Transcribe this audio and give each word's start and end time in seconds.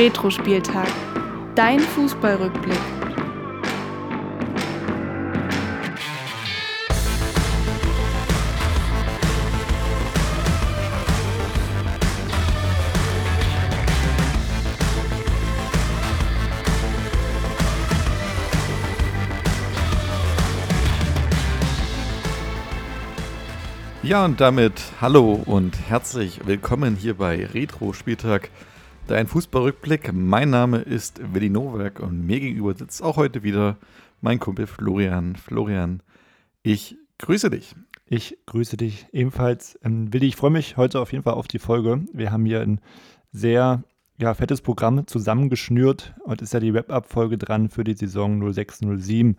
Retro-Spieltag. 0.00 0.88
Dein 1.54 1.78
Fußballrückblick. 1.78 2.72
Ja, 24.02 24.24
und 24.24 24.40
damit 24.40 24.72
hallo 25.02 25.42
und 25.44 25.78
herzlich 25.90 26.40
willkommen 26.46 26.96
hier 26.96 27.12
bei 27.12 27.44
Retro 27.44 27.92
Spieltag, 27.92 28.48
dein 29.10 29.26
Fußballrückblick. 29.26 30.12
Mein 30.12 30.50
Name 30.50 30.78
ist 30.78 31.20
Willi 31.34 31.50
Nowak 31.50 31.98
und 31.98 32.24
mir 32.26 32.38
gegenüber 32.38 32.74
sitzt 32.74 33.02
auch 33.02 33.16
heute 33.16 33.42
wieder 33.42 33.76
mein 34.20 34.38
Kumpel 34.38 34.68
Florian. 34.68 35.34
Florian, 35.34 36.00
ich 36.62 36.96
grüße 37.18 37.50
dich. 37.50 37.74
Ich 38.06 38.38
grüße 38.46 38.76
dich 38.76 39.06
ebenfalls. 39.12 39.76
Ähm, 39.82 40.12
Willi, 40.12 40.28
ich 40.28 40.36
freue 40.36 40.52
mich 40.52 40.76
heute 40.76 41.00
auf 41.00 41.10
jeden 41.10 41.24
Fall 41.24 41.34
auf 41.34 41.48
die 41.48 41.58
Folge. 41.58 42.04
Wir 42.12 42.30
haben 42.30 42.44
hier 42.44 42.60
ein 42.60 42.80
sehr 43.32 43.82
ja, 44.16 44.32
fettes 44.34 44.60
Programm 44.60 45.06
zusammengeschnürt. 45.08 46.14
Heute 46.24 46.44
ist 46.44 46.54
ja 46.54 46.60
die 46.60 46.72
Wrap-Up-Folge 46.72 47.36
dran 47.36 47.68
für 47.68 47.82
die 47.82 47.94
Saison 47.94 48.40
06-07. 48.40 49.34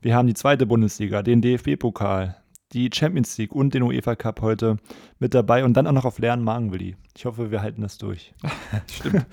Wir 0.00 0.14
haben 0.14 0.28
die 0.28 0.34
zweite 0.34 0.66
Bundesliga, 0.66 1.24
den 1.24 1.42
DFB-Pokal, 1.42 2.36
die 2.72 2.90
Champions 2.92 3.36
League 3.38 3.52
und 3.52 3.74
den 3.74 3.82
UEFA 3.82 4.16
Cup 4.16 4.40
heute 4.40 4.76
mit 5.18 5.34
dabei 5.34 5.64
und 5.64 5.74
dann 5.74 5.86
auch 5.86 5.92
noch 5.92 6.04
auf 6.04 6.18
leeren 6.18 6.42
Magen, 6.42 6.72
Willi. 6.72 6.96
Ich 7.16 7.24
hoffe, 7.24 7.50
wir 7.50 7.62
halten 7.62 7.82
das 7.82 7.98
durch. 7.98 8.34
Stimmt. 8.90 9.26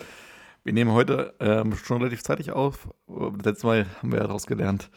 Wir 0.63 0.73
nehmen 0.73 0.91
heute 0.91 1.33
ähm, 1.39 1.75
schon 1.75 1.97
relativ 1.97 2.23
zeitig 2.23 2.51
auf. 2.51 2.87
Letztes 3.07 3.63
Mal 3.63 3.85
haben 4.01 4.11
wir 4.11 4.19
daraus 4.19 4.45
gelernt, 4.45 4.89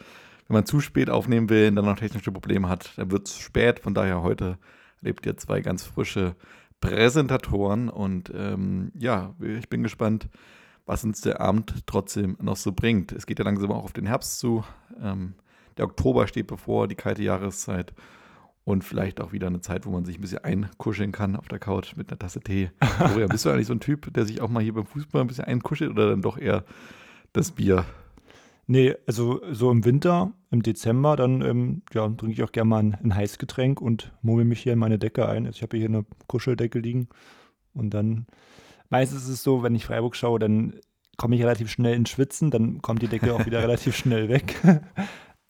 wenn 0.47 0.53
man 0.53 0.65
zu 0.65 0.79
spät 0.79 1.09
aufnehmen 1.09 1.49
will 1.49 1.69
und 1.69 1.75
dann 1.75 1.85
noch 1.85 1.99
technische 1.99 2.31
Probleme 2.31 2.69
hat, 2.69 2.93
dann 2.97 3.11
wird 3.11 3.27
es 3.27 3.37
spät. 3.37 3.81
Von 3.81 3.93
daher 3.93 4.21
heute 4.21 4.57
lebt 5.01 5.25
ihr 5.25 5.35
zwei 5.35 5.61
ganz 5.61 5.83
frische 5.83 6.35
Präsentatoren 6.79 7.89
und 7.89 8.31
ähm, 8.33 8.91
ja, 8.97 9.35
ich 9.41 9.67
bin 9.67 9.83
gespannt, 9.83 10.29
was 10.85 11.03
uns 11.03 11.21
der 11.21 11.41
Abend 11.41 11.85
trotzdem 11.85 12.37
noch 12.39 12.55
so 12.55 12.71
bringt. 12.71 13.11
Es 13.11 13.25
geht 13.25 13.39
ja 13.39 13.45
langsam 13.45 13.71
auch 13.71 13.83
auf 13.83 13.93
den 13.93 14.05
Herbst 14.05 14.39
zu. 14.39 14.63
Ähm, 15.01 15.33
der 15.77 15.85
Oktober 15.85 16.27
steht 16.27 16.47
bevor, 16.47 16.87
die 16.87 16.95
kalte 16.95 17.23
Jahreszeit 17.23 17.93
und 18.67 18.83
vielleicht 18.83 19.21
auch 19.21 19.31
wieder 19.31 19.47
eine 19.47 19.61
Zeit, 19.61 19.85
wo 19.85 19.91
man 19.91 20.03
sich 20.03 20.17
ein 20.17 20.21
bisschen 20.21 20.43
einkuscheln 20.43 21.13
kann 21.13 21.37
auf 21.37 21.47
der 21.47 21.57
Couch 21.57 21.95
mit 21.95 22.09
einer 22.09 22.19
Tasse 22.19 22.41
Tee. 22.41 22.69
Florian, 22.97 23.29
bist 23.29 23.45
du 23.45 23.49
eigentlich 23.49 23.67
so 23.67 23.73
ein 23.73 23.79
Typ, 23.79 24.13
der 24.13 24.25
sich 24.25 24.41
auch 24.41 24.49
mal 24.49 24.61
hier 24.61 24.73
beim 24.73 24.85
Fußball 24.85 25.21
ein 25.21 25.27
bisschen 25.27 25.45
einkuschelt 25.45 25.89
oder 25.89 26.09
dann 26.09 26.21
doch 26.21 26.37
eher 26.37 26.65
das 27.31 27.51
Bier? 27.51 27.85
Nee, 28.65 28.93
also 29.07 29.39
so 29.53 29.71
im 29.71 29.85
Winter, 29.85 30.33
im 30.51 30.63
Dezember, 30.63 31.15
dann 31.15 31.41
ähm, 31.43 31.81
ja, 31.93 32.09
trinke 32.09 32.33
ich 32.33 32.43
auch 32.43 32.51
gerne 32.51 32.67
mal 32.67 32.79
ein, 32.79 32.97
ein 33.01 33.15
Heißgetränk 33.15 33.79
und 33.79 34.11
murmel 34.21 34.43
mich 34.43 34.63
hier 34.63 34.73
in 34.73 34.79
meine 34.79 34.99
Decke 34.99 35.29
ein. 35.29 35.45
Also 35.45 35.55
ich 35.55 35.63
habe 35.63 35.77
hier 35.77 35.87
eine 35.87 36.05
Kuscheldecke 36.27 36.79
liegen 36.79 37.07
und 37.73 37.93
dann 37.93 38.27
meistens 38.89 39.23
ist 39.23 39.29
es 39.29 39.43
so, 39.43 39.63
wenn 39.63 39.75
ich 39.75 39.85
Freiburg 39.85 40.17
schaue, 40.17 40.39
dann 40.39 40.73
komme 41.15 41.37
ich 41.37 41.41
relativ 41.41 41.71
schnell 41.71 41.95
ins 41.95 42.09
Schwitzen, 42.09 42.51
dann 42.51 42.81
kommt 42.81 43.01
die 43.01 43.07
Decke 43.07 43.33
auch 43.33 43.45
wieder 43.45 43.61
relativ 43.61 43.95
schnell 43.95 44.27
weg. 44.27 44.61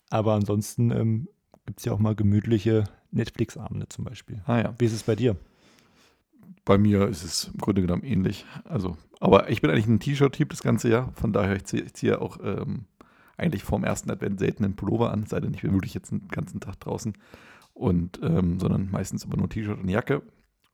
Aber 0.08 0.34
ansonsten 0.34 0.92
ähm, 0.92 1.28
gibt 1.66 1.80
es 1.80 1.84
ja 1.84 1.92
auch 1.92 1.98
mal 1.98 2.14
gemütliche 2.14 2.84
Netflix-Abende 3.10 3.88
zum 3.88 4.04
Beispiel. 4.04 4.42
Ah 4.46 4.58
ja. 4.58 4.74
Wie 4.78 4.84
ist 4.84 4.92
es 4.92 5.02
bei 5.02 5.16
dir? 5.16 5.36
Bei 6.64 6.78
mir 6.78 7.08
ist 7.08 7.24
es 7.24 7.50
im 7.52 7.58
Grunde 7.58 7.82
genommen 7.82 8.04
ähnlich. 8.04 8.44
Also, 8.64 8.96
aber 9.20 9.50
ich 9.50 9.60
bin 9.60 9.70
eigentlich 9.70 9.86
ein 9.86 10.00
T-Shirt-Typ 10.00 10.50
das 10.50 10.62
ganze 10.62 10.88
Jahr. 10.90 11.12
Von 11.14 11.32
daher, 11.32 11.56
ich 11.56 11.64
ziehe 11.64 11.86
zieh 11.92 12.12
auch 12.12 12.38
ähm, 12.42 12.84
eigentlich 13.36 13.62
vorm 13.62 13.84
ersten 13.84 14.10
Advent 14.10 14.38
selten 14.38 14.64
einen 14.64 14.76
Pullover 14.76 15.12
an, 15.12 15.26
sei 15.26 15.40
denn 15.40 15.54
ich 15.54 15.62
bin 15.62 15.72
wirklich 15.72 15.94
jetzt 15.94 16.10
den 16.10 16.28
ganzen 16.28 16.60
Tag 16.60 16.78
draußen. 16.80 17.14
Und, 17.72 18.20
ähm, 18.22 18.58
sondern 18.58 18.90
meistens 18.90 19.24
immer 19.24 19.36
nur 19.36 19.48
T-Shirt 19.48 19.78
und 19.78 19.88
Jacke. 19.88 20.22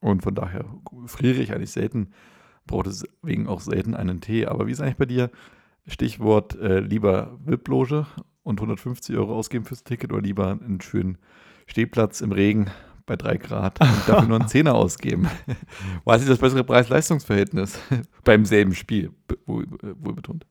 Und 0.01 0.23
von 0.23 0.35
daher 0.35 0.65
friere 1.07 1.41
ich 1.41 1.53
eigentlich 1.53 1.71
selten, 1.71 2.09
brauche 2.67 2.85
deswegen 2.85 3.47
auch 3.47 3.61
selten 3.61 3.95
einen 3.95 4.21
Tee. 4.21 4.47
Aber 4.47 4.67
wie 4.67 4.73
ist 4.73 4.81
eigentlich 4.81 4.97
bei 4.97 5.07
dir? 5.07 5.31
Stichwort 5.87 6.59
äh, 6.61 6.81
lieber 6.81 7.39
VIP-Loge 7.45 8.07
und 8.43 8.59
150 8.59 9.17
Euro 9.17 9.35
ausgeben 9.35 9.65
fürs 9.65 9.85
Ticket 9.85 10.13
oder 10.13 10.23
lieber 10.23 10.51
einen 10.51 10.81
schönen 10.81 11.19
Stehplatz 11.67 12.21
im 12.21 12.33
Regen 12.33 12.71
bei 13.07 13.17
drei 13.17 13.37
Grad 13.37 13.81
und 13.81 13.89
dafür 14.09 14.29
nur 14.29 14.41
einen 14.41 14.49
Zehner 14.49 14.75
ausgeben. 14.75 15.29
Was 16.05 16.23
ist 16.23 16.31
das 16.31 16.39
bessere 16.39 16.65
Preis-Leistungs-Verhältnis 16.65 17.79
beim 18.25 18.45
selben 18.45 18.75
Spiel, 18.75 19.11
wohl, 19.47 19.67
wohl 19.81 20.15
betont? 20.15 20.47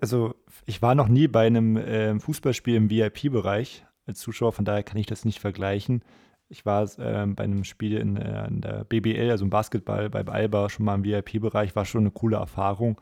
Also 0.00 0.34
ich 0.66 0.82
war 0.82 0.94
noch 0.94 1.08
nie 1.08 1.28
bei 1.28 1.46
einem 1.46 1.76
äh, 1.76 2.18
Fußballspiel 2.18 2.74
im 2.74 2.90
VIP-Bereich 2.90 3.86
als 4.06 4.20
Zuschauer, 4.20 4.52
von 4.52 4.64
daher 4.64 4.82
kann 4.82 4.98
ich 4.98 5.06
das 5.06 5.24
nicht 5.24 5.40
vergleichen. 5.40 6.02
Ich 6.48 6.64
war 6.64 6.84
äh, 6.98 7.26
bei 7.26 7.44
einem 7.44 7.64
Spiel 7.64 7.96
in, 7.96 8.16
äh, 8.16 8.46
in, 8.46 8.60
der 8.60 8.84
BBL, 8.84 9.30
also 9.30 9.44
im 9.44 9.50
Basketball 9.50 10.10
bei 10.10 10.24
Alba, 10.24 10.68
schon 10.68 10.84
mal 10.84 10.94
im 10.94 11.04
VIP-Bereich, 11.04 11.74
war 11.74 11.84
schon 11.84 12.02
eine 12.02 12.10
coole 12.12 12.36
Erfahrung. 12.36 13.00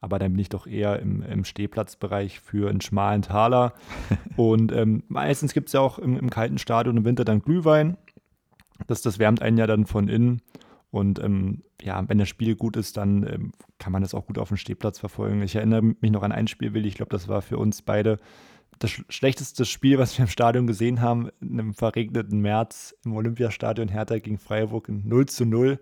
Aber 0.00 0.18
dann 0.18 0.32
bin 0.32 0.40
ich 0.40 0.48
doch 0.48 0.66
eher 0.66 0.98
im, 0.98 1.22
im 1.22 1.44
Stehplatzbereich 1.44 2.40
für 2.40 2.70
einen 2.70 2.80
schmalen 2.80 3.22
Taler. 3.22 3.74
und 4.36 4.72
ähm, 4.72 5.02
meistens 5.08 5.52
gibt 5.52 5.68
es 5.68 5.74
ja 5.74 5.80
auch 5.80 5.98
im, 5.98 6.16
im, 6.16 6.30
kalten 6.30 6.58
Stadion 6.58 6.96
im 6.96 7.04
Winter 7.04 7.24
dann 7.24 7.42
Glühwein. 7.42 7.96
Das, 8.86 9.02
das 9.02 9.18
wärmt 9.18 9.42
einen 9.42 9.58
ja 9.58 9.66
dann 9.66 9.86
von 9.86 10.08
innen. 10.08 10.40
Und 10.90 11.18
ähm, 11.20 11.62
ja, 11.82 12.02
wenn 12.08 12.18
das 12.18 12.28
Spiel 12.28 12.56
gut 12.56 12.76
ist, 12.76 12.96
dann 12.96 13.22
ähm, 13.24 13.52
kann 13.78 13.92
man 13.92 14.02
das 14.02 14.14
auch 14.14 14.26
gut 14.26 14.38
auf 14.38 14.48
dem 14.48 14.56
Stehplatz 14.56 14.98
verfolgen. 14.98 15.42
Ich 15.42 15.54
erinnere 15.54 15.82
mich 15.82 16.10
noch 16.10 16.22
an 16.22 16.32
ein 16.32 16.48
Spiel, 16.48 16.74
Willi. 16.74 16.88
Ich 16.88 16.94
glaube, 16.94 17.10
das 17.10 17.28
war 17.28 17.42
für 17.42 17.58
uns 17.58 17.82
beide 17.82 18.18
das 18.78 18.90
schlechteste 18.90 19.66
Spiel, 19.66 19.98
was 19.98 20.16
wir 20.16 20.24
im 20.24 20.30
Stadion 20.30 20.66
gesehen 20.66 21.00
haben, 21.02 21.28
in 21.40 21.60
einem 21.60 21.74
verregneten 21.74 22.40
März 22.40 22.96
im 23.04 23.14
Olympiastadion 23.14 23.88
Hertha 23.88 24.18
gegen 24.18 24.38
Freiburg 24.38 24.88
in 24.88 25.06
0 25.06 25.26
zu 25.26 25.44
0 25.44 25.78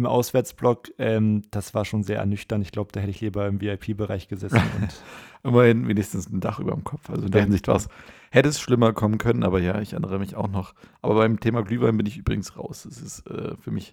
im 0.00 0.06
Auswärtsblock. 0.06 0.90
Ähm, 0.98 1.42
das 1.50 1.74
war 1.74 1.84
schon 1.84 2.02
sehr 2.02 2.18
ernüchternd. 2.18 2.64
Ich 2.64 2.72
glaube, 2.72 2.90
da 2.92 3.00
hätte 3.00 3.10
ich 3.10 3.20
lieber 3.20 3.46
im 3.46 3.60
VIP-Bereich 3.60 4.28
gesessen. 4.28 4.60
Immerhin 5.42 5.86
wenigstens 5.88 6.28
ein 6.30 6.40
Dach 6.40 6.58
über 6.58 6.72
dem 6.72 6.84
Kopf. 6.84 7.08
Also 7.10 7.26
in 7.26 7.30
der 7.30 7.42
Hinsicht 7.42 7.68
war 7.68 7.76
es, 7.76 7.88
hätte 8.30 8.48
es 8.48 8.60
schlimmer 8.60 8.92
kommen 8.92 9.18
können, 9.18 9.42
aber 9.42 9.60
ja, 9.60 9.80
ich 9.80 9.92
erinnere 9.92 10.18
mich 10.18 10.36
auch 10.36 10.48
noch. 10.48 10.74
Aber 11.02 11.14
beim 11.14 11.38
Thema 11.38 11.62
Glühwein 11.62 11.96
bin 11.96 12.06
ich 12.06 12.16
übrigens 12.16 12.56
raus. 12.56 12.86
Es 12.86 13.00
ist 13.00 13.26
äh, 13.26 13.56
für 13.60 13.70
mich, 13.70 13.92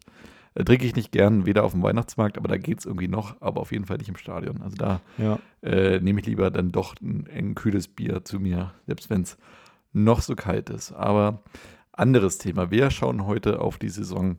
äh, 0.56 0.64
trinke 0.64 0.86
ich 0.86 0.96
nicht 0.96 1.12
gern, 1.12 1.46
weder 1.46 1.64
auf 1.64 1.74
dem 1.74 1.84
Weihnachtsmarkt, 1.84 2.38
aber 2.38 2.48
da 2.48 2.58
geht 2.58 2.80
es 2.80 2.86
irgendwie 2.86 3.08
noch, 3.10 3.42
aber 3.42 3.62
auf 3.62 3.72
jeden 3.72 3.86
Fall 3.86 3.98
nicht 3.98 4.10
im 4.10 4.18
Stadion. 4.18 4.62
Also 4.62 4.78
da 4.78 5.02
ja. 5.18 5.40
äh, 5.62 6.00
nehme 6.00 6.22
ich 6.22 6.26
lieber 6.26 6.52
dann 6.52 6.72
doch 6.72 6.96
ein, 7.02 7.28
ein 7.34 7.56
kühles 7.56 7.88
Bier 7.88 8.24
zu 8.24 8.40
mir, 8.40 8.74
selbst 8.88 9.10
wenn 9.10 9.22
es 9.22 9.38
noch 9.94 10.22
so 10.22 10.36
kalt 10.36 10.70
ist. 10.70 10.94
Aber 10.94 11.42
anderes 11.92 12.38
Thema. 12.38 12.72
Wir 12.72 12.92
schauen 12.92 13.26
heute 13.26 13.60
auf 13.60 13.78
die 13.78 13.90
Saison 13.90 14.38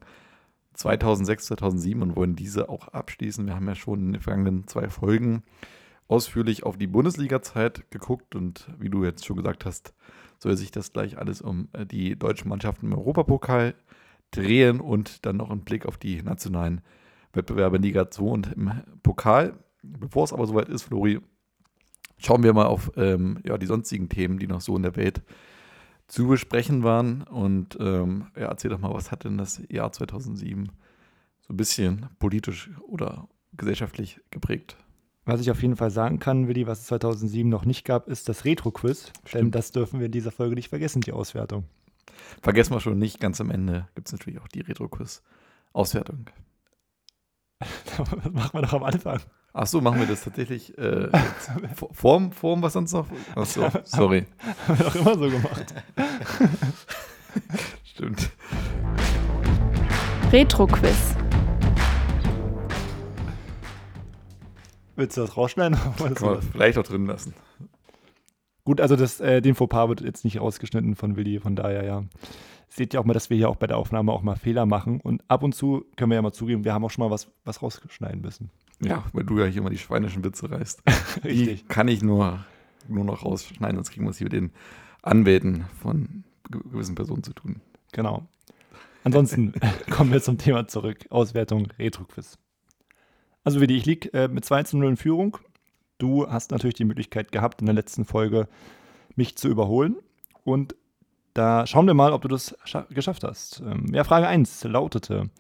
2006, 0.79 1.47
2007 1.47 2.03
und 2.03 2.17
wollen 2.17 2.37
diese 2.37 2.69
auch 2.69 2.89
abschließen. 2.89 3.47
Wir 3.47 3.57
haben 3.57 3.67
ja 3.67 3.75
schon 3.75 4.01
in 4.01 4.13
den 4.13 4.23
vergangenen 4.23 4.69
zwei 4.69 4.89
Folgen 4.89 5.43
ausführlich 6.07 6.63
auf 6.63 6.79
die 6.79 6.87
Bundesliga-Zeit 6.87 7.91
geguckt 7.91 8.37
und 8.37 8.69
wie 8.79 8.89
du 8.89 9.05
jetzt 9.05 9.27
schon 9.27 9.37
gesagt 9.37 9.67
hast, 9.67 9.93
soll 10.39 10.57
sich 10.57 10.71
das 10.71 10.93
gleich 10.93 11.19
alles 11.19 11.43
um 11.43 11.69
äh, 11.73 11.85
die 11.85 12.17
deutschen 12.17 12.49
Mannschaften 12.49 12.87
im 12.87 12.97
Europapokal 12.97 13.75
drehen 14.31 14.81
und 14.81 15.27
dann 15.27 15.37
noch 15.37 15.51
einen 15.51 15.65
Blick 15.65 15.85
auf 15.85 15.99
die 15.99 16.23
nationalen 16.23 16.81
Wettbewerbe 17.33 17.77
in 17.77 17.83
Liga 17.83 18.11
2 18.11 18.25
und 18.25 18.53
im 18.53 18.71
Pokal. 19.03 19.59
Bevor 19.83 20.25
es 20.25 20.33
aber 20.33 20.47
soweit 20.47 20.69
ist, 20.69 20.85
Flori, 20.85 21.21
schauen 22.19 22.45
wir 22.45 22.53
mal 22.53 22.67
auf 22.67 22.93
ähm, 22.97 23.41
ja, 23.45 23.59
die 23.59 23.67
sonstigen 23.67 24.09
Themen, 24.09 24.39
die 24.39 24.47
noch 24.47 24.61
so 24.61 24.77
in 24.77 24.83
der 24.83 24.97
Welt 24.97 25.23
zu 26.09 26.27
besprechen 26.27 26.83
waren. 26.83 27.23
Und 27.23 27.79
ähm, 27.81 28.27
ja, 28.35 28.49
erzähl 28.49 28.71
doch 28.71 28.81
mal, 28.81 28.93
was 28.93 29.13
hat 29.13 29.25
denn 29.25 29.39
das 29.39 29.63
Jahr 29.69 29.93
2007 29.93 30.73
so 31.41 31.53
ein 31.53 31.57
bisschen 31.57 32.07
politisch 32.19 32.71
oder 32.89 33.29
gesellschaftlich 33.57 34.21
geprägt? 34.31 34.77
Was 35.25 35.43
ich 35.43 35.51
auf 35.51 35.61
jeden 35.61 35.77
Fall 35.77 35.91
sagen 35.91 36.19
kann, 36.19 36.49
Willi, 36.49 36.67
was 36.67 36.81
es 36.81 36.87
2007 36.87 37.49
noch 37.49 37.67
nicht 37.67 37.85
gab, 37.85 38.09
ist 38.09 38.31
das 38.31 38.47
Retro-Quiz. 38.47 39.13
Denn 39.35 39.51
das 39.51 39.73
dürfen 39.73 40.01
wir 40.01 40.07
in 40.07 40.13
dieser 40.13 40.33
Folge 40.33 40.55
nicht 40.55 40.71
vergessen, 40.71 41.03
die 41.03 41.13
Auswertung. 41.13 41.65
Vergessen 42.41 42.73
wir 42.73 42.81
schon 42.81 42.99
nicht, 42.99 43.21
ganz 43.21 43.41
am 43.41 43.51
Ende 43.51 43.89
gibt 43.95 44.09
es 44.09 44.13
natürlich 44.13 44.41
auch 44.41 44.49
die 44.49 44.61
Retro-Quiz-Auswertung. 44.61 46.31
das 47.61 48.33
machen 48.33 48.55
wir 48.55 48.63
doch 48.63 48.73
am 48.73 48.85
Anfang. 48.85 49.21
Ach 49.55 49.67
so, 49.67 49.81
machen 49.81 49.99
wir 50.01 50.07
das 50.07 50.25
tatsächlich 50.25 50.77
äh, 50.79 51.09
Form, 51.93 52.33
Form, 52.33 52.63
was 52.63 52.75
sonst 52.75 52.93
noch? 52.93 53.07
Ach 53.35 53.47
so, 53.47 53.67
sorry. 53.85 54.27
Haben 54.67 54.79
wir 54.79 54.85
doch 54.85 54.95
immer 54.95 55.15
so 55.15 55.31
gemacht. 55.31 55.75
Stimmt. 57.85 58.31
Retro-Quiz. 60.31 61.17
Willst 64.97 65.17
du 65.17 65.23
das 65.23 65.37
rausschneiden? 65.37 65.79
Kann 65.97 66.15
man 66.21 66.43
vielleicht 66.43 66.77
auch 66.77 66.83
drin 66.83 67.07
lassen. 67.07 67.33
Gut, 68.65 68.83
also 68.83 68.97
das, 68.97 69.21
äh, 69.21 69.41
den 69.41 69.55
Fauxpas 69.55 69.89
wird 69.89 70.01
jetzt 70.03 70.25
nicht 70.25 70.41
rausgeschnitten 70.41 70.95
von 70.95 71.17
Willi, 71.17 71.41
von 71.41 71.57
daher 71.57 71.85
ja. 71.85 72.05
Seht 72.69 72.93
ihr 72.93 73.01
auch 73.01 73.05
mal, 73.05 73.15
dass 73.15 73.31
wir 73.31 73.37
hier 73.39 73.49
auch 73.49 73.57
bei 73.57 73.67
der 73.67 73.79
Aufnahme 73.79 74.13
auch 74.13 74.21
mal 74.23 74.37
Fehler 74.37 74.67
machen 74.67 75.01
und 75.01 75.25
ab 75.29 75.43
und 75.43 75.55
zu 75.55 75.87
können 75.97 76.11
wir 76.11 76.17
ja 76.17 76.23
mal 76.23 76.33
zugeben, 76.33 76.65
wir 76.65 76.75
haben 76.75 76.85
auch 76.85 76.91
schon 76.91 77.05
mal 77.05 77.11
was, 77.11 77.29
was 77.45 77.63
rausschneiden 77.63 78.21
müssen. 78.21 78.51
Ja, 78.81 79.05
weil 79.13 79.25
du 79.25 79.39
ja 79.39 79.47
hier 79.47 79.61
immer 79.61 79.71
die 79.71 79.79
schweinischen 79.79 80.23
Witze 80.25 80.51
reißt. 80.51 80.83
Richtig. 81.25 81.63
Die 81.63 81.69
kann 81.69 81.89
ich 81.89 82.03
nur, 82.03 82.45
nur 82.87 83.05
noch 83.05 83.25
rausschneiden, 83.25 83.77
sonst 83.77 83.91
kriegen 83.91 84.07
wir 84.07 84.11
es 84.11 84.19
hier 84.19 84.27
mit 84.27 84.33
den 84.35 84.53
Anwälten 85.03 85.65
von 85.81 86.25
ge- 86.51 86.61
gewissen 86.71 86.95
Personen 86.95 87.23
zu 87.23 87.33
tun. 87.33 87.61
Genau. 87.93 88.27
Ansonsten 89.05 89.53
kommen 89.91 90.13
wir 90.13 90.21
zum 90.23 90.39
Thema 90.39 90.69
zurück. 90.69 91.07
Auswertung 91.11 91.69
Retro-Quiz. 91.79 92.39
Also 93.45 93.61
wie 93.61 93.77
ich 93.77 93.87
liege 93.87 94.13
äh, 94.13 94.29
mit 94.29 94.45
2 94.45 94.63
zu 94.65 94.77
0 94.77 94.91
in 94.91 94.97
Führung. 94.97 95.39
Du 95.99 96.29
hast 96.31 96.51
natürlich 96.53 96.75
die 96.75 96.85
Möglichkeit 96.85 97.33
gehabt, 97.33 97.61
in 97.61 97.67
der 97.67 97.75
letzten 97.75 98.05
Folge 98.05 98.47
mich 99.17 99.37
zu 99.37 99.49
überholen. 99.49 99.97
Und 100.45 100.77
da 101.35 101.67
schauen 101.67 101.87
wir 101.87 101.95
mal, 101.95 102.13
ob 102.13 102.23
du 102.23 102.29
das 102.29 102.57
scha- 102.67 102.93
geschafft 102.93 103.25
hast. 103.25 103.61
Ähm, 103.61 103.87
ja, 103.93 104.05
Frage 104.05 104.29
1 104.29 104.63
lautete, 104.65 105.31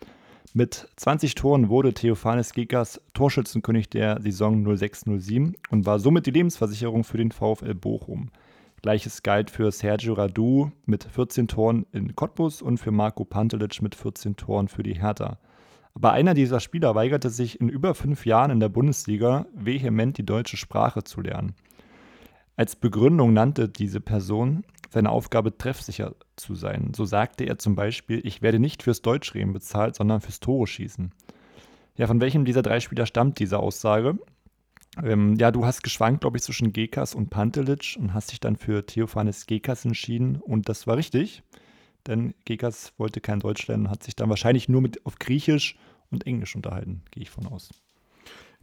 mit 0.54 0.88
20 0.96 1.34
Toren 1.34 1.68
wurde 1.68 1.94
Theophanes 1.94 2.52
Gekas 2.52 3.00
Torschützenkönig 3.14 3.90
der 3.90 4.20
Saison 4.20 4.66
06-07 4.66 5.54
und 5.70 5.86
war 5.86 5.98
somit 5.98 6.26
die 6.26 6.30
Lebensversicherung 6.30 7.04
für 7.04 7.18
den 7.18 7.32
VfL 7.32 7.74
Bochum. 7.74 8.30
Gleiches 8.82 9.22
galt 9.22 9.50
für 9.50 9.72
Sergio 9.72 10.14
Radu 10.14 10.70
mit 10.86 11.04
14 11.04 11.48
Toren 11.48 11.86
in 11.92 12.14
Cottbus 12.14 12.62
und 12.62 12.78
für 12.78 12.90
Marco 12.90 13.24
Pantelic 13.24 13.82
mit 13.82 13.94
14 13.94 14.36
Toren 14.36 14.68
für 14.68 14.82
die 14.82 15.00
Hertha. 15.00 15.38
Aber 15.94 16.12
einer 16.12 16.34
dieser 16.34 16.60
Spieler 16.60 16.94
weigerte 16.94 17.30
sich 17.30 17.60
in 17.60 17.68
über 17.68 17.94
fünf 17.94 18.24
Jahren 18.24 18.52
in 18.52 18.60
der 18.60 18.68
Bundesliga 18.68 19.46
vehement 19.54 20.16
die 20.16 20.26
deutsche 20.26 20.56
Sprache 20.56 21.02
zu 21.02 21.20
lernen. 21.20 21.54
Als 22.56 22.76
Begründung 22.76 23.32
nannte 23.32 23.68
diese 23.68 24.00
Person 24.00 24.64
seine 24.90 25.10
Aufgabe 25.10 25.56
treffsicher 25.56 26.14
zu 26.36 26.54
sein. 26.54 26.92
So 26.94 27.04
sagte 27.04 27.44
er 27.44 27.58
zum 27.58 27.74
Beispiel, 27.74 28.20
ich 28.24 28.42
werde 28.42 28.58
nicht 28.58 28.82
fürs 28.82 29.02
Deutschreden 29.02 29.52
bezahlt, 29.52 29.96
sondern 29.96 30.20
fürs 30.20 30.40
Tore 30.40 30.66
schießen. 30.66 31.12
Ja, 31.96 32.06
von 32.06 32.20
welchem 32.20 32.44
dieser 32.44 32.62
drei 32.62 32.80
Spieler 32.80 33.06
stammt 33.06 33.38
diese 33.38 33.58
Aussage? 33.58 34.18
Ähm, 35.02 35.36
ja, 35.36 35.50
du 35.50 35.64
hast 35.64 35.82
geschwankt, 35.82 36.22
glaube 36.22 36.38
ich, 36.38 36.42
zwischen 36.42 36.72
Gekas 36.72 37.14
und 37.14 37.30
Pantelic 37.30 37.96
und 37.98 38.14
hast 38.14 38.32
dich 38.32 38.40
dann 38.40 38.56
für 38.56 38.86
Theophanes 38.86 39.46
Gekas 39.46 39.84
entschieden 39.84 40.36
und 40.36 40.68
das 40.68 40.86
war 40.86 40.96
richtig, 40.96 41.42
denn 42.06 42.34
Gekas 42.44 42.92
wollte 42.96 43.20
kein 43.20 43.40
Deutsch 43.40 43.66
lernen 43.66 43.86
und 43.86 43.90
hat 43.90 44.02
sich 44.02 44.16
dann 44.16 44.28
wahrscheinlich 44.28 44.68
nur 44.68 44.80
mit 44.80 45.04
auf 45.06 45.18
Griechisch 45.18 45.76
und 46.10 46.26
Englisch 46.26 46.56
unterhalten, 46.56 47.02
gehe 47.10 47.22
ich 47.22 47.30
von 47.30 47.46
aus. 47.46 47.70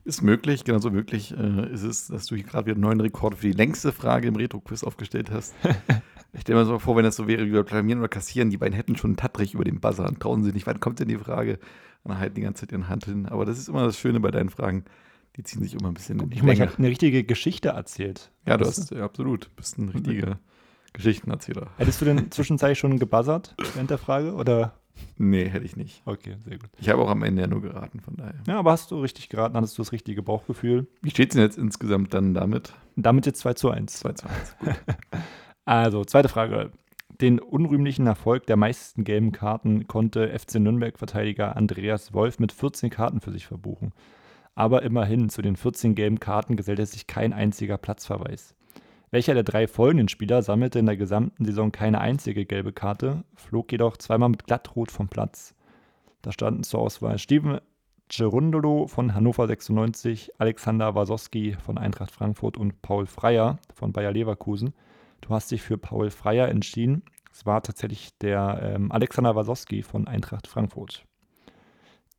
Ist 0.05 0.21
möglich, 0.21 0.63
genauso 0.63 0.91
möglich 0.91 1.35
äh, 1.35 1.73
ist 1.73 1.81
es, 1.81 2.07
dass 2.07 2.27
du 2.27 2.35
hier 2.35 2.43
gerade 2.43 2.67
wieder 2.67 2.75
einen 2.75 2.83
neuen 2.83 3.01
Rekord 3.01 3.35
für 3.35 3.47
die 3.47 3.53
längste 3.53 3.91
Frage 3.91 4.27
im 4.27 4.35
Retro-Quiz 4.35 4.83
aufgestellt 4.83 5.31
hast. 5.31 5.55
ich 6.33 6.41
stelle 6.41 6.59
mir 6.59 6.65
so 6.65 6.77
vor, 6.77 6.95
wenn 6.95 7.03
das 7.03 7.15
so 7.15 7.27
wäre 7.27 7.43
wie 7.47 7.51
bei 7.51 7.63
Blamieren 7.63 7.99
oder 7.99 8.07
Kassieren, 8.07 8.51
die 8.51 8.57
beiden 8.57 8.75
hätten 8.75 8.95
schon 8.95 9.11
einen 9.11 9.17
Tattrich 9.17 9.55
über 9.55 9.63
den 9.63 9.79
Buzzer 9.79 10.07
und 10.07 10.19
trauen 10.19 10.43
sich 10.43 10.53
nicht, 10.53 10.67
wann 10.67 10.79
kommt 10.79 10.99
denn 10.99 11.07
die 11.07 11.17
Frage? 11.17 11.53
Und 12.03 12.11
dann 12.11 12.19
halten 12.19 12.35
die 12.35 12.41
ganze 12.41 12.61
Zeit 12.61 12.71
ihren 12.71 12.87
Hand 12.87 13.05
hin. 13.05 13.25
Aber 13.25 13.45
das 13.45 13.57
ist 13.57 13.67
immer 13.67 13.83
das 13.83 13.97
Schöne 13.97 14.19
bei 14.19 14.29
deinen 14.29 14.49
Fragen. 14.49 14.85
Die 15.37 15.43
ziehen 15.43 15.63
sich 15.63 15.73
immer 15.73 15.87
ein 15.87 15.95
bisschen 15.95 16.19
in 16.19 16.29
die 16.29 16.37
Ich 16.37 16.43
meine, 16.43 16.53
ich 16.53 16.61
habe 16.61 16.77
eine 16.77 16.87
richtige 16.87 17.23
Geschichte 17.23 17.69
erzählt. 17.69 18.31
Ja, 18.45 18.57
du 18.57 18.65
hast, 18.65 18.91
ja, 18.91 19.03
absolut. 19.03 19.53
Bist 19.55 19.79
ein 19.79 19.89
richtiger 19.89 20.39
Geschichtenerzähler. 20.93 21.71
Hättest 21.77 21.99
du 21.99 22.05
denn 22.05 22.29
zwischenzeitlich 22.29 22.77
schon 22.77 22.99
gebuzzert 22.99 23.55
während 23.73 23.89
der 23.89 23.97
Frage? 23.97 24.35
Oder? 24.35 24.75
Nee, 25.17 25.47
hätte 25.47 25.65
ich 25.65 25.75
nicht. 25.75 26.01
Okay, 26.05 26.35
sehr 26.43 26.57
gut. 26.57 26.69
Ich 26.79 26.89
habe 26.89 27.01
auch 27.01 27.09
am 27.09 27.23
Ende 27.23 27.41
ja 27.41 27.47
nur 27.47 27.61
geraten, 27.61 27.99
von 27.99 28.15
daher. 28.17 28.35
Ja, 28.47 28.59
aber 28.59 28.71
hast 28.71 28.91
du 28.91 28.99
richtig 28.99 29.29
geraten, 29.29 29.55
hattest 29.55 29.77
du 29.77 29.81
das 29.81 29.91
richtige 29.91 30.21
Bauchgefühl. 30.21 30.87
Wie 31.01 31.09
steht 31.09 31.29
es 31.29 31.35
denn 31.35 31.43
jetzt 31.43 31.57
insgesamt 31.57 32.13
dann 32.13 32.33
damit? 32.33 32.73
Damit 32.95 33.25
jetzt 33.25 33.39
2 33.39 33.53
zu 33.53 33.69
1. 33.69 33.93
2 33.93 34.13
zu 34.13 34.27
1. 34.27 34.57
Gut. 34.59 34.75
Also, 35.67 36.05
zweite 36.05 36.29
Frage. 36.29 36.69
Den 37.21 37.39
unrühmlichen 37.39 38.05
Erfolg 38.05 38.45
der 38.45 38.55
meisten 38.55 39.03
gelben 39.03 39.31
Karten 39.31 39.87
konnte 39.87 40.37
FC 40.37 40.59
Nürnberg-Verteidiger 40.59 41.55
Andreas 41.55 42.13
Wolf 42.13 42.37
mit 42.37 42.51
14 42.51 42.91
Karten 42.91 43.19
für 43.19 43.31
sich 43.31 43.47
verbuchen. 43.47 43.91
Aber 44.53 44.83
immerhin, 44.83 45.29
zu 45.29 45.41
den 45.41 45.55
14 45.55 45.95
gelben 45.95 46.19
Karten 46.19 46.55
gesellte 46.55 46.85
sich 46.85 47.07
kein 47.07 47.33
einziger 47.33 47.79
Platzverweis. 47.79 48.53
Welcher 49.11 49.33
der 49.33 49.43
drei 49.43 49.67
folgenden 49.67 50.09
Spieler 50.09 50.41
sammelte 50.41 50.79
in 50.79 50.87
der 50.87 50.97
gesamten 50.97 51.45
Saison 51.45 51.71
keine 51.71 52.01
einzige 52.01 52.45
gelbe 52.45 52.73
Karte, 52.73 53.23
flog 53.35 53.71
jedoch 53.71 53.97
zweimal 53.97 54.29
mit 54.29 54.45
Glattrot 54.45 54.91
vom 54.91 55.07
Platz? 55.07 55.55
Da 56.21 56.31
standen 56.31 56.63
zur 56.63 56.81
Auswahl 56.81 57.19
Steven 57.19 57.59
Gerundolo 58.07 58.87
von 58.87 59.15
Hannover 59.15 59.47
96, 59.47 60.39
Alexander 60.39 60.93
Wasowski 60.93 61.53
von 61.53 61.77
Eintracht 61.77 62.11
Frankfurt 62.11 62.57
und 62.57 62.81
Paul 62.81 63.07
Freier 63.07 63.57
von 63.73 63.93
Bayer 63.93 64.11
Leverkusen. 64.11 64.73
Du 65.21 65.29
hast 65.29 65.49
dich 65.51 65.61
für 65.61 65.77
Paul 65.77 66.11
Freier 66.11 66.47
entschieden. 66.49 67.03
Es 67.31 67.45
war 67.45 67.63
tatsächlich 67.63 68.15
der 68.19 68.59
ähm, 68.61 68.91
Alexander 68.91 69.35
Wasowski 69.35 69.81
von 69.81 70.07
Eintracht 70.07 70.47
Frankfurt, 70.47 71.05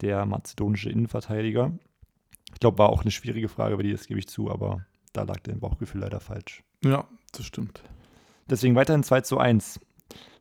der 0.00 0.26
mazedonische 0.26 0.90
Innenverteidiger. 0.90 1.72
Ich 2.52 2.60
glaube, 2.60 2.78
war 2.78 2.88
auch 2.90 3.02
eine 3.02 3.10
schwierige 3.12 3.48
Frage, 3.48 3.74
über 3.74 3.82
die 3.82 3.92
das 3.92 4.06
gebe 4.06 4.18
ich 4.18 4.28
zu, 4.28 4.50
aber 4.50 4.84
da 5.12 5.22
lag 5.22 5.38
dein 5.44 5.60
Bauchgefühl 5.60 6.00
leider 6.00 6.20
falsch. 6.20 6.62
Ja, 6.84 7.06
das 7.32 7.46
stimmt. 7.46 7.82
Deswegen 8.48 8.74
weiterhin 8.74 9.02
2 9.02 9.22
zu 9.22 9.38
1. 9.38 9.80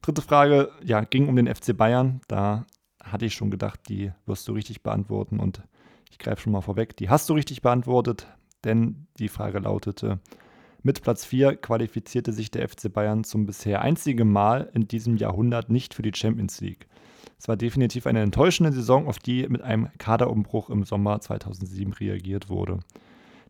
Dritte 0.01 0.21
Frage, 0.21 0.71
ja, 0.83 1.01
ging 1.01 1.27
um 1.27 1.35
den 1.35 1.53
FC 1.53 1.75
Bayern. 1.75 2.21
Da 2.27 2.65
hatte 3.03 3.25
ich 3.25 3.33
schon 3.33 3.51
gedacht, 3.51 3.79
die 3.89 4.11
wirst 4.25 4.47
du 4.47 4.53
richtig 4.53 4.83
beantworten 4.83 5.39
und 5.39 5.63
ich 6.11 6.19
greife 6.19 6.41
schon 6.41 6.53
mal 6.53 6.61
vorweg. 6.61 6.95
Die 6.97 7.09
hast 7.09 7.29
du 7.29 7.33
richtig 7.33 7.61
beantwortet, 7.61 8.27
denn 8.63 9.07
die 9.17 9.27
Frage 9.27 9.59
lautete: 9.59 10.19
Mit 10.83 11.01
Platz 11.01 11.25
4 11.25 11.55
qualifizierte 11.55 12.33
sich 12.33 12.51
der 12.51 12.69
FC 12.69 12.93
Bayern 12.93 13.23
zum 13.23 13.45
bisher 13.45 13.81
einzigen 13.81 14.31
Mal 14.31 14.69
in 14.73 14.87
diesem 14.87 15.17
Jahrhundert 15.17 15.69
nicht 15.69 15.93
für 15.93 16.03
die 16.03 16.13
Champions 16.13 16.61
League. 16.61 16.87
Es 17.37 17.47
war 17.47 17.57
definitiv 17.57 18.07
eine 18.07 18.21
enttäuschende 18.21 18.71
Saison, 18.71 19.07
auf 19.07 19.19
die 19.19 19.47
mit 19.49 19.61
einem 19.61 19.89
Kaderumbruch 19.97 20.69
im 20.69 20.83
Sommer 20.83 21.19
2007 21.19 21.93
reagiert 21.93 22.49
wurde. 22.49 22.79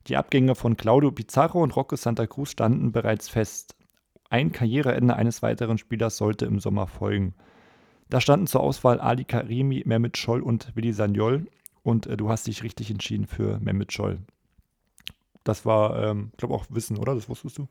Die 0.07 0.17
Abgänge 0.17 0.53
von 0.53 0.77
Claudio 0.77 1.11
Pizarro 1.11 1.63
und 1.63 1.75
Roque 1.75 1.97
Santa 1.97 2.27
Cruz 2.27 2.51
standen 2.51 2.91
bereits 2.91 3.27
fest. 3.27 3.75
Ein 4.29 4.51
Karriereende 4.51 5.15
eines 5.15 5.41
weiteren 5.41 5.79
Spielers 5.79 6.17
sollte 6.17 6.45
im 6.45 6.59
Sommer 6.59 6.85
folgen. 6.85 7.33
Da 8.09 8.21
standen 8.21 8.45
zur 8.45 8.61
Auswahl 8.61 8.99
Ali 8.99 9.23
Karimi, 9.23 9.81
Mehmet 9.85 10.17
Scholl 10.17 10.41
und 10.41 10.75
Willi 10.75 10.93
Sagnol. 10.93 11.47
Und 11.81 12.05
äh, 12.05 12.17
du 12.17 12.29
hast 12.29 12.45
dich 12.45 12.61
richtig 12.61 12.91
entschieden 12.91 13.25
für 13.25 13.59
Mehmet 13.59 13.93
Scholl. 13.93 14.19
Das 15.43 15.65
war, 15.65 16.03
ähm, 16.03 16.31
glaube, 16.37 16.53
auch 16.53 16.65
Wissen, 16.69 16.97
oder? 16.97 17.15
Das 17.15 17.29
wusstest 17.29 17.57
du? 17.57 17.67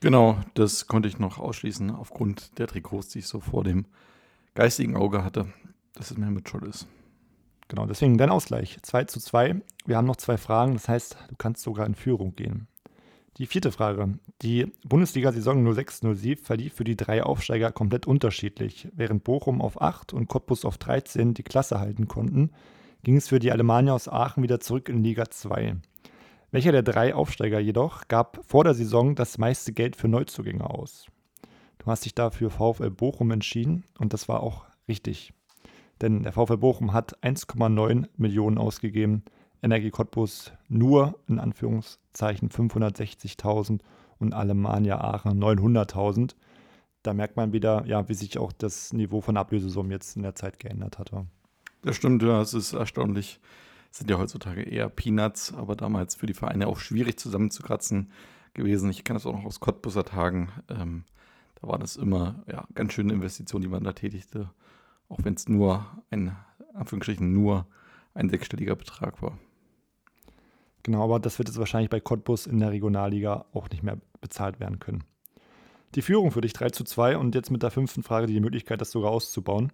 Genau, 0.00 0.38
das 0.54 0.86
konnte 0.88 1.08
ich 1.08 1.18
noch 1.18 1.38
ausschließen 1.38 1.90
aufgrund 1.90 2.58
der 2.58 2.66
Trikots, 2.66 3.08
die 3.08 3.20
ich 3.20 3.26
so 3.26 3.40
vor 3.40 3.64
dem 3.64 3.86
geistigen 4.54 4.96
Auge 4.96 5.24
hatte, 5.24 5.52
dass 5.94 6.10
es 6.10 6.18
mir 6.18 6.30
mit 6.30 6.48
Scholl 6.48 6.66
ist. 6.66 6.86
Genau, 7.68 7.86
deswegen 7.86 8.16
dein 8.16 8.30
Ausgleich. 8.30 8.78
2 8.82 9.04
zu 9.04 9.20
2. 9.20 9.60
Wir 9.84 9.96
haben 9.96 10.06
noch 10.06 10.16
zwei 10.16 10.38
Fragen, 10.38 10.72
das 10.72 10.88
heißt, 10.88 11.16
du 11.28 11.36
kannst 11.36 11.62
sogar 11.62 11.86
in 11.86 11.94
Führung 11.94 12.34
gehen. 12.34 12.66
Die 13.36 13.46
vierte 13.46 13.70
Frage. 13.70 14.18
Die 14.42 14.72
Bundesliga-Saison 14.84 15.64
06-07 15.68 16.42
verlief 16.42 16.74
für 16.74 16.84
die 16.84 16.96
drei 16.96 17.22
Aufsteiger 17.22 17.70
komplett 17.70 18.06
unterschiedlich. 18.06 18.88
Während 18.94 19.22
Bochum 19.22 19.60
auf 19.60 19.80
8 19.80 20.12
und 20.12 20.28
Cottbus 20.28 20.64
auf 20.64 20.76
13 20.78 21.34
die 21.34 21.44
Klasse 21.44 21.78
halten 21.78 22.08
konnten, 22.08 22.50
ging 23.04 23.16
es 23.16 23.28
für 23.28 23.38
die 23.38 23.52
Alemannia 23.52 23.94
aus 23.94 24.08
Aachen 24.08 24.42
wieder 24.42 24.58
zurück 24.58 24.88
in 24.88 25.04
Liga 25.04 25.30
2. 25.30 25.76
Welcher 26.50 26.72
der 26.72 26.82
drei 26.82 27.14
Aufsteiger 27.14 27.60
jedoch 27.60 28.08
gab 28.08 28.40
vor 28.44 28.64
der 28.64 28.74
Saison 28.74 29.14
das 29.14 29.38
meiste 29.38 29.72
Geld 29.72 29.94
für 29.94 30.08
Neuzugänge 30.08 30.68
aus? 30.68 31.06
Du 31.78 31.86
hast 31.86 32.06
dich 32.06 32.14
dafür 32.14 32.50
VfL 32.50 32.90
Bochum 32.90 33.30
entschieden 33.30 33.84
und 33.98 34.14
das 34.14 34.28
war 34.28 34.42
auch 34.42 34.64
richtig. 34.88 35.32
Denn 36.00 36.22
der 36.22 36.32
VfL 36.32 36.56
Bochum 36.58 36.92
hat 36.92 37.18
1,9 37.22 38.06
Millionen 38.16 38.58
ausgegeben, 38.58 39.24
Energie 39.62 39.90
Cottbus 39.90 40.52
nur 40.68 41.18
in 41.26 41.40
Anführungszeichen 41.40 42.50
560.000 42.50 43.80
und 44.18 44.34
Alemannia 44.34 45.00
Aachen 45.00 45.42
900.000. 45.42 46.34
Da 47.02 47.14
merkt 47.14 47.36
man 47.36 47.52
wieder, 47.52 47.84
ja, 47.86 48.08
wie 48.08 48.14
sich 48.14 48.38
auch 48.38 48.52
das 48.52 48.92
Niveau 48.92 49.20
von 49.20 49.36
Ablösesummen 49.36 49.90
jetzt 49.92 50.16
in 50.16 50.22
der 50.22 50.34
Zeit 50.34 50.58
geändert 50.58 50.98
hatte. 50.98 51.26
Das 51.82 51.96
stimmt, 51.96 52.22
ja, 52.22 52.40
es 52.40 52.54
ist 52.54 52.72
erstaunlich. 52.72 53.40
Es 53.90 53.98
sind 53.98 54.10
ja 54.10 54.18
heutzutage 54.18 54.62
eher 54.62 54.88
Peanuts, 54.88 55.54
aber 55.54 55.74
damals 55.74 56.14
für 56.14 56.26
die 56.26 56.34
Vereine 56.34 56.66
auch 56.66 56.78
schwierig 56.78 57.18
zusammenzukratzen 57.18 58.12
gewesen. 58.54 58.90
Ich 58.90 59.04
kenne 59.04 59.18
das 59.18 59.26
auch 59.26 59.32
noch 59.32 59.44
aus 59.44 59.60
Cottbuser 59.60 60.04
Tagen. 60.04 60.50
Ähm, 60.68 61.04
da 61.60 61.68
war 61.68 61.78
das 61.78 61.96
immer 61.96 62.42
ja, 62.46 62.66
ganz 62.74 62.92
schöne 62.92 63.12
Investition, 63.12 63.62
die 63.62 63.68
man 63.68 63.84
da 63.84 63.92
tätigte. 63.92 64.50
Auch 65.08 65.18
wenn 65.22 65.34
es 65.34 65.48
nur 65.48 65.86
ein, 66.10 66.36
Anführungsstrichen, 66.74 67.32
nur 67.32 67.66
ein 68.14 68.28
sechsstelliger 68.28 68.76
Betrag 68.76 69.22
war. 69.22 69.38
Genau, 70.82 71.04
aber 71.04 71.20
das 71.20 71.38
wird 71.38 71.48
jetzt 71.48 71.58
wahrscheinlich 71.58 71.90
bei 71.90 72.00
Cottbus 72.00 72.46
in 72.46 72.60
der 72.60 72.70
Regionalliga 72.70 73.46
auch 73.52 73.68
nicht 73.70 73.82
mehr 73.82 73.98
bezahlt 74.20 74.60
werden 74.60 74.78
können. 74.78 75.04
Die 75.94 76.02
Führung 76.02 76.30
für 76.30 76.40
dich 76.40 76.52
3 76.52 76.70
zu 76.70 76.84
2 76.84 77.16
und 77.16 77.34
jetzt 77.34 77.50
mit 77.50 77.62
der 77.62 77.70
fünften 77.70 78.02
Frage 78.02 78.26
die 78.26 78.40
Möglichkeit, 78.40 78.80
das 78.80 78.90
sogar 78.90 79.10
auszubauen. 79.10 79.72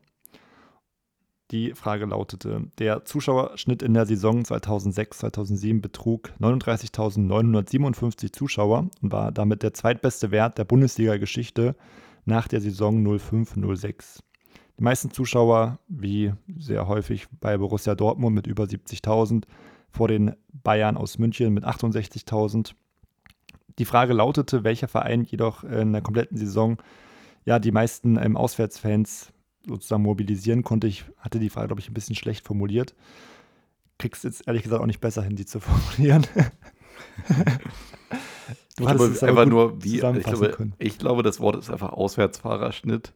Die 1.51 1.75
Frage 1.75 2.07
lautete: 2.07 2.71
Der 2.79 3.05
Zuschauerschnitt 3.05 3.83
in 3.83 3.95
der 3.95 4.07
Saison 4.07 4.43
2006-2007 4.43 5.81
betrug 5.81 6.33
39.957 6.41 8.33
Zuschauer 8.33 8.89
und 9.03 9.13
war 9.13 9.31
damit 9.31 9.63
der 9.63 9.75
zweitbeste 9.75 10.31
Wert 10.31 10.57
der 10.59 10.65
Bundesliga-Geschichte 10.65 11.77
nach 12.25 12.49
der 12.49 12.61
Saison 12.61 13.07
05-06. 13.07 14.21
Die 14.79 14.83
meisten 14.83 15.11
Zuschauer, 15.11 15.79
wie 15.89 16.33
sehr 16.59 16.89
häufig 16.89 17.27
bei 17.41 17.57
Borussia 17.57 17.95
Dortmund 17.95 18.35
mit 18.35 18.47
über 18.47 18.65
70.000, 18.65 19.45
vor 19.91 20.09
den 20.09 20.35
Bayern 20.53 20.97
aus 20.97 21.19
München 21.19 21.55
mit 21.55 21.65
68.000. 21.65 22.75
Die 23.79 23.85
Frage 23.85 24.13
lautete, 24.13 24.65
welcher 24.65 24.89
Verein 24.89 25.23
jedoch 25.23 25.63
in 25.63 25.93
der 25.93 26.03
kompletten 26.03 26.37
Saison 26.37 26.79
ja 27.45 27.59
die 27.59 27.71
meisten 27.73 28.17
ähm, 28.17 28.37
Auswärtsfans 28.37 29.33
sozusagen 29.67 30.03
mobilisieren 30.03 30.63
konnte. 30.63 30.89
Ich 30.89 31.05
hatte 31.19 31.39
die 31.39 31.51
Frage, 31.51 31.69
glaube 31.69 31.81
ich, 31.81 31.89
ein 31.89 31.95
bisschen 31.95 32.17
schlecht 32.17 32.47
formuliert. 32.47 32.95
Kriegst 33.99 34.25
jetzt 34.25 34.47
ehrlich 34.47 34.65
gesagt 34.65 34.83
auch 34.83 34.87
nicht 34.87 35.01
besser 35.01 35.23
hin, 35.23 35.37
die 35.37 35.47
zu 35.47 35.61
formulieren. 35.61 36.27
du 38.77 38.85
ich 38.85 38.87
glaube, 38.87 39.05
es 39.05 39.23
einfach 39.23 39.47
nur, 39.47 39.83
wie, 39.83 39.95
ich 39.95 40.01
glaube, 40.01 40.75
ich 40.79 40.99
glaube, 40.99 41.23
das 41.23 41.39
Wort 41.39 41.57
ist 41.57 41.71
einfach 41.71 41.93
Auswärtsfahrerschnitt. 41.93 43.13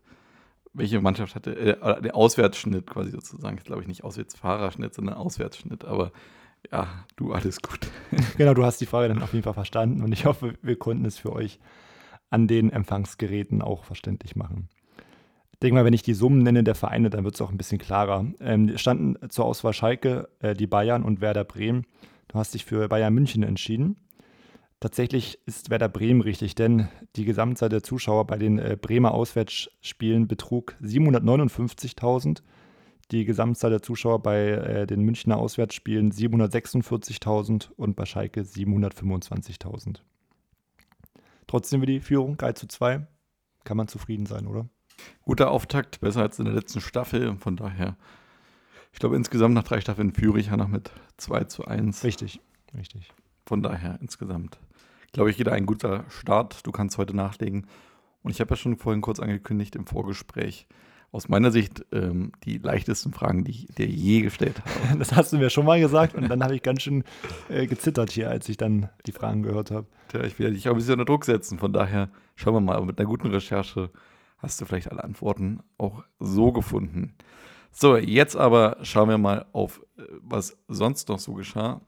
Welche 0.79 1.01
Mannschaft 1.01 1.35
hatte, 1.35 1.57
äh, 1.57 2.03
der 2.03 2.15
Auswärtsschnitt 2.15 2.87
quasi 2.87 3.11
sozusagen. 3.11 3.59
Ich 3.59 3.65
glaube 3.65 3.83
ich 3.83 3.89
nicht 3.89 4.05
Auswärtsfahrerschnitt, 4.05 4.95
sondern 4.95 5.17
Auswärtsschnitt. 5.17 5.85
Aber 5.85 6.13
ja, 6.73 7.05
du, 7.17 7.33
alles 7.33 7.61
gut. 7.61 7.89
genau, 8.37 8.55
du 8.55 8.65
hast 8.65 8.81
die 8.81 8.87
Frage 8.87 9.09
dann 9.09 9.23
auf 9.23 9.33
jeden 9.33 9.45
Fall 9.45 9.55
verstanden 9.55 10.03
und 10.03 10.13
ich 10.13 10.25
hoffe, 10.25 10.55
wir 10.63 10.79
konnten 10.79 11.05
es 11.05 11.19
für 11.19 11.33
euch 11.33 11.59
an 12.31 12.47
den 12.47 12.71
Empfangsgeräten 12.71 13.63
auch 13.63 13.85
verständlich 13.85 14.37
machen. 14.37 14.69
Ich 15.53 15.59
denke 15.61 15.75
mal, 15.75 15.85
wenn 15.85 15.95
ich 15.95 16.03
die 16.03 16.15
Summen 16.15 16.43
nenne 16.43 16.63
der 16.63 16.75
Vereine, 16.75 17.11
dann 17.11 17.25
wird 17.25 17.35
es 17.35 17.41
auch 17.41 17.51
ein 17.51 17.57
bisschen 17.57 17.79
klarer. 17.79 18.27
Ähm, 18.41 18.79
standen 18.79 19.17
zur 19.31 19.45
Auswahl 19.45 19.73
Schalke, 19.73 20.29
äh, 20.41 20.55
die 20.55 20.67
Bayern 20.67 21.03
und 21.03 21.21
Werder 21.21 21.45
Bremen. 21.45 21.85
Du 22.29 22.39
hast 22.39 22.55
dich 22.55 22.65
für 22.65 22.89
Bayern 22.89 23.15
München 23.15 23.43
entschieden. 23.43 23.97
Tatsächlich 24.81 25.41
ist 25.47 25.71
Werder 25.71 25.89
Bremen 25.89 26.21
richtig, 26.21 26.55
denn 26.55 26.89
die 27.17 27.25
Gesamtzahl 27.25 27.69
der 27.69 27.83
Zuschauer 27.83 28.27
bei 28.27 28.39
den 28.39 28.59
äh, 28.59 28.77
Bremer 28.81 29.13
Auswärtsspielen 29.13 30.29
betrug 30.29 30.77
759.000 30.83 32.43
die 33.11 33.25
Gesamtzahl 33.25 33.71
der 33.71 33.83
Zuschauer 33.83 34.23
bei 34.23 34.49
äh, 34.49 34.87
den 34.87 35.01
Münchner 35.01 35.39
Auswärtsspielen 35.39 36.13
746.000 36.13 37.71
und 37.77 37.97
bei 37.97 38.05
Schalke 38.05 38.43
725.000. 38.43 40.01
Trotzdem 41.47 41.81
wie 41.81 41.87
die 41.87 42.01
Führung, 42.01 42.37
3 42.37 42.53
zu 42.53 42.67
2. 42.67 43.07
Kann 43.65 43.77
man 43.77 43.89
zufrieden 43.89 44.27
sein, 44.27 44.47
oder? 44.47 44.69
Guter 45.23 45.51
Auftakt, 45.51 46.01
besser 46.01 46.21
als 46.21 46.39
in 46.39 46.45
der 46.45 46.55
letzten 46.55 46.81
Staffel. 46.81 47.37
Von 47.39 47.57
daher, 47.57 47.97
ich 48.93 48.99
glaube, 48.99 49.17
insgesamt 49.17 49.55
nach 49.55 49.65
drei 49.65 49.81
Staffeln 49.81 50.13
führe 50.13 50.39
ich 50.39 50.49
ja 50.49 50.57
noch 50.57 50.69
mit 50.69 50.91
2 51.17 51.45
zu 51.45 51.65
1. 51.65 52.05
Richtig, 52.05 52.41
richtig. 52.77 53.11
Von 53.47 53.63
daher, 53.63 53.99
insgesamt, 54.03 54.59
glaube 55.13 55.31
ich, 55.31 55.39
jeder 55.39 55.53
ein 55.53 55.67
guter 55.67 56.05
Start. 56.09 56.67
Du 56.67 56.73
kannst 56.73 56.99
heute 56.99 57.15
nachlegen. 57.15 57.67
Und 58.23 58.31
ich 58.31 58.41
habe 58.41 58.51
ja 58.51 58.57
schon 58.57 58.77
vorhin 58.77 59.01
kurz 59.01 59.21
angekündigt 59.21 59.77
im 59.77 59.87
Vorgespräch, 59.87 60.67
aus 61.11 61.29
meiner 61.29 61.51
Sicht 61.51 61.87
ähm, 61.93 62.33
die 62.45 62.59
leichtesten 62.59 63.13
Fragen, 63.13 63.45
die 63.45 63.53
ich 63.53 63.67
dir 63.69 63.87
je 63.87 64.21
gestellt 64.21 64.61
habe. 64.61 64.99
Das 64.99 65.13
hast 65.13 65.33
du 65.33 65.39
mir 65.39 65.49
schon 65.49 65.65
mal 65.65 65.81
gesagt 65.81 66.15
und 66.15 66.29
dann 66.29 66.43
habe 66.45 66.55
ich 66.55 66.63
ganz 66.63 66.83
schön 66.83 67.05
äh, 67.49 67.67
gezittert 67.67 68.11
hier, 68.11 68.29
als 68.29 68.49
ich 68.49 68.59
dann 68.59 68.91
die 69.07 69.13
Fragen 69.13 69.43
gehört 69.43 69.71
habe. 69.71 69.87
Tja, 70.09 70.23
ich 70.25 70.39
will 70.39 70.53
dich 70.53 70.69
auch 70.69 70.73
ein 70.73 70.79
bisschen 70.79 70.95
unter 70.95 71.07
Druck 71.07 71.25
setzen. 71.25 71.59
Von 71.59 71.73
daher 71.73 72.11
schauen 72.37 72.55
wir 72.55 72.61
mal. 72.61 72.77
Aber 72.77 72.87
mit 72.87 72.99
einer 72.99 73.09
guten 73.09 73.29
Recherche 73.29 73.91
hast 74.39 74.61
du 74.61 74.67
vielleicht 74.67 74.91
alle 74.91 75.03
Antworten 75.03 75.61
auch 75.79 76.05
so 76.19 76.53
gefunden. 76.53 77.15
So, 77.71 77.97
jetzt 77.97 78.37
aber 78.37 78.79
schauen 78.83 79.09
wir 79.09 79.19
mal 79.19 79.47
auf, 79.53 79.81
äh, 79.97 80.03
was 80.21 80.59
sonst 80.69 81.09
noch 81.09 81.19
so 81.19 81.33
geschah. 81.35 81.81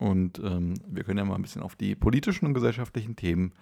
Und 0.00 0.38
ähm, 0.38 0.74
wir 0.88 1.04
können 1.04 1.18
ja 1.18 1.24
mal 1.26 1.34
ein 1.34 1.42
bisschen 1.42 1.62
auf 1.62 1.76
die 1.76 1.94
politischen 1.94 2.46
und 2.46 2.54
gesellschaftlichen 2.54 3.16
Themen 3.16 3.52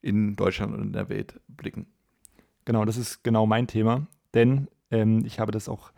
in 0.00 0.34
Deutschland 0.34 0.72
und 0.72 0.80
in 0.80 0.92
der 0.94 1.10
Welt 1.10 1.40
blicken. 1.46 1.86
Genau, 2.64 2.86
das 2.86 2.96
ist 2.96 3.22
genau 3.22 3.44
mein 3.44 3.66
Thema, 3.66 4.06
denn 4.32 4.68
ähm, 4.90 5.24
ich 5.26 5.40
habe 5.40 5.52
das 5.52 5.68
auch 5.68 5.92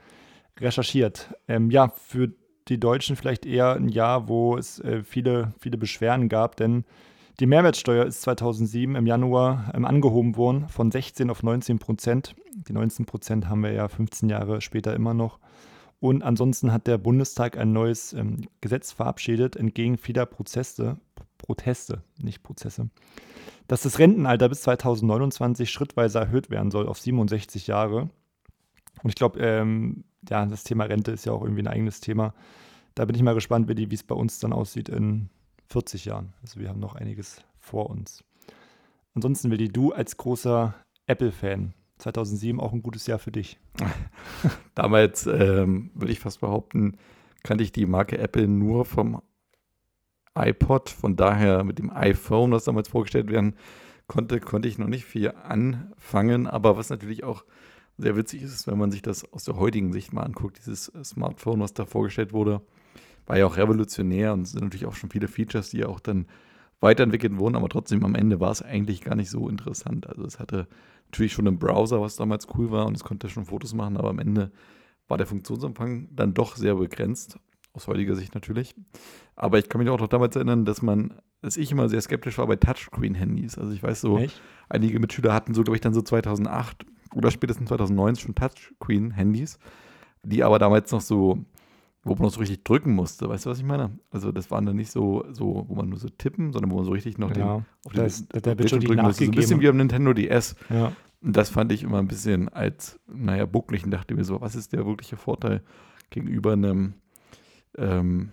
recherchiert. 0.58 1.34
Ähm, 1.46 1.70
ja, 1.70 1.88
für 1.88 2.32
die 2.66 2.80
Deutschen 2.80 3.14
vielleicht 3.14 3.46
eher 3.46 3.74
ein 3.74 3.88
Jahr, 3.88 4.28
wo 4.28 4.56
es 4.56 4.80
äh, 4.80 5.04
viele, 5.04 5.54
viele 5.60 5.78
Beschwerden 5.78 6.28
gab, 6.28 6.56
denn 6.56 6.84
die 7.38 7.46
Mehrwertsteuer 7.46 8.06
ist 8.06 8.22
2007 8.22 8.96
im 8.96 9.06
Januar 9.06 9.70
ähm, 9.72 9.84
angehoben 9.84 10.36
worden 10.36 10.68
von 10.68 10.90
16 10.90 11.30
auf 11.30 11.44
19 11.44 11.78
Prozent. 11.78 12.34
Die 12.54 12.72
19 12.72 13.06
Prozent 13.06 13.48
haben 13.48 13.62
wir 13.62 13.72
ja 13.72 13.86
15 13.86 14.28
Jahre 14.28 14.60
später 14.60 14.94
immer 14.94 15.14
noch. 15.14 15.38
Und 16.04 16.22
ansonsten 16.22 16.70
hat 16.70 16.86
der 16.86 16.98
Bundestag 16.98 17.56
ein 17.56 17.72
neues 17.72 18.12
ähm, 18.12 18.42
Gesetz 18.60 18.92
verabschiedet, 18.92 19.56
entgegen 19.56 19.96
vieler 19.96 20.26
Prozesse, 20.26 20.98
Proteste, 21.38 22.02
nicht 22.18 22.42
Prozesse, 22.42 22.90
dass 23.68 23.84
das 23.84 23.98
Rentenalter 23.98 24.50
bis 24.50 24.60
2029 24.60 25.70
schrittweise 25.70 26.18
erhöht 26.18 26.50
werden 26.50 26.70
soll 26.70 26.88
auf 26.88 26.98
67 26.98 27.68
Jahre. 27.68 28.10
Und 29.02 29.08
ich 29.08 29.14
glaube, 29.14 29.40
ähm, 29.40 30.04
ja, 30.28 30.44
das 30.44 30.62
Thema 30.62 30.84
Rente 30.84 31.10
ist 31.10 31.24
ja 31.24 31.32
auch 31.32 31.42
irgendwie 31.42 31.62
ein 31.62 31.68
eigenes 31.68 32.00
Thema. 32.00 32.34
Da 32.94 33.06
bin 33.06 33.16
ich 33.16 33.22
mal 33.22 33.32
gespannt, 33.32 33.66
wie 33.66 33.94
es 33.94 34.02
bei 34.02 34.14
uns 34.14 34.38
dann 34.40 34.52
aussieht 34.52 34.90
in 34.90 35.30
40 35.68 36.04
Jahren. 36.04 36.34
Also 36.42 36.60
wir 36.60 36.68
haben 36.68 36.80
noch 36.80 36.96
einiges 36.96 37.40
vor 37.58 37.88
uns. 37.88 38.22
Ansonsten, 39.14 39.50
Willi, 39.50 39.70
du 39.70 39.94
als 39.94 40.18
großer 40.18 40.74
Apple-Fan, 41.06 41.72
2007 41.98 42.60
auch 42.60 42.72
ein 42.72 42.82
gutes 42.82 43.06
Jahr 43.06 43.18
für 43.18 43.32
dich. 43.32 43.58
Damals, 44.74 45.26
ähm, 45.26 45.90
würde 45.94 46.12
ich 46.12 46.20
fast 46.20 46.40
behaupten, 46.40 46.96
kannte 47.42 47.64
ich 47.64 47.72
die 47.72 47.86
Marke 47.86 48.18
Apple 48.18 48.48
nur 48.48 48.84
vom 48.84 49.22
iPod. 50.34 50.90
Von 50.90 51.16
daher 51.16 51.64
mit 51.64 51.78
dem 51.78 51.90
iPhone, 51.90 52.52
was 52.52 52.64
damals 52.64 52.88
vorgestellt 52.88 53.30
werden 53.30 53.54
konnte, 54.06 54.40
konnte 54.40 54.68
ich 54.68 54.78
noch 54.78 54.88
nicht 54.88 55.04
viel 55.04 55.30
anfangen. 55.30 56.46
Aber 56.46 56.76
was 56.76 56.90
natürlich 56.90 57.24
auch 57.24 57.44
sehr 57.96 58.16
witzig 58.16 58.42
ist, 58.42 58.66
wenn 58.66 58.78
man 58.78 58.90
sich 58.90 59.02
das 59.02 59.30
aus 59.32 59.44
der 59.44 59.56
heutigen 59.56 59.92
Sicht 59.92 60.12
mal 60.12 60.22
anguckt, 60.22 60.58
dieses 60.58 60.92
Smartphone, 61.04 61.60
was 61.60 61.74
da 61.74 61.86
vorgestellt 61.86 62.32
wurde, 62.32 62.60
war 63.26 63.38
ja 63.38 63.46
auch 63.46 63.56
revolutionär 63.56 64.32
und 64.32 64.46
sind 64.46 64.64
natürlich 64.64 64.86
auch 64.86 64.94
schon 64.94 65.10
viele 65.10 65.28
Features, 65.28 65.70
die 65.70 65.78
ja 65.78 65.86
auch 65.86 66.00
dann 66.00 66.26
weiterentwickelt 66.84 67.36
wurden, 67.38 67.56
aber 67.56 67.68
trotzdem 67.68 68.04
am 68.04 68.14
Ende 68.14 68.38
war 68.38 68.52
es 68.52 68.62
eigentlich 68.62 69.00
gar 69.00 69.16
nicht 69.16 69.30
so 69.30 69.48
interessant. 69.48 70.06
Also 70.06 70.24
es 70.24 70.38
hatte 70.38 70.68
natürlich 71.06 71.32
schon 71.32 71.48
einen 71.48 71.58
Browser, 71.58 72.00
was 72.00 72.16
damals 72.16 72.46
cool 72.56 72.70
war 72.70 72.86
und 72.86 72.96
es 72.96 73.02
konnte 73.02 73.28
schon 73.28 73.46
Fotos 73.46 73.74
machen, 73.74 73.96
aber 73.96 74.10
am 74.10 74.18
Ende 74.18 74.52
war 75.08 75.18
der 75.18 75.26
Funktionsumfang 75.26 76.08
dann 76.12 76.34
doch 76.34 76.56
sehr 76.56 76.76
begrenzt 76.76 77.38
aus 77.72 77.88
heutiger 77.88 78.14
Sicht 78.14 78.34
natürlich. 78.34 78.74
Aber 79.34 79.58
ich 79.58 79.68
kann 79.68 79.80
mich 79.80 79.90
auch 79.90 79.98
noch 79.98 80.08
damals 80.08 80.36
erinnern, 80.36 80.64
dass 80.64 80.80
man, 80.80 81.14
dass 81.42 81.56
ich 81.56 81.72
immer 81.72 81.88
sehr 81.88 82.00
skeptisch 82.00 82.38
war 82.38 82.46
bei 82.46 82.56
Touchscreen-Handys. 82.56 83.58
Also 83.58 83.72
ich 83.72 83.82
weiß 83.82 84.00
so, 84.00 84.18
Echt? 84.18 84.40
einige 84.68 85.00
Mitschüler 85.00 85.34
hatten 85.34 85.54
so, 85.54 85.64
glaube 85.64 85.76
ich, 85.76 85.80
dann 85.80 85.94
so 85.94 86.02
2008 86.02 86.86
oder 87.14 87.30
spätestens 87.30 87.68
2009 87.68 88.16
schon 88.16 88.34
Touchscreen-Handys, 88.34 89.58
die 90.22 90.44
aber 90.44 90.58
damals 90.58 90.92
noch 90.92 91.00
so, 91.00 91.44
wo 92.04 92.14
man 92.14 92.30
so 92.30 92.40
richtig 92.40 92.64
drücken 92.64 92.94
musste. 92.94 93.28
Weißt 93.28 93.46
du, 93.46 93.50
was 93.50 93.58
ich 93.58 93.64
meine? 93.64 93.98
Also 94.10 94.30
das 94.30 94.50
waren 94.50 94.66
dann 94.66 94.76
nicht 94.76 94.90
so, 94.90 95.24
so 95.32 95.64
wo 95.68 95.74
man 95.74 95.88
nur 95.88 95.98
so 95.98 96.08
tippen, 96.08 96.52
sondern 96.52 96.70
wo 96.70 96.76
man 96.76 96.84
so 96.84 96.92
richtig 96.92 97.18
noch 97.18 97.30
ja, 97.30 97.34
den, 97.34 97.44
auf 97.84 97.92
das, 97.94 98.28
den, 98.28 98.42
der 98.42 98.54
Bildschirm 98.54 98.80
drücken 98.80 99.02
musste. 99.02 99.24
So 99.24 99.30
ein 99.30 99.34
bisschen 99.34 99.60
wie 99.60 99.68
am 99.68 99.76
Nintendo 99.76 100.12
DS. 100.12 100.54
Ja. 100.68 100.92
Und 101.22 101.36
das 101.36 101.48
fand 101.48 101.72
ich 101.72 101.82
immer 101.82 101.98
ein 101.98 102.08
bisschen 102.08 102.50
als, 102.50 103.00
naja, 103.06 103.46
bucklig 103.46 103.84
und 103.84 103.90
dachte 103.90 104.14
mir 104.14 104.24
so, 104.24 104.42
was 104.42 104.54
ist 104.54 104.74
der 104.74 104.84
wirkliche 104.84 105.16
Vorteil 105.16 105.62
gegenüber 106.10 106.52
einem 106.52 106.94
ähm, 107.78 108.32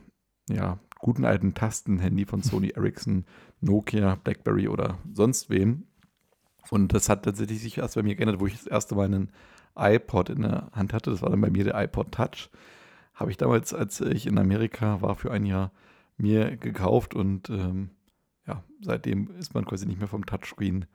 ja, 0.50 0.78
guten 1.00 1.24
alten 1.24 1.54
Tastenhandy 1.54 2.26
von 2.26 2.44
Sony 2.44 2.70
Ericsson, 2.76 3.26
Nokia, 3.62 4.16
Blackberry 4.16 4.68
oder 4.68 4.98
sonst 5.14 5.50
wem. 5.50 5.86
Und 6.70 6.94
das 6.94 7.10
hat 7.10 7.24
tatsächlich 7.24 7.62
sich 7.62 7.78
erst 7.78 7.96
bei 7.96 8.04
mir 8.04 8.16
geändert, 8.16 8.40
wo 8.40 8.48
ich 8.48 8.54
das 8.54 8.68
erste 8.68 8.96
Mal 8.96 9.06
einen 9.06 9.32
iPod 9.76 10.30
in 10.30 10.42
der 10.42 10.70
Hand 10.74 10.94
hatte. 10.94 11.12
Das 11.12 11.22
war 11.22 11.30
dann 11.30 11.42
bei 11.42 11.50
mir 11.50 11.64
der 11.64 11.82
iPod 11.82 12.12
Touch. 12.12 12.50
Habe 13.22 13.30
ich 13.30 13.38
damals, 13.38 13.72
als 13.72 14.02
ich 14.02 14.26
in 14.26 14.40
Amerika 14.40 15.00
war, 15.02 15.14
für 15.14 15.30
ein 15.32 15.46
Jahr 15.46 15.72
mir 16.18 16.58
gekauft 16.58 17.14
und 17.14 17.52
ähm, 17.52 17.92
ja, 18.48 18.64
seitdem 18.82 19.30
ist 19.38 19.54
man 19.54 19.64
quasi 19.64 19.86
nicht 19.86 20.00
mehr 20.00 20.08
vom 20.08 20.26
Touchscreen 20.26 20.86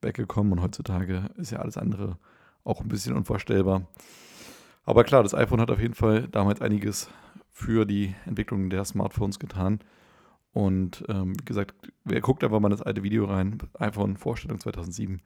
weggekommen 0.00 0.52
und 0.52 0.62
heutzutage 0.62 1.30
ist 1.38 1.50
ja 1.50 1.58
alles 1.58 1.76
andere 1.76 2.18
auch 2.62 2.80
ein 2.80 2.86
bisschen 2.86 3.16
unvorstellbar. 3.16 3.88
Aber 4.84 5.02
klar, 5.02 5.24
das 5.24 5.34
iPhone 5.34 5.60
hat 5.60 5.72
auf 5.72 5.80
jeden 5.80 5.94
Fall 5.94 6.28
damals 6.28 6.60
einiges 6.60 7.10
für 7.50 7.84
die 7.84 8.14
Entwicklung 8.26 8.70
der 8.70 8.84
Smartphones 8.84 9.40
getan. 9.40 9.80
Und 10.52 11.04
ähm, 11.08 11.36
wie 11.36 11.44
gesagt, 11.44 11.74
wer 12.04 12.20
guckt 12.20 12.44
einfach 12.44 12.60
mal 12.60 12.68
das 12.68 12.82
alte 12.82 13.02
Video 13.02 13.24
rein, 13.24 13.58
iPhone 13.80 14.16
Vorstellung 14.16 14.60
2007. 14.60 15.20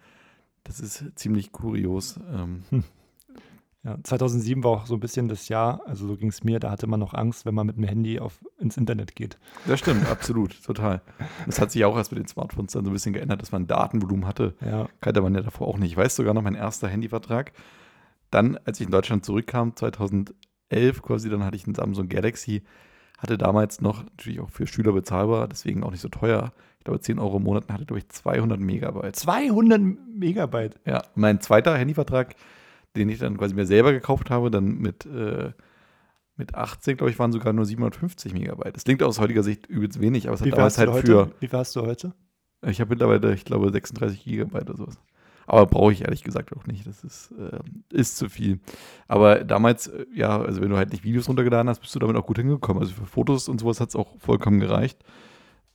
Das 0.64 0.80
ist 0.80 1.04
ziemlich 1.16 1.52
kurios. 1.52 2.18
Ähm. 2.32 2.62
Hm. 2.70 2.84
Ja, 3.86 3.96
2007 4.02 4.64
war 4.64 4.72
auch 4.72 4.86
so 4.86 4.94
ein 4.94 5.00
bisschen 5.00 5.28
das 5.28 5.48
Jahr, 5.48 5.80
also 5.86 6.08
so 6.08 6.16
ging 6.16 6.30
es 6.30 6.42
mir, 6.42 6.58
da 6.58 6.72
hatte 6.72 6.88
man 6.88 6.98
noch 6.98 7.14
Angst, 7.14 7.46
wenn 7.46 7.54
man 7.54 7.68
mit 7.68 7.76
dem 7.76 7.84
Handy 7.84 8.18
auf, 8.18 8.44
ins 8.58 8.76
Internet 8.76 9.14
geht. 9.14 9.38
Das 9.64 9.78
stimmt, 9.78 10.10
absolut, 10.10 10.60
total. 10.64 11.02
Das 11.46 11.60
hat 11.60 11.70
sich 11.70 11.84
auch 11.84 11.96
erst 11.96 12.10
mit 12.10 12.18
den 12.18 12.26
Smartphones 12.26 12.72
dann 12.72 12.84
so 12.84 12.90
ein 12.90 12.92
bisschen 12.92 13.12
geändert, 13.12 13.42
dass 13.42 13.52
man 13.52 13.68
Datenvolumen 13.68 14.26
hatte. 14.26 14.54
Ja. 14.60 14.88
Kannte 15.00 15.22
man 15.22 15.36
ja 15.36 15.40
davor 15.42 15.68
auch 15.68 15.78
nicht. 15.78 15.92
Ich 15.92 15.96
weiß 15.96 16.16
sogar 16.16 16.34
noch, 16.34 16.42
mein 16.42 16.56
erster 16.56 16.88
Handyvertrag. 16.88 17.52
Dann, 18.32 18.58
als 18.64 18.80
ich 18.80 18.86
in 18.86 18.90
Deutschland 18.90 19.24
zurückkam, 19.24 19.76
2000, 19.76 20.34
11 20.68 21.02
quasi, 21.02 21.30
dann 21.30 21.44
hatte 21.44 21.54
ich 21.54 21.64
einen 21.66 21.76
Samsung 21.76 22.08
Galaxy, 22.08 22.64
hatte 23.18 23.38
damals 23.38 23.80
noch 23.80 24.02
natürlich 24.02 24.40
auch 24.40 24.50
für 24.50 24.66
Schüler 24.66 24.92
bezahlbar, 24.92 25.46
deswegen 25.46 25.84
auch 25.84 25.92
nicht 25.92 26.00
so 26.00 26.08
teuer. 26.08 26.52
Ich 26.78 26.84
glaube, 26.84 26.98
10 26.98 27.20
Euro 27.20 27.36
im 27.36 27.44
Monat 27.44 27.68
hatte, 27.68 27.86
glaube 27.86 27.98
ich, 27.98 28.08
200 28.08 28.58
Megabyte. 28.58 29.14
200 29.14 29.80
Megabyte? 29.80 30.80
Ja, 30.84 31.04
mein 31.14 31.40
zweiter 31.40 31.76
Handyvertrag, 31.76 32.34
den 32.96 33.08
ich 33.08 33.18
dann 33.18 33.36
quasi 33.36 33.54
mir 33.54 33.66
selber 33.66 33.92
gekauft 33.92 34.30
habe, 34.30 34.50
dann 34.50 34.78
mit, 34.78 35.06
äh, 35.06 35.52
mit 36.36 36.54
18, 36.54 36.96
glaube 36.96 37.10
ich, 37.10 37.18
waren 37.18 37.32
sogar 37.32 37.52
nur 37.52 37.64
750 37.64 38.32
Megabyte. 38.34 38.74
Das 38.76 38.84
klingt 38.84 39.02
aus 39.02 39.20
heutiger 39.20 39.42
Sicht 39.42 39.66
übelst 39.66 40.00
wenig, 40.00 40.26
aber 40.26 40.34
es 40.34 40.44
Wie 40.44 40.50
hat 40.50 40.58
damals 40.58 40.78
halt 40.78 40.90
heute? 40.90 41.06
für. 41.06 41.30
Wie 41.40 41.48
viel 41.48 41.58
hast 41.58 41.76
du 41.76 41.82
heute? 41.82 42.14
Ich 42.66 42.80
habe 42.80 42.90
mittlerweile, 42.90 43.34
ich 43.34 43.44
glaube, 43.44 43.70
36 43.70 44.24
Gigabyte 44.24 44.68
oder 44.68 44.76
sowas. 44.76 44.98
Aber 45.46 45.66
brauche 45.66 45.92
ich 45.92 46.02
ehrlich 46.02 46.24
gesagt 46.24 46.54
auch 46.56 46.66
nicht. 46.66 46.86
Das 46.86 47.04
ist, 47.04 47.32
äh, 47.38 47.60
ist 47.92 48.16
zu 48.16 48.28
viel. 48.28 48.58
Aber 49.06 49.44
damals, 49.44 49.86
äh, 49.86 50.06
ja, 50.12 50.40
also 50.40 50.60
wenn 50.60 50.70
du 50.70 50.76
halt 50.76 50.90
nicht 50.90 51.04
Videos 51.04 51.28
runtergeladen 51.28 51.68
hast, 51.68 51.80
bist 51.80 51.94
du 51.94 52.00
damit 52.00 52.16
auch 52.16 52.26
gut 52.26 52.38
hingekommen. 52.38 52.82
Also 52.82 52.94
für 52.94 53.06
Fotos 53.06 53.48
und 53.48 53.60
sowas 53.60 53.80
hat 53.80 53.90
es 53.90 53.96
auch 53.96 54.18
vollkommen 54.18 54.58
gereicht. 54.58 55.04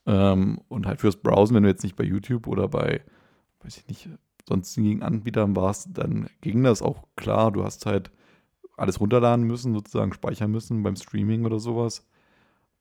Ähm, 0.05 0.59
und 0.67 0.87
halt 0.87 0.99
fürs 0.99 1.15
Browsen, 1.15 1.55
wenn 1.55 1.63
du 1.63 1.69
jetzt 1.69 1.83
nicht 1.83 1.95
bei 1.95 2.03
YouTube 2.03 2.47
oder 2.47 2.67
bei, 2.67 3.01
weiß 3.63 3.77
ich 3.77 3.87
nicht, 3.87 4.09
sonstigen 4.48 5.03
Anbietern 5.03 5.55
warst, 5.55 5.89
dann 5.93 6.29
ging 6.41 6.63
das 6.63 6.81
auch 6.81 7.03
klar. 7.15 7.51
Du 7.51 7.63
hast 7.63 7.86
halt 7.86 8.12
alles 8.77 9.00
runterladen 9.00 9.45
müssen, 9.45 9.74
sozusagen 9.74 10.13
speichern 10.13 10.51
müssen 10.51 10.83
beim 10.83 10.95
Streaming 10.95 11.45
oder 11.45 11.60
sowas. 11.60 12.07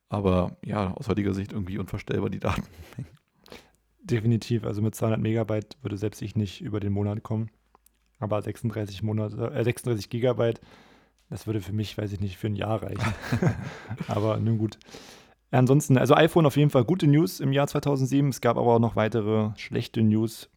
Aber 0.09 0.57
ja, 0.65 0.93
aus 0.95 1.09
heutiger 1.09 1.35
Sicht 1.35 1.53
irgendwie 1.53 1.79
unvorstellbar 1.79 2.31
die 2.31 2.41
Daten. 2.41 2.65
Definitiv. 4.03 4.65
Also 4.65 4.83
mit 4.83 4.95
200 4.95 5.21
Megabyte 5.21 5.77
würde 5.83 5.97
selbst 5.97 6.23
ich 6.23 6.35
nicht 6.35 6.61
über 6.61 6.81
den 6.81 6.93
Monat 6.93 7.23
kommen. 7.23 7.51
Aber 8.19 8.43
36 8.43 9.03
Monate, 9.03 9.53
äh, 9.53 9.65
36 9.65 10.11
Gigabyte, 10.11 10.61
das 11.31 11.47
würde 11.47 11.61
für 11.61 11.73
mich, 11.73 11.97
weiß 11.97 12.13
ich 12.13 12.21
nicht, 12.21 12.37
für 12.37 12.49
ein 12.49 12.57
Jahr 12.57 12.83
reichen. 12.83 13.15
aber 14.09 14.39
nun 14.39 14.59
gut. 14.59 14.79
Ansonsten, 15.53 15.97
also 15.97 16.15
iPhone 16.15 16.47
auf 16.47 16.57
jeden 16.57 16.71
Fall 16.71 16.85
gute 16.85 17.07
News 17.07 17.41
im 17.41 17.53
Jahr 17.53 17.67
2007. 17.67 18.29
Es 18.29 18.41
gab 18.41 18.57
aber 18.57 18.75
auch 18.75 18.79
noch 18.79 18.97
weitere 18.97 19.51
schlechte 19.57 20.03
News, 20.03 20.51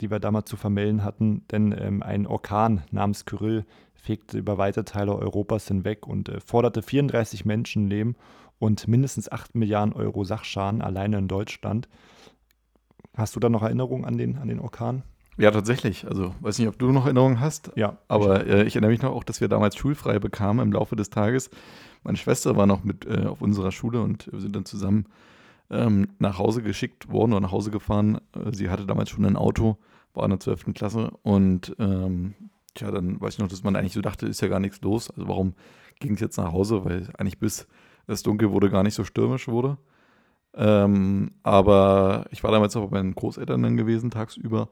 die 0.00 0.10
wir 0.10 0.18
damals 0.18 0.48
zu 0.48 0.56
vermelden 0.56 1.04
hatten, 1.04 1.44
denn 1.50 1.74
ähm, 1.78 2.02
ein 2.02 2.26
Orkan 2.26 2.82
namens 2.90 3.24
Kyrill 3.24 3.64
fegte 3.94 4.38
über 4.38 4.58
weite 4.58 4.84
Teile 4.84 5.16
Europas 5.16 5.68
hinweg 5.68 6.06
und 6.06 6.28
äh, 6.28 6.40
forderte 6.40 6.82
34 6.82 7.44
Menschenleben 7.44 8.16
und 8.58 8.86
mindestens 8.88 9.30
8 9.30 9.54
Milliarden 9.54 9.94
Euro 9.94 10.24
Sachschaden 10.24 10.82
alleine 10.82 11.18
in 11.18 11.28
Deutschland. 11.28 11.88
Hast 13.16 13.36
du 13.36 13.40
da 13.40 13.48
noch 13.48 13.62
Erinnerungen 13.62 14.04
an 14.04 14.18
den, 14.18 14.38
an 14.38 14.48
den 14.48 14.60
Orkan? 14.60 15.02
Ja, 15.36 15.50
tatsächlich. 15.50 16.06
Also, 16.06 16.34
weiß 16.40 16.58
nicht, 16.58 16.68
ob 16.68 16.78
du 16.78 16.92
noch 16.92 17.04
Erinnerungen 17.04 17.40
hast. 17.40 17.72
Ja. 17.74 17.98
Aber 18.08 18.46
äh, 18.46 18.64
ich 18.64 18.74
erinnere 18.76 18.90
mich 18.90 19.02
noch 19.02 19.12
auch, 19.12 19.24
dass 19.24 19.40
wir 19.40 19.48
damals 19.48 19.76
schulfrei 19.76 20.18
bekamen 20.18 20.64
im 20.64 20.72
Laufe 20.72 20.96
des 20.96 21.10
Tages. 21.10 21.50
Meine 22.02 22.16
Schwester 22.18 22.56
war 22.56 22.66
noch 22.66 22.84
mit 22.84 23.06
äh, 23.06 23.26
auf 23.26 23.42
unserer 23.42 23.72
Schule 23.72 24.00
und 24.00 24.30
wir 24.30 24.40
sind 24.40 24.54
dann 24.54 24.64
zusammen 24.64 25.06
ähm, 25.70 26.08
nach 26.18 26.38
Hause 26.38 26.62
geschickt 26.62 27.10
worden 27.10 27.32
oder 27.32 27.40
nach 27.40 27.52
Hause 27.52 27.70
gefahren. 27.70 28.20
Äh, 28.34 28.52
sie 28.52 28.70
hatte 28.70 28.86
damals 28.86 29.10
schon 29.10 29.24
ein 29.24 29.36
Auto, 29.36 29.78
war 30.12 30.24
in 30.24 30.30
der 30.30 30.40
12. 30.40 30.74
Klasse 30.74 31.10
und 31.22 31.74
ähm, 31.78 32.34
tja, 32.74 32.90
dann 32.90 33.20
weiß 33.20 33.34
ich 33.34 33.40
noch, 33.40 33.48
dass 33.48 33.62
man 33.64 33.76
eigentlich 33.76 33.92
so 33.94 34.00
dachte, 34.00 34.26
ist 34.26 34.40
ja 34.40 34.48
gar 34.48 34.60
nichts 34.60 34.80
los. 34.82 35.10
Also 35.10 35.28
warum 35.28 35.54
ging 36.00 36.14
es 36.14 36.20
jetzt 36.20 36.36
nach 36.36 36.52
Hause? 36.52 36.84
Weil 36.84 37.08
eigentlich 37.18 37.38
bis 37.38 37.66
es 38.06 38.22
dunkel 38.22 38.50
wurde 38.50 38.68
gar 38.70 38.82
nicht 38.82 38.94
so 38.94 39.04
stürmisch 39.04 39.48
wurde. 39.48 39.78
Ähm, 40.56 41.32
aber 41.42 42.26
ich 42.30 42.44
war 42.44 42.52
damals 42.52 42.76
auch 42.76 42.88
bei 42.90 42.98
meinen 42.98 43.14
Großeltern 43.14 43.62
dann 43.62 43.76
gewesen, 43.76 44.10
tagsüber. 44.10 44.68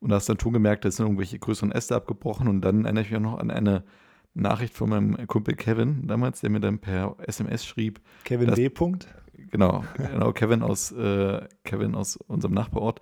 Und 0.00 0.08
da 0.10 0.16
hast 0.16 0.28
dann 0.28 0.40
schon 0.40 0.52
gemerkt, 0.54 0.84
da 0.84 0.90
sind 0.90 1.04
irgendwelche 1.04 1.38
größeren 1.38 1.72
Äste 1.72 1.94
abgebrochen. 1.94 2.48
Und 2.48 2.62
dann 2.62 2.84
erinnere 2.84 3.04
ich 3.04 3.10
mich 3.10 3.18
auch 3.18 3.22
noch 3.22 3.38
an 3.38 3.50
eine 3.50 3.84
Nachricht 4.32 4.72
von 4.74 4.88
meinem 4.88 5.26
Kumpel 5.26 5.56
Kevin 5.56 6.06
damals, 6.06 6.40
der 6.40 6.48
mir 6.50 6.60
dann 6.60 6.78
per 6.78 7.16
SMS 7.26 7.66
schrieb. 7.66 8.00
Kevin 8.24 8.46
Das- 8.46 8.56
B. 8.56 8.68
Punkt. 8.70 9.08
Genau, 9.50 9.84
genau 9.96 10.32
Kevin 10.32 10.62
aus 10.62 10.92
äh, 10.92 11.46
Kevin 11.64 11.94
aus 11.94 12.16
unserem 12.16 12.54
Nachbarort, 12.54 13.00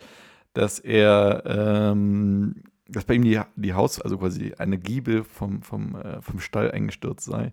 dass 0.54 0.78
er, 0.78 1.42
ähm, 1.46 2.62
dass 2.88 3.04
bei 3.04 3.14
ihm 3.14 3.22
die, 3.22 3.40
die 3.56 3.74
Haus, 3.74 4.00
also 4.00 4.18
quasi 4.18 4.54
eine 4.58 4.78
Giebel 4.78 5.24
vom, 5.24 5.62
vom, 5.62 5.94
äh, 5.96 6.20
vom 6.22 6.40
Stall 6.40 6.70
eingestürzt 6.70 7.24
sei 7.26 7.52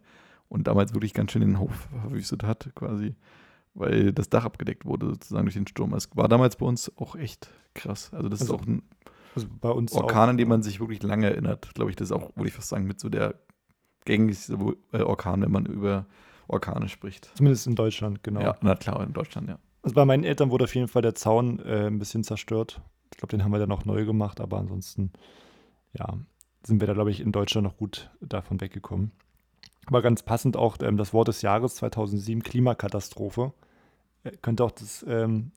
und 0.50 0.68
damals 0.68 0.94
wirklich 0.94 1.14
ganz 1.14 1.32
schön 1.32 1.42
den 1.42 1.60
Hof 1.60 1.90
verwüstet 2.02 2.44
hat, 2.44 2.72
quasi, 2.76 3.16
weil 3.74 4.14
das 4.14 4.30
Dach 4.30 4.46
abgedeckt 4.46 4.86
wurde 4.86 5.08
sozusagen 5.08 5.46
durch 5.46 5.56
den 5.56 5.68
Sturm. 5.68 5.94
Es 5.94 6.10
war 6.16 6.28
damals 6.28 6.56
bei 6.56 6.66
uns 6.66 6.92
auch 6.98 7.16
echt 7.16 7.50
krass. 7.74 8.12
Also 8.14 8.30
das 8.30 8.42
Also 8.42 8.56
ist 8.56 8.62
auch 8.62 8.66
ein 8.66 8.84
Also 9.36 9.48
bei 9.60 9.70
uns 9.70 9.92
Orkan, 9.92 10.24
auch, 10.24 10.30
an 10.30 10.38
den 10.38 10.48
man 10.48 10.64
sich 10.64 10.80
wirklich 10.80 11.04
lange 11.04 11.30
erinnert. 11.30 11.74
Glaube 11.74 11.90
ich, 11.90 11.96
das 11.96 12.10
ist 12.10 12.12
auch, 12.12 12.36
würde 12.36 12.48
ich 12.48 12.54
fast 12.54 12.70
sagen, 12.70 12.88
mit 12.88 13.00
so 13.00 13.10
der 13.10 13.36
gängigste 14.06 14.58
äh, 14.94 15.02
Orkan, 15.02 15.42
wenn 15.42 15.52
man 15.52 15.66
über 15.66 16.06
Orkane 16.48 16.90
spricht. 16.90 17.32
Zumindest 17.36 17.68
in 17.68 17.76
Deutschland, 17.76 18.24
genau. 18.24 18.42
Ja, 18.42 18.58
na 18.62 18.76
klar, 18.76 19.04
in 19.04 19.14
Deutschland, 19.14 19.50
ja. 19.50 19.60
Also 19.84 19.94
bei 19.94 20.06
meinen 20.06 20.24
Eltern 20.24 20.50
wurde 20.50 20.64
auf 20.64 20.74
jeden 20.74 20.88
Fall 20.88 21.02
der 21.02 21.16
Zaun 21.16 21.60
äh, 21.60 21.88
ein 21.88 22.00
bisschen 22.00 22.24
zerstört. 22.24 22.82
Ich 23.12 23.18
glaube, 23.18 23.32
den 23.32 23.44
haben 23.44 23.52
wir 23.52 23.60
dann 23.60 23.70
noch 23.70 23.86
neu 23.86 24.06
gemacht, 24.06 24.42
aber 24.42 24.58
ansonsten, 24.58 25.12
ja, 25.94 26.18
sind 26.64 26.80
wir 26.80 26.88
da, 26.88 26.94
glaube 26.94 27.12
ich, 27.12 27.22
in 27.22 27.32
Deutschland 27.32 27.66
noch 27.66 27.78
gut 27.78 28.10
davon 28.20 28.60
weggekommen. 28.62 29.12
Aber 29.86 30.02
ganz 30.02 30.24
passend 30.24 30.58
auch 30.58 30.78
ähm, 30.82 30.98
das 30.98 31.14
Wort 31.14 31.28
des 31.28 31.42
Jahres 31.42 31.76
2007, 31.76 32.42
Klimakatastrophe. 32.42 33.54
Äh, 34.24 34.32
könnte 34.42 34.64
auch 34.64 34.72
das 34.72 35.06
ähm, 35.08 35.52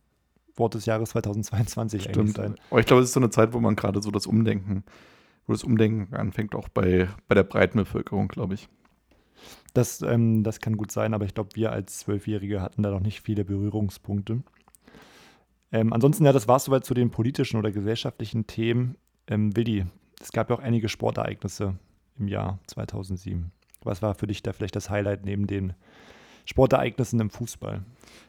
Wort 0.56 0.74
des 0.74 0.86
Jahres 0.86 1.10
2022 1.10 2.08
eigentlich 2.08 2.36
sein. 2.36 2.56
Aber 2.70 2.80
ich 2.80 2.86
glaube, 2.86 3.02
es 3.02 3.08
ist 3.08 3.14
so 3.14 3.20
eine 3.20 3.30
Zeit, 3.30 3.52
wo 3.52 3.60
man 3.60 3.76
gerade 3.76 4.02
so 4.02 4.10
das 4.10 4.26
Umdenken, 4.26 4.84
wo 5.46 5.52
das 5.52 5.64
Umdenken 5.64 6.14
anfängt, 6.14 6.54
auch 6.54 6.68
bei, 6.68 7.08
bei 7.28 7.34
der 7.34 7.44
breiten 7.44 7.78
Bevölkerung, 7.78 8.28
glaube 8.28 8.54
ich. 8.54 8.68
Das, 9.74 10.02
ähm, 10.02 10.42
das 10.42 10.60
kann 10.60 10.76
gut 10.76 10.90
sein, 10.90 11.14
aber 11.14 11.24
ich 11.24 11.34
glaube, 11.34 11.50
wir 11.54 11.72
als 11.72 11.98
Zwölfjährige 12.00 12.60
hatten 12.60 12.82
da 12.82 12.90
noch 12.90 13.00
nicht 13.00 13.20
viele 13.20 13.44
Berührungspunkte. 13.44 14.42
Ähm, 15.70 15.92
ansonsten, 15.92 16.24
ja, 16.24 16.32
das 16.32 16.48
war 16.48 16.56
es 16.56 16.64
soweit 16.64 16.84
zu 16.84 16.94
den 16.94 17.10
politischen 17.10 17.58
oder 17.58 17.70
gesellschaftlichen 17.70 18.46
Themen. 18.46 18.96
Ähm, 19.26 19.54
Willi, 19.56 19.84
es 20.20 20.32
gab 20.32 20.50
ja 20.50 20.56
auch 20.56 20.62
einige 20.62 20.88
Sportereignisse 20.88 21.74
im 22.18 22.28
Jahr 22.28 22.58
2007. 22.66 23.52
Was 23.82 24.02
war 24.02 24.14
für 24.14 24.26
dich 24.26 24.42
da 24.42 24.52
vielleicht 24.52 24.76
das 24.76 24.90
Highlight 24.90 25.24
neben 25.24 25.46
den 25.46 25.74
Sportereignissen 26.44 27.20
im 27.20 27.30
Fußball? 27.30 27.82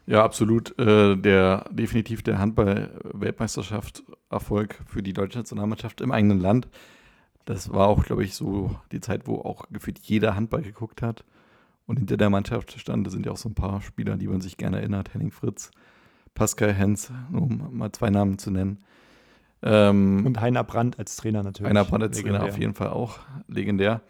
Ja, 0.06 0.24
absolut. 0.24 0.78
Äh, 0.78 1.16
der 1.16 1.66
definitiv 1.72 2.22
der 2.22 2.38
Handball-Weltmeisterschaft 2.38 4.04
Erfolg 4.30 4.82
für 4.86 5.02
die 5.02 5.14
deutsche 5.14 5.40
Nationalmannschaft 5.40 6.02
im 6.02 6.12
eigenen 6.12 6.40
Land. 6.40 6.68
Das 7.50 7.74
war 7.74 7.88
auch, 7.88 8.04
glaube 8.06 8.24
ich, 8.24 8.36
so 8.36 8.76
die 8.92 9.00
Zeit, 9.00 9.26
wo 9.26 9.38
auch 9.38 9.66
gefühlt 9.72 9.98
jeder 10.04 10.36
Handball 10.36 10.62
geguckt 10.62 11.02
hat. 11.02 11.26
Und 11.88 11.98
hinter 11.98 12.16
der 12.16 12.30
Mannschaft 12.30 12.80
stand, 12.80 13.08
da 13.08 13.10
sind 13.10 13.26
ja 13.26 13.32
auch 13.32 13.38
so 13.38 13.50
ein 13.50 13.56
paar 13.56 13.82
Spieler, 13.82 14.18
die 14.18 14.28
man 14.28 14.40
sich 14.40 14.56
gerne 14.56 14.78
erinnert. 14.78 15.16
Henning 15.16 15.32
Fritz, 15.32 15.72
Pascal 16.36 16.72
Hens, 16.72 17.12
nur 17.32 17.42
um 17.42 17.76
mal 17.76 17.92
zwei 17.92 18.12
Namen 18.12 18.38
zu 18.38 18.52
nennen. 18.52 18.78
Ähm, 19.64 20.28
Und 20.28 20.40
Heiner 20.40 20.64
Brandt 20.64 21.00
als 21.00 21.16
Trainer 21.16 21.42
natürlich. 21.42 21.72
Einer 21.72 21.86
Brand 21.86 22.04
als 22.04 22.18
Trainer 22.18 22.34
Legendär. 22.34 22.54
auf 22.54 22.60
jeden 22.60 22.76
Fall 22.76 22.90
auch 22.90 23.18
legendär. 23.48 24.02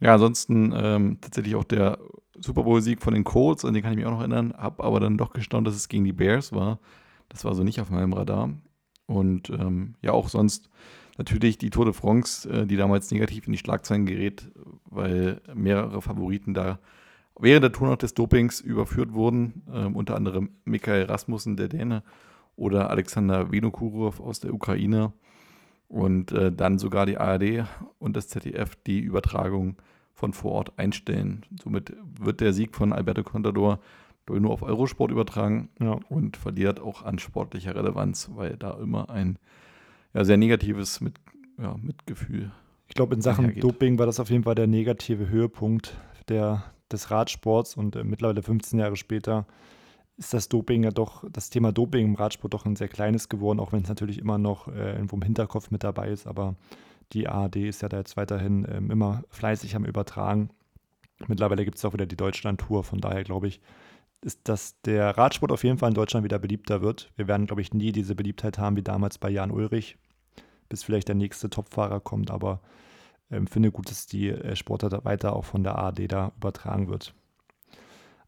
Ja, 0.00 0.14
ansonsten 0.14 0.74
ähm, 0.76 1.18
tatsächlich 1.20 1.54
auch 1.54 1.62
der 1.62 2.00
Super 2.40 2.64
Bowl-Sieg 2.64 3.00
von 3.00 3.14
den 3.14 3.22
Colts, 3.22 3.64
an 3.64 3.74
den 3.74 3.84
kann 3.84 3.92
ich 3.92 3.98
mich 3.98 4.06
auch 4.06 4.10
noch 4.10 4.18
erinnern, 4.18 4.54
habe 4.58 4.82
aber 4.82 4.98
dann 4.98 5.18
doch 5.18 5.32
gestaunt, 5.32 5.68
dass 5.68 5.76
es 5.76 5.88
gegen 5.88 6.02
die 6.02 6.12
Bears 6.12 6.52
war. 6.52 6.80
Das 7.28 7.44
war 7.44 7.54
so 7.54 7.62
nicht 7.62 7.80
auf 7.80 7.90
meinem 7.90 8.12
Radar. 8.12 8.50
Und 9.06 9.50
ähm, 9.50 9.94
ja, 10.02 10.10
auch 10.10 10.28
sonst 10.28 10.68
natürlich 11.18 11.58
die 11.58 11.70
Tour 11.70 11.84
de 11.84 11.94
France, 11.94 12.48
äh, 12.48 12.66
die 12.66 12.76
damals 12.76 13.10
negativ 13.10 13.46
in 13.46 13.52
die 13.52 13.58
Schlagzeilen 13.58 14.06
gerät, 14.06 14.50
weil 14.86 15.40
mehrere 15.54 16.02
Favoriten 16.02 16.54
da 16.54 16.78
während 17.38 17.64
der 17.64 17.72
Tour 17.72 17.88
noch 17.88 17.96
des 17.96 18.14
Dopings 18.14 18.60
überführt 18.60 19.12
wurden, 19.14 19.62
ähm, 19.72 19.96
unter 19.96 20.16
anderem 20.16 20.50
Mikael 20.64 21.04
Rasmussen, 21.04 21.56
der 21.56 21.68
Däne, 21.68 22.02
oder 22.56 22.90
Alexander 22.90 23.50
Vinokurov 23.50 24.20
aus 24.20 24.40
der 24.40 24.54
Ukraine. 24.54 25.12
Und 25.88 26.32
äh, 26.32 26.50
dann 26.50 26.78
sogar 26.78 27.04
die 27.04 27.18
ARD 27.18 27.66
und 27.98 28.16
das 28.16 28.28
ZDF 28.28 28.76
die 28.86 29.00
Übertragung 29.00 29.76
von 30.14 30.32
vor 30.32 30.52
Ort 30.52 30.78
einstellen. 30.78 31.44
Somit 31.62 31.94
wird 32.18 32.40
der 32.40 32.52
Sieg 32.52 32.74
von 32.74 32.92
Alberto 32.92 33.22
Contador 33.22 33.80
nur 34.28 34.52
auf 34.52 34.62
Eurosport 34.62 35.10
übertragen 35.10 35.68
Ja. 35.80 35.98
und 36.08 36.36
verliert 36.36 36.80
auch 36.80 37.02
an 37.04 37.18
sportlicher 37.18 37.74
Relevanz, 37.74 38.30
weil 38.34 38.56
da 38.56 38.78
immer 38.78 39.10
ein 39.10 39.38
ja, 40.14 40.24
sehr 40.24 40.36
negatives 40.36 41.00
mit, 41.00 41.14
ja, 41.58 41.76
Mitgefühl. 41.80 42.50
Ich 42.88 42.94
glaube, 42.94 43.14
in 43.14 43.22
Sachen 43.22 43.46
einhergeht. 43.46 43.64
Doping 43.64 43.98
war 43.98 44.06
das 44.06 44.20
auf 44.20 44.30
jeden 44.30 44.44
Fall 44.44 44.54
der 44.54 44.66
negative 44.66 45.28
Höhepunkt 45.28 45.96
der, 46.28 46.64
des 46.90 47.10
Radsports 47.10 47.76
und 47.76 47.96
äh, 47.96 48.04
mittlerweile 48.04 48.42
15 48.42 48.78
Jahre 48.78 48.96
später 48.96 49.46
ist 50.18 50.34
das 50.34 50.48
Doping 50.48 50.84
ja 50.84 50.90
doch, 50.90 51.24
das 51.30 51.50
Thema 51.50 51.72
Doping 51.72 52.06
im 52.06 52.14
Radsport 52.14 52.52
doch 52.54 52.66
ein 52.66 52.76
sehr 52.76 52.88
kleines 52.88 53.28
geworden, 53.28 53.60
auch 53.60 53.72
wenn 53.72 53.82
es 53.82 53.88
natürlich 53.88 54.18
immer 54.18 54.38
noch 54.38 54.68
äh, 54.68 54.92
irgendwo 54.92 55.16
im 55.16 55.22
Hinterkopf 55.22 55.70
mit 55.70 55.84
dabei 55.84 56.08
ist, 56.08 56.26
aber 56.26 56.54
die 57.12 57.28
ARD 57.28 57.56
ist 57.56 57.82
ja 57.82 57.88
da 57.88 57.98
jetzt 57.98 58.16
weiterhin 58.16 58.66
ähm, 58.70 58.90
immer 58.90 59.22
fleißig 59.30 59.74
am 59.74 59.84
Übertragen. 59.84 60.50
Mittlerweile 61.28 61.64
gibt 61.64 61.78
es 61.78 61.84
auch 61.84 61.92
wieder 61.92 62.06
die 62.06 62.16
Deutschland-Tour, 62.16 62.84
von 62.84 63.00
daher 63.00 63.24
glaube 63.24 63.48
ich, 63.48 63.60
ist, 64.24 64.48
dass 64.48 64.80
der 64.82 65.16
Radsport 65.16 65.52
auf 65.52 65.64
jeden 65.64 65.78
Fall 65.78 65.90
in 65.90 65.94
Deutschland 65.94 66.24
wieder 66.24 66.38
beliebter 66.38 66.80
wird. 66.80 67.12
Wir 67.16 67.28
werden, 67.28 67.46
glaube 67.46 67.62
ich, 67.62 67.74
nie 67.74 67.92
diese 67.92 68.14
Beliebtheit 68.14 68.58
haben 68.58 68.76
wie 68.76 68.82
damals 68.82 69.18
bei 69.18 69.30
Jan 69.30 69.50
Ulrich, 69.50 69.98
bis 70.68 70.84
vielleicht 70.84 71.08
der 71.08 71.14
nächste 71.14 71.50
Topfahrer 71.50 72.00
kommt, 72.00 72.30
aber 72.30 72.60
ähm, 73.30 73.46
finde 73.46 73.72
gut, 73.72 73.90
dass 73.90 74.06
die 74.06 74.28
äh, 74.28 74.54
Sportart 74.54 75.04
weiter 75.04 75.34
auch 75.34 75.44
von 75.44 75.64
der 75.64 75.76
ARD 75.76 76.10
da 76.10 76.32
übertragen 76.36 76.88
wird. 76.88 77.14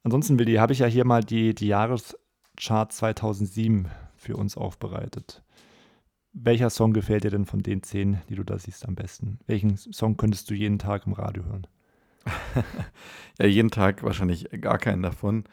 Ansonsten, 0.02 0.38
Willi, 0.38 0.54
habe 0.54 0.72
ich 0.72 0.80
ja 0.80 0.86
hier 0.86 1.06
mal 1.06 1.22
die, 1.22 1.54
die 1.54 1.68
Jahreschart 1.68 2.92
2007 2.92 3.88
für 4.16 4.36
uns 4.36 4.56
aufbereitet. 4.56 5.42
Welcher 6.32 6.68
Song 6.70 6.92
gefällt 6.92 7.24
dir 7.24 7.30
denn 7.30 7.46
von 7.46 7.62
den 7.62 7.82
zehn, 7.82 8.20
die 8.28 8.34
du 8.34 8.42
da 8.42 8.58
siehst, 8.58 8.86
am 8.86 8.96
besten? 8.96 9.38
Welchen 9.46 9.76
Song 9.76 10.16
könntest 10.16 10.50
du 10.50 10.54
jeden 10.54 10.78
Tag 10.78 11.06
im 11.06 11.12
Radio 11.12 11.44
hören? 11.44 11.66
ja, 13.38 13.46
jeden 13.46 13.70
Tag 13.70 14.02
wahrscheinlich 14.02 14.48
gar 14.60 14.78
keinen 14.78 15.02
davon. 15.02 15.44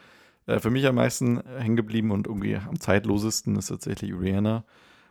Äh, 0.45 0.59
für 0.59 0.69
mich 0.69 0.85
am 0.85 0.95
meisten 0.95 1.41
hängen 1.57 1.75
geblieben 1.75 2.11
und 2.11 2.27
irgendwie 2.27 2.55
am 2.55 2.79
zeitlosesten 2.79 3.55
ist 3.55 3.67
tatsächlich 3.67 4.13
Rihanna 4.13 4.63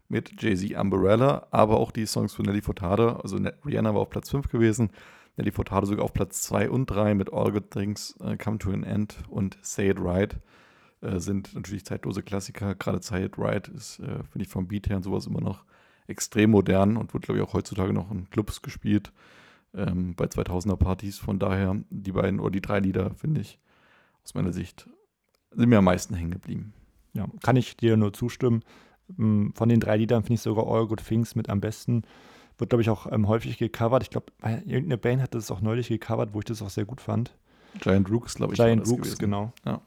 mit 0.08 0.42
Jay-Z 0.42 0.76
Umbrella, 0.76 1.46
aber 1.50 1.78
auch 1.78 1.92
die 1.92 2.06
Songs 2.06 2.34
von 2.34 2.44
Nelly 2.44 2.62
Furtado. 2.62 3.16
Also 3.16 3.38
Rihanna 3.64 3.94
war 3.94 4.02
auf 4.02 4.10
Platz 4.10 4.30
5 4.30 4.48
gewesen, 4.48 4.90
Nelly 5.36 5.52
Furtado 5.52 5.86
sogar 5.86 6.04
auf 6.04 6.12
Platz 6.12 6.42
2 6.42 6.68
und 6.68 6.86
3 6.86 7.14
mit 7.14 7.32
All 7.32 7.52
Good 7.52 7.70
Things 7.70 8.14
uh, 8.20 8.36
Come 8.36 8.58
to 8.58 8.72
an 8.72 8.82
End 8.82 9.18
und 9.28 9.56
Say 9.62 9.90
It 9.90 9.98
Right. 10.00 10.36
Äh, 11.00 11.18
sind 11.18 11.54
natürlich 11.54 11.84
zeitlose 11.84 12.22
Klassiker. 12.22 12.74
Gerade 12.74 13.02
Say 13.02 13.24
It 13.24 13.38
Right 13.38 13.68
ist, 13.68 14.00
äh, 14.00 14.22
finde 14.24 14.42
ich, 14.42 14.48
vom 14.48 14.68
Beat 14.68 14.88
her 14.88 14.96
und 14.96 15.02
sowas 15.02 15.26
immer 15.26 15.40
noch 15.40 15.64
extrem 16.08 16.50
modern 16.50 16.96
und 16.96 17.14
wird, 17.14 17.24
glaube 17.24 17.38
ich, 17.38 17.46
auch 17.46 17.54
heutzutage 17.54 17.92
noch 17.92 18.10
in 18.10 18.28
Clubs 18.30 18.62
gespielt. 18.62 19.12
Ähm, 19.72 20.14
bei 20.16 20.24
2000er 20.24 20.76
Partys. 20.76 21.18
Von 21.18 21.38
daher, 21.38 21.76
die 21.90 22.12
beiden 22.12 22.40
oder 22.40 22.50
die 22.50 22.60
drei 22.60 22.80
Lieder, 22.80 23.14
finde 23.14 23.40
ich, 23.40 23.58
aus 24.24 24.34
meiner 24.34 24.52
Sicht, 24.52 24.88
sind 25.52 25.68
mir 25.68 25.78
am 25.78 25.84
meisten 25.84 26.14
hängen 26.14 26.30
geblieben. 26.30 26.72
Ja, 27.12 27.26
kann 27.42 27.56
ich 27.56 27.76
dir 27.76 27.96
nur 27.96 28.12
zustimmen. 28.12 28.62
Mm, 29.16 29.50
von 29.54 29.68
den 29.68 29.80
drei 29.80 29.96
Liedern 29.96 30.22
finde 30.22 30.34
ich 30.34 30.40
sogar 30.42 30.66
All 30.66 30.86
Good 30.86 31.04
Things 31.04 31.34
mit 31.34 31.48
am 31.48 31.60
besten. 31.60 32.02
Wird, 32.58 32.70
glaube 32.70 32.82
ich, 32.82 32.90
auch 32.90 33.10
ähm, 33.10 33.26
häufig 33.26 33.58
gecovert. 33.58 34.02
Ich 34.02 34.10
glaube, 34.10 34.32
irgendeine 34.42 34.98
Band 34.98 35.22
hat 35.22 35.34
das 35.34 35.50
auch 35.50 35.60
neulich 35.60 35.88
gecovert, 35.88 36.34
wo 36.34 36.40
ich 36.40 36.44
das 36.44 36.62
auch 36.62 36.70
sehr 36.70 36.84
gut 36.84 37.00
fand. 37.00 37.34
Giant 37.78 38.10
Rooks, 38.10 38.34
glaube 38.34 38.52
ich. 38.52 38.58
Giant 38.58 38.86
Rooks, 38.88 39.18
genau. 39.18 39.52
Ja. 39.64 39.80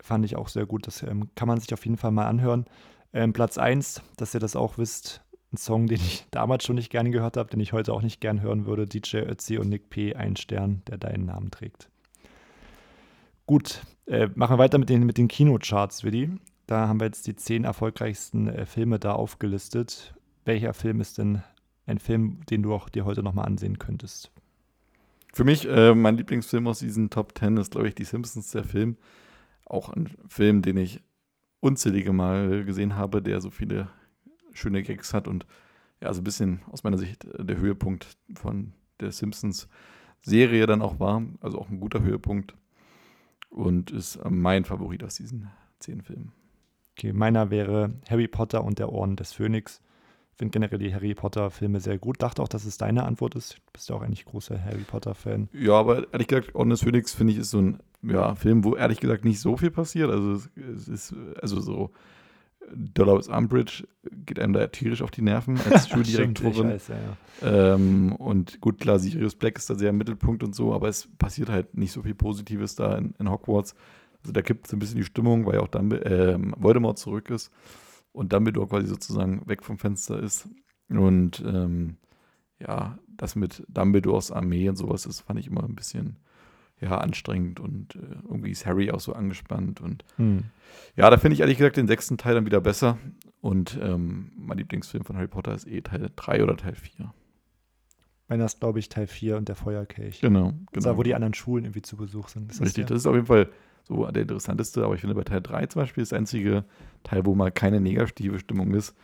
Fand 0.00 0.24
ich 0.24 0.36
auch 0.36 0.48
sehr 0.48 0.66
gut. 0.66 0.86
Das 0.86 1.02
ähm, 1.02 1.30
kann 1.34 1.48
man 1.48 1.60
sich 1.60 1.72
auf 1.72 1.84
jeden 1.84 1.96
Fall 1.96 2.10
mal 2.10 2.26
anhören. 2.26 2.66
Ähm, 3.12 3.32
Platz 3.32 3.58
1, 3.58 4.02
dass 4.16 4.34
ihr 4.34 4.40
das 4.40 4.56
auch 4.56 4.78
wisst, 4.78 5.22
ein 5.52 5.56
Song, 5.56 5.86
den 5.88 6.00
ich 6.00 6.26
damals 6.30 6.64
schon 6.64 6.76
nicht 6.76 6.90
gerne 6.90 7.10
gehört 7.10 7.36
habe, 7.36 7.50
den 7.50 7.60
ich 7.60 7.72
heute 7.72 7.92
auch 7.92 8.02
nicht 8.02 8.20
gern 8.20 8.40
hören 8.40 8.66
würde. 8.66 8.86
DJ 8.86 9.18
Ötzi 9.18 9.58
und 9.58 9.68
Nick 9.68 9.90
P., 9.90 10.14
ein 10.14 10.36
Stern, 10.36 10.82
der 10.88 10.98
deinen 10.98 11.26
Namen 11.26 11.50
trägt. 11.50 11.88
Gut, 13.50 13.82
äh, 14.06 14.28
machen 14.36 14.54
wir 14.54 14.58
weiter 14.58 14.78
mit 14.78 14.90
den, 14.90 15.04
mit 15.04 15.18
den 15.18 15.26
Kinocharts, 15.26 16.04
Willi. 16.04 16.30
Da 16.68 16.86
haben 16.86 17.00
wir 17.00 17.06
jetzt 17.06 17.26
die 17.26 17.34
zehn 17.34 17.64
erfolgreichsten 17.64 18.46
äh, 18.46 18.64
Filme 18.64 19.00
da 19.00 19.14
aufgelistet. 19.14 20.14
Welcher 20.44 20.72
Film 20.72 21.00
ist 21.00 21.18
denn 21.18 21.42
ein 21.84 21.98
Film, 21.98 22.46
den 22.48 22.62
du 22.62 22.72
auch 22.72 22.88
dir 22.88 23.04
heute 23.04 23.24
nochmal 23.24 23.46
ansehen 23.46 23.80
könntest? 23.80 24.30
Für 25.32 25.42
mich, 25.42 25.66
äh, 25.68 25.96
mein 25.96 26.16
Lieblingsfilm 26.16 26.68
aus 26.68 26.78
diesen 26.78 27.10
Top 27.10 27.34
Ten 27.34 27.56
ist, 27.56 27.72
glaube 27.72 27.88
ich, 27.88 27.96
Die 27.96 28.04
Simpsons, 28.04 28.52
der 28.52 28.62
Film. 28.62 28.96
Auch 29.66 29.88
ein 29.88 30.10
Film, 30.28 30.62
den 30.62 30.76
ich 30.76 31.02
unzählige 31.58 32.12
Mal 32.12 32.64
gesehen 32.64 32.94
habe, 32.94 33.20
der 33.20 33.40
so 33.40 33.50
viele 33.50 33.88
schöne 34.52 34.84
Gags 34.84 35.12
hat 35.12 35.26
und 35.26 35.44
ja, 36.00 36.14
so 36.14 36.20
ein 36.20 36.24
bisschen 36.24 36.62
aus 36.70 36.84
meiner 36.84 36.98
Sicht 36.98 37.24
äh, 37.24 37.44
der 37.44 37.56
Höhepunkt 37.56 38.16
von 38.32 38.74
der 39.00 39.10
Simpsons-Serie 39.10 40.68
dann 40.68 40.82
auch 40.82 41.00
war. 41.00 41.24
Also 41.40 41.58
auch 41.58 41.68
ein 41.68 41.80
guter 41.80 42.00
Höhepunkt 42.00 42.54
und 43.50 43.90
ist 43.90 44.18
mein 44.28 44.64
Favorit 44.64 45.04
aus 45.04 45.16
diesen 45.16 45.50
zehn 45.78 46.00
Filmen. 46.02 46.32
Okay, 46.96 47.12
meiner 47.12 47.50
wäre 47.50 47.94
Harry 48.08 48.28
Potter 48.28 48.64
und 48.64 48.78
der 48.78 48.92
Orden 48.92 49.16
des 49.16 49.32
Phönix. 49.32 49.80
Ich 50.32 50.38
finde 50.38 50.52
generell 50.52 50.78
die 50.78 50.94
Harry 50.94 51.14
Potter-Filme 51.14 51.80
sehr 51.80 51.98
gut. 51.98 52.22
Dachte 52.22 52.42
auch, 52.42 52.48
dass 52.48 52.64
es 52.64 52.78
deine 52.78 53.04
Antwort 53.04 53.34
ist. 53.34 53.54
Du 53.54 53.72
bist 53.72 53.88
ja 53.90 53.96
auch 53.96 54.02
eigentlich 54.02 54.24
großer 54.24 54.62
Harry 54.62 54.84
Potter-Fan. 54.86 55.48
Ja, 55.52 55.74
aber 55.74 56.12
ehrlich 56.12 56.28
gesagt, 56.28 56.54
Orden 56.54 56.70
des 56.70 56.82
Phönix 56.82 57.12
finde 57.12 57.32
ich 57.32 57.38
ist 57.38 57.50
so 57.50 57.60
ein 57.60 57.80
ja, 58.02 58.34
Film, 58.34 58.64
wo 58.64 58.74
ehrlich 58.74 59.00
gesagt 59.00 59.24
nicht 59.24 59.40
so 59.40 59.56
viel 59.56 59.70
passiert. 59.70 60.10
Also 60.10 60.32
es, 60.32 60.50
es 60.56 60.88
ist 60.88 61.14
also 61.40 61.60
so 61.60 61.90
Dolores 62.74 63.28
Umbridge 63.28 63.86
geht 64.24 64.38
einem 64.38 64.52
da 64.52 64.66
tierisch 64.68 65.02
auf 65.02 65.10
die 65.10 65.22
Nerven 65.22 65.58
als 65.70 65.88
Schuldirektorin. 65.90 66.78
Stimmt, 66.78 67.00
ja. 67.42 67.74
ähm, 67.74 68.12
und 68.12 68.60
gut, 68.60 68.80
klar, 68.80 68.98
Sirius 68.98 69.34
Black 69.34 69.58
ist 69.58 69.68
da 69.70 69.74
sehr 69.74 69.90
im 69.90 69.98
Mittelpunkt 69.98 70.42
und 70.42 70.54
so, 70.54 70.72
aber 70.72 70.88
es 70.88 71.08
passiert 71.18 71.48
halt 71.48 71.76
nicht 71.76 71.92
so 71.92 72.02
viel 72.02 72.14
Positives 72.14 72.74
da 72.74 72.96
in, 72.96 73.14
in 73.18 73.30
Hogwarts. 73.30 73.74
Also 74.22 74.32
da 74.32 74.42
kippt 74.42 74.66
so 74.66 74.76
ein 74.76 74.78
bisschen 74.78 74.98
die 74.98 75.04
Stimmung, 75.04 75.46
weil 75.46 75.54
ja 75.54 75.60
auch 75.60 75.68
Dumb 75.68 75.92
äh, 75.92 76.36
Voldemort 76.56 76.98
zurück 76.98 77.30
ist 77.30 77.50
und 78.12 78.32
Dumbledore 78.32 78.68
quasi 78.68 78.86
sozusagen 78.86 79.42
weg 79.46 79.62
vom 79.62 79.78
Fenster 79.78 80.20
ist. 80.20 80.48
Und 80.88 81.42
ähm, 81.46 81.96
ja, 82.58 82.98
das 83.08 83.36
mit 83.36 83.64
Dumbledores 83.68 84.30
Armee 84.30 84.68
und 84.68 84.76
sowas, 84.76 85.04
das 85.04 85.20
fand 85.20 85.38
ich 85.38 85.46
immer 85.46 85.64
ein 85.64 85.74
bisschen 85.74 86.16
ja, 86.80 86.98
anstrengend 86.98 87.60
und 87.60 87.94
äh, 87.96 87.98
irgendwie 88.24 88.50
ist 88.50 88.66
Harry 88.66 88.90
auch 88.90 89.00
so 89.00 89.12
angespannt 89.12 89.80
und 89.80 90.04
hm. 90.16 90.44
ja, 90.96 91.10
da 91.10 91.18
finde 91.18 91.34
ich 91.34 91.40
ehrlich 91.40 91.58
gesagt 91.58 91.76
den 91.76 91.86
sechsten 91.86 92.16
Teil 92.16 92.34
dann 92.34 92.46
wieder 92.46 92.60
besser 92.60 92.98
und 93.40 93.78
ähm, 93.82 94.32
mein 94.36 94.58
Lieblingsfilm 94.58 95.04
von 95.04 95.16
Harry 95.16 95.28
Potter 95.28 95.54
ist 95.54 95.66
eh 95.66 95.80
Teil 95.82 96.10
3 96.14 96.42
oder 96.42 96.56
Teil 96.56 96.74
4. 96.74 97.12
Meiner 98.28 98.44
ist, 98.44 98.60
glaube 98.60 98.78
ich, 98.78 98.88
Teil 98.88 99.06
4 99.06 99.36
und 99.36 99.48
der 99.48 99.56
Feuerkelch. 99.56 100.20
Genau, 100.20 100.50
genau. 100.50 100.64
Ist 100.72 100.86
da, 100.86 100.96
wo 100.96 101.02
die 101.02 101.14
anderen 101.14 101.34
Schulen 101.34 101.64
irgendwie 101.64 101.82
zu 101.82 101.96
Besuch 101.96 102.28
sind. 102.28 102.50
Das 102.50 102.60
Richtig, 102.60 102.86
das 102.86 102.98
ist 102.98 103.06
auf 103.06 103.14
jeden 103.14 103.26
Fall 103.26 103.50
so 103.84 104.06
der 104.06 104.22
interessanteste, 104.22 104.84
aber 104.84 104.94
ich 104.94 105.00
finde 105.00 105.16
bei 105.16 105.24
Teil 105.24 105.40
3 105.40 105.66
zum 105.66 105.82
Beispiel 105.82 106.02
ist 106.02 106.12
der 106.12 106.18
einzige 106.18 106.64
Teil, 107.02 107.26
wo 107.26 107.34
mal 107.34 107.50
keine 107.50 107.80
negative 107.80 108.38
Stimmung 108.38 108.72
ist, 108.74 108.94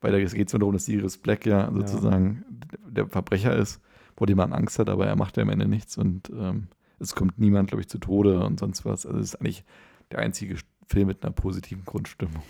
weil 0.00 0.12
da 0.12 0.18
geht 0.18 0.46
es 0.46 0.52
nur 0.52 0.60
darum, 0.60 0.74
dass 0.74 0.84
Sirius 0.84 1.18
Black 1.18 1.46
ja 1.46 1.70
sozusagen 1.72 2.44
ja. 2.72 2.90
der 2.90 3.06
Verbrecher 3.06 3.56
ist, 3.56 3.80
vor 4.16 4.26
dem 4.26 4.36
man 4.36 4.52
Angst 4.52 4.78
hat, 4.78 4.88
aber 4.88 5.06
er 5.06 5.16
macht 5.16 5.36
ja 5.36 5.44
am 5.44 5.48
Ende 5.48 5.66
nichts 5.66 5.96
und 5.96 6.30
ähm, 6.30 6.68
es 6.98 7.14
kommt 7.14 7.38
niemand, 7.38 7.68
glaube 7.68 7.82
ich, 7.82 7.88
zu 7.88 7.98
Tode 7.98 8.40
und 8.40 8.58
sonst 8.58 8.84
was. 8.84 9.06
Also 9.06 9.18
es 9.18 9.34
ist 9.34 9.40
eigentlich 9.40 9.64
der 10.10 10.20
einzige 10.20 10.56
Film 10.86 11.08
mit 11.08 11.22
einer 11.22 11.32
positiven 11.32 11.84
Grundstimmung. 11.84 12.42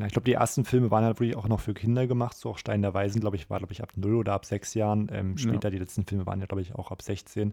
Ja, 0.00 0.06
ich 0.06 0.12
glaube, 0.12 0.24
die 0.24 0.32
ersten 0.32 0.64
Filme 0.64 0.90
waren 0.90 1.04
halt 1.04 1.20
wirklich 1.20 1.36
auch 1.36 1.46
noch 1.46 1.60
für 1.60 1.74
Kinder 1.74 2.06
gemacht. 2.06 2.34
So 2.34 2.48
auch 2.48 2.58
Stein 2.58 2.80
der 2.80 2.94
Weisen, 2.94 3.20
glaube 3.20 3.36
ich, 3.36 3.50
war, 3.50 3.58
glaube 3.58 3.74
ich, 3.74 3.82
ab 3.82 3.92
0 3.96 4.14
oder 4.14 4.32
ab 4.32 4.46
6 4.46 4.72
Jahren. 4.72 5.10
Ähm, 5.12 5.36
später, 5.36 5.68
ja. 5.68 5.70
die 5.72 5.78
letzten 5.78 6.06
Filme 6.06 6.24
waren 6.24 6.40
ja, 6.40 6.46
glaube 6.46 6.62
ich, 6.62 6.74
auch 6.74 6.90
ab 6.90 7.02
16. 7.02 7.52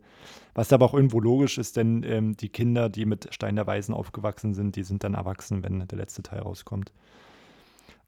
Was 0.53 0.71
aber 0.71 0.86
auch 0.86 0.93
irgendwo 0.93 1.19
logisch 1.19 1.57
ist, 1.57 1.75
denn 1.75 2.03
ähm, 2.03 2.38
die 2.38 2.47
Kinder, 2.47 2.88
die 2.88 3.05
mit 3.05 3.27
Stein 3.33 3.57
der 3.57 3.67
Weisen 3.67 3.93
aufgewachsen 3.93 4.53
sind, 4.53 4.77
die 4.77 4.83
sind 4.83 5.03
dann 5.03 5.15
erwachsen, 5.15 5.62
wenn 5.62 5.86
der 5.86 5.97
letzte 5.97 6.23
Teil 6.23 6.39
rauskommt. 6.39 6.93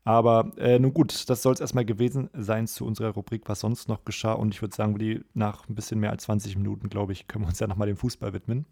Aber 0.03 0.51
äh, 0.57 0.79
nun 0.79 0.93
gut, 0.93 1.29
das 1.29 1.41
soll 1.41 1.53
es 1.53 1.59
erstmal 1.59 1.85
gewesen 1.85 2.29
sein 2.33 2.67
zu 2.67 2.85
unserer 2.85 3.09
Rubrik, 3.09 3.43
was 3.47 3.59
sonst 3.59 3.89
noch 3.89 4.05
geschah. 4.05 4.33
Und 4.33 4.53
ich 4.53 4.62
würde 4.62 4.75
sagen, 4.75 4.97
die 4.97 5.21
nach 5.33 5.67
ein 5.67 5.75
bisschen 5.75 5.99
mehr 5.99 6.12
als 6.12 6.23
20 6.23 6.55
Minuten, 6.55 6.89
glaube 6.89 7.13
ich, 7.13 7.27
können 7.27 7.43
wir 7.43 7.49
uns 7.49 7.59
ja 7.59 7.67
nochmal 7.67 7.88
dem 7.88 7.97
Fußball 7.97 8.33
widmen. 8.33 8.65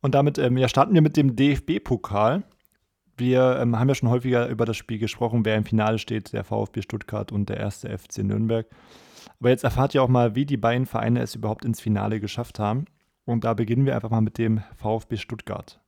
Und 0.00 0.14
damit 0.14 0.38
ähm, 0.38 0.56
ja, 0.56 0.68
starten 0.68 0.94
wir 0.94 1.02
mit 1.02 1.16
dem 1.16 1.34
DFB-Pokal. 1.34 2.44
Wir 3.16 3.58
ähm, 3.60 3.78
haben 3.78 3.88
ja 3.88 3.94
schon 3.96 4.10
häufiger 4.10 4.48
über 4.48 4.64
das 4.64 4.76
Spiel 4.76 4.98
gesprochen, 4.98 5.44
wer 5.44 5.56
im 5.56 5.64
Finale 5.64 5.98
steht, 5.98 6.32
der 6.32 6.44
VfB 6.44 6.82
Stuttgart 6.82 7.32
und 7.32 7.48
der 7.48 7.56
erste 7.56 7.96
FC 7.96 8.18
Nürnberg. 8.18 8.66
Aber 9.40 9.50
jetzt 9.50 9.64
erfahrt 9.64 9.94
ihr 9.94 10.02
auch 10.02 10.08
mal, 10.08 10.36
wie 10.36 10.46
die 10.46 10.56
beiden 10.56 10.86
Vereine 10.86 11.20
es 11.20 11.34
überhaupt 11.34 11.64
ins 11.64 11.80
Finale 11.80 12.20
geschafft 12.20 12.60
haben. 12.60 12.84
Und 13.24 13.44
da 13.44 13.54
beginnen 13.54 13.84
wir 13.84 13.94
einfach 13.94 14.10
mal 14.10 14.20
mit 14.20 14.38
dem 14.38 14.62
VfB 14.76 15.16
Stuttgart. 15.16 15.80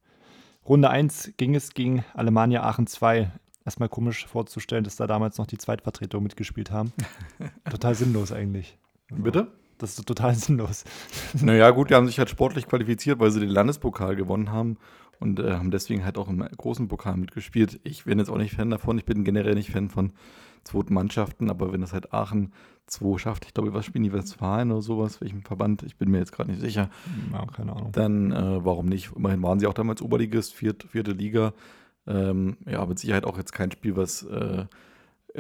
Runde 0.68 0.90
1 0.90 1.34
ging 1.36 1.54
es 1.54 1.72
gegen 1.72 2.04
Alemannia 2.12 2.62
Aachen 2.64 2.86
2 2.86 3.32
erstmal 3.64 3.88
komisch 3.88 4.26
vorzustellen, 4.26 4.84
dass 4.84 4.96
da 4.96 5.06
damals 5.06 5.38
noch 5.38 5.46
die 5.46 5.58
Zweitvertretung 5.58 6.22
mitgespielt 6.22 6.70
haben. 6.70 6.92
total 7.70 7.94
sinnlos 7.94 8.32
eigentlich. 8.32 8.78
Bitte? 9.10 9.48
Das 9.78 9.98
ist 9.98 10.06
total 10.06 10.34
sinnlos. 10.36 10.84
Naja, 11.40 11.70
gut, 11.70 11.90
die 11.90 11.94
haben 11.94 12.06
sich 12.06 12.18
halt 12.18 12.30
sportlich 12.30 12.66
qualifiziert, 12.66 13.18
weil 13.18 13.30
sie 13.30 13.40
den 13.40 13.48
Landespokal 13.48 14.16
gewonnen 14.16 14.50
haben 14.50 14.76
und 15.18 15.40
äh, 15.40 15.52
haben 15.52 15.70
deswegen 15.70 16.04
halt 16.04 16.18
auch 16.18 16.28
im 16.28 16.40
großen 16.40 16.88
Pokal 16.88 17.16
mitgespielt. 17.16 17.80
Ich 17.84 18.04
bin 18.04 18.18
jetzt 18.18 18.30
auch 18.30 18.38
nicht 18.38 18.54
Fan 18.54 18.70
davon. 18.70 18.98
Ich 18.98 19.04
bin 19.04 19.24
generell 19.24 19.54
nicht 19.54 19.70
Fan 19.70 19.90
von 19.90 20.12
zweiten 20.64 20.94
Mannschaften, 20.94 21.50
aber 21.50 21.72
wenn 21.72 21.80
das 21.80 21.92
halt 21.92 22.12
Aachen 22.12 22.52
2 22.86 23.18
schafft, 23.18 23.46
ich 23.46 23.54
glaube, 23.54 23.72
was 23.72 23.86
spielen 23.86 24.04
die 24.04 24.12
Westfalen 24.12 24.70
oder 24.72 24.82
sowas, 24.82 25.20
welchem 25.20 25.42
Verband, 25.42 25.82
ich 25.84 25.96
bin 25.96 26.10
mir 26.10 26.18
jetzt 26.18 26.32
gerade 26.32 26.50
nicht 26.50 26.60
sicher. 26.60 26.90
Ja, 27.32 27.46
keine 27.46 27.72
Ahnung. 27.72 27.92
Dann 27.92 28.32
äh, 28.32 28.64
warum 28.64 28.86
nicht? 28.86 29.12
Immerhin 29.14 29.42
waren 29.42 29.60
sie 29.60 29.66
auch 29.66 29.74
damals 29.74 30.02
Oberligist, 30.02 30.54
viert, 30.54 30.84
vierte 30.90 31.12
Liga. 31.12 31.52
Ähm, 32.10 32.56
ja, 32.66 32.84
mit 32.84 32.98
Sicherheit 32.98 33.24
auch 33.24 33.38
jetzt 33.38 33.52
kein 33.52 33.70
Spiel, 33.70 33.96
was 33.96 34.24
äh, 34.24 34.64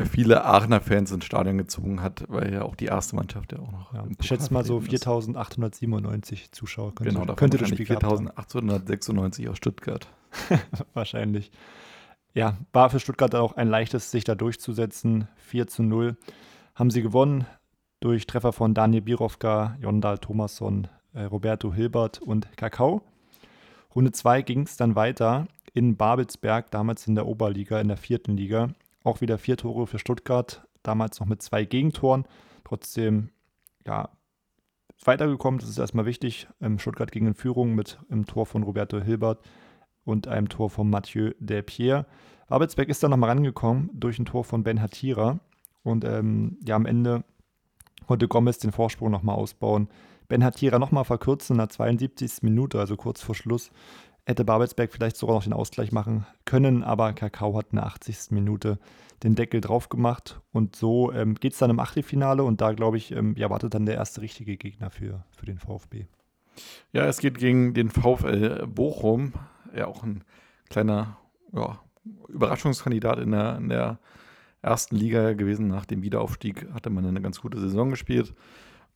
viele 0.04 0.44
Aachener 0.44 0.80
Fans 0.80 1.10
ins 1.10 1.24
Stadion 1.24 1.58
gezogen 1.58 2.00
hat, 2.00 2.24
weil 2.28 2.52
ja 2.52 2.62
auch 2.62 2.76
die 2.76 2.86
erste 2.86 3.16
Mannschaft 3.16 3.52
ja 3.52 3.58
auch 3.58 3.72
noch. 3.72 3.92
Ja, 3.92 4.04
ich 4.18 4.26
schätze 4.26 4.52
mal 4.52 4.64
so 4.64 4.78
4.897 4.78 6.52
Zuschauer 6.52 6.94
könnte, 6.94 7.12
genau, 7.14 7.34
könnte 7.34 7.58
das 7.58 7.68
Spiel 7.70 7.86
4.896 7.86 9.50
aus 9.50 9.56
Stuttgart. 9.56 10.08
wahrscheinlich. 10.94 11.50
Ja, 12.34 12.56
war 12.72 12.90
für 12.90 13.00
Stuttgart 13.00 13.34
auch 13.34 13.56
ein 13.56 13.68
leichtes, 13.68 14.12
sich 14.12 14.22
da 14.22 14.36
durchzusetzen. 14.36 15.26
4 15.36 15.66
zu 15.66 15.82
0 15.82 16.16
haben 16.76 16.90
sie 16.90 17.02
gewonnen 17.02 17.46
durch 17.98 18.26
Treffer 18.26 18.52
von 18.52 18.74
Daniel 18.74 19.02
Birovka, 19.02 19.76
Jondal 19.80 20.18
Thomasson, 20.18 20.86
äh, 21.12 21.22
Roberto 21.22 21.74
Hilbert 21.74 22.22
und 22.22 22.56
Kakao. 22.56 23.02
Runde 23.94 24.12
2 24.12 24.42
ging 24.42 24.62
es 24.62 24.76
dann 24.76 24.94
weiter 24.94 25.48
in 25.72 25.96
Babelsberg, 25.96 26.70
damals 26.70 27.06
in 27.06 27.14
der 27.14 27.26
Oberliga, 27.26 27.80
in 27.80 27.88
der 27.88 27.96
vierten 27.96 28.36
Liga. 28.36 28.68
Auch 29.04 29.20
wieder 29.20 29.38
vier 29.38 29.56
Tore 29.56 29.86
für 29.86 29.98
Stuttgart, 29.98 30.66
damals 30.82 31.20
noch 31.20 31.26
mit 31.26 31.42
zwei 31.42 31.64
Gegentoren. 31.64 32.24
Trotzdem, 32.64 33.30
ja, 33.86 34.10
weitergekommen, 35.04 35.60
das 35.60 35.68
ist 35.68 35.78
erstmal 35.78 36.06
wichtig. 36.06 36.48
Ähm, 36.60 36.78
Stuttgart 36.78 37.10
ging 37.10 37.26
in 37.26 37.34
Führung 37.34 37.74
mit 37.74 37.98
einem 38.10 38.26
Tor 38.26 38.46
von 38.46 38.62
Roberto 38.62 39.00
Hilbert 39.00 39.40
und 40.04 40.28
einem 40.28 40.48
Tor 40.48 40.70
von 40.70 40.90
Mathieu 40.90 41.32
Delpierre. 41.38 42.06
Babelsberg 42.48 42.88
ist 42.88 43.02
dann 43.02 43.10
nochmal 43.10 43.30
rangekommen 43.30 43.90
durch 43.94 44.18
ein 44.18 44.26
Tor 44.26 44.44
von 44.44 44.62
Ben 44.62 44.82
Hatira. 44.82 45.40
Und 45.82 46.04
ähm, 46.04 46.58
ja, 46.66 46.76
am 46.76 46.84
Ende 46.84 47.24
konnte 48.06 48.28
Gomez 48.28 48.58
den 48.58 48.72
Vorsprung 48.72 49.10
nochmal 49.10 49.36
ausbauen 49.36 49.88
Ben 50.30 50.44
Hatira 50.44 50.78
nochmal 50.78 51.04
verkürzen 51.04 51.54
in 51.54 51.58
der 51.58 51.68
72. 51.68 52.42
Minute, 52.42 52.78
also 52.78 52.96
kurz 52.96 53.20
vor 53.20 53.34
Schluss. 53.34 53.70
Hätte 54.30 54.44
Babelsberg 54.44 54.92
vielleicht 54.92 55.16
sogar 55.16 55.34
noch 55.34 55.42
den 55.42 55.52
Ausgleich 55.52 55.90
machen 55.90 56.24
können, 56.44 56.84
aber 56.84 57.12
Kakao 57.14 57.58
hat 57.58 57.72
in 57.72 57.78
der 57.78 57.86
80. 57.86 58.30
Minute 58.30 58.78
den 59.24 59.34
Deckel 59.34 59.60
drauf 59.60 59.88
gemacht. 59.88 60.40
Und 60.52 60.76
so 60.76 61.10
ähm, 61.10 61.34
geht 61.34 61.54
es 61.54 61.58
dann 61.58 61.68
im 61.68 61.80
Achtelfinale 61.80 62.44
und 62.44 62.60
da, 62.60 62.70
glaube 62.70 62.96
ich, 62.96 63.10
ähm, 63.10 63.34
ja, 63.36 63.50
wartet 63.50 63.74
dann 63.74 63.86
der 63.86 63.96
erste 63.96 64.20
richtige 64.20 64.56
Gegner 64.56 64.88
für, 64.90 65.24
für 65.32 65.46
den 65.46 65.58
VfB. 65.58 66.06
Ja, 66.92 67.06
es 67.06 67.18
geht 67.18 67.38
gegen 67.38 67.74
den 67.74 67.90
VfL 67.90 68.68
Bochum. 68.68 69.32
Ja, 69.74 69.88
auch 69.88 70.04
ein 70.04 70.22
kleiner 70.68 71.16
ja, 71.52 71.80
Überraschungskandidat 72.28 73.18
in 73.18 73.32
der, 73.32 73.56
in 73.56 73.68
der 73.68 73.98
ersten 74.62 74.94
Liga 74.94 75.32
gewesen. 75.32 75.66
Nach 75.66 75.86
dem 75.86 76.04
Wiederaufstieg 76.04 76.72
hatte 76.72 76.90
man 76.90 77.04
eine 77.04 77.20
ganz 77.20 77.40
gute 77.40 77.58
Saison 77.58 77.90
gespielt. 77.90 78.32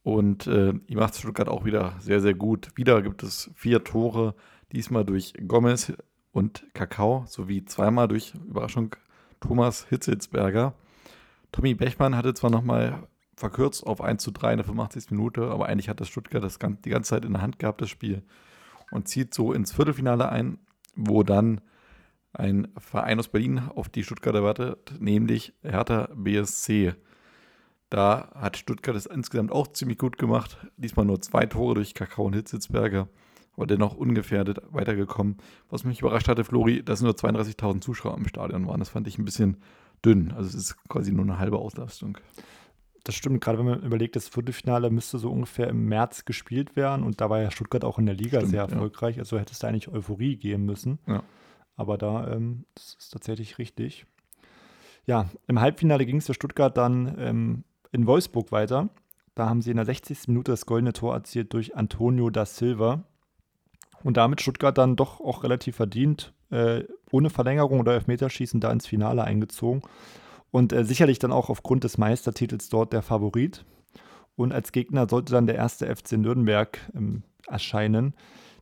Und 0.04 0.46
äh, 0.46 0.74
ihm 0.86 0.98
macht 0.98 1.16
Stuttgart 1.16 1.48
auch 1.48 1.64
wieder 1.64 1.96
sehr, 1.98 2.20
sehr 2.20 2.34
gut. 2.34 2.68
Wieder 2.76 3.02
gibt 3.02 3.24
es 3.24 3.50
vier 3.56 3.82
Tore, 3.82 4.36
diesmal 4.74 5.04
durch 5.04 5.34
Gomez 5.46 5.92
und 6.32 6.66
Kakao, 6.74 7.24
sowie 7.26 7.64
zweimal 7.64 8.08
durch 8.08 8.34
Überraschung 8.34 8.96
Thomas 9.40 9.86
Hitzelsberger. 9.88 10.74
Tommy 11.52 11.74
Bechmann 11.74 12.16
hatte 12.16 12.34
zwar 12.34 12.50
nochmal 12.50 13.06
verkürzt 13.36 13.86
auf 13.86 14.00
1 14.00 14.22
zu 14.22 14.30
3 14.30 14.52
in 14.52 14.56
der 14.58 14.66
85. 14.66 15.10
Minute, 15.10 15.50
aber 15.50 15.66
eigentlich 15.66 15.88
hat 15.88 16.00
das 16.00 16.08
Stuttgart 16.08 16.42
das 16.42 16.58
die 16.58 16.90
ganze 16.90 17.10
Zeit 17.10 17.24
in 17.24 17.32
der 17.32 17.42
Hand 17.42 17.58
gehabt, 17.58 17.80
das 17.80 17.90
Spiel, 17.90 18.22
und 18.90 19.08
zieht 19.08 19.34
so 19.34 19.52
ins 19.52 19.72
Viertelfinale 19.72 20.28
ein, 20.28 20.58
wo 20.96 21.22
dann 21.22 21.60
ein 22.32 22.68
Verein 22.78 23.18
aus 23.18 23.28
Berlin 23.28 23.60
auf 23.74 23.88
die 23.88 24.02
Stuttgarter 24.02 24.42
wartet, 24.42 24.94
nämlich 24.98 25.54
Hertha 25.62 26.08
BSC. 26.14 26.94
Da 27.90 28.30
hat 28.34 28.56
Stuttgart 28.56 28.96
es 28.96 29.06
insgesamt 29.06 29.52
auch 29.52 29.68
ziemlich 29.68 29.98
gut 29.98 30.18
gemacht. 30.18 30.58
Diesmal 30.76 31.06
nur 31.06 31.20
zwei 31.20 31.46
Tore 31.46 31.74
durch 31.74 31.94
Kakao 31.94 32.26
und 32.26 32.34
Hitzitzberger, 32.34 33.08
aber 33.56 33.66
dennoch 33.66 33.96
ungefährdet 33.96 34.58
weitergekommen. 34.70 35.36
Was 35.70 35.84
mich 35.84 36.00
überrascht 36.00 36.28
hatte, 36.28 36.44
Flori, 36.44 36.82
dass 36.82 37.02
nur 37.02 37.12
32.000 37.12 37.80
Zuschauer 37.80 38.16
im 38.16 38.26
Stadion 38.26 38.66
waren. 38.66 38.80
Das 38.80 38.90
fand 38.90 39.06
ich 39.06 39.18
ein 39.18 39.24
bisschen 39.24 39.58
dünn. 40.04 40.32
Also 40.32 40.48
es 40.48 40.54
ist 40.54 40.88
quasi 40.88 41.12
nur 41.12 41.24
eine 41.24 41.38
halbe 41.38 41.58
Auslastung. 41.58 42.18
Das 43.04 43.14
stimmt, 43.14 43.42
gerade 43.42 43.58
wenn 43.58 43.66
man 43.66 43.82
überlegt, 43.82 44.16
das 44.16 44.28
Viertelfinale 44.28 44.90
müsste 44.90 45.18
so 45.18 45.30
ungefähr 45.30 45.68
im 45.68 45.86
März 45.86 46.24
gespielt 46.24 46.74
werden 46.74 47.04
und 47.04 47.20
da 47.20 47.28
war 47.28 47.42
ja 47.42 47.50
Stuttgart 47.50 47.84
auch 47.84 47.98
in 47.98 48.06
der 48.06 48.14
Liga 48.14 48.38
stimmt, 48.38 48.52
sehr 48.52 48.62
erfolgreich, 48.62 49.16
ja. 49.16 49.22
also 49.22 49.38
hätte 49.38 49.52
es 49.52 49.58
da 49.58 49.68
eigentlich 49.68 49.88
Euphorie 49.88 50.36
geben 50.36 50.64
müssen. 50.64 50.98
Ja. 51.06 51.22
Aber 51.76 51.98
da, 51.98 52.32
ähm, 52.32 52.64
das 52.74 52.96
ist 52.98 53.10
tatsächlich 53.10 53.58
richtig. 53.58 54.06
Ja, 55.06 55.28
im 55.46 55.60
Halbfinale 55.60 56.06
ging 56.06 56.16
es 56.16 56.26
für 56.26 56.34
Stuttgart 56.34 56.74
dann 56.74 57.14
ähm, 57.18 57.64
in 57.92 58.06
Wolfsburg 58.06 58.52
weiter. 58.52 58.88
Da 59.34 59.48
haben 59.48 59.60
sie 59.60 59.70
in 59.70 59.76
der 59.76 59.84
60. 59.84 60.28
Minute 60.28 60.52
das 60.52 60.64
goldene 60.64 60.94
Tor 60.94 61.14
erzielt 61.14 61.52
durch 61.52 61.76
Antonio 61.76 62.30
da 62.30 62.46
Silva. 62.46 63.04
Und 64.04 64.16
damit 64.16 64.40
Stuttgart 64.40 64.78
dann 64.78 64.94
doch 64.94 65.20
auch 65.20 65.42
relativ 65.42 65.76
verdient, 65.76 66.32
äh, 66.50 66.84
ohne 67.10 67.30
Verlängerung 67.30 67.80
oder 67.80 67.94
Elfmeterschießen 67.94 68.60
da 68.60 68.70
ins 68.70 68.86
Finale 68.86 69.24
eingezogen. 69.24 69.82
Und 70.52 70.72
äh, 70.72 70.84
sicherlich 70.84 71.18
dann 71.18 71.32
auch 71.32 71.50
aufgrund 71.50 71.82
des 71.82 71.98
Meistertitels 71.98 72.68
dort 72.68 72.92
der 72.92 73.02
Favorit. 73.02 73.64
Und 74.36 74.52
als 74.52 74.70
Gegner 74.70 75.08
sollte 75.08 75.32
dann 75.32 75.46
der 75.46 75.56
erste 75.56 75.86
FC 75.86 76.12
Nürnberg 76.12 76.78
ähm, 76.94 77.24
erscheinen 77.48 78.14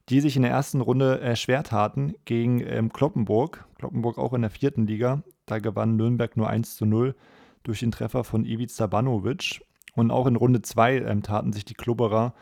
die 0.09 0.21
sich 0.21 0.37
in 0.37 0.43
der 0.43 0.51
ersten 0.51 0.81
Runde 0.81 1.37
schwer 1.37 1.63
taten 1.63 2.15
gegen 2.25 2.61
ähm, 2.61 2.93
Kloppenburg. 2.93 3.65
Kloppenburg 3.79 4.19
auch 4.19 4.33
in 4.33 4.43
der 4.43 4.51
vierten 4.51 4.87
Liga. 4.87 5.23
Da 5.47 5.59
gewann 5.59 5.97
Nürnberg 5.97 6.37
nur 6.37 6.49
1 6.49 6.77
zu 6.77 6.87
0 6.87 7.15
durch 7.63 7.81
den 7.81 7.93
Treffer 7.93 8.25
von 8.25 8.45
Ivica 8.45 8.87
Banovic. 8.87 9.63
Und 9.95 10.11
auch 10.11 10.27
in 10.27 10.37
Runde 10.37 10.63
2 10.63 10.99
ähm, 10.99 11.23
taten 11.23 11.53
sich 11.53 11.65
die 11.65 11.75
Klubberer 11.75 12.35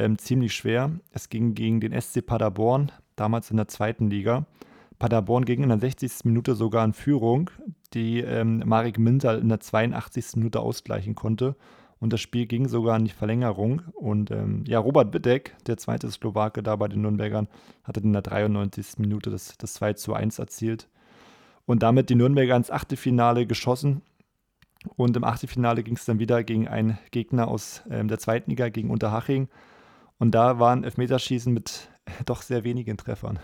ähm, 0.00 0.18
ziemlich 0.18 0.54
schwer. 0.54 0.90
Es 1.12 1.28
ging 1.28 1.54
gegen 1.54 1.80
den 1.80 1.98
SC 1.98 2.24
Paderborn, 2.24 2.90
damals 3.16 3.50
in 3.50 3.56
der 3.56 3.68
zweiten 3.68 4.10
Liga. 4.10 4.46
Paderborn 4.98 5.44
ging 5.44 5.62
in 5.62 5.68
der 5.68 5.78
60. 5.78 6.24
Minute 6.24 6.54
sogar 6.54 6.84
in 6.84 6.92
Führung, 6.92 7.50
die 7.94 8.20
ähm, 8.20 8.62
Marek 8.66 8.98
Minter 8.98 9.38
in 9.38 9.48
der 9.48 9.60
82. 9.60 10.36
Minute 10.36 10.60
ausgleichen 10.60 11.14
konnte. 11.14 11.56
Und 12.00 12.14
das 12.14 12.20
Spiel 12.20 12.46
ging 12.46 12.66
sogar 12.66 12.96
in 12.96 13.04
die 13.04 13.10
Verlängerung. 13.10 13.82
Und 13.94 14.30
ähm, 14.30 14.64
ja, 14.66 14.78
Robert 14.78 15.12
Wittek, 15.12 15.54
der 15.66 15.76
zweite 15.76 16.10
Slowake 16.10 16.62
da 16.62 16.76
bei 16.76 16.88
den 16.88 17.02
Nürnbergern, 17.02 17.48
hatte 17.84 18.00
in 18.00 18.12
der 18.12 18.22
93. 18.22 18.98
Minute 18.98 19.30
das, 19.30 19.56
das 19.58 19.74
2 19.74 19.94
zu 19.94 20.14
1 20.14 20.38
erzielt. 20.38 20.88
Und 21.66 21.82
damit 21.82 22.08
die 22.08 22.14
Nürnberger 22.14 22.56
ins 22.56 22.70
Achtelfinale 22.70 23.46
geschossen. 23.46 24.02
Und 24.96 25.14
im 25.14 25.24
Achtelfinale 25.24 25.82
ging 25.82 25.96
es 25.96 26.06
dann 26.06 26.18
wieder 26.18 26.42
gegen 26.42 26.68
einen 26.68 26.98
Gegner 27.10 27.48
aus 27.48 27.82
ähm, 27.90 28.08
der 28.08 28.18
zweiten 28.18 28.50
Liga, 28.50 28.70
gegen 28.70 28.90
Unterhaching. 28.90 29.48
Und 30.20 30.30
da 30.32 30.60
waren 30.60 30.84
Elfmeterschießen 30.84 31.52
mit 31.52 31.90
doch 32.26 32.42
sehr 32.42 32.62
wenigen 32.62 32.96
Treffern. 32.96 33.40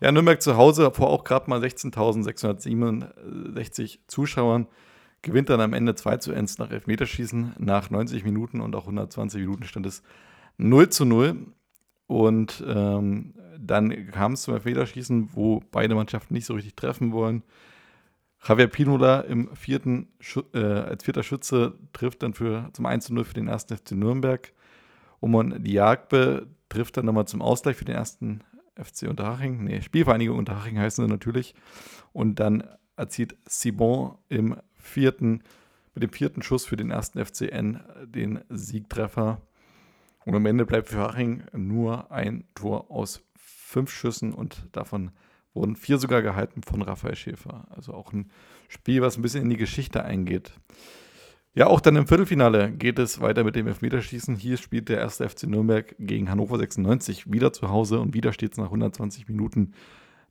Ja, 0.00 0.10
Nürnberg 0.12 0.40
zu 0.40 0.56
Hause 0.56 0.90
vor 0.92 1.10
auch 1.10 1.24
gerade 1.24 1.50
mal 1.50 1.60
16.667 1.60 3.98
Zuschauern 4.06 4.68
gewinnt 5.22 5.48
dann 5.48 5.60
am 5.60 5.72
Ende 5.72 5.96
2 5.96 6.18
zu 6.18 6.32
1 6.32 6.58
nach 6.58 6.70
Elfmeterschießen. 6.70 7.54
Nach 7.58 7.90
90 7.90 8.22
Minuten 8.24 8.60
und 8.60 8.76
auch 8.76 8.82
120 8.82 9.40
Minuten 9.40 9.64
stand 9.64 9.86
es 9.86 10.04
0 10.58 10.90
zu 10.90 11.04
0. 11.04 11.46
Und 12.06 12.62
ähm, 12.66 13.34
dann 13.58 14.12
kam 14.12 14.34
es 14.34 14.42
zum 14.42 14.54
Elfmeterschießen, 14.54 15.30
wo 15.32 15.60
beide 15.72 15.96
Mannschaften 15.96 16.34
nicht 16.34 16.46
so 16.46 16.54
richtig 16.54 16.76
treffen 16.76 17.10
wollen. 17.12 17.42
Javier 18.46 18.68
Pinola 18.68 19.22
im 19.22 19.48
vierten, 19.56 20.06
äh, 20.54 20.58
als 20.58 21.02
vierter 21.02 21.24
Schütze 21.24 21.76
trifft 21.92 22.22
dann 22.22 22.34
für, 22.34 22.70
zum 22.74 22.86
1 22.86 23.06
zu 23.06 23.14
0 23.14 23.24
für 23.24 23.34
den 23.34 23.48
ersten 23.48 23.76
FC 23.76 23.90
Nürnberg. 23.92 24.52
Omon 25.20 25.62
Diagbe 25.62 26.46
trifft 26.68 26.96
dann 26.96 27.06
nochmal 27.06 27.26
zum 27.26 27.42
Ausgleich 27.42 27.76
für 27.76 27.84
den 27.84 27.94
ersten 27.94 28.40
FC 28.74 29.08
Unterhaching. 29.08 29.64
Nee, 29.64 29.80
Spielvereinigung 29.82 30.38
Unterhaching 30.38 30.78
heißen 30.78 31.04
sie 31.04 31.10
natürlich. 31.10 31.54
Und 32.12 32.40
dann 32.40 32.64
erzielt 32.96 33.36
Sibon 33.46 34.18
im 34.28 34.56
vierten, 34.74 35.42
mit 35.94 36.02
dem 36.02 36.10
vierten 36.10 36.42
Schuss 36.42 36.66
für 36.66 36.76
den 36.76 36.90
ersten 36.90 37.24
FCN 37.24 37.80
den 38.04 38.40
Siegtreffer. 38.48 39.40
Und 40.24 40.34
am 40.34 40.46
Ende 40.46 40.66
bleibt 40.66 40.88
für 40.88 40.98
Haching 40.98 41.44
nur 41.52 42.10
ein 42.10 42.44
Tor 42.54 42.90
aus 42.90 43.22
fünf 43.36 43.90
Schüssen 43.90 44.32
und 44.32 44.68
davon 44.72 45.10
wurden 45.54 45.76
vier 45.76 45.98
sogar 45.98 46.22
gehalten 46.22 46.62
von 46.62 46.82
Raphael 46.82 47.16
Schäfer. 47.16 47.66
Also 47.70 47.94
auch 47.94 48.12
ein 48.12 48.30
Spiel, 48.68 49.02
was 49.02 49.16
ein 49.16 49.22
bisschen 49.22 49.42
in 49.42 49.50
die 49.50 49.56
Geschichte 49.56 50.04
eingeht. 50.04 50.52
Ja, 51.58 51.68
auch 51.68 51.80
dann 51.80 51.96
im 51.96 52.06
Viertelfinale 52.06 52.70
geht 52.70 52.98
es 52.98 53.22
weiter 53.22 53.42
mit 53.42 53.56
dem 53.56 53.66
Elfmeterschießen. 53.66 54.36
Hier 54.36 54.58
spielt 54.58 54.90
der 54.90 54.98
erste 54.98 55.26
FC 55.26 55.44
Nürnberg 55.44 55.96
gegen 55.98 56.28
Hannover 56.28 56.58
96 56.58 57.32
wieder 57.32 57.50
zu 57.50 57.70
Hause 57.70 57.98
und 57.98 58.12
wieder 58.12 58.34
steht 58.34 58.52
es 58.52 58.58
nach 58.58 58.66
120 58.66 59.26
Minuten 59.26 59.72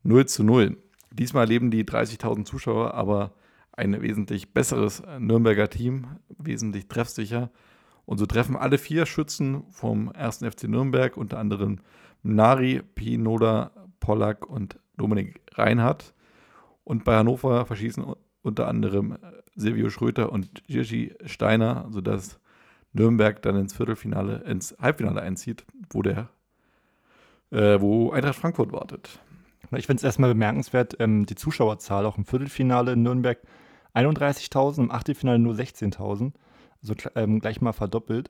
0 0.04 0.28
zu 0.28 0.44
0. 0.44 0.78
Diesmal 1.10 1.46
erleben 1.46 1.72
die 1.72 1.84
30.000 1.84 2.46
Zuschauer 2.46 2.94
aber 2.94 3.34
ein 3.72 4.00
wesentlich 4.04 4.54
besseres 4.54 5.02
Nürnberger 5.18 5.68
Team, 5.68 6.06
wesentlich 6.38 6.90
treffsicher. 6.90 7.50
Und 8.06 8.20
so 8.20 8.28
treffen 8.28 8.56
alle 8.56 8.78
vier 8.78 9.08
Schützen 9.08 9.64
vom 9.72 10.10
1. 10.10 10.44
FC 10.44 10.66
Nürnberg, 10.66 11.18
unter 11.18 11.40
anderem 11.40 11.80
Nari, 12.22 12.84
Pinoda, 12.94 13.72
Pollack 14.00 14.48
und 14.48 14.78
Dominik 14.96 15.42
Reinhardt. 15.56 16.14
Und 16.84 17.04
bei 17.04 17.16
Hannover 17.16 17.66
verschießen 17.66 18.06
unter 18.45 18.67
anderem 18.67 19.17
Silvio 19.55 19.89
Schröter 19.89 20.31
und 20.31 20.63
Jirgi 20.67 21.13
Steiner, 21.25 21.88
sodass 21.89 22.39
Nürnberg 22.93 23.41
dann 23.41 23.58
ins 23.58 23.73
Viertelfinale, 23.73 24.43
ins 24.45 24.75
Halbfinale 24.79 25.21
einzieht, 25.21 25.65
wo 25.89 26.01
der, 26.01 26.29
äh, 27.51 27.79
wo 27.81 28.12
Eintracht 28.12 28.36
Frankfurt 28.36 28.71
wartet. 28.71 29.19
Ich 29.71 29.88
finde 29.88 29.99
es 29.99 30.03
erstmal 30.03 30.29
bemerkenswert, 30.29 30.95
ähm, 30.99 31.25
die 31.25 31.36
Zuschauerzahl 31.36 32.05
auch 32.05 32.17
im 32.17 32.25
Viertelfinale 32.25 32.93
in 32.93 33.03
Nürnberg 33.03 33.39
31.000, 33.95 34.84
im 34.84 34.91
Achtelfinale 34.91 35.39
nur 35.39 35.55
16.000. 35.55 36.34
Also 36.81 36.93
ähm, 37.15 37.39
gleich 37.39 37.62
mal 37.62 37.73
verdoppelt. 37.73 38.29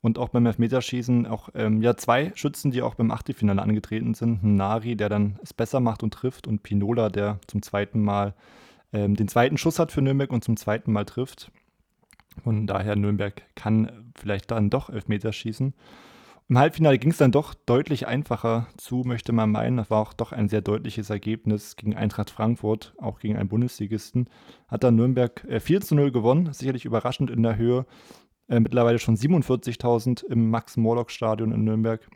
Und 0.00 0.18
auch 0.18 0.30
beim 0.30 0.46
Elfmeterschießen 0.46 1.28
auch 1.28 1.50
ähm, 1.54 1.80
ja, 1.80 1.96
zwei 1.96 2.32
Schützen, 2.34 2.72
die 2.72 2.82
auch 2.82 2.96
beim 2.96 3.12
Achtelfinale 3.12 3.62
angetreten 3.62 4.14
sind. 4.14 4.42
Nari, 4.42 4.96
der 4.96 5.08
dann 5.08 5.38
es 5.44 5.54
besser 5.54 5.78
macht 5.78 6.02
und 6.02 6.12
trifft, 6.12 6.48
und 6.48 6.64
Pinola, 6.64 7.08
der 7.08 7.38
zum 7.46 7.62
zweiten 7.62 8.02
Mal 8.02 8.34
ähm, 8.92 9.16
den 9.16 9.28
zweiten 9.28 9.58
Schuss 9.58 9.78
hat 9.78 9.92
für 9.92 10.02
Nürnberg 10.02 10.30
und 10.32 10.44
zum 10.44 10.56
zweiten 10.56 10.92
Mal 10.92 11.04
trifft. 11.04 11.50
Von 12.42 12.66
daher, 12.66 12.96
Nürnberg 12.96 13.42
kann 13.54 14.12
vielleicht 14.16 14.50
dann 14.50 14.70
doch 14.70 14.90
Elfmeterschießen. 14.90 15.74
Im 16.48 16.58
Halbfinale 16.58 16.98
ging 16.98 17.12
es 17.12 17.16
dann 17.16 17.32
doch 17.32 17.54
deutlich 17.54 18.06
einfacher 18.06 18.66
zu, 18.76 19.04
möchte 19.06 19.32
man 19.32 19.50
meinen. 19.50 19.78
Das 19.78 19.90
war 19.90 20.00
auch 20.00 20.12
doch 20.12 20.32
ein 20.32 20.48
sehr 20.48 20.60
deutliches 20.60 21.08
Ergebnis 21.08 21.76
gegen 21.76 21.96
Eintracht 21.96 22.30
Frankfurt, 22.30 22.94
auch 22.98 23.20
gegen 23.20 23.36
einen 23.36 23.48
Bundesligisten. 23.48 24.28
Hat 24.68 24.84
dann 24.84 24.96
Nürnberg 24.96 25.44
äh, 25.44 25.60
4 25.60 25.80
zu 25.80 25.94
0 25.94 26.12
gewonnen, 26.12 26.52
sicherlich 26.52 26.84
überraschend 26.84 27.30
in 27.30 27.42
der 27.42 27.56
Höhe. 27.56 27.86
Äh, 28.48 28.60
mittlerweile 28.60 28.98
schon 28.98 29.16
47.000 29.16 30.26
im 30.26 30.50
Max-Morlock-Stadion 30.50 31.52
in 31.52 31.64
Nürnberg. 31.64 32.06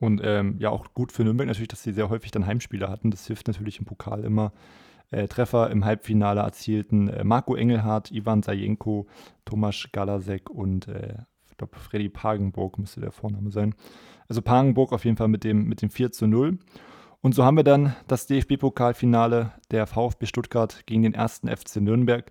Und 0.00 0.20
ähm, 0.24 0.56
ja, 0.58 0.70
auch 0.70 0.94
gut 0.94 1.12
für 1.12 1.24
Nürnberg 1.24 1.48
natürlich, 1.48 1.68
dass 1.68 1.82
sie 1.82 1.92
sehr 1.92 2.08
häufig 2.08 2.30
dann 2.30 2.46
Heimspiele 2.46 2.88
hatten. 2.88 3.10
Das 3.10 3.26
hilft 3.26 3.46
natürlich 3.46 3.78
im 3.78 3.84
Pokal 3.84 4.24
immer. 4.24 4.52
Äh, 5.10 5.28
Treffer 5.28 5.70
im 5.70 5.84
Halbfinale 5.84 6.40
erzielten 6.40 7.08
äh, 7.08 7.24
Marco 7.24 7.54
Engelhardt, 7.54 8.10
Ivan 8.10 8.42
Sajenko, 8.42 9.06
Tomasz 9.44 9.88
Galasek 9.92 10.50
und 10.50 10.88
äh, 10.88 11.14
Ich 11.50 11.56
glaube, 11.56 11.76
Freddy 11.76 12.08
Pagenburg 12.08 12.78
müsste 12.78 13.00
der 13.00 13.12
Vorname 13.12 13.50
sein. 13.50 13.74
Also 14.28 14.42
Pagenburg 14.42 14.92
auf 14.92 15.04
jeden 15.04 15.16
Fall 15.16 15.28
mit 15.28 15.44
dem, 15.44 15.64
mit 15.64 15.82
dem 15.82 15.90
4 15.90 16.12
zu 16.12 16.26
0. 16.26 16.58
Und 17.20 17.34
so 17.34 17.44
haben 17.44 17.56
wir 17.56 17.64
dann 17.64 17.94
das 18.06 18.26
DFB-Pokalfinale 18.26 19.52
der 19.70 19.86
VfB 19.86 20.26
Stuttgart 20.26 20.84
gegen 20.86 21.02
den 21.02 21.14
ersten 21.14 21.48
FC 21.48 21.76
Nürnberg. 21.76 22.30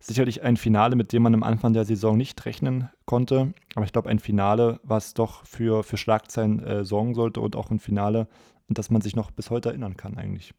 Sicherlich 0.00 0.42
ein 0.42 0.56
Finale, 0.56 0.96
mit 0.96 1.12
dem 1.12 1.22
man 1.22 1.34
am 1.34 1.42
Anfang 1.42 1.72
der 1.72 1.84
Saison 1.84 2.16
nicht 2.16 2.44
rechnen 2.44 2.90
konnte. 3.04 3.54
Aber 3.74 3.84
ich 3.84 3.92
glaube, 3.92 4.08
ein 4.08 4.18
Finale, 4.18 4.80
was 4.82 5.14
doch 5.14 5.44
für, 5.46 5.82
für 5.82 5.96
Schlagzeilen 5.96 6.62
äh, 6.64 6.84
sorgen 6.84 7.14
sollte 7.14 7.40
und 7.40 7.56
auch 7.56 7.70
ein 7.70 7.78
Finale, 7.78 8.28
an 8.68 8.74
das 8.74 8.90
man 8.90 9.00
sich 9.00 9.14
noch 9.16 9.30
bis 9.30 9.50
heute 9.50 9.68
erinnern 9.68 9.96
kann 9.96 10.16
eigentlich. 10.16 10.54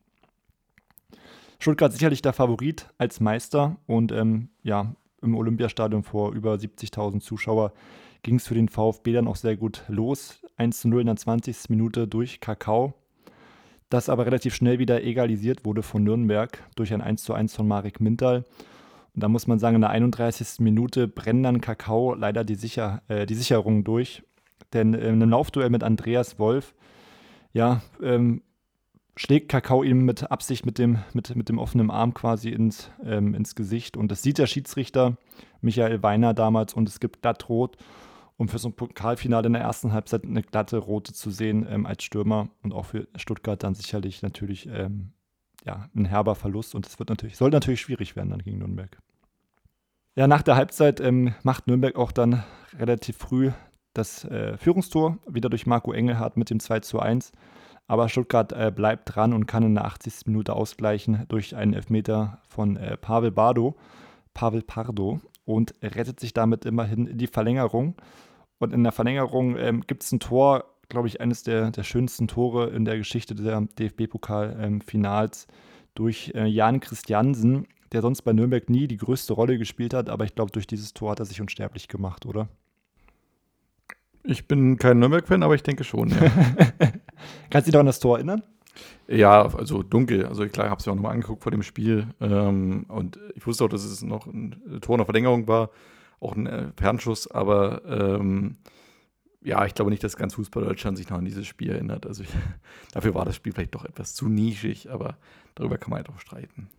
Stuttgart 1.59 1.91
sicherlich 1.91 2.21
der 2.21 2.33
Favorit 2.33 2.89
als 2.97 3.19
Meister 3.19 3.77
und 3.87 4.11
ähm, 4.11 4.49
ja, 4.63 4.93
im 5.21 5.35
Olympiastadion 5.35 6.03
vor 6.03 6.33
über 6.33 6.53
70.000 6.53 7.19
Zuschauer 7.19 7.73
ging 8.23 8.35
es 8.35 8.47
für 8.47 8.53
den 8.53 8.69
VfB 8.69 9.13
dann 9.13 9.27
auch 9.27 9.35
sehr 9.35 9.57
gut 9.57 9.83
los. 9.87 10.41
1 10.57 10.81
zu 10.81 10.87
0 10.87 11.01
in 11.01 11.07
der 11.07 11.15
20. 11.15 11.69
Minute 11.69 12.07
durch 12.07 12.39
Kakao, 12.39 12.93
das 13.89 14.09
aber 14.09 14.25
relativ 14.25 14.55
schnell 14.55 14.79
wieder 14.79 15.03
egalisiert 15.03 15.65
wurde 15.65 15.83
von 15.83 16.03
Nürnberg 16.03 16.63
durch 16.75 16.93
ein 16.93 17.01
1 17.01 17.23
zu 17.23 17.33
1 17.33 17.55
von 17.55 17.67
Marek 17.67 17.99
Mintal. 17.99 18.43
Und 19.15 19.23
da 19.23 19.29
muss 19.29 19.47
man 19.47 19.59
sagen, 19.59 19.75
in 19.75 19.81
der 19.81 19.89
31. 19.89 20.59
Minute 20.59 21.07
brennen 21.07 21.43
dann 21.43 21.61
Kakao 21.61 22.13
leider 22.13 22.43
die, 22.43 22.55
Sicher 22.55 23.01
äh, 23.07 23.25
die 23.25 23.35
Sicherung 23.35 23.83
durch. 23.83 24.23
Denn 24.73 24.93
in 24.93 25.01
einem 25.01 25.29
Laufduell 25.29 25.69
mit 25.69 25.83
Andreas 25.83 26.37
Wolf, 26.37 26.75
ja, 27.53 27.81
ähm, 28.01 28.41
schlägt 29.17 29.49
Kakao 29.49 29.83
ihm 29.83 30.05
mit 30.05 30.31
Absicht 30.31 30.65
mit 30.65 30.77
dem, 30.77 30.99
mit, 31.13 31.35
mit 31.35 31.49
dem 31.49 31.57
offenen 31.57 31.91
Arm 31.91 32.13
quasi 32.13 32.49
ins, 32.49 32.91
ähm, 33.03 33.33
ins 33.33 33.55
Gesicht. 33.55 33.97
Und 33.97 34.11
das 34.11 34.21
sieht 34.21 34.37
der 34.37 34.47
Schiedsrichter 34.47 35.17
Michael 35.59 36.03
Weiner 36.03 36.33
damals 36.33 36.73
und 36.73 36.87
es 36.87 36.99
gibt 36.99 37.21
glatt 37.21 37.49
rot. 37.49 37.77
Um 38.37 38.47
für 38.47 38.59
so 38.59 38.69
ein 38.69 38.73
Pokalfinale 38.73 39.47
in 39.47 39.53
der 39.53 39.63
ersten 39.63 39.93
Halbzeit 39.93 40.23
eine 40.23 40.43
glatte 40.43 40.77
rote 40.77 41.11
zu 41.11 41.31
sehen 41.31 41.65
ähm, 41.67 41.87
als 41.87 42.03
Stürmer 42.03 42.49
und 42.61 42.71
auch 42.71 42.85
für 42.85 43.07
Stuttgart 43.15 43.61
dann 43.63 43.73
sicherlich 43.73 44.21
natürlich 44.21 44.67
ähm, 44.71 45.13
ja, 45.65 45.89
ein 45.95 46.05
herber 46.05 46.35
Verlust. 46.35 46.75
Und 46.75 46.85
es 46.85 46.99
wird 46.99 47.09
natürlich, 47.09 47.35
soll 47.35 47.49
natürlich 47.49 47.81
schwierig 47.81 48.15
werden 48.15 48.29
dann 48.29 48.43
gegen 48.43 48.59
Nürnberg. 48.59 48.95
Ja, 50.15 50.27
nach 50.27 50.43
der 50.43 50.55
Halbzeit 50.55 50.99
ähm, 50.99 51.33
macht 51.41 51.65
Nürnberg 51.65 51.95
auch 51.95 52.11
dann 52.11 52.43
relativ 52.77 53.17
früh 53.17 53.51
das 53.93 54.23
äh, 54.25 54.55
Führungstor, 54.57 55.17
wieder 55.27 55.49
durch 55.49 55.65
Marco 55.65 55.91
Engelhardt 55.91 56.37
mit 56.37 56.51
dem 56.51 56.59
2 56.59 56.81
zu 56.81 56.99
1. 56.99 57.31
Aber 57.87 58.09
Stuttgart 58.09 58.51
äh, 58.51 58.71
bleibt 58.75 59.15
dran 59.15 59.33
und 59.33 59.45
kann 59.45 59.63
in 59.63 59.75
der 59.75 59.85
80. 59.85 60.27
Minute 60.27 60.53
ausgleichen 60.53 61.25
durch 61.29 61.55
einen 61.55 61.73
Elfmeter 61.73 62.41
von 62.49 62.75
äh, 62.75 62.97
Pavel 62.97 63.31
Bardo, 63.31 63.77
Pavel 64.33 64.61
Pardo 64.61 65.21
und 65.45 65.73
rettet 65.81 66.19
sich 66.19 66.33
damit 66.33 66.65
immerhin 66.65 67.07
in 67.07 67.17
die 67.17 67.27
Verlängerung. 67.27 67.95
Und 68.59 68.73
in 68.73 68.83
der 68.83 68.91
Verlängerung 68.91 69.55
ähm, 69.57 69.81
gibt 69.87 70.03
es 70.03 70.11
ein 70.11 70.19
Tor, 70.19 70.65
glaube 70.89 71.07
ich, 71.07 71.21
eines 71.21 71.43
der, 71.43 71.71
der 71.71 71.83
schönsten 71.83 72.27
Tore 72.27 72.69
in 72.69 72.83
der 72.83 72.97
Geschichte 72.97 73.35
der 73.35 73.61
DFB-Pokal-Finals 73.61 75.47
durch 75.95 76.31
äh, 76.35 76.45
Jan 76.45 76.81
Christiansen, 76.81 77.67
der 77.93 78.01
sonst 78.01 78.23
bei 78.23 78.33
Nürnberg 78.33 78.69
nie 78.69 78.87
die 78.87 78.97
größte 78.97 79.31
Rolle 79.33 79.57
gespielt 79.57 79.93
hat, 79.93 80.09
aber 80.09 80.25
ich 80.25 80.35
glaube, 80.35 80.51
durch 80.51 80.67
dieses 80.67 80.93
Tor 80.93 81.11
hat 81.11 81.19
er 81.19 81.25
sich 81.25 81.39
unsterblich 81.39 81.87
gemacht, 81.87 82.25
oder? 82.25 82.49
Ich 84.23 84.45
bin 84.47 84.77
kein 84.77 84.99
Nürnberg-Fan, 84.99 85.41
aber 85.41 85.55
ich 85.55 85.63
denke 85.63 85.85
schon. 85.85 86.09
Ja. 86.09 86.17
Kannst 87.49 87.67
du 87.67 87.71
dich 87.71 87.73
noch 87.73 87.81
an 87.81 87.85
das 87.85 87.99
Tor 87.99 88.17
erinnern? 88.17 88.43
Ja, 89.07 89.45
also 89.55 89.83
dunkel. 89.83 90.25
Also 90.25 90.47
klar, 90.47 90.67
ich 90.67 90.71
habe 90.71 90.79
es 90.79 90.85
ja 90.85 90.91
auch 90.91 90.95
nochmal 90.95 91.13
angeguckt 91.13 91.43
vor 91.43 91.51
dem 91.51 91.63
Spiel. 91.63 92.07
Ähm, 92.19 92.85
und 92.89 93.19
ich 93.35 93.45
wusste 93.47 93.65
auch, 93.65 93.69
dass 93.69 93.83
es 93.83 94.01
noch 94.01 94.27
ein 94.27 94.79
Tor 94.81 94.95
in 94.95 94.99
der 94.99 95.05
Verlängerung 95.05 95.47
war, 95.47 95.69
auch 96.19 96.35
ein 96.35 96.47
äh, 96.47 96.71
Fernschuss. 96.75 97.29
Aber 97.29 97.83
ähm, 97.85 98.57
ja, 99.41 99.65
ich 99.65 99.73
glaube 99.73 99.91
nicht, 99.91 100.03
dass 100.03 100.17
ganz 100.17 100.33
Fußball 100.33 100.65
Deutschland 100.65 100.97
sich 100.97 101.09
noch 101.09 101.17
an 101.17 101.25
dieses 101.25 101.47
Spiel 101.47 101.71
erinnert. 101.71 102.05
Also 102.05 102.23
ich, 102.23 102.29
dafür 102.93 103.15
war 103.15 103.25
das 103.25 103.35
Spiel 103.35 103.53
vielleicht 103.53 103.75
doch 103.75 103.85
etwas 103.85 104.13
zu 104.13 104.27
nischig, 104.27 104.91
aber 104.91 105.17
darüber 105.55 105.77
kann 105.77 105.91
man 105.91 105.97
halt 105.97 106.09
auch 106.09 106.19
streiten. 106.19 106.69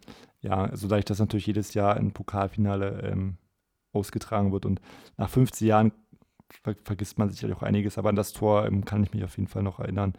Ja, 0.40 0.64
also 0.64 0.86
da 0.86 0.98
ich 0.98 1.04
das 1.04 1.18
natürlich 1.18 1.46
jedes 1.46 1.74
Jahr 1.74 1.96
im 1.96 2.12
Pokalfinale 2.12 3.10
ähm, 3.10 3.38
ausgetragen 3.92 4.52
wird 4.52 4.66
und 4.66 4.80
nach 5.16 5.30
15 5.30 5.66
Jahren 5.66 5.92
ver 6.50 6.74
vergisst 6.84 7.18
man 7.18 7.30
sicherlich 7.30 7.56
auch 7.56 7.62
einiges, 7.62 7.98
aber 7.98 8.08
an 8.08 8.16
das 8.16 8.32
Tor 8.32 8.66
ähm, 8.66 8.84
kann 8.84 9.02
ich 9.02 9.12
mich 9.12 9.24
auf 9.24 9.36
jeden 9.36 9.48
Fall 9.48 9.62
noch 9.62 9.80
erinnern, 9.80 10.14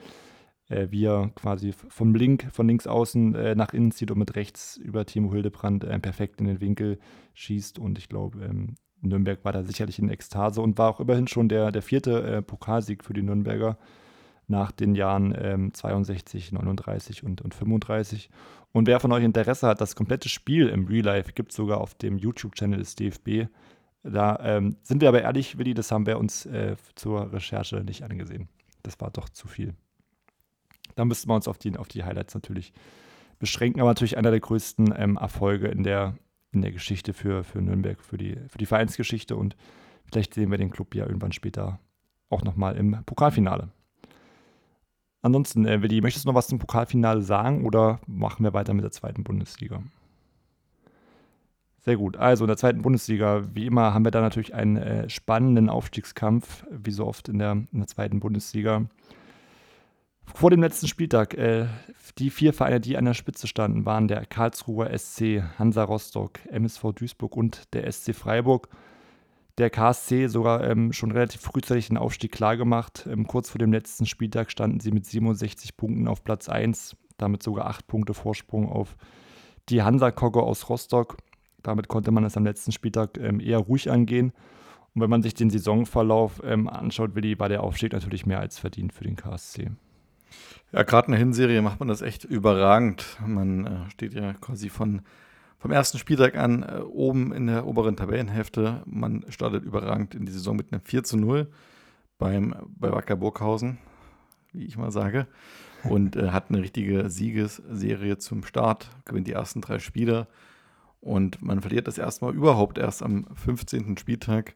äh, 0.69 0.87
wie 0.89 1.05
er 1.05 1.31
quasi 1.35 1.73
vom 1.73 2.15
Link, 2.15 2.47
von 2.51 2.67
links 2.67 2.87
außen 2.87 3.35
äh, 3.35 3.55
nach 3.55 3.73
innen 3.73 3.91
zieht 3.91 4.11
und 4.11 4.19
mit 4.19 4.35
rechts 4.35 4.77
über 4.77 5.05
Timo 5.05 5.33
Hildebrand 5.33 5.83
äh, 5.83 5.99
perfekt 5.99 6.39
in 6.39 6.47
den 6.47 6.61
Winkel 6.61 6.99
schießt. 7.33 7.79
Und 7.79 7.97
ich 7.97 8.09
glaube, 8.09 8.43
ähm, 8.43 8.75
Nürnberg 9.01 9.43
war 9.43 9.51
da 9.51 9.63
sicherlich 9.63 9.99
in 9.99 10.09
Ekstase 10.09 10.61
und 10.61 10.77
war 10.77 10.89
auch 10.89 10.99
immerhin 10.99 11.27
schon 11.27 11.49
der, 11.49 11.71
der 11.71 11.81
vierte 11.81 12.23
äh, 12.23 12.41
Pokalsieg 12.41 13.03
für 13.03 13.13
die 13.13 13.23
Nürnberger 13.23 13.77
nach 14.47 14.71
den 14.71 14.95
Jahren 14.95 15.33
ähm, 15.39 15.73
62, 15.73 16.51
39 16.51 17.23
und, 17.23 17.41
und 17.41 17.53
35. 17.53 18.29
Und 18.71 18.87
wer 18.87 18.99
von 18.99 19.11
euch 19.11 19.23
Interesse 19.23 19.67
hat, 19.67 19.81
das 19.81 19.95
komplette 19.95 20.29
Spiel 20.29 20.67
im 20.67 20.85
Real 20.87 21.05
Life 21.05 21.33
gibt 21.33 21.51
es 21.51 21.57
sogar 21.57 21.79
auf 21.79 21.95
dem 21.95 22.17
YouTube-Channel 22.17 22.79
des 22.79 22.95
DFB. 22.95 23.47
Da 24.03 24.39
ähm, 24.41 24.77
sind 24.81 25.01
wir 25.01 25.09
aber 25.09 25.21
ehrlich, 25.21 25.57
Willi, 25.57 25.73
das 25.73 25.91
haben 25.91 26.05
wir 26.05 26.17
uns 26.19 26.45
äh, 26.45 26.75
zur 26.95 27.33
Recherche 27.33 27.83
nicht 27.83 28.03
angesehen. 28.03 28.47
Das 28.83 28.99
war 28.99 29.11
doch 29.11 29.29
zu 29.29 29.47
viel. 29.47 29.75
Da 30.95 31.05
müssten 31.05 31.29
wir 31.29 31.35
uns 31.35 31.47
auf 31.47 31.57
die, 31.57 31.77
auf 31.77 31.87
die 31.87 32.03
Highlights 32.03 32.33
natürlich 32.33 32.73
beschränken, 33.39 33.81
aber 33.81 33.89
natürlich 33.89 34.17
einer 34.17 34.31
der 34.31 34.39
größten 34.39 34.93
ähm, 34.97 35.17
Erfolge 35.17 35.67
in 35.67 35.83
der, 35.83 36.17
in 36.51 36.61
der 36.61 36.71
Geschichte 36.71 37.13
für, 37.13 37.43
für 37.43 37.61
Nürnberg, 37.61 38.01
für 38.03 38.17
die, 38.17 38.35
für 38.47 38.57
die 38.57 38.65
Vereinsgeschichte 38.65 39.35
und 39.35 39.55
vielleicht 40.05 40.33
sehen 40.33 40.51
wir 40.51 40.57
den 40.57 40.71
Club 40.71 40.95
ja 40.95 41.05
irgendwann 41.05 41.31
später 41.31 41.79
auch 42.29 42.43
nochmal 42.43 42.75
im 42.77 43.03
Pokalfinale. 43.05 43.69
Ansonsten, 45.21 45.65
äh, 45.65 45.81
Willi, 45.81 46.01
möchtest 46.01 46.25
du 46.25 46.29
noch 46.29 46.35
was 46.35 46.47
zum 46.47 46.59
Pokalfinale 46.59 47.21
sagen 47.21 47.65
oder 47.65 47.99
machen 48.07 48.43
wir 48.43 48.53
weiter 48.53 48.73
mit 48.73 48.83
der 48.83 48.91
zweiten 48.91 49.23
Bundesliga? 49.23 49.83
Sehr 51.89 51.97
gut. 51.97 52.17
Also 52.17 52.43
in 52.43 52.49
der 52.49 52.57
zweiten 52.57 52.83
Bundesliga, 52.83 53.45
wie 53.55 53.65
immer, 53.65 53.95
haben 53.95 54.05
wir 54.05 54.11
da 54.11 54.21
natürlich 54.21 54.53
einen 54.53 54.77
äh, 54.77 55.09
spannenden 55.09 55.69
Aufstiegskampf, 55.69 56.63
wie 56.69 56.91
so 56.91 57.07
oft 57.07 57.29
in 57.29 57.39
der, 57.39 57.53
in 57.53 57.79
der 57.79 57.87
zweiten 57.87 58.19
Bundesliga. 58.19 58.85
Vor 60.23 60.51
dem 60.51 60.61
letzten 60.61 60.87
Spieltag, 60.87 61.33
äh, 61.33 61.65
die 62.19 62.29
vier 62.29 62.53
Vereine, 62.53 62.79
die 62.79 62.95
an 62.95 63.05
der 63.05 63.15
Spitze 63.15 63.47
standen, 63.47 63.87
waren 63.87 64.07
der 64.07 64.23
Karlsruher 64.27 64.95
SC, 64.95 65.41
Hansa 65.57 65.83
Rostock, 65.83 66.33
MSV 66.51 66.93
Duisburg 66.93 67.35
und 67.35 67.73
der 67.73 67.91
SC 67.91 68.13
Freiburg. 68.13 68.69
Der 69.57 69.71
KSC 69.71 70.27
sogar 70.27 70.63
ähm, 70.63 70.93
schon 70.93 71.09
relativ 71.09 71.41
frühzeitig 71.41 71.87
den 71.87 71.97
Aufstieg 71.97 72.31
klargemacht. 72.31 73.07
Ähm, 73.11 73.25
kurz 73.25 73.49
vor 73.49 73.57
dem 73.57 73.73
letzten 73.73 74.05
Spieltag 74.05 74.51
standen 74.51 74.79
sie 74.79 74.91
mit 74.91 75.07
67 75.07 75.75
Punkten 75.75 76.07
auf 76.07 76.23
Platz 76.23 76.49
1, 76.49 76.95
damit 77.17 77.41
sogar 77.41 77.65
8 77.65 77.87
Punkte 77.87 78.13
Vorsprung 78.13 78.69
auf 78.69 78.95
die 79.69 79.81
Hansa 79.81 80.11
Kogge 80.11 80.43
aus 80.43 80.69
Rostock. 80.69 81.17
Damit 81.63 81.87
konnte 81.87 82.11
man 82.11 82.23
es 82.23 82.37
am 82.37 82.45
letzten 82.45 82.71
Spieltag 82.71 83.17
ähm, 83.17 83.39
eher 83.39 83.59
ruhig 83.59 83.91
angehen. 83.91 84.33
Und 84.95 85.01
wenn 85.01 85.09
man 85.09 85.21
sich 85.21 85.33
den 85.33 85.49
Saisonverlauf 85.49 86.41
ähm, 86.43 86.67
anschaut, 86.67 87.15
Willi, 87.15 87.39
war 87.39 87.49
der 87.49 87.63
Aufstieg 87.63 87.93
natürlich 87.93 88.25
mehr 88.25 88.39
als 88.39 88.57
verdient 88.57 88.93
für 88.93 89.03
den 89.03 89.15
KSC. 89.15 89.71
Ja, 90.71 90.83
gerade 90.83 91.07
in 91.07 91.11
der 91.11 91.19
Hinserie 91.19 91.61
macht 91.61 91.79
man 91.79 91.87
das 91.87 92.01
echt 92.01 92.23
überragend. 92.23 93.17
Man 93.25 93.65
äh, 93.65 93.89
steht 93.91 94.13
ja 94.13 94.33
quasi 94.33 94.69
von, 94.69 95.01
vom 95.57 95.71
ersten 95.71 95.97
Spieltag 95.97 96.37
an 96.37 96.63
äh, 96.63 96.81
oben 96.81 97.33
in 97.33 97.47
der 97.47 97.65
oberen 97.65 97.95
Tabellenhälfte. 97.95 98.83
Man 98.85 99.25
startet 99.29 99.63
überragend 99.63 100.15
in 100.15 100.25
die 100.25 100.31
Saison 100.31 100.55
mit 100.55 100.71
einem 100.71 100.81
4 100.81 101.03
zu 101.03 101.17
0 101.17 101.47
beim, 102.17 102.55
bei 102.67 102.91
Wacker 102.91 103.15
Burghausen, 103.15 103.79
wie 104.53 104.65
ich 104.65 104.77
mal 104.77 104.91
sage. 104.91 105.27
Und 105.83 106.15
äh, 106.15 106.29
hat 106.31 106.49
eine 106.49 106.61
richtige 106.61 107.09
Siegesserie 107.09 108.17
zum 108.17 108.43
Start, 108.43 108.89
gewinnt 109.05 109.27
die 109.27 109.33
ersten 109.33 109.61
drei 109.61 109.79
Spiele 109.79 110.27
und 111.01 111.41
man 111.41 111.61
verliert 111.61 111.87
das 111.87 111.97
erste 111.97 112.25
Mal 112.25 112.35
überhaupt 112.35 112.77
erst 112.77 113.03
am 113.03 113.25
15. 113.33 113.97
Spieltag. 113.97 114.55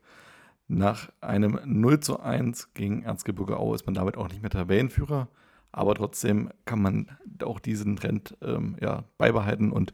Nach 0.67 1.11
einem 1.21 1.59
0 1.65 1.99
zu 1.99 2.19
1 2.19 2.73
gegen 2.73 3.03
Erzgebirge 3.03 3.57
Aue 3.57 3.75
ist 3.75 3.85
man 3.85 3.95
damit 3.95 4.17
auch 4.17 4.29
nicht 4.29 4.41
mehr 4.41 4.49
Tabellenführer. 4.49 5.27
Aber 5.71 5.95
trotzdem 5.95 6.49
kann 6.65 6.81
man 6.81 7.09
auch 7.43 7.59
diesen 7.59 7.95
Trend 7.95 8.37
ähm, 8.41 8.77
ja, 8.81 9.03
beibehalten 9.17 9.71
und 9.71 9.93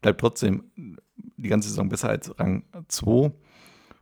bleibt 0.00 0.20
trotzdem 0.20 0.64
die 1.16 1.48
ganze 1.48 1.68
Saison 1.68 1.88
besser 1.88 2.08
als 2.08 2.38
Rang 2.38 2.64
2. 2.88 3.32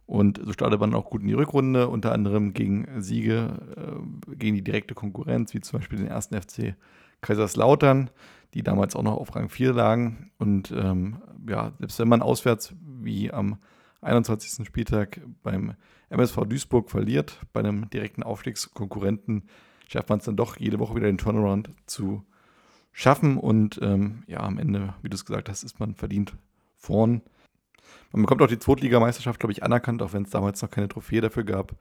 Und 0.06 0.40
so 0.42 0.52
startet 0.52 0.80
man 0.80 0.94
auch 0.94 1.10
gut 1.10 1.20
in 1.20 1.28
die 1.28 1.34
Rückrunde, 1.34 1.88
unter 1.88 2.12
anderem 2.12 2.52
gegen 2.52 3.00
Siege, 3.00 3.60
äh, 3.76 4.34
gegen 4.34 4.56
die 4.56 4.64
direkte 4.64 4.94
Konkurrenz, 4.94 5.54
wie 5.54 5.60
zum 5.60 5.78
Beispiel 5.78 5.98
den 5.98 6.08
ersten 6.08 6.40
FC 6.40 6.74
Kaiserslautern 7.20 8.10
die 8.54 8.62
damals 8.62 8.96
auch 8.96 9.02
noch 9.02 9.16
auf 9.16 9.34
Rang 9.34 9.48
4 9.48 9.72
lagen. 9.72 10.30
Und 10.38 10.72
ähm, 10.72 11.22
ja, 11.48 11.72
selbst 11.78 11.98
wenn 11.98 12.08
man 12.08 12.22
auswärts 12.22 12.74
wie 12.82 13.32
am 13.32 13.58
21. 14.02 14.66
Spieltag 14.66 15.20
beim 15.42 15.74
MSV 16.08 16.44
Duisburg 16.46 16.90
verliert, 16.90 17.40
bei 17.52 17.60
einem 17.60 17.88
direkten 17.90 18.22
Aufstiegskonkurrenten, 18.22 19.44
schafft 19.86 20.08
man 20.08 20.18
es 20.18 20.24
dann 20.24 20.36
doch 20.36 20.56
jede 20.56 20.78
Woche 20.78 20.94
wieder 20.94 21.06
den 21.06 21.18
Turnaround 21.18 21.70
zu 21.86 22.24
schaffen. 22.92 23.36
Und 23.36 23.78
ähm, 23.82 24.24
ja, 24.26 24.40
am 24.40 24.58
Ende, 24.58 24.94
wie 25.02 25.08
du 25.08 25.14
es 25.14 25.24
gesagt 25.24 25.48
hast, 25.48 25.62
ist 25.62 25.78
man 25.78 25.94
verdient 25.94 26.34
vorn. 26.76 27.22
Man 28.12 28.22
bekommt 28.22 28.42
auch 28.42 28.48
die 28.48 28.58
Zweitligameisterschaft, 28.58 29.38
glaube 29.38 29.52
ich, 29.52 29.62
anerkannt, 29.62 30.02
auch 30.02 30.12
wenn 30.12 30.24
es 30.24 30.30
damals 30.30 30.62
noch 30.62 30.70
keine 30.70 30.88
Trophäe 30.88 31.20
dafür 31.20 31.44
gab. 31.44 31.76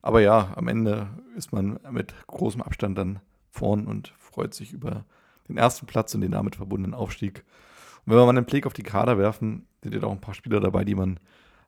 Aber 0.00 0.20
ja, 0.20 0.52
am 0.54 0.68
Ende 0.68 1.08
ist 1.34 1.52
man 1.52 1.78
mit 1.90 2.14
großem 2.26 2.62
Abstand 2.62 2.96
dann 2.96 3.20
vorn 3.56 3.86
und 3.86 4.12
freut 4.18 4.54
sich 4.54 4.72
über 4.72 5.04
den 5.48 5.58
ersten 5.58 5.86
Platz 5.86 6.14
und 6.14 6.20
den 6.20 6.32
damit 6.32 6.56
verbundenen 6.56 6.94
Aufstieg. 6.94 7.44
Und 8.04 8.12
wenn 8.12 8.18
wir 8.18 8.24
mal 8.24 8.36
einen 8.36 8.44
Blick 8.44 8.66
auf 8.66 8.72
die 8.72 8.82
Kader 8.82 9.18
werfen, 9.18 9.66
sind 9.82 9.94
ja 9.94 10.02
auch 10.02 10.12
ein 10.12 10.20
paar 10.20 10.34
Spieler 10.34 10.60
dabei, 10.60 10.84
die 10.84 10.94
man 10.94 11.18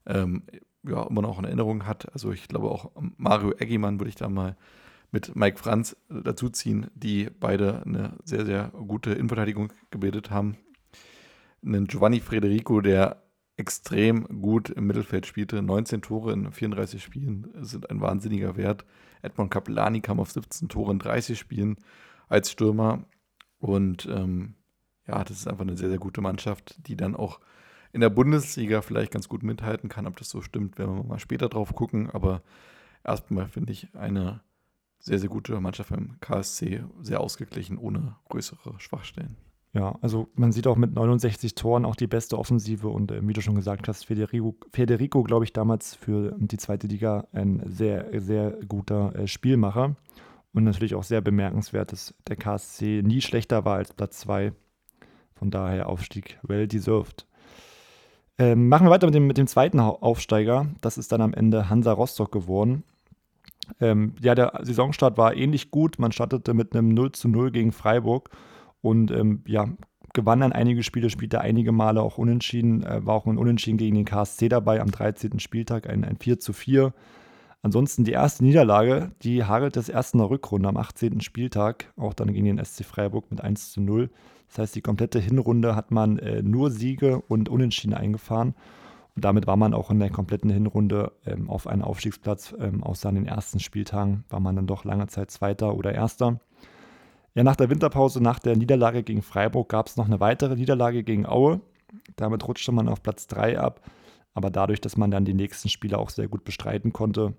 ähm, 0.07 0.43
ja 0.87 1.05
immer 1.05 1.23
noch 1.23 1.39
in 1.39 1.45
Erinnerung 1.45 1.87
hat. 1.87 2.13
Also 2.13 2.33
ich 2.33 2.49
glaube 2.49 2.71
auch 2.71 2.91
Mario 3.17 3.53
Eggimann 3.53 3.99
würde 3.99 4.11
ich 4.11 4.17
da 4.17 4.29
mal 4.29 4.57
mit 5.11 5.35
Mike 5.37 5.59
Franz 5.59 5.97
dazuziehen, 6.09 6.89
die 6.95 7.31
beide 7.41 7.83
eine 7.85 8.13
sehr, 8.25 8.45
sehr 8.45 8.69
gute 8.69 9.13
Innenverteidigung 9.13 9.73
gebildet 9.91 10.31
haben. 10.31 10.57
Einen 11.65 11.87
Giovanni 11.87 12.21
Federico, 12.21 12.81
der 12.81 13.23
extrem 13.59 14.41
gut 14.41 14.71
im 14.71 14.87
Mittelfeld 14.87 15.27
spielte. 15.27 15.61
19 15.61 16.01
Tore 16.01 16.33
in 16.33 16.51
34 16.51 17.03
Spielen 17.03 17.49
sind 17.61 17.91
ein 17.91 18.01
wahnsinniger 18.01 18.57
Wert. 18.57 18.85
Edmond 19.21 19.51
Capellani 19.51 20.01
kam 20.01 20.21
auf 20.21 20.31
17 20.31 20.69
Tore 20.69 20.93
in 20.93 21.01
30 21.01 21.39
Spielen 21.39 21.77
als 22.29 22.51
Stürmer. 22.53 23.05
Und 23.59 24.07
ähm, 24.07 24.55
ja, 25.09 25.25
das 25.25 25.39
ist 25.39 25.49
einfach 25.49 25.63
eine 25.63 25.77
sehr, 25.77 25.89
sehr 25.89 25.99
gute 25.99 26.21
Mannschaft, 26.21 26.77
die 26.87 26.97
dann 26.97 27.17
auch 27.17 27.41
in 27.93 28.01
der 28.01 28.11
Bundesliga 28.11 28.81
vielleicht 28.81 29.11
ganz 29.11 29.29
gut 29.29 29.43
mithalten 29.43 29.89
kann. 29.89 30.07
Ob 30.07 30.17
das 30.17 30.31
so 30.31 30.41
stimmt, 30.41 30.79
werden 30.79 30.97
wir 30.97 31.05
mal 31.05 31.19
später 31.19 31.49
drauf 31.49 31.75
gucken. 31.75 32.11
Aber 32.11 32.43
erstmal 33.03 33.49
finde 33.49 33.73
ich 33.73 33.93
eine 33.97 34.41
sehr, 35.01 35.19
sehr 35.19 35.29
gute 35.29 35.61
Mannschaft 35.61 35.91
beim 35.91 36.21
KSC, 36.21 36.85
sehr 37.01 37.21
ausgeglichen, 37.21 37.77
ohne 37.77 38.17
größere 38.29 38.79
Schwachstellen. 38.79 39.37
Ja, 39.75 39.99
also 40.01 40.29
man 40.35 40.51
sieht 40.51 40.67
auch 40.67 40.77
mit 40.77 40.95
69 40.95 41.55
Toren 41.55 41.85
auch 41.85 41.95
die 41.95 42.07
beste 42.07 42.39
Offensive 42.39 42.89
und 42.89 43.11
äh, 43.11 43.27
wie 43.27 43.35
du 43.35 43.43
schon 43.43 43.55
gesagt 43.55 43.87
hast, 43.87 44.07
Federico, 44.07 44.57
Federico 44.73 45.23
glaube 45.23 45.45
ich, 45.45 45.53
damals 45.53 45.95
für 45.95 46.35
die 46.39 46.57
zweite 46.57 46.87
Liga 46.87 47.27
ein 47.33 47.63
sehr, 47.67 48.07
sehr 48.21 48.53
guter 48.67 49.15
äh, 49.15 49.27
Spielmacher 49.27 49.95
und 50.55 50.65
natürlich 50.65 50.95
auch 50.95 51.05
sehr 51.05 51.21
bemerkenswert, 51.21 51.93
dass 51.93 52.15
der 52.27 52.37
KSC 52.37 53.03
nie 53.05 53.21
schlechter 53.21 53.65
war 53.65 53.77
als 53.77 53.93
Platz 53.93 54.21
2. 54.21 54.53
Von 55.35 55.51
daher 55.51 55.89
Aufstieg 55.89 56.39
well 56.43 56.67
deserved. 56.67 57.27
Ähm, 58.39 58.69
machen 58.69 58.87
wir 58.87 58.91
weiter 58.91 59.07
mit 59.07 59.15
dem, 59.15 59.27
mit 59.27 59.37
dem 59.37 59.47
zweiten 59.47 59.81
Aufsteiger. 59.81 60.67
Das 60.81 60.97
ist 60.97 61.13
dann 61.13 61.21
am 61.21 61.35
Ende 61.35 61.69
Hansa 61.69 61.93
Rostock 61.93 62.33
geworden. 62.33 62.85
Ähm, 63.81 64.15
ja, 64.21 64.35
der 64.35 64.61
Saisonstart 64.63 65.19
war 65.19 65.35
ähnlich 65.35 65.71
gut. 65.71 65.99
Man 65.99 66.13
startete 66.13 66.55
mit 66.55 66.75
einem 66.75 66.89
0 66.89 67.13
zu 67.13 67.29
0 67.29 67.51
gegen 67.51 67.73
Freiburg 67.73 68.31
und 68.81 69.11
ähm, 69.11 69.43
ja, 69.47 69.69
gewann 70.15 70.41
dann 70.41 70.53
einige 70.53 70.83
Spiele, 70.83 71.11
spielte 71.11 71.41
einige 71.41 71.73
Male 71.73 72.03
auch 72.03 72.19
unentschieden, 72.19 72.83
äh, 72.83 73.05
war 73.05 73.15
auch 73.15 73.27
ein 73.27 73.39
Unentschieden 73.39 73.79
gegen 73.79 73.97
den 73.97 74.05
KSC 74.05 74.49
dabei 74.49 74.81
am 74.81 74.91
13. 74.91 75.39
Spieltag, 75.39 75.89
ein, 75.89 76.05
ein 76.05 76.17
4 76.17 76.39
zu 76.39 76.53
4. 76.53 76.93
Ansonsten 77.63 78.05
die 78.05 78.13
erste 78.13 78.45
Niederlage, 78.45 79.11
die 79.23 79.45
hagelt 79.45 79.77
das 79.77 79.89
erst 79.89 80.15
in 80.15 80.21
der 80.21 80.31
Rückrunde 80.31 80.69
am 80.69 80.77
18. 80.77 81.21
Spieltag, 81.21 81.93
auch 81.97 82.15
dann 82.15 82.33
gegen 82.33 82.45
den 82.45 82.65
SC 82.65 82.85
Freiburg 82.85 83.31
mit 83.31 83.41
1 83.41 83.73
zu 83.73 83.81
0. 83.81 84.11
Das 84.49 84.59
heißt, 84.59 84.77
die 84.77 84.81
komplette 84.81 85.19
Hinrunde 85.19 85.75
hat 85.75 85.91
man 85.91 86.19
äh, 86.19 86.43
nur 86.43 86.71
Siege 86.71 87.21
und 87.29 87.49
Unentschieden 87.49 87.95
eingefahren. 87.95 88.55
Und 89.15 89.25
damit 89.25 89.49
war 89.49 89.57
man 89.57 89.75
auch 89.75 89.91
in 89.91 89.99
der 89.99 90.11
kompletten 90.11 90.49
Hinrunde 90.49 91.13
ähm, 91.27 91.51
auf 91.51 91.67
einen 91.67 91.83
Aufstiegsplatz. 91.83 92.55
Ähm, 92.59 92.85
außer 92.85 93.09
an 93.09 93.17
den 93.17 93.27
ersten 93.27 93.59
Spieltagen 93.59 94.25
war 94.31 94.39
man 94.39 94.55
dann 94.55 94.69
doch 94.69 94.85
lange 94.85 95.09
Zeit 95.09 95.33
Zweiter 95.33 95.75
oder 95.75 95.93
Erster. 95.93 96.39
Ja, 97.35 97.45
nach 97.45 97.57
der 97.57 97.71
Winterpause, 97.71 98.23
nach 98.23 98.39
der 98.39 98.57
Niederlage 98.57 99.03
gegen 99.03 99.23
Freiburg, 99.23 99.69
gab 99.69 99.87
es 99.87 99.97
noch 99.97 100.07
eine 100.07 100.21
weitere 100.21 100.57
Niederlage 100.57 101.05
gegen 101.05 101.27
Aue. 101.27 101.61
Damit 102.17 102.47
rutschte 102.47 102.73
man 102.73 102.89
auf 102.89 103.03
Platz 103.03 103.27
3 103.29 103.59
ab. 103.59 103.81
Aber 104.35 104.51
dadurch, 104.51 104.81
dass 104.81 104.97
man 104.97 105.11
dann 105.11 105.25
die 105.25 105.35
nächsten 105.35 105.69
Spiele 105.69 105.99
auch 105.99 106.11
sehr 106.11 106.29
gut 106.29 106.45
bestreiten 106.45 106.93
konnte, 106.93 107.35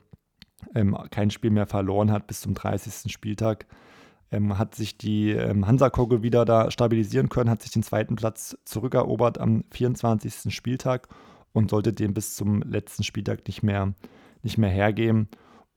ähm, 0.75 0.97
kein 1.11 1.31
Spiel 1.31 1.51
mehr 1.51 1.67
verloren 1.67 2.11
hat 2.11 2.27
bis 2.27 2.41
zum 2.41 2.53
30. 2.53 3.11
Spieltag, 3.11 3.65
ähm, 4.31 4.57
hat 4.57 4.75
sich 4.75 4.97
die 4.97 5.31
ähm, 5.31 5.65
Hansa-Kogge 5.65 6.23
wieder 6.23 6.45
da 6.45 6.71
stabilisieren 6.71 7.29
können, 7.29 7.49
hat 7.49 7.61
sich 7.61 7.71
den 7.71 7.83
zweiten 7.83 8.15
Platz 8.15 8.57
zurückerobert 8.65 9.39
am 9.39 9.63
24. 9.71 10.53
Spieltag 10.53 11.07
und 11.53 11.69
sollte 11.69 11.93
den 11.93 12.13
bis 12.13 12.35
zum 12.35 12.61
letzten 12.61 13.03
Spieltag 13.03 13.47
nicht 13.47 13.63
mehr, 13.63 13.93
nicht 14.43 14.57
mehr 14.57 14.69
hergeben. 14.69 15.29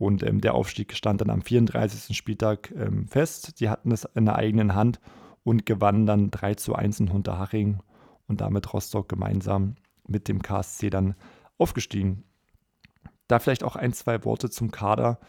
Und 0.02 0.24
ähm, 0.24 0.40
der 0.40 0.54
Aufstieg 0.54 0.96
stand 0.96 1.20
dann 1.20 1.30
am 1.30 1.42
34. 1.42 2.16
Spieltag 2.16 2.72
ähm, 2.72 3.06
fest. 3.06 3.60
Die 3.60 3.68
hatten 3.68 3.92
es 3.92 4.04
in 4.16 4.24
der 4.24 4.34
eigenen 4.34 4.74
Hand 4.74 4.98
und 5.44 5.64
gewannen 5.64 6.06
dann 6.06 6.32
3 6.32 6.56
zu 6.56 6.74
1 6.74 6.98
in 6.98 7.12
Hunterhaching 7.12 7.78
und 8.26 8.40
damit 8.40 8.72
Rostock 8.72 9.08
gemeinsam 9.08 9.76
mit 10.08 10.26
dem 10.26 10.42
KSC 10.42 10.90
dann 10.90 11.14
aufgestiegen. 11.56 12.24
Da 13.28 13.38
vielleicht 13.38 13.62
auch 13.62 13.76
ein, 13.76 13.92
zwei 13.92 14.24
Worte 14.24 14.50
zum 14.50 14.72
Kader. 14.72 15.20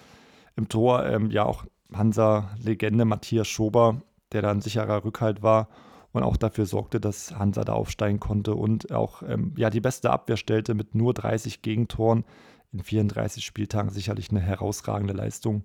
Im 0.56 0.70
Tor 0.70 1.06
ähm, 1.06 1.30
ja 1.30 1.46
auch 1.46 1.66
Hansa-Legende 1.94 3.06
Matthias 3.06 3.48
Schober, 3.48 4.02
der 4.32 4.42
da 4.42 4.50
ein 4.50 4.62
sicherer 4.62 5.06
Rückhalt 5.06 5.44
war 5.44 5.70
und 6.14 6.24
auch 6.24 6.36
dafür 6.36 6.66
sorgte, 6.66 7.00
dass 7.00 7.38
Hansa 7.38 7.64
da 7.64 7.74
aufsteigen 7.74 8.20
konnte 8.20 8.56
und 8.56 8.92
auch 8.92 9.22
ähm, 9.22 9.54
ja, 9.56 9.70
die 9.70 9.82
beste 9.82 10.10
Abwehr 10.10 10.38
stellte 10.38 10.74
mit 10.74 10.96
nur 10.96 11.14
30 11.14 11.62
Gegentoren 11.62 12.26
in 12.74 12.84
34 12.84 13.46
Spieltagen 13.46 13.92
sicherlich 13.92 14.32
eine 14.32 14.42
herausragende 14.42 15.14
Leistung. 15.14 15.64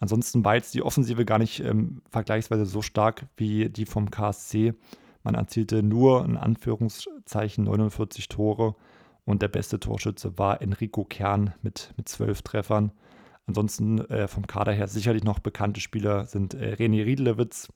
Ansonsten 0.00 0.44
war 0.44 0.54
jetzt 0.54 0.74
die 0.74 0.82
Offensive 0.82 1.24
gar 1.24 1.38
nicht 1.38 1.60
ähm, 1.60 2.02
vergleichsweise 2.10 2.66
so 2.66 2.82
stark 2.82 3.26
wie 3.36 3.70
die 3.70 3.86
vom 3.86 4.10
KSC. 4.10 4.74
Man 5.22 5.34
erzielte 5.34 5.82
nur 5.82 6.24
in 6.24 6.36
Anführungszeichen 6.36 7.64
49 7.64 8.28
Tore 8.28 8.74
und 9.24 9.40
der 9.40 9.48
beste 9.48 9.80
Torschütze 9.80 10.36
war 10.38 10.60
Enrico 10.60 11.04
Kern 11.04 11.54
mit, 11.62 11.94
mit 11.96 12.08
12 12.08 12.42
Treffern. 12.42 12.92
Ansonsten 13.46 13.98
äh, 14.10 14.28
vom 14.28 14.46
Kader 14.46 14.72
her 14.72 14.88
sicherlich 14.88 15.24
noch 15.24 15.38
bekannte 15.38 15.80
Spieler 15.80 16.26
sind 16.26 16.54
äh, 16.54 16.74
René 16.78 17.04
Riedelewitz 17.04 17.68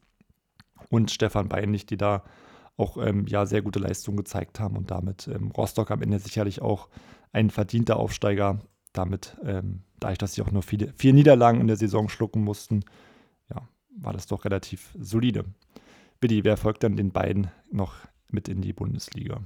und 0.91 1.11
Stefan 1.11 1.49
Beinlich, 1.49 1.87
die 1.87 1.97
da 1.97 2.25
auch 2.79 2.97
ähm, 2.97 3.27
ja, 3.27 3.45
sehr 3.45 3.61
gute 3.61 3.81
Leistungen 3.81 4.17
gezeigt 4.17 4.61
haben 4.61 4.77
und 4.77 4.91
damit 4.91 5.29
ähm, 5.29 5.51
Rostock 5.51 5.91
am 5.91 6.01
Ende 6.01 6.19
sicherlich 6.19 6.63
auch 6.63 6.89
ein 7.33 7.51
verdienter 7.51 7.99
Aufsteiger. 7.99 8.61
Damit, 8.95 9.37
ähm, 9.45 9.83
dadurch, 10.01 10.19
dass 10.19 10.35
sie 10.35 10.43
auch 10.43 10.51
nur 10.51 10.63
viele, 10.63 10.93
vier 10.97 11.13
Niederlagen 11.13 11.61
in 11.61 11.67
der 11.67 11.77
Saison 11.77 12.09
schlucken 12.09 12.43
mussten, 12.43 12.85
ja, 13.51 13.69
war 13.91 14.13
das 14.13 14.27
doch 14.27 14.45
relativ 14.45 14.95
solide. 14.99 15.45
Billy, 16.21 16.43
wer 16.45 16.57
folgt 16.57 16.83
dann 16.85 16.97
den 16.97 17.13
beiden 17.13 17.51
noch 17.71 17.95
mit 18.31 18.49
in 18.49 18.63
die 18.63 18.73
Bundesliga? 18.73 19.43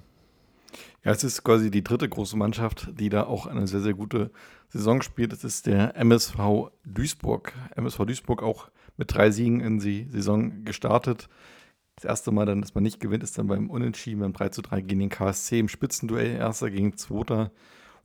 Ja, 1.04 1.10
es 1.10 1.24
ist 1.24 1.42
quasi 1.42 1.70
die 1.70 1.84
dritte 1.84 2.08
große 2.08 2.36
Mannschaft, 2.36 2.88
die 2.98 3.08
da 3.08 3.24
auch 3.24 3.46
eine 3.46 3.66
sehr, 3.66 3.80
sehr 3.80 3.94
gute 3.94 4.30
Saison 4.68 5.02
spielt. 5.02 5.32
Das 5.32 5.44
ist 5.44 5.66
der 5.66 5.96
MSV 5.96 6.70
Duisburg. 6.84 7.52
MSV 7.76 7.98
Duisburg 8.06 8.42
auch 8.42 8.70
mit 8.96 9.12
drei 9.12 9.30
Siegen 9.30 9.60
in 9.60 9.80
die 9.80 10.06
Saison 10.08 10.64
gestartet. 10.64 11.28
Das 11.96 12.04
erste 12.04 12.32
Mal 12.32 12.46
dann, 12.46 12.60
dass 12.60 12.74
man 12.74 12.84
nicht 12.84 13.00
gewinnt, 13.00 13.22
ist 13.22 13.38
dann 13.38 13.46
beim 13.46 13.70
Unentschieden 13.70 14.20
beim 14.20 14.32
3 14.32 14.48
zu 14.48 14.62
3 14.62 14.80
gegen 14.80 15.00
den 15.00 15.08
KSC 15.08 15.58
im 15.58 15.68
Spitzenduell, 15.68 16.36
erster 16.36 16.70
gegen 16.70 16.96
zweiter. 16.96 17.50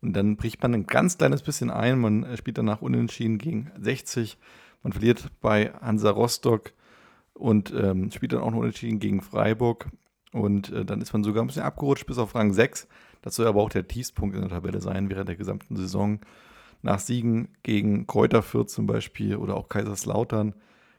Und 0.02 0.14
dann 0.14 0.38
bricht 0.38 0.62
man 0.62 0.74
ein 0.74 0.86
ganz 0.86 1.18
kleines 1.18 1.42
bisschen 1.42 1.72
ein. 1.72 2.00
Man 2.00 2.38
spielt 2.38 2.58
danach 2.58 2.82
Unentschieden 2.82 3.38
gegen 3.38 3.72
60. 3.80 4.38
Man 4.84 4.94
verliert 4.94 5.28
bei 5.42 5.72
Hansa 5.82 6.12
Rostock 6.12 6.74
und 7.34 7.74
ähm, 7.74 8.12
spielt 8.12 8.34
dann 8.34 8.42
auch 8.42 8.52
noch 8.52 8.60
Unentschieden 8.60 9.00
gegen 9.00 9.22
Freiburg. 9.22 9.90
Und 10.32 10.72
äh, 10.72 10.86
dann 10.86 11.02
ist 11.02 11.14
man 11.14 11.24
sogar 11.24 11.44
ein 11.44 11.48
bisschen 11.48 11.64
abgerutscht 11.64 12.06
bis 12.06 12.18
auf 12.18 12.36
Rang 12.36 12.54
6. 12.54 12.88
Das 13.22 13.36
soll 13.36 13.48
aber 13.48 13.62
auch 13.62 13.70
der 13.70 13.88
Tiefspunkt 13.88 14.36
in 14.36 14.42
der 14.42 14.52
Tabelle 14.52 14.82
sein 14.82 15.10
während 15.10 15.30
der 15.30 15.36
gesamten 15.36 15.76
Saison. 15.76 16.20
Nach 16.84 17.00
Siegen 17.00 17.50
gegen 17.64 18.06
Kräuter 18.06 18.44
Fürth 18.44 18.70
zum 18.70 18.86
Beispiel 18.86 19.36
oder 19.36 19.56
auch 19.56 19.68
Kaiserslautern 19.68 20.54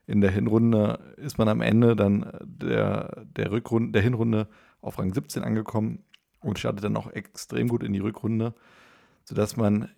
in 0.08 0.22
der 0.22 0.30
Hinrunde 0.30 1.14
ist 1.18 1.36
man 1.36 1.48
am 1.48 1.60
Ende 1.60 1.94
dann 1.94 2.32
der, 2.42 3.26
der, 3.26 3.52
Rückrunde, 3.52 3.92
der 3.92 4.02
Hinrunde 4.02 4.48
auf 4.80 4.98
Rang 4.98 5.12
17 5.12 5.44
angekommen 5.44 6.02
und 6.40 6.58
startet 6.58 6.82
dann 6.82 6.96
auch 6.96 7.10
extrem 7.12 7.68
gut 7.68 7.82
in 7.82 7.92
die 7.92 7.98
Rückrunde, 7.98 8.54
sodass 9.24 9.58
man 9.58 9.90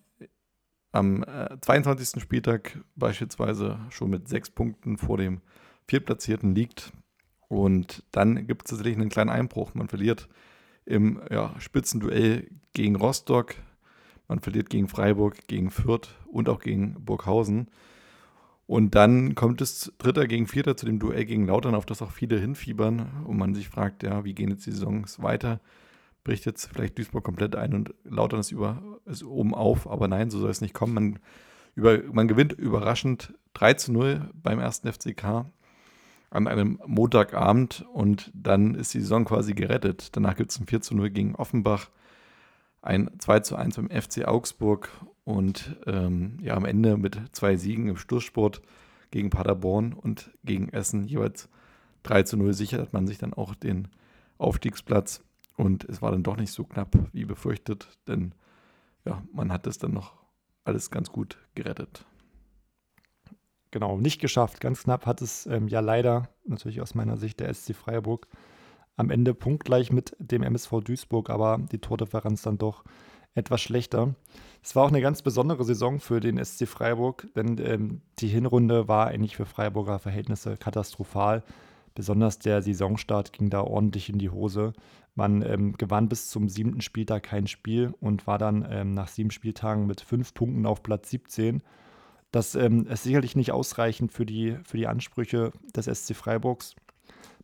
am 0.91 1.23
äh, 1.23 1.57
22. 1.61 2.21
Spieltag 2.21 2.81
beispielsweise 2.97 3.79
schon 3.91 4.11
mit 4.11 4.27
sechs 4.27 4.51
Punkten 4.51 4.99
vor 4.99 5.17
dem 5.17 5.43
Viertplatzierten 5.87 6.57
liegt. 6.57 6.93
Und 7.47 8.03
dann 8.11 8.49
gibt 8.49 8.67
es 8.67 8.71
tatsächlich 8.71 8.97
einen 8.97 9.11
kleinen 9.11 9.31
Einbruch. 9.31 9.75
Man 9.75 9.89
verliert 9.89 10.29
im 10.87 11.21
ja, 11.31 11.55
Spitzenduell 11.61 12.51
gegen 12.73 12.97
Rostock, 12.97 13.55
man 14.27 14.41
verliert 14.41 14.71
gegen 14.71 14.89
Freiburg, 14.89 15.47
gegen 15.47 15.71
Fürth 15.71 16.17
und 16.27 16.49
auch 16.49 16.59
gegen 16.59 17.05
Burghausen. 17.05 17.69
Und 18.71 18.95
dann 18.95 19.35
kommt 19.35 19.61
es 19.63 19.93
Dritter 19.99 20.29
gegen 20.29 20.47
Vierter 20.47 20.77
zu 20.77 20.87
dem 20.87 21.01
Duell 21.01 21.25
gegen 21.25 21.49
Lautern, 21.49 21.75
auf 21.75 21.87
das 21.87 22.03
auch 22.03 22.13
viele 22.13 22.39
hinfiebern 22.39 23.25
und 23.25 23.37
man 23.37 23.53
sich 23.53 23.69
fragt, 23.69 24.05
ja, 24.05 24.23
wie 24.23 24.33
gehen 24.33 24.49
jetzt 24.49 24.65
die 24.65 24.71
Saisons 24.71 25.21
weiter? 25.21 25.59
Bricht 26.23 26.47
jetzt 26.47 26.67
vielleicht 26.73 26.97
Duisburg 26.97 27.25
komplett 27.25 27.57
ein 27.57 27.75
und 27.75 27.93
Lautern 28.05 28.39
ist, 28.39 28.53
über, 28.53 28.81
ist 29.07 29.25
oben 29.25 29.57
auf, 29.57 29.91
aber 29.91 30.07
nein, 30.07 30.31
so 30.31 30.39
soll 30.39 30.51
es 30.51 30.61
nicht 30.61 30.73
kommen. 30.73 30.95
Man, 30.95 31.19
über, 31.75 31.99
man 32.13 32.29
gewinnt 32.29 32.53
überraschend 32.53 33.35
3 33.55 33.75
zu 33.75 33.93
0 33.93 34.31
beim 34.35 34.61
ersten 34.61 34.93
FCK 34.93 35.47
an 36.31 36.47
einem 36.47 36.79
Montagabend 36.87 37.85
und 37.93 38.31
dann 38.35 38.77
ist 38.77 38.95
die 38.95 39.01
Saison 39.01 39.25
quasi 39.25 39.55
gerettet. 39.55 40.15
Danach 40.15 40.37
gibt 40.37 40.53
es 40.53 40.61
ein 40.61 40.69
4 40.69 40.81
zu 40.81 40.95
0 40.95 41.11
gegen 41.11 41.35
Offenbach. 41.35 41.91
Ein 42.83 43.11
2 43.19 43.41
zu 43.41 43.57
1 43.57 43.77
beim 43.77 43.91
FC 43.91 44.27
Augsburg 44.27 44.91
und 45.25 45.77
ähm, 45.87 46.39
ja, 46.43 46.55
am 46.55 46.65
Ende 46.65 46.97
mit 46.97 47.21
zwei 47.33 47.57
Siegen 47.57 47.89
im 47.89 47.97
Schlusssport 47.97 48.63
gegen 49.11 49.31
Paderborn 49.31 49.93
und 49.93 50.31
gegen 50.45 50.69
Essen 50.71 51.07
jeweils 51.07 51.49
3 52.05 52.23
zu 52.23 52.37
0 52.37 52.55
sichert 52.55 52.93
man 52.93 53.07
sich 53.07 53.19
dann 53.19 53.35
auch 53.35 53.55
den 53.55 53.89
Aufstiegsplatz. 54.39 55.23
Und 55.57 55.85
es 55.85 56.01
war 56.01 56.11
dann 56.11 56.23
doch 56.23 56.37
nicht 56.37 56.53
so 56.53 56.65
knapp 56.65 56.97
wie 57.13 57.27
befürchtet, 57.27 57.89
denn 58.09 58.35
ja, 59.05 59.23
man 59.33 59.53
hat 59.53 59.67
es 59.67 59.79
dann 59.79 59.93
noch 59.93 60.15
alles 60.65 60.91
ganz 60.91 61.11
gut 61.11 61.37
gerettet. 61.55 62.07
Genau, 63.71 63.99
nicht 63.99 64.21
geschafft. 64.21 64.61
Ganz 64.61 64.85
knapp 64.85 65.07
hat 65.07 65.23
es 65.23 65.47
ähm, 65.47 65.69
ja 65.69 65.81
leider, 65.81 66.29
natürlich 66.45 66.81
aus 66.81 66.95
meiner 66.95 67.17
Sicht, 67.17 67.41
der 67.41 67.53
SC 67.53 67.75
Freiburg 67.75 68.27
am 69.01 69.11
Ende 69.11 69.35
punktgleich 69.35 69.91
mit 69.93 70.17
dem 70.19 70.43
MSV 70.43 70.81
Duisburg, 70.85 71.31
aber 71.31 71.59
die 71.73 71.79
Tordifferenz 71.79 72.43
dann 72.43 72.59
doch 72.59 72.85
etwas 73.35 73.61
schlechter. 73.61 74.15
Es 74.63 74.77
war 74.77 74.85
auch 74.85 74.91
eine 74.91 75.01
ganz 75.01 75.23
besondere 75.23 75.65
Saison 75.65 76.01
für 76.01 76.21
den 76.21 76.43
SC 76.43 76.67
Freiburg, 76.67 77.27
denn 77.35 77.59
ähm, 77.59 78.03
die 78.19 78.29
Hinrunde 78.29 78.89
war 78.89 79.07
eigentlich 79.07 79.37
für 79.37 79.47
Freiburger 79.47 79.99
Verhältnisse 79.99 80.57
katastrophal. 80.57 81.43
Besonders 81.95 82.39
der 82.39 82.63
Saisonstart 82.63 83.33
ging 83.33 83.51
da 83.51 83.63
ordentlich 83.63 84.09
in 84.11 84.19
die 84.19 84.31
Hose. 84.31 84.73
Man 85.15 85.43
ähm, 85.43 85.73
gewann 85.77 86.09
bis 86.09 86.29
zum 86.29 86.49
siebten 86.49 86.81
Spieltag 86.81 87.25
kein 87.25 87.47
Spiel 87.47 87.95
und 88.01 88.27
war 88.27 88.39
dann 88.39 88.67
ähm, 88.71 88.95
nach 88.95 89.09
sieben 89.09 89.31
Spieltagen 89.31 89.87
mit 89.87 90.01
fünf 90.01 90.35
Punkten 90.35 90.67
auf 90.67 90.83
Platz 90.83 91.11
17. 91.11 91.63
Das 92.31 92.55
ähm, 92.55 92.87
ist 92.87 93.03
sicherlich 93.03 93.35
nicht 93.35 93.51
ausreichend 93.53 94.13
für 94.13 94.25
die, 94.25 94.57
für 94.63 94.77
die 94.77 94.87
Ansprüche 94.87 95.53
des 95.75 95.87
SC 95.87 96.15
Freiburgs. 96.15 96.77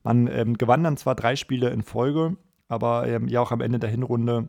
Man 0.07 0.29
ähm, 0.29 0.57
gewann 0.57 0.85
dann 0.85 0.97
zwar 0.97 1.17
drei 1.17 1.35
Spiele 1.35 1.71
in 1.71 1.83
Folge, 1.83 2.37
aber 2.69 3.09
ähm, 3.09 3.27
ja 3.27 3.41
auch 3.41 3.51
am 3.51 3.61
Ende 3.61 3.81
der 3.81 3.91
Hinrunde 3.91 4.49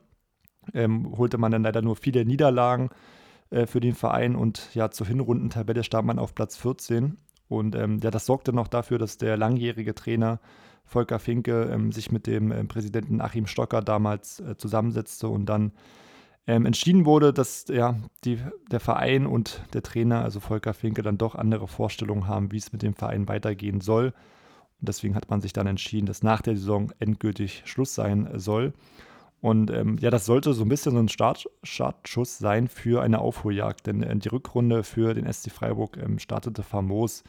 ähm, 0.75 1.17
holte 1.17 1.39
man 1.39 1.51
dann 1.51 1.63
leider 1.63 1.81
nur 1.81 1.95
viele 1.95 2.25
Niederlagen 2.25 2.91
äh, 3.49 3.65
für 3.65 3.79
den 3.79 3.95
Verein 3.95 4.35
und 4.35 4.69
ja, 4.75 4.91
zur 4.91 5.07
Hinrundentabelle 5.07 5.83
stand 5.83 6.05
man 6.05 6.19
auf 6.19 6.35
Platz 6.35 6.57
14. 6.57 7.17
Und 7.47 7.75
ähm, 7.75 7.99
ja, 8.03 8.11
das 8.11 8.27
sorgte 8.27 8.53
noch 8.53 8.67
dafür, 8.67 8.99
dass 8.99 9.17
der 9.17 9.35
langjährige 9.35 9.95
Trainer 9.95 10.39
Volker 10.85 11.17
Finke 11.17 11.63
ähm, 11.73 11.91
sich 11.91 12.11
mit 12.11 12.27
dem 12.27 12.51
äh, 12.51 12.63
Präsidenten 12.65 13.19
Achim 13.19 13.47
Stocker 13.47 13.81
damals 13.81 14.39
äh, 14.39 14.57
zusammensetzte 14.57 15.27
und 15.27 15.47
dann 15.47 15.71
ähm, 16.45 16.67
entschieden 16.67 17.07
wurde, 17.07 17.33
dass 17.33 17.65
ja, 17.67 17.95
die, 18.25 18.37
der 18.69 18.79
Verein 18.79 19.25
und 19.25 19.63
der 19.73 19.81
Trainer, 19.81 20.21
also 20.21 20.39
Volker 20.39 20.75
Finke, 20.75 21.01
dann 21.01 21.17
doch 21.17 21.33
andere 21.33 21.67
Vorstellungen 21.67 22.27
haben, 22.27 22.51
wie 22.51 22.57
es 22.57 22.71
mit 22.71 22.83
dem 22.83 22.93
Verein 22.93 23.27
weitergehen 23.27 23.81
soll. 23.81 24.13
Und 24.79 24.89
deswegen 24.89 25.15
hat 25.15 25.29
man 25.29 25.41
sich 25.41 25.53
dann 25.53 25.67
entschieden, 25.67 26.05
dass 26.05 26.23
nach 26.23 26.41
der 26.41 26.55
Saison 26.55 26.91
endgültig 26.99 27.63
Schluss 27.65 27.95
sein 27.95 28.29
soll. 28.35 28.73
Und 29.39 29.69
ähm, 29.71 29.97
ja, 29.99 30.09
das 30.09 30.25
sollte 30.25 30.53
so 30.53 30.63
ein 30.63 30.69
bisschen 30.69 30.93
so 30.93 30.99
ein 30.99 31.09
Start, 31.09 31.47
Startschuss 31.63 32.37
sein 32.37 32.67
für 32.67 33.01
eine 33.01 33.19
Aufholjagd, 33.19 33.85
denn 33.85 34.01
äh, 34.01 34.15
die 34.17 34.29
Rückrunde 34.29 34.83
für 34.83 35.13
den 35.13 35.31
SC 35.31 35.51
Freiburg 35.51 35.97
ähm, 35.97 36.19
startete 36.19 36.63
famos. 36.63 37.23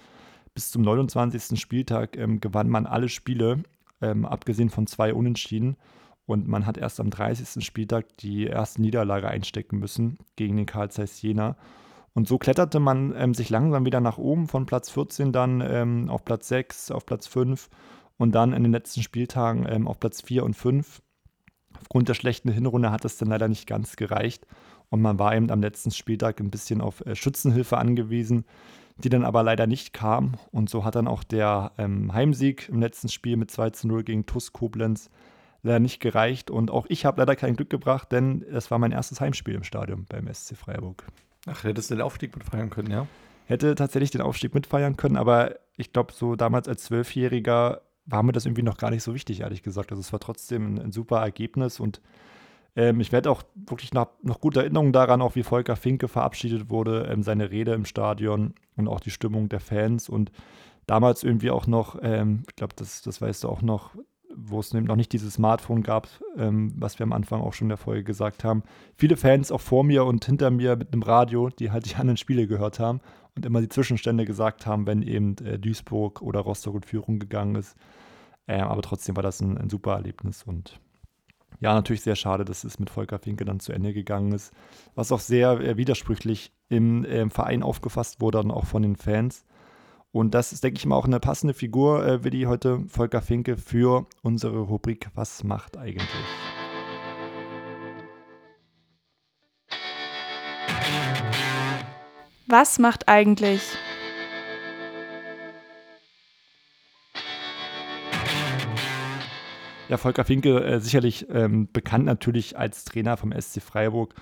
Bis 0.55 0.70
zum 0.70 0.82
29. 0.82 1.61
Spieltag 1.61 2.16
ähm, 2.16 2.40
gewann 2.40 2.68
man 2.68 2.86
alle 2.86 3.09
Spiele, 3.09 3.62
ähm, 4.01 4.24
abgesehen 4.24 4.70
von 4.70 4.86
zwei 4.86 5.12
Unentschieden. 5.12 5.76
Und 6.26 6.46
man 6.46 6.66
hat 6.66 6.76
erst 6.76 7.01
am 7.01 7.11
30. 7.11 7.64
Spieltag 7.64 8.16
die 8.18 8.44
erste 8.44 8.82
Niederlage 8.82 9.28
einstecken 9.28 9.78
müssen 9.78 10.18
gegen 10.36 10.57
den 10.57 10.66
Karl 10.66 10.90
Zeiss 10.90 11.22
Jena. 11.22 11.57
Und 12.18 12.26
so 12.26 12.36
kletterte 12.36 12.80
man 12.80 13.14
ähm, 13.16 13.32
sich 13.32 13.48
langsam 13.48 13.86
wieder 13.86 14.00
nach 14.00 14.18
oben 14.18 14.48
von 14.48 14.66
Platz 14.66 14.90
14 14.90 15.30
dann 15.30 15.60
ähm, 15.64 16.10
auf 16.10 16.24
Platz 16.24 16.48
6, 16.48 16.90
auf 16.90 17.06
Platz 17.06 17.28
5 17.28 17.70
und 18.16 18.34
dann 18.34 18.52
in 18.52 18.64
den 18.64 18.72
letzten 18.72 19.04
Spieltagen 19.04 19.86
auf 19.86 20.00
Platz 20.00 20.22
4 20.22 20.42
und 20.42 20.54
5 20.54 21.00
Aufgrund 21.80 22.08
der 22.08 22.14
schlechten 22.14 22.50
Hinrunde 22.50 22.90
hat 22.90 23.04
es 23.04 23.18
dann 23.18 23.28
leider 23.28 23.46
nicht 23.46 23.68
ganz 23.68 23.94
gereicht 23.94 24.48
und 24.90 25.00
man 25.00 25.20
war 25.20 25.36
eben 25.36 25.48
am 25.52 25.60
letzten 25.60 25.92
Spieltag 25.92 26.40
ein 26.40 26.50
bisschen 26.50 26.80
auf 26.80 27.06
äh, 27.06 27.14
Schützenhilfe 27.14 27.78
angewiesen, 27.78 28.46
die 28.96 29.10
dann 29.10 29.24
aber 29.24 29.44
leider 29.44 29.68
nicht 29.68 29.92
kam. 29.92 30.34
Und 30.50 30.68
so 30.68 30.84
hat 30.84 30.96
dann 30.96 31.06
auch 31.06 31.22
der 31.22 31.70
ähm, 31.78 32.12
Heimsieg 32.12 32.68
im 32.68 32.80
letzten 32.80 33.10
Spiel 33.10 33.36
mit 33.36 33.52
2 33.52 33.70
zu 33.70 33.86
0 33.86 34.02
gegen 34.02 34.26
TuS 34.26 34.52
Koblenz 34.52 35.08
leider 35.62 35.78
nicht 35.78 36.00
gereicht. 36.00 36.50
Und 36.50 36.72
auch 36.72 36.86
ich 36.88 37.04
habe 37.04 37.20
leider 37.20 37.36
kein 37.36 37.54
Glück 37.54 37.70
gebracht, 37.70 38.10
denn 38.10 38.42
es 38.42 38.72
war 38.72 38.80
mein 38.80 38.90
erstes 38.90 39.20
Heimspiel 39.20 39.54
im 39.54 39.62
Stadion 39.62 40.04
beim 40.08 40.26
SC 40.26 40.56
Freiburg. 40.56 41.06
Ach, 41.51 41.64
hättest 41.64 41.90
du 41.90 41.94
den 41.94 42.03
Aufstieg 42.03 42.36
mitfeiern 42.36 42.70
können, 42.70 42.90
ja? 42.90 43.07
Hätte 43.46 43.74
tatsächlich 43.74 44.11
den 44.11 44.20
Aufstieg 44.20 44.55
mitfeiern 44.55 44.96
können, 44.96 45.16
aber 45.16 45.55
ich 45.76 45.92
glaube, 45.92 46.12
so 46.12 46.36
damals 46.36 46.68
als 46.68 46.84
Zwölfjähriger 46.84 47.80
war 48.05 48.22
mir 48.22 48.32
das 48.32 48.46
irgendwie 48.46 48.62
noch 48.62 48.76
gar 48.76 48.90
nicht 48.90 49.03
so 49.03 49.14
wichtig, 49.14 49.40
ehrlich 49.40 49.62
gesagt. 49.62 49.90
Also 49.90 50.01
es 50.01 50.12
war 50.12 50.20
trotzdem 50.20 50.74
ein, 50.74 50.78
ein 50.78 50.92
super 50.92 51.20
Ergebnis 51.20 51.80
und 51.80 52.01
ähm, 52.76 53.01
ich 53.01 53.12
werde 53.12 53.30
auch 53.30 53.42
wirklich 53.55 53.92
noch, 53.92 54.09
noch 54.22 54.40
gute 54.40 54.61
Erinnerungen 54.61 54.92
daran, 54.92 55.22
auch 55.22 55.34
wie 55.34 55.42
Volker 55.42 55.76
Finke 55.76 56.09
verabschiedet 56.09 56.70
wurde, 56.70 57.09
ähm, 57.11 57.22
seine 57.22 57.51
Rede 57.51 57.72
im 57.72 57.84
Stadion 57.84 58.55
und 58.76 58.88
auch 58.88 59.01
die 59.01 59.11
Stimmung 59.11 59.49
der 59.49 59.61
Fans 59.61 60.09
und 60.09 60.30
damals 60.86 61.22
irgendwie 61.22 61.51
auch 61.51 61.66
noch, 61.66 61.99
ähm, 62.03 62.44
ich 62.49 62.57
glaube, 62.57 62.74
das, 62.76 63.03
das 63.03 63.20
weißt 63.20 63.44
du 63.44 63.49
auch 63.49 63.62
noch, 63.62 63.94
wo 64.41 64.61
es 64.61 64.72
noch 64.72 64.97
nicht 64.97 65.12
dieses 65.12 65.34
Smartphone 65.34 65.82
gab, 65.82 66.09
ähm, 66.36 66.72
was 66.76 66.99
wir 66.99 67.05
am 67.05 67.12
Anfang 67.12 67.41
auch 67.41 67.53
schon 67.53 67.66
in 67.66 67.70
der 67.70 67.78
Folge 67.78 68.05
gesagt 68.05 68.45
haben. 68.45 68.62
Viele 68.97 69.16
Fans 69.16 69.51
auch 69.51 69.61
vor 69.61 69.84
mir 69.84 70.05
und 70.05 70.24
hinter 70.24 70.51
mir 70.51 70.76
mit 70.76 70.93
einem 70.93 71.03
Radio, 71.03 71.49
die 71.51 71.70
halt 71.70 71.91
die 71.91 71.95
anderen 71.97 72.16
Spiele 72.16 72.47
gehört 72.47 72.78
haben 72.78 73.01
und 73.34 73.45
immer 73.47 73.61
die 73.61 73.68
Zwischenstände 73.68 74.24
gesagt 74.24 74.66
haben, 74.66 74.86
wenn 74.86 75.03
eben 75.03 75.36
äh, 75.39 75.59
Duisburg 75.59 76.22
oder 76.22 76.41
Rostock 76.41 76.76
in 76.76 76.82
Führung 76.82 77.18
gegangen 77.18 77.57
ist. 77.57 77.76
Äh, 78.47 78.61
aber 78.61 78.82
trotzdem 78.82 79.16
war 79.16 79.22
das 79.22 79.41
ein, 79.41 79.59
ein, 79.59 79.70
super 79.70 79.95
Erlebnis 79.95 80.43
und 80.43 80.80
ja, 81.61 81.74
natürlich 81.74 82.03
sehr 82.03 82.16
schade, 82.16 82.45
dass 82.45 82.62
es 82.62 82.78
mit 82.78 82.89
Volker 82.89 83.18
Finke 83.18 83.45
dann 83.45 83.59
zu 83.59 83.72
Ende 83.72 83.93
gegangen 83.93 84.32
ist, 84.32 84.53
was 84.95 85.11
auch 85.11 85.20
sehr 85.20 85.61
äh, 85.61 85.76
widersprüchlich 85.76 86.53
im 86.68 87.05
äh, 87.05 87.28
Verein 87.30 87.62
aufgefasst 87.62 88.20
wurde 88.20 88.39
und 88.39 88.51
auch 88.51 88.66
von 88.66 88.82
den 88.82 88.97
Fans. 88.97 89.45
Und 90.11 90.32
das 90.34 90.52
ist, 90.52 90.64
denke 90.64 90.78
ich 90.78 90.86
mal, 90.86 90.96
auch 90.96 91.04
eine 91.04 91.20
passende 91.20 91.52
Figur, 91.52 92.04
äh, 92.06 92.24
Willi, 92.24 92.44
heute 92.44 92.80
Volker 92.88 93.20
Finke 93.20 93.59
für 93.59 94.06
unsere 94.22 94.61
Rubrik 94.61 95.09
Was 95.14 95.44
macht 95.44 95.76
eigentlich? 95.76 96.09
Was 102.46 102.78
macht 102.78 103.06
eigentlich? 103.09 103.61
Ja, 109.90 109.98
Volker 109.98 110.24
Finke, 110.24 110.64
äh, 110.64 110.80
sicherlich 110.80 111.26
ähm, 111.30 111.68
bekannt 111.70 112.06
natürlich 112.06 112.59
als 112.59 112.86
Trainer 112.86 113.18
vom 113.18 113.32
SC 113.38 113.61
Freiburg. 113.61 114.14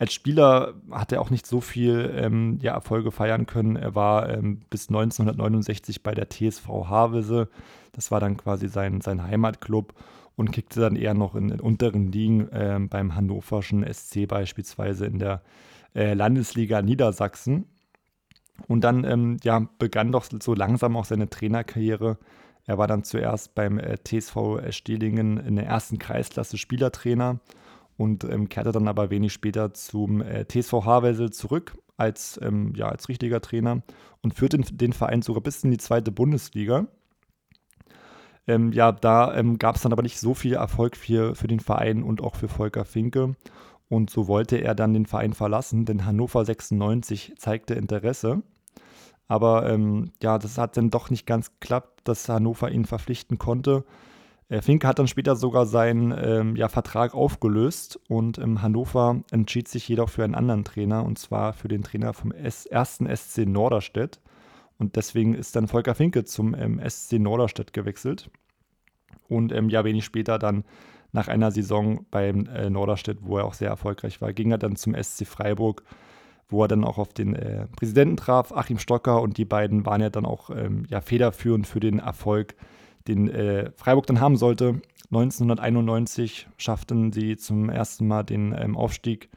Als 0.00 0.14
Spieler 0.14 0.72
hat 0.90 1.12
er 1.12 1.20
auch 1.20 1.28
nicht 1.28 1.46
so 1.46 1.60
viel 1.60 2.10
ähm, 2.16 2.58
ja, 2.62 2.72
Erfolge 2.72 3.10
feiern 3.10 3.44
können. 3.44 3.76
Er 3.76 3.94
war 3.94 4.30
ähm, 4.30 4.62
bis 4.70 4.88
1969 4.88 6.02
bei 6.02 6.14
der 6.14 6.30
TSV 6.30 6.66
Havelse. 6.88 7.50
Das 7.92 8.10
war 8.10 8.18
dann 8.18 8.38
quasi 8.38 8.68
sein, 8.68 9.02
sein 9.02 9.22
Heimatclub 9.22 9.92
und 10.36 10.52
kickte 10.52 10.80
dann 10.80 10.96
eher 10.96 11.12
noch 11.12 11.34
in, 11.34 11.50
in 11.50 11.60
unteren 11.60 12.10
Ligen 12.10 12.48
ähm, 12.50 12.88
beim 12.88 13.14
hannoverschen 13.14 13.84
SC 13.92 14.26
beispielsweise 14.26 15.04
in 15.04 15.18
der 15.18 15.42
äh, 15.94 16.14
Landesliga 16.14 16.80
Niedersachsen. 16.80 17.66
Und 18.68 18.84
dann 18.84 19.04
ähm, 19.04 19.36
ja, 19.42 19.68
begann 19.78 20.12
doch 20.12 20.24
so 20.40 20.54
langsam 20.54 20.96
auch 20.96 21.04
seine 21.04 21.28
Trainerkarriere. 21.28 22.16
Er 22.64 22.78
war 22.78 22.86
dann 22.86 23.04
zuerst 23.04 23.54
beim 23.54 23.78
äh, 23.78 23.98
TSV 24.02 24.60
Stehlingen 24.70 25.36
in 25.36 25.56
der 25.56 25.66
ersten 25.66 25.98
Kreisklasse 25.98 26.56
Spielertrainer 26.56 27.38
und 28.00 28.24
ähm, 28.24 28.48
kehrte 28.48 28.72
dann 28.72 28.88
aber 28.88 29.10
wenig 29.10 29.34
später 29.34 29.74
zum 29.74 30.22
äh, 30.22 30.46
TSV 30.46 30.72
Havelsel 30.86 31.32
zurück 31.32 31.76
als, 31.98 32.40
ähm, 32.42 32.72
ja, 32.74 32.88
als 32.88 33.10
richtiger 33.10 33.42
Trainer 33.42 33.82
und 34.22 34.32
führte 34.32 34.56
den, 34.56 34.78
den, 34.78 34.94
Verein 34.94 35.20
sogar 35.20 35.42
bis 35.42 35.62
in 35.64 35.70
die 35.70 35.76
zweite 35.76 36.10
Bundesliga. 36.10 36.86
Ähm, 38.46 38.72
ja, 38.72 38.90
da 38.90 39.36
ähm, 39.36 39.58
gab 39.58 39.76
es 39.76 39.82
dann 39.82 39.92
aber 39.92 40.00
nicht 40.00 40.18
so 40.18 40.32
viel 40.32 40.54
Erfolg 40.54 40.96
für, 40.96 41.34
für 41.34 41.46
den 41.46 41.60
Verein 41.60 42.02
und 42.02 42.22
auch 42.22 42.36
für 42.36 42.48
Volker 42.48 42.86
Finke. 42.86 43.36
Und 43.90 44.08
so 44.08 44.28
wollte 44.28 44.56
er 44.56 44.74
dann 44.74 44.94
den 44.94 45.04
Verein 45.04 45.34
verlassen, 45.34 45.84
denn 45.84 46.06
Hannover 46.06 46.42
96 46.42 47.34
zeigte 47.36 47.74
Interesse. 47.74 48.42
Aber 49.28 49.68
ähm, 49.68 50.12
ja, 50.22 50.38
das 50.38 50.56
hat 50.56 50.78
dann 50.78 50.88
doch 50.88 51.10
nicht 51.10 51.26
ganz 51.26 51.52
geklappt, 51.60 52.00
dass 52.04 52.30
Hannover 52.30 52.70
ihn 52.70 52.86
verpflichten 52.86 53.36
konnte. 53.36 53.84
Äh, 54.50 54.60
Finke 54.62 54.86
hat 54.86 54.98
dann 54.98 55.08
später 55.08 55.36
sogar 55.36 55.64
seinen 55.64 56.12
ähm, 56.12 56.56
ja, 56.56 56.68
Vertrag 56.68 57.14
aufgelöst 57.14 57.98
und 58.08 58.36
ähm, 58.38 58.60
Hannover 58.60 59.22
entschied 59.30 59.68
sich 59.68 59.88
jedoch 59.88 60.10
für 60.10 60.24
einen 60.24 60.34
anderen 60.34 60.64
Trainer 60.64 61.04
und 61.04 61.18
zwar 61.18 61.54
für 61.54 61.68
den 61.68 61.82
Trainer 61.82 62.12
vom 62.12 62.32
ersten 62.32 63.16
SC 63.16 63.46
Norderstedt. 63.46 64.20
Und 64.76 64.96
deswegen 64.96 65.34
ist 65.34 65.56
dann 65.56 65.68
Volker 65.68 65.94
Finke 65.94 66.24
zum 66.24 66.54
ähm, 66.54 66.80
SC 66.86 67.14
Norderstedt 67.14 67.72
gewechselt. 67.72 68.30
Und 69.28 69.52
ähm, 69.52 69.68
ja, 69.68 69.84
wenig 69.84 70.04
später 70.04 70.38
dann 70.38 70.64
nach 71.12 71.28
einer 71.28 71.52
Saison 71.52 72.06
beim 72.10 72.46
äh, 72.46 72.70
Norderstedt, 72.70 73.18
wo 73.20 73.38
er 73.38 73.44
auch 73.44 73.54
sehr 73.54 73.68
erfolgreich 73.68 74.20
war, 74.20 74.32
ging 74.32 74.50
er 74.50 74.58
dann 74.58 74.76
zum 74.76 74.94
SC 75.00 75.26
Freiburg, 75.26 75.84
wo 76.48 76.64
er 76.64 76.68
dann 76.68 76.84
auch 76.84 76.98
auf 76.98 77.12
den 77.12 77.34
äh, 77.34 77.66
Präsidenten 77.76 78.16
traf, 78.16 78.52
Achim 78.52 78.78
Stocker, 78.78 79.20
und 79.20 79.36
die 79.36 79.44
beiden 79.44 79.86
waren 79.86 80.00
ja 80.00 80.10
dann 80.10 80.24
auch 80.24 80.50
ähm, 80.50 80.84
ja, 80.88 81.00
federführend 81.00 81.66
für 81.66 81.80
den 81.80 81.98
Erfolg, 81.98 82.56
den 83.10 83.28
äh, 83.28 83.70
Freiburg 83.76 84.06
dann 84.06 84.20
haben 84.20 84.36
sollte. 84.36 84.80
1991 85.10 86.48
schafften 86.56 87.12
sie 87.12 87.36
zum 87.36 87.68
ersten 87.68 88.06
Mal 88.06 88.22
den 88.22 88.54
ähm, 88.56 88.76
Aufstieg 88.76 89.28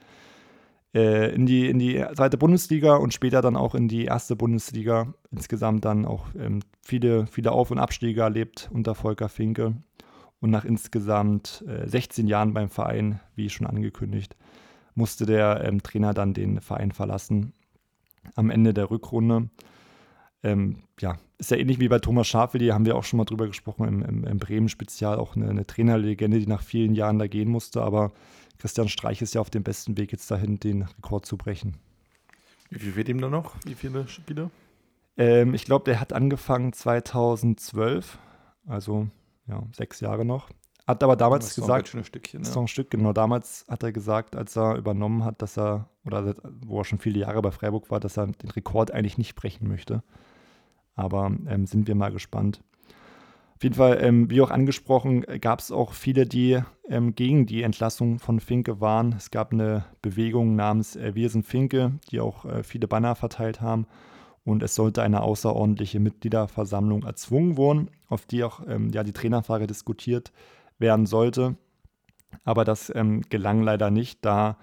äh, 0.93 1.33
in, 1.33 1.45
die, 1.45 1.67
in 1.67 1.79
die 1.79 2.05
zweite 2.15 2.37
Bundesliga 2.37 2.95
und 2.95 3.13
später 3.13 3.41
dann 3.41 3.57
auch 3.57 3.73
in 3.73 3.87
die 3.87 4.05
erste 4.05 4.35
Bundesliga. 4.35 5.13
Insgesamt 5.31 5.85
dann 5.85 6.05
auch 6.05 6.27
ähm, 6.39 6.59
viele, 6.81 7.25
viele 7.25 7.51
Auf- 7.51 7.71
und 7.71 7.79
Abstiege 7.79 8.21
erlebt 8.21 8.69
unter 8.71 8.93
Volker 8.93 9.29
Finke. 9.29 9.73
Und 10.39 10.51
nach 10.51 10.65
insgesamt 10.65 11.63
äh, 11.67 11.87
16 11.87 12.27
Jahren 12.27 12.53
beim 12.53 12.69
Verein, 12.69 13.19
wie 13.35 13.49
schon 13.49 13.65
angekündigt, 13.65 14.35
musste 14.93 15.25
der 15.25 15.63
ähm, 15.63 15.81
Trainer 15.81 16.13
dann 16.13 16.33
den 16.33 16.61
Verein 16.61 16.91
verlassen. 16.91 17.53
Am 18.35 18.51
Ende 18.51 18.73
der 18.73 18.91
Rückrunde. 18.91 19.49
Ähm, 20.43 20.77
ja, 20.99 21.17
ist 21.37 21.51
ja 21.51 21.57
ähnlich 21.57 21.79
wie 21.79 21.87
bei 21.87 21.99
Thomas 21.99 22.27
Schafel, 22.27 22.59
die 22.59 22.73
haben 22.73 22.85
wir 22.85 22.95
auch 22.95 23.03
schon 23.03 23.17
mal 23.17 23.25
drüber 23.25 23.47
gesprochen 23.47 23.87
im, 23.87 24.01
im, 24.03 24.23
im 24.25 24.37
Bremen-Spezial, 24.39 25.17
auch 25.17 25.35
eine, 25.35 25.49
eine, 25.49 25.65
Trainerlegende, 25.65 26.39
die 26.39 26.47
nach 26.47 26.61
vielen 26.61 26.95
Jahren 26.95 27.17
da 27.17 27.27
gehen 27.27 27.49
musste, 27.49 27.81
aber 27.81 28.11
Christian 28.59 28.89
Streich 28.89 29.21
ist 29.21 29.35
ja 29.35 29.41
auf 29.41 29.49
dem 29.49 29.63
besten 29.63 29.97
Weg 29.97 30.11
jetzt 30.11 30.29
dahin, 30.29 30.59
den 30.59 30.83
Rekord 30.83 31.25
zu 31.25 31.37
brechen. 31.37 31.77
Wie 32.69 32.79
viel 32.79 32.95
wird 32.95 33.09
ihm 33.09 33.21
da 33.21 33.29
noch? 33.29 33.55
Wie 33.65 33.75
viele 33.75 34.07
Spiele? 34.07 34.49
Ähm, 35.17 35.53
ich 35.53 35.65
glaube, 35.65 35.85
der 35.85 35.99
hat 35.99 36.11
angefangen 36.11 36.73
2012, 36.73 38.17
also 38.67 39.07
ja, 39.47 39.63
sechs 39.73 39.99
Jahre 39.99 40.25
noch. 40.25 40.49
Hat 40.85 41.01
aber 41.01 41.15
damals 41.15 41.47
das 41.47 41.55
gesagt, 41.55 41.87
ist 41.87 41.95
ein 41.95 42.03
Stückchen, 42.03 42.43
ja. 42.43 42.49
ist 42.49 42.57
ein 42.57 42.67
Stück, 42.67 42.91
genau. 42.91 43.13
Damals 43.13 43.65
hat 43.69 43.83
er 43.83 43.93
gesagt, 43.93 44.35
als 44.35 44.57
er 44.57 44.75
übernommen 44.75 45.23
hat, 45.23 45.41
dass 45.41 45.57
er, 45.57 45.89
oder 46.05 46.35
wo 46.61 46.79
er 46.79 46.83
schon 46.85 46.99
viele 46.99 47.19
Jahre 47.19 47.41
bei 47.41 47.51
Freiburg 47.51 47.89
war, 47.89 48.01
dass 48.01 48.17
er 48.17 48.27
den 48.27 48.49
Rekord 48.49 48.91
eigentlich 48.91 49.17
nicht 49.17 49.35
brechen 49.35 49.67
möchte. 49.67 50.03
Aber 50.95 51.31
ähm, 51.47 51.65
sind 51.65 51.87
wir 51.87 51.95
mal 51.95 52.11
gespannt. 52.11 52.61
Auf 53.55 53.63
jeden 53.63 53.75
Fall, 53.75 53.99
ähm, 54.01 54.29
wie 54.29 54.41
auch 54.41 54.51
angesprochen, 54.51 55.21
gab 55.39 55.59
es 55.59 55.71
auch 55.71 55.93
viele, 55.93 56.25
die 56.25 56.59
ähm, 56.89 57.15
gegen 57.15 57.45
die 57.45 57.63
Entlassung 57.63 58.19
von 58.19 58.39
Finke 58.39 58.81
waren. 58.81 59.13
Es 59.13 59.31
gab 59.31 59.53
eine 59.53 59.85
Bewegung 60.01 60.55
namens 60.55 60.95
äh, 60.95 61.15
Wir 61.15 61.29
sind 61.29 61.45
Finke, 61.45 61.93
die 62.11 62.19
auch 62.19 62.45
äh, 62.45 62.63
viele 62.63 62.87
Banner 62.87 63.15
verteilt 63.15 63.61
haben. 63.61 63.87
Und 64.43 64.61
es 64.63 64.75
sollte 64.75 65.01
eine 65.01 65.21
außerordentliche 65.21 66.01
Mitgliederversammlung 66.01 67.03
erzwungen 67.03 67.55
worden, 67.55 67.89
auf 68.09 68.25
die 68.25 68.43
auch 68.43 68.59
ähm, 68.67 68.89
ja, 68.89 69.03
die 69.03 69.13
Trainerfrage 69.13 69.67
diskutiert 69.67 70.33
werden 70.79 71.05
sollte. 71.05 71.55
Aber 72.43 72.65
das 72.65 72.91
ähm, 72.93 73.21
gelang 73.29 73.61
leider 73.61 73.89
nicht, 73.91 74.25
da 74.25 74.57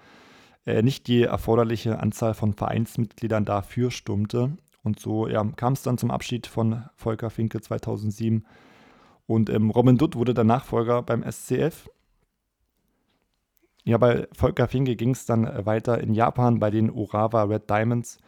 äh, 0.65 0.83
nicht 0.83 1.07
die 1.07 1.23
erforderliche 1.23 1.99
Anzahl 1.99 2.35
von 2.35 2.53
Vereinsmitgliedern 2.53 3.45
dafür 3.45 3.89
stummte. 3.89 4.51
Und 4.83 4.99
so 4.99 5.27
ja, 5.27 5.43
kam 5.55 5.73
es 5.73 5.83
dann 5.83 5.97
zum 5.97 6.11
Abschied 6.11 6.47
von 6.47 6.83
Volker 6.95 7.29
Finke 7.29 7.61
2007. 7.61 8.45
Und 9.27 9.49
ähm, 9.49 9.69
Robin 9.69 9.97
Dutt 9.97 10.15
wurde 10.15 10.33
der 10.33 10.43
Nachfolger 10.43 11.03
beim 11.03 11.23
SCF. 11.23 11.89
Ja, 13.83 13.97
bei 13.97 14.27
Volker 14.33 14.67
Finke 14.67 14.95
ging 14.95 15.11
es 15.11 15.25
dann 15.25 15.45
äh, 15.45 15.65
weiter 15.65 16.01
in 16.01 16.13
Japan 16.13 16.59
bei 16.59 16.69
den 16.69 16.91
Urawa 16.91 17.43
Red 17.43 17.69
Diamonds, 17.69 18.19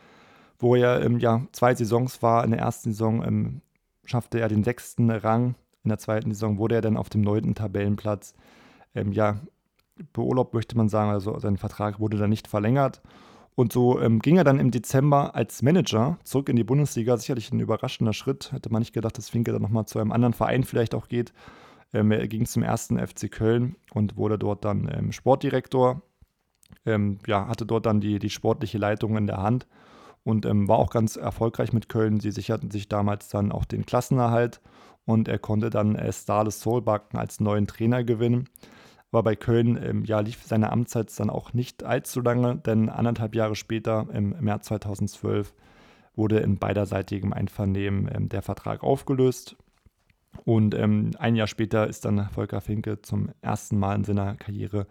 wo 0.60 0.76
er 0.76 1.04
ähm, 1.04 1.20
ja, 1.20 1.42
zwei 1.52 1.76
Saisons 1.76 2.22
war. 2.22 2.44
In 2.44 2.52
der 2.52 2.60
ersten 2.60 2.92
Saison 2.92 3.24
ähm, 3.24 3.62
schaffte 4.06 4.40
er 4.40 4.48
den 4.48 4.64
sechsten 4.64 5.10
Rang. 5.10 5.56
In 5.84 5.90
der 5.90 6.00
zweiten 6.00 6.32
Saison 6.32 6.58
wurde 6.58 6.76
er 6.76 6.82
dann 6.82 6.98
auf 6.98 7.10
dem 7.10 7.22
neunten 7.22 7.56
Tabellenplatz. 7.56 8.34
Ähm, 8.96 9.12
ja, 9.12 9.42
beurlaubt 10.14 10.54
möchte 10.54 10.78
man 10.78 10.90
sagen, 10.90 11.12
also 11.12 11.38
sein 11.40 11.58
Vertrag 11.58 12.00
wurde 12.00 12.18
dann 12.18 12.30
nicht 12.30 12.48
verlängert. 12.48 13.02
Und 13.56 13.72
so 13.72 14.02
ähm, 14.02 14.20
ging 14.20 14.38
er 14.38 14.44
dann 14.44 14.60
im 14.60 14.72
Dezember 14.72 15.36
als 15.36 15.62
Manager 15.62 16.18
zurück 16.24 16.50
in 16.50 16.56
die 16.56 16.64
Bundesliga. 16.64 17.18
Sicherlich 17.18 17.52
ein 17.52 17.60
überraschender 17.60 18.14
Schritt. 18.14 18.52
Hätte 18.52 18.72
man 18.72 18.82
nicht 18.82 18.94
gedacht, 18.94 19.18
dass 19.18 19.30
Finke 19.30 19.52
dann 19.52 19.62
nochmal 19.62 19.86
zu 19.86 20.00
einem 20.00 20.12
anderen 20.12 20.34
Verein 20.34 20.64
vielleicht 20.64 20.96
auch 20.96 21.08
geht. 21.08 21.34
Ähm, 21.94 22.12
er 22.12 22.28
ging 22.28 22.46
zum 22.46 22.64
ersten 22.64 22.98
FC 22.98 23.32
Köln 23.32 23.76
und 23.94 24.18
wurde 24.18 24.40
dort 24.40 24.66
dann 24.66 24.90
ähm, 24.92 25.12
Sportdirektor. 25.12 26.02
Ähm, 26.86 27.20
ja, 27.28 27.48
hatte 27.48 27.66
dort 27.66 27.86
dann 27.86 28.02
die, 28.02 28.18
die 28.18 28.32
sportliche 28.32 28.80
Leitung 28.80 29.16
in 29.16 29.28
der 29.28 29.38
Hand 29.38 29.68
und 30.24 30.46
ähm, 30.46 30.68
war 30.68 30.80
auch 30.80 30.90
ganz 30.90 31.16
erfolgreich 31.16 31.72
mit 31.72 31.90
Köln. 31.90 32.20
Sie 32.20 32.32
sicherten 32.32 32.72
sich 32.72 32.90
damals 32.90 33.30
dann 33.30 33.52
auch 33.52 33.66
den 33.66 33.86
Klassenerhalt 33.86 34.62
und 35.06 35.28
er 35.28 35.38
konnte 35.38 35.70
dann 35.70 35.96
äh, 35.96 36.12
Starles 36.12 36.62
Solbakken 36.62 37.20
als 37.20 37.40
neuen 37.40 37.68
Trainer 37.68 38.04
gewinnen. 38.04 38.50
Aber 39.14 39.22
bei 39.22 39.36
Köln 39.36 39.80
ähm, 39.82 40.04
ja, 40.06 40.22
lief 40.22 40.42
seine 40.44 40.72
Amtszeit 40.72 41.18
dann 41.20 41.30
auch 41.30 41.54
nicht 41.54 41.84
allzu 41.84 42.20
lange, 42.20 42.56
denn 42.56 42.90
anderthalb 42.90 43.36
Jahre 43.36 43.56
später, 43.56 44.08
im 44.12 44.36
März 44.40 44.66
2012, 44.66 45.54
wurde 46.16 46.40
in 46.40 46.58
beiderseitigem 46.58 47.32
Einvernehmen 47.32 48.10
ähm, 48.12 48.28
der 48.28 48.42
Vertrag 48.42 48.84
aufgelöst. 48.84 49.56
Und 50.46 50.74
ähm, 50.74 51.12
ein 51.20 51.36
Jahr 51.36 51.46
später 51.46 51.86
ist 51.88 52.06
dann 52.06 52.28
Volker 52.32 52.60
Finke 52.60 53.04
zum 53.04 53.30
ersten 53.42 53.78
Mal 53.78 53.98
in 53.98 54.04
seiner 54.04 54.34
Karriere 54.34 54.88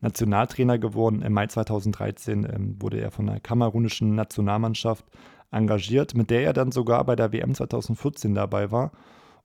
Nationaltrainer 0.00 0.78
geworden. 0.78 1.20
Im 1.20 1.34
Mai 1.34 1.46
2013 1.46 2.44
ähm, 2.44 2.76
wurde 2.80 2.98
er 2.98 3.10
von 3.10 3.26
der 3.26 3.40
kamerunischen 3.40 4.14
Nationalmannschaft 4.14 5.04
engagiert, 5.50 6.14
mit 6.14 6.30
der 6.30 6.44
er 6.44 6.54
dann 6.54 6.72
sogar 6.72 7.04
bei 7.04 7.14
der 7.14 7.30
WM 7.30 7.52
2014 7.52 8.34
dabei 8.34 8.70
war. 8.70 8.92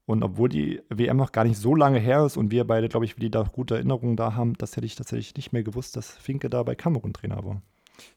Und 0.04 0.22
obwohl 0.22 0.48
die 0.48 0.82
WM 0.88 1.16
noch 1.16 1.32
gar 1.32 1.44
nicht 1.44 1.58
so 1.58 1.74
lange 1.74 1.98
her 1.98 2.24
ist 2.24 2.36
und 2.36 2.50
wir 2.50 2.66
beide, 2.66 2.88
glaube 2.88 3.04
ich, 3.04 3.18
wieder 3.18 3.44
gute 3.44 3.76
Erinnerungen 3.76 4.16
da 4.16 4.34
haben, 4.34 4.54
das 4.54 4.76
hätte 4.76 4.86
ich 4.86 4.96
tatsächlich 4.96 5.36
nicht 5.36 5.52
mehr 5.52 5.62
gewusst, 5.62 5.96
dass 5.96 6.16
Finke 6.16 6.50
da 6.50 6.62
bei 6.64 6.74
Kamerun 6.74 7.12
Trainer 7.12 7.44
war. 7.44 7.62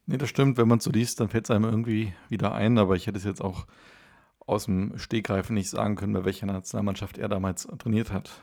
Nee, 0.07 0.17
das 0.17 0.29
stimmt. 0.29 0.57
Wenn 0.57 0.67
man 0.67 0.79
es 0.79 0.83
so 0.83 0.91
liest, 0.91 1.19
dann 1.19 1.29
fällt 1.29 1.45
es 1.45 1.51
einem 1.51 1.65
irgendwie 1.65 2.13
wieder 2.29 2.53
ein. 2.53 2.77
Aber 2.77 2.95
ich 2.95 3.07
hätte 3.07 3.17
es 3.17 3.23
jetzt 3.23 3.41
auch 3.41 3.67
aus 4.47 4.65
dem 4.65 4.97
Stegreifen 4.97 5.53
nicht 5.53 5.69
sagen 5.69 5.95
können, 5.95 6.13
bei 6.13 6.25
welcher 6.25 6.45
Nationalmannschaft 6.45 7.17
er 7.17 7.29
damals 7.29 7.67
trainiert 7.77 8.11
hat. 8.11 8.41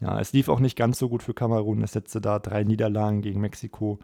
Ja, 0.00 0.18
es 0.18 0.32
lief 0.32 0.48
auch 0.48 0.60
nicht 0.60 0.76
ganz 0.76 0.98
so 0.98 1.08
gut 1.08 1.22
für 1.22 1.34
Kamerun. 1.34 1.82
Es 1.82 1.92
setzte 1.92 2.20
da 2.20 2.38
drei 2.38 2.64
Niederlagen 2.64 3.20
gegen 3.20 3.40
Mexiko, 3.40 3.98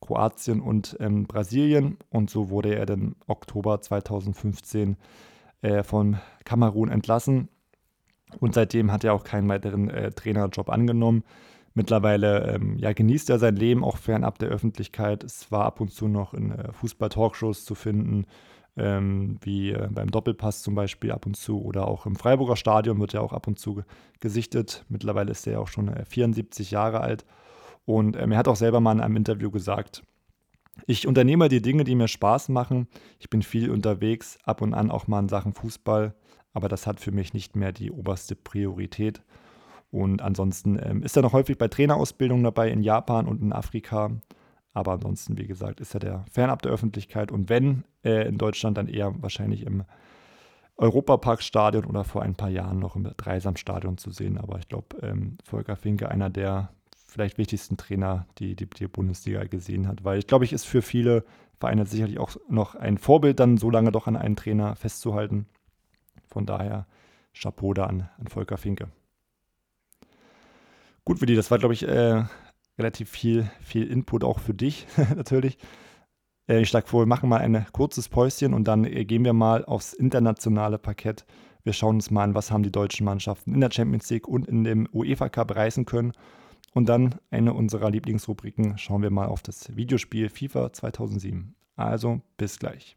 Kroatien 0.00 0.60
und 0.60 0.96
ähm, 1.00 1.26
Brasilien. 1.26 1.98
Und 2.10 2.30
so 2.30 2.50
wurde 2.50 2.74
er 2.74 2.86
dann 2.86 3.16
Oktober 3.26 3.80
2015 3.80 4.96
äh, 5.60 5.82
von 5.82 6.18
Kamerun 6.44 6.88
entlassen. 6.88 7.48
Und 8.40 8.54
seitdem 8.54 8.92
hat 8.92 9.04
er 9.04 9.14
auch 9.14 9.24
keinen 9.24 9.48
weiteren 9.48 9.90
äh, 9.90 10.10
Trainerjob 10.10 10.68
angenommen. 10.68 11.24
Mittlerweile 11.74 12.54
ähm, 12.54 12.76
ja, 12.78 12.92
genießt 12.92 13.30
er 13.30 13.38
sein 13.38 13.56
Leben 13.56 13.82
auch 13.82 13.96
fernab 13.96 14.38
der 14.38 14.50
Öffentlichkeit. 14.50 15.24
Es 15.24 15.50
war 15.50 15.64
ab 15.64 15.80
und 15.80 15.90
zu 15.90 16.06
noch 16.06 16.34
in 16.34 16.52
äh, 16.52 16.72
Fußball-Talkshows 16.72 17.64
zu 17.64 17.74
finden, 17.74 18.26
ähm, 18.76 19.38
wie 19.40 19.70
äh, 19.70 19.88
beim 19.90 20.10
Doppelpass 20.10 20.62
zum 20.62 20.74
Beispiel 20.74 21.12
ab 21.12 21.24
und 21.24 21.36
zu 21.36 21.62
oder 21.62 21.88
auch 21.88 22.04
im 22.04 22.16
Freiburger 22.16 22.56
Stadion 22.56 23.00
wird 23.00 23.14
er 23.14 23.22
auch 23.22 23.32
ab 23.32 23.46
und 23.46 23.58
zu 23.58 23.82
gesichtet. 24.20 24.84
Mittlerweile 24.88 25.30
ist 25.30 25.46
er 25.46 25.54
ja 25.54 25.58
auch 25.60 25.68
schon 25.68 25.88
äh, 25.88 26.04
74 26.04 26.70
Jahre 26.70 27.00
alt. 27.00 27.24
Und 27.86 28.16
ähm, 28.16 28.32
er 28.32 28.38
hat 28.38 28.48
auch 28.48 28.56
selber 28.56 28.80
mal 28.80 28.92
in 28.92 29.00
einem 29.00 29.16
Interview 29.16 29.50
gesagt, 29.50 30.02
ich 30.86 31.06
unternehme 31.06 31.48
die 31.48 31.62
Dinge, 31.62 31.84
die 31.84 31.94
mir 31.94 32.08
Spaß 32.08 32.48
machen. 32.48 32.86
Ich 33.18 33.30
bin 33.30 33.42
viel 33.42 33.70
unterwegs, 33.70 34.38
ab 34.44 34.62
und 34.62 34.74
an 34.74 34.90
auch 34.90 35.06
mal 35.06 35.20
in 35.20 35.28
Sachen 35.28 35.52
Fußball 35.52 36.14
aber 36.52 36.68
das 36.68 36.86
hat 36.86 37.00
für 37.00 37.12
mich 37.12 37.34
nicht 37.34 37.56
mehr 37.56 37.72
die 37.72 37.90
oberste 37.90 38.34
Priorität. 38.34 39.22
Und 39.90 40.22
ansonsten 40.22 40.78
ähm, 40.82 41.02
ist 41.02 41.16
er 41.16 41.22
noch 41.22 41.32
häufig 41.32 41.58
bei 41.58 41.68
Trainerausbildungen 41.68 42.44
dabei 42.44 42.70
in 42.70 42.82
Japan 42.82 43.26
und 43.26 43.42
in 43.42 43.52
Afrika. 43.52 44.10
Aber 44.72 44.92
ansonsten, 44.92 45.36
wie 45.36 45.46
gesagt, 45.46 45.80
ist 45.80 45.94
er 45.94 46.00
der 46.00 46.24
fernab 46.30 46.62
der 46.62 46.72
Öffentlichkeit. 46.72 47.30
Und 47.30 47.50
wenn 47.50 47.84
äh, 48.04 48.26
in 48.26 48.38
Deutschland, 48.38 48.78
dann 48.78 48.88
eher 48.88 49.14
wahrscheinlich 49.22 49.66
im 49.66 49.84
Europaparkstadion 50.78 51.84
oder 51.84 52.04
vor 52.04 52.22
ein 52.22 52.34
paar 52.34 52.48
Jahren 52.48 52.78
noch 52.78 52.96
im 52.96 53.04
Dreisamstadion 53.16 53.98
zu 53.98 54.10
sehen. 54.10 54.38
Aber 54.38 54.58
ich 54.58 54.68
glaube, 54.68 54.96
ähm, 55.02 55.36
Volker 55.44 55.76
Finke, 55.76 56.10
einer 56.10 56.30
der 56.30 56.70
vielleicht 57.06 57.36
wichtigsten 57.36 57.76
Trainer, 57.76 58.26
die, 58.38 58.56
die 58.56 58.66
die 58.66 58.88
Bundesliga 58.88 59.44
gesehen 59.44 59.86
hat. 59.86 60.04
Weil 60.04 60.18
ich 60.18 60.26
glaube, 60.26 60.46
ich 60.46 60.54
ist 60.54 60.64
für 60.64 60.80
viele 60.80 61.24
Vereine 61.60 61.84
sicherlich 61.84 62.18
auch 62.18 62.36
noch 62.48 62.74
ein 62.74 62.96
Vorbild, 62.96 63.38
dann 63.38 63.58
so 63.58 63.70
lange 63.70 63.92
doch 63.92 64.06
an 64.06 64.16
einen 64.16 64.36
Trainer 64.36 64.74
festzuhalten. 64.74 65.46
Von 66.32 66.46
daher 66.46 66.86
Chapeau 67.34 67.74
da 67.74 67.84
an, 67.84 68.08
an 68.18 68.26
Volker 68.26 68.56
Finke. 68.56 68.88
Gut, 71.04 71.20
Willi, 71.20 71.34
das 71.34 71.50
war, 71.50 71.58
glaube 71.58 71.74
ich, 71.74 71.86
äh, 71.86 72.24
relativ 72.78 73.10
viel, 73.10 73.50
viel 73.60 73.86
Input 73.86 74.24
auch 74.24 74.38
für 74.38 74.54
dich 74.54 74.86
natürlich. 75.16 75.58
Äh, 76.48 76.62
ich 76.62 76.68
schlage 76.68 76.86
vor, 76.86 77.02
wir 77.02 77.06
machen 77.06 77.28
mal 77.28 77.40
ein 77.40 77.66
kurzes 77.72 78.08
Päuschen 78.08 78.54
und 78.54 78.66
dann 78.66 78.84
äh, 78.84 79.04
gehen 79.04 79.24
wir 79.24 79.34
mal 79.34 79.64
aufs 79.64 79.92
internationale 79.92 80.78
Parkett. 80.78 81.26
Wir 81.64 81.74
schauen 81.74 81.96
uns 81.96 82.10
mal 82.10 82.24
an, 82.24 82.34
was 82.34 82.50
haben 82.50 82.62
die 82.62 82.72
deutschen 82.72 83.04
Mannschaften 83.04 83.54
in 83.54 83.60
der 83.60 83.70
Champions 83.70 84.08
League 84.10 84.26
und 84.26 84.46
in 84.46 84.64
dem 84.64 84.88
UEFA 84.92 85.28
Cup 85.28 85.54
reißen 85.54 85.84
können. 85.84 86.12
Und 86.74 86.88
dann 86.88 87.16
eine 87.30 87.52
unserer 87.52 87.90
Lieblingsrubriken 87.90 88.78
schauen 88.78 89.02
wir 89.02 89.10
mal 89.10 89.26
auf 89.26 89.42
das 89.42 89.76
Videospiel 89.76 90.30
FIFA 90.30 90.72
2007. 90.72 91.54
Also 91.76 92.22
bis 92.38 92.58
gleich. 92.58 92.96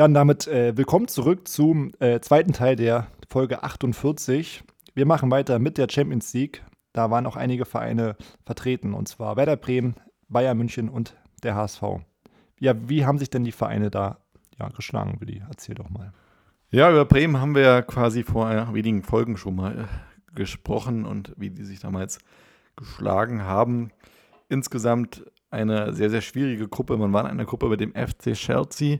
Ja, 0.00 0.06
und 0.06 0.14
damit 0.14 0.46
äh, 0.46 0.78
willkommen 0.78 1.08
zurück 1.08 1.46
zum 1.46 1.92
äh, 2.00 2.20
zweiten 2.20 2.54
Teil 2.54 2.74
der 2.74 3.08
Folge 3.28 3.62
48. 3.62 4.64
Wir 4.94 5.04
machen 5.04 5.30
weiter 5.30 5.58
mit 5.58 5.76
der 5.76 5.88
Champions 5.90 6.32
League. 6.32 6.64
Da 6.94 7.10
waren 7.10 7.26
auch 7.26 7.36
einige 7.36 7.66
Vereine 7.66 8.16
vertreten, 8.46 8.94
und 8.94 9.08
zwar 9.08 9.36
Werder 9.36 9.58
Bremen, 9.58 9.96
Bayern 10.30 10.56
München 10.56 10.88
und 10.88 11.18
der 11.42 11.54
HSV. 11.54 11.82
Ja, 12.58 12.72
wie 12.88 13.04
haben 13.04 13.18
sich 13.18 13.28
denn 13.28 13.44
die 13.44 13.52
Vereine 13.52 13.90
da 13.90 14.16
ja, 14.58 14.70
geschlagen, 14.70 15.20
Willi? 15.20 15.42
Erzähl 15.46 15.74
doch 15.74 15.90
mal. 15.90 16.14
Ja, 16.70 16.90
über 16.90 17.04
Bremen 17.04 17.38
haben 17.38 17.54
wir 17.54 17.62
ja 17.62 17.82
quasi 17.82 18.22
vor 18.22 18.48
wenigen 18.72 19.02
Folgen 19.02 19.36
schon 19.36 19.56
mal 19.56 19.80
äh, 19.80 20.34
gesprochen 20.34 21.04
und 21.04 21.34
wie 21.36 21.50
die 21.50 21.64
sich 21.64 21.80
damals 21.80 22.20
geschlagen 22.74 23.42
haben. 23.42 23.90
Insgesamt 24.48 25.26
eine 25.50 25.92
sehr, 25.92 26.10
sehr 26.10 26.20
schwierige 26.20 26.68
Gruppe. 26.68 26.96
Man 26.96 27.12
war 27.12 27.24
in 27.24 27.30
einer 27.30 27.44
Gruppe 27.44 27.68
mit 27.68 27.80
dem 27.80 27.92
FC 27.92 28.34
Chelsea, 28.34 28.98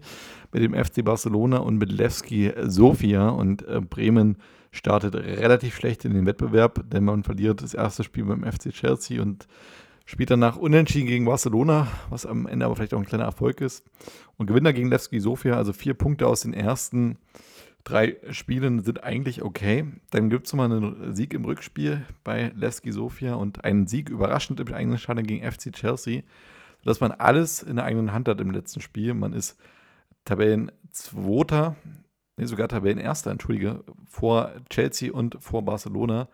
mit 0.53 0.63
dem 0.63 0.75
FC 0.75 1.05
Barcelona 1.05 1.59
und 1.59 1.79
mit 1.79 1.93
Levski 1.93 2.53
Sofia 2.63 3.29
und 3.29 3.67
äh, 3.67 3.81
Bremen 3.81 4.37
startet 4.73 5.15
relativ 5.15 5.77
schlecht 5.77 6.05
in 6.05 6.15
den 6.15 6.27
Wettbewerb, 6.27 6.85
denn 6.91 7.05
man 7.05 7.25
verliert 7.25 7.63
das 7.63 7.75
erste 7.75 8.05
Spiel 8.05 8.25
beim 8.25 8.45
FC 8.45 8.71
Chelsea 8.71 9.21
und 9.21 9.47
spielt 10.05 10.31
danach 10.31 10.57
unentschieden 10.57 11.07
gegen 11.07 11.25
Barcelona, 11.25 11.89
was 12.09 12.27
am 12.27 12.47
Ende 12.47 12.67
aber 12.67 12.77
vielleicht 12.77 12.95
auch 12.95 12.99
ein 12.99 13.07
kleiner 13.07 13.25
Erfolg 13.25 13.61
ist. 13.61 13.85
Und 14.37 14.47
gewinnt 14.47 14.67
dann 14.67 14.75
gegen 14.75 14.91
Levski 14.91 15.21
Sofia, 15.21 15.55
also 15.55 15.73
vier 15.73 15.95
Punkte 15.95 16.27
aus 16.27 16.41
den 16.41 16.55
ersten 16.55 17.19
drei 17.85 18.17
Spielen 18.31 18.83
sind 18.83 19.05
eigentlich 19.05 19.43
okay. 19.43 19.87
Dann 20.11 20.31
gibt 20.31 20.47
es 20.47 20.53
nochmal 20.53 20.73
einen 20.73 21.15
Sieg 21.15 21.35
im 21.35 21.45
Rückspiel 21.45 22.05
bei 22.25 22.53
Levski 22.55 22.93
Sofia 22.93 23.35
und 23.35 23.65
einen 23.65 23.87
Sieg 23.87 24.09
überraschend 24.09 24.61
im 24.61 24.73
eigenen 24.73 24.99
Stadion 24.99 25.27
gegen 25.27 25.51
FC 25.51 25.73
Chelsea, 25.73 26.23
sodass 26.83 27.01
man 27.01 27.13
alles 27.13 27.63
in 27.63 27.77
der 27.77 27.85
eigenen 27.85 28.13
Hand 28.13 28.29
hat 28.29 28.41
im 28.41 28.51
letzten 28.51 28.81
Spiel. 28.81 29.15
Man 29.15 29.33
ist 29.33 29.59
Tabellenzweiter, 30.25 31.77
nee, 32.37 32.45
sogar 32.45 32.69
Tabellenerster, 32.69 33.31
entschuldige, 33.31 33.83
vor 34.07 34.53
Chelsea 34.69 35.13
und 35.13 35.37
vor 35.41 35.65
Barcelona. 35.65 36.29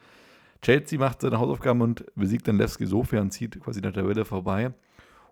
Chelsea 0.62 0.98
macht 0.98 1.20
seine 1.20 1.38
Hausaufgaben 1.38 1.80
und 1.80 2.04
besiegt 2.16 2.48
dann 2.48 2.58
Levski 2.58 2.86
Sofia 2.86 3.20
und 3.20 3.30
zieht 3.30 3.60
quasi 3.60 3.80
der 3.80 3.92
Tabelle 3.92 4.24
vorbei. 4.24 4.72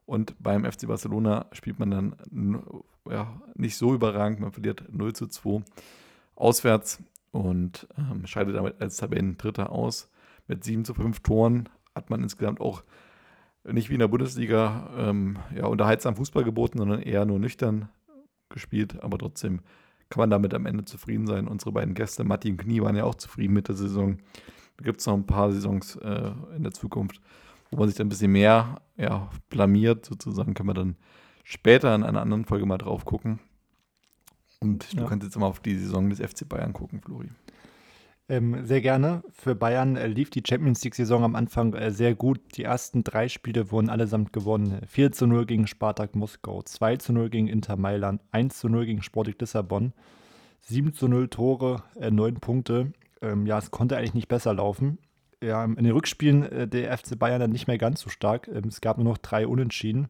Und 0.06 0.34
beim 0.38 0.70
FC 0.70 0.86
Barcelona 0.86 1.46
spielt 1.52 1.78
man 1.78 1.90
dann 1.90 2.16
ja, 3.08 3.40
nicht 3.54 3.76
so 3.76 3.94
überragend. 3.94 4.40
Man 4.40 4.52
verliert 4.52 4.84
0 4.92 5.14
zu 5.14 5.26
2 5.26 5.62
auswärts 6.36 7.02
und 7.30 7.88
ähm, 7.98 8.26
scheidet 8.26 8.56
damit 8.56 8.80
als 8.80 8.96
Tabellendritter 8.96 9.70
aus. 9.70 10.10
Mit 10.46 10.64
7 10.64 10.84
zu 10.84 10.94
5 10.94 11.20
Toren 11.20 11.68
hat 11.94 12.10
man 12.10 12.22
insgesamt 12.22 12.60
auch 12.60 12.84
nicht 13.64 13.88
wie 13.88 13.94
in 13.94 14.00
der 14.00 14.08
Bundesliga 14.08 14.90
ähm, 14.96 15.38
ja, 15.54 15.66
unterhaltsam 15.66 16.16
Fußball 16.16 16.44
geboten, 16.44 16.78
sondern 16.78 17.00
eher 17.00 17.24
nur 17.24 17.38
nüchtern 17.38 17.88
gespielt. 18.50 19.02
Aber 19.02 19.18
trotzdem 19.18 19.60
kann 20.10 20.20
man 20.20 20.30
damit 20.30 20.54
am 20.54 20.66
Ende 20.66 20.84
zufrieden 20.84 21.26
sein. 21.26 21.48
Unsere 21.48 21.72
beiden 21.72 21.94
Gäste, 21.94 22.24
Matti 22.24 22.50
und 22.50 22.58
Knie, 22.58 22.82
waren 22.82 22.96
ja 22.96 23.04
auch 23.04 23.14
zufrieden 23.14 23.54
mit 23.54 23.68
der 23.68 23.74
Saison. 23.74 24.18
Da 24.76 24.84
gibt 24.84 25.00
es 25.00 25.06
noch 25.06 25.14
ein 25.14 25.26
paar 25.26 25.50
Saisons 25.50 25.96
äh, 25.96 26.32
in 26.56 26.62
der 26.62 26.72
Zukunft, 26.72 27.20
wo 27.70 27.78
man 27.78 27.88
sich 27.88 27.96
dann 27.96 28.06
ein 28.06 28.10
bisschen 28.10 28.32
mehr 28.32 28.76
ja, 28.96 29.30
blamiert, 29.48 30.04
sozusagen, 30.04 30.54
kann 30.54 30.66
man 30.66 30.76
dann 30.76 30.96
später 31.42 31.94
in 31.94 32.02
einer 32.02 32.20
anderen 32.20 32.44
Folge 32.44 32.66
mal 32.66 32.78
drauf 32.78 33.04
gucken. 33.04 33.38
Und 34.64 34.94
du 34.94 35.02
ja. 35.02 35.06
kannst 35.06 35.24
jetzt 35.24 35.38
mal 35.38 35.46
auf 35.46 35.60
die 35.60 35.76
Saison 35.76 36.08
des 36.08 36.20
FC 36.20 36.48
Bayern 36.48 36.72
gucken, 36.72 37.02
Flori. 37.02 37.28
Ähm, 38.30 38.64
sehr 38.64 38.80
gerne. 38.80 39.22
Für 39.30 39.54
Bayern 39.54 39.96
äh, 39.96 40.06
lief 40.06 40.30
die 40.30 40.42
Champions 40.46 40.82
League-Saison 40.82 41.22
am 41.22 41.36
Anfang 41.36 41.74
äh, 41.74 41.90
sehr 41.90 42.14
gut. 42.14 42.40
Die 42.56 42.62
ersten 42.62 43.04
drei 43.04 43.28
Spiele 43.28 43.70
wurden 43.70 43.90
allesamt 43.90 44.32
gewonnen. 44.32 44.80
4 44.86 45.12
zu 45.12 45.26
0 45.26 45.44
gegen 45.44 45.66
Spartak 45.66 46.16
Moskau, 46.16 46.62
2 46.62 46.96
zu 46.96 47.12
0 47.12 47.28
gegen 47.28 47.48
Inter 47.48 47.76
Mailand, 47.76 48.22
1 48.32 48.58
zu 48.58 48.70
0 48.70 48.86
gegen 48.86 49.02
Sporting 49.02 49.34
Lissabon, 49.38 49.92
7 50.62 50.94
zu 50.94 51.08
0 51.08 51.28
Tore, 51.28 51.82
äh, 52.00 52.10
9 52.10 52.36
Punkte. 52.36 52.94
Ähm, 53.20 53.44
ja, 53.44 53.58
es 53.58 53.70
konnte 53.70 53.98
eigentlich 53.98 54.14
nicht 54.14 54.28
besser 54.28 54.54
laufen. 54.54 54.96
Ja, 55.42 55.62
in 55.62 55.76
den 55.76 55.92
Rückspielen 55.92 56.44
äh, 56.44 56.66
der 56.66 56.96
FC 56.96 57.18
Bayern 57.18 57.40
dann 57.40 57.52
nicht 57.52 57.66
mehr 57.66 57.76
ganz 57.76 58.00
so 58.00 58.08
stark. 58.08 58.48
Ähm, 58.48 58.68
es 58.68 58.80
gab 58.80 58.96
nur 58.96 59.04
noch 59.04 59.18
drei 59.18 59.46
Unentschieden. 59.46 60.08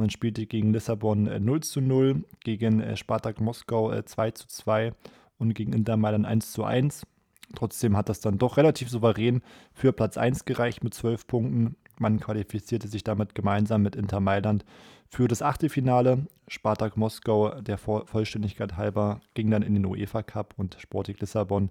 Man 0.00 0.08
spielte 0.08 0.46
gegen 0.46 0.72
Lissabon 0.72 1.24
0 1.24 1.58
äh, 1.58 1.60
zu 1.60 1.82
0, 1.82 2.24
gegen 2.42 2.80
äh, 2.80 2.96
Spartak 2.96 3.38
Moskau 3.38 4.00
2 4.00 4.28
äh, 4.28 4.32
zu 4.32 4.48
2 4.48 4.94
und 5.36 5.52
gegen 5.52 5.74
Inter 5.74 5.98
Mailand 5.98 6.24
1 6.24 6.52
zu 6.52 6.64
1. 6.64 7.06
Trotzdem 7.54 7.98
hat 7.98 8.08
das 8.08 8.20
dann 8.20 8.38
doch 8.38 8.56
relativ 8.56 8.88
souverän 8.88 9.42
für 9.74 9.92
Platz 9.92 10.16
1 10.16 10.46
gereicht 10.46 10.82
mit 10.82 10.94
12 10.94 11.26
Punkten. 11.26 11.76
Man 11.98 12.18
qualifizierte 12.18 12.88
sich 12.88 13.04
damit 13.04 13.34
gemeinsam 13.34 13.82
mit 13.82 13.94
Inter 13.94 14.20
Mailand 14.20 14.64
für 15.06 15.28
das 15.28 15.42
Achtelfinale. 15.42 16.26
Spartak 16.48 16.96
Moskau, 16.96 17.60
der 17.60 17.76
Vollständigkeit 17.76 18.78
halber, 18.78 19.20
ging 19.34 19.50
dann 19.50 19.60
in 19.60 19.74
den 19.74 19.84
UEFA 19.84 20.22
Cup 20.22 20.54
und 20.56 20.78
Sporting 20.80 21.16
Lissabon 21.20 21.68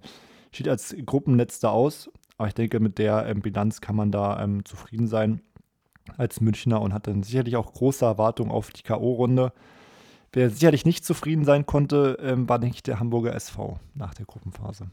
schied 0.52 0.70
als 0.70 0.96
Gruppenletzter 1.04 1.72
aus. 1.72 2.12
Aber 2.38 2.48
ich 2.48 2.54
denke, 2.54 2.80
mit 2.80 3.00
der 3.00 3.26
ähm, 3.26 3.42
Bilanz 3.42 3.82
kann 3.82 3.96
man 3.96 4.12
da 4.12 4.40
ähm, 4.40 4.64
zufrieden 4.66 5.08
sein 5.08 5.42
als 6.18 6.42
Münchner 6.42 6.82
und 6.82 6.94
hat 6.94 7.08
dann 7.08 7.24
sicherlich 7.24 7.56
auch 7.56 7.74
große 7.74 8.06
Erwartungen 8.06 8.52
auf 8.52 8.72
die 8.72 8.84
K.O.-Runde. 8.84 9.52
Wer 10.32 10.50
sicherlich 10.50 10.86
nicht 10.86 11.06
zufrieden 11.06 11.44
sein 11.44 11.66
konnte, 11.66 12.18
ähm, 12.22 12.48
war, 12.48 12.60
denke 12.60 12.76
ich, 12.76 12.84
der 12.84 13.00
Hamburger 13.00 13.34
SV 13.34 13.80
nach 13.96 14.14
der 14.14 14.26
Gruppenphase. 14.26 14.90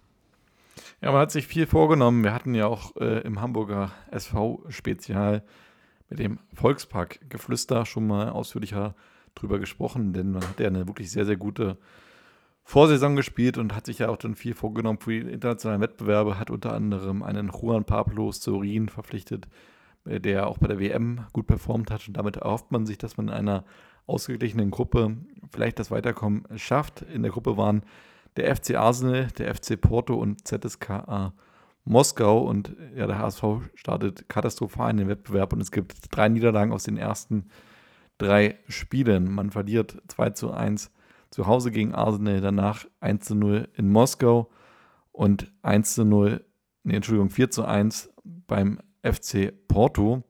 Ja, 1.01 1.13
man 1.13 1.21
hat 1.21 1.31
sich 1.31 1.47
viel 1.47 1.67
vorgenommen. 1.67 2.25
Wir 2.25 2.33
hatten 2.33 2.55
ja 2.55 2.67
auch 2.67 2.97
äh, 2.97 3.21
im 3.21 3.41
Hamburger 3.41 3.93
SV-Spezial 4.11 5.43
mit 6.09 6.19
dem 6.19 6.39
Volkspark-Geflüster 6.55 7.85
schon 7.85 8.07
mal 8.07 8.31
ausführlicher 8.31 8.95
drüber 9.35 9.59
gesprochen, 9.59 10.13
denn 10.13 10.33
man 10.33 10.47
hat 10.47 10.61
ja 10.61 10.69
eine 10.69 10.87
wirklich 10.87 11.11
sehr, 11.11 11.27
sehr 11.27 11.37
gute 11.37 11.77
Vorsaison 12.65 13.15
gespielt 13.15 13.59
und 13.59 13.77
hat 13.77 13.87
sich 13.87 14.01
ja 14.01 14.09
auch 14.09 14.17
dann 14.17 14.35
viel 14.35 14.55
vorgenommen 14.55 14.99
für 14.99 15.13
die 15.13 15.31
internationalen 15.31 15.83
Wettbewerbe, 15.83 16.39
hat 16.39 16.51
unter 16.51 16.73
anderem 16.73 17.23
einen 17.23 17.51
Juan 17.51 17.85
Pablo 17.85 18.33
Sorin 18.33 18.89
verpflichtet, 18.89 19.47
der 20.07 20.47
auch 20.47 20.59
bei 20.59 20.69
der 20.69 20.79
WM 20.79 21.27
gut 21.33 21.47
performt 21.47 21.91
hat. 21.91 22.07
Und 22.09 22.17
damit 22.17 22.37
erhofft 22.37 22.73
man 22.73 22.87
sich, 22.87 22.99
dass 22.99 23.17
man 23.17 23.29
in 23.29 23.35
einer 23.35 23.65
ausgeglichenen 24.07 24.71
Gruppe 24.71 25.17
vielleicht 25.51 25.79
das 25.79 25.91
Weiterkommen 25.91 26.45
schafft. 26.57 27.03
In 27.03 27.23
der 27.23 27.33
Gruppe 27.33 27.57
waren 27.57 27.83
der 28.37 28.55
FC 28.55 28.77
Arsenal, 28.77 29.29
der 29.39 29.55
FC 29.55 29.81
Porto 29.81 30.15
und 30.15 30.47
ZSKA 30.47 31.33
Moskau. 31.85 32.41
Und 32.41 32.77
ja, 32.95 33.07
der 33.07 33.19
HSV 33.19 33.45
startet 33.75 34.29
katastrophal 34.29 34.91
in 34.91 34.99
den 34.99 35.09
Wettbewerb 35.09 35.53
und 35.53 35.61
es 35.61 35.71
gibt 35.71 35.95
drei 36.11 36.29
Niederlagen 36.29 36.73
aus 36.73 36.85
den 36.85 36.97
ersten 36.97 37.47
drei 38.19 38.59
Spielen. 38.69 39.31
Man 39.31 39.51
verliert 39.51 40.03
2 40.09 40.31
zu 40.31 40.53
1 40.53 40.91
zu 41.31 41.47
Hause 41.47 41.71
gegen 41.71 41.95
Arsenal, 41.95 42.41
danach 42.41 42.87
1 43.01 43.27
zu 43.27 43.35
0 43.35 43.69
in 43.75 43.91
Moskau 43.91 44.51
und 45.13 45.53
1 45.63 45.95
zu 45.95 46.05
0, 46.05 46.45
nee, 46.85 46.95
Entschuldigung, 46.95 47.31
4 47.31 47.51
zu 47.51 47.65
1 47.65 48.13
beim 48.47 48.81
FC 49.11 49.53
Porto, 49.69 50.23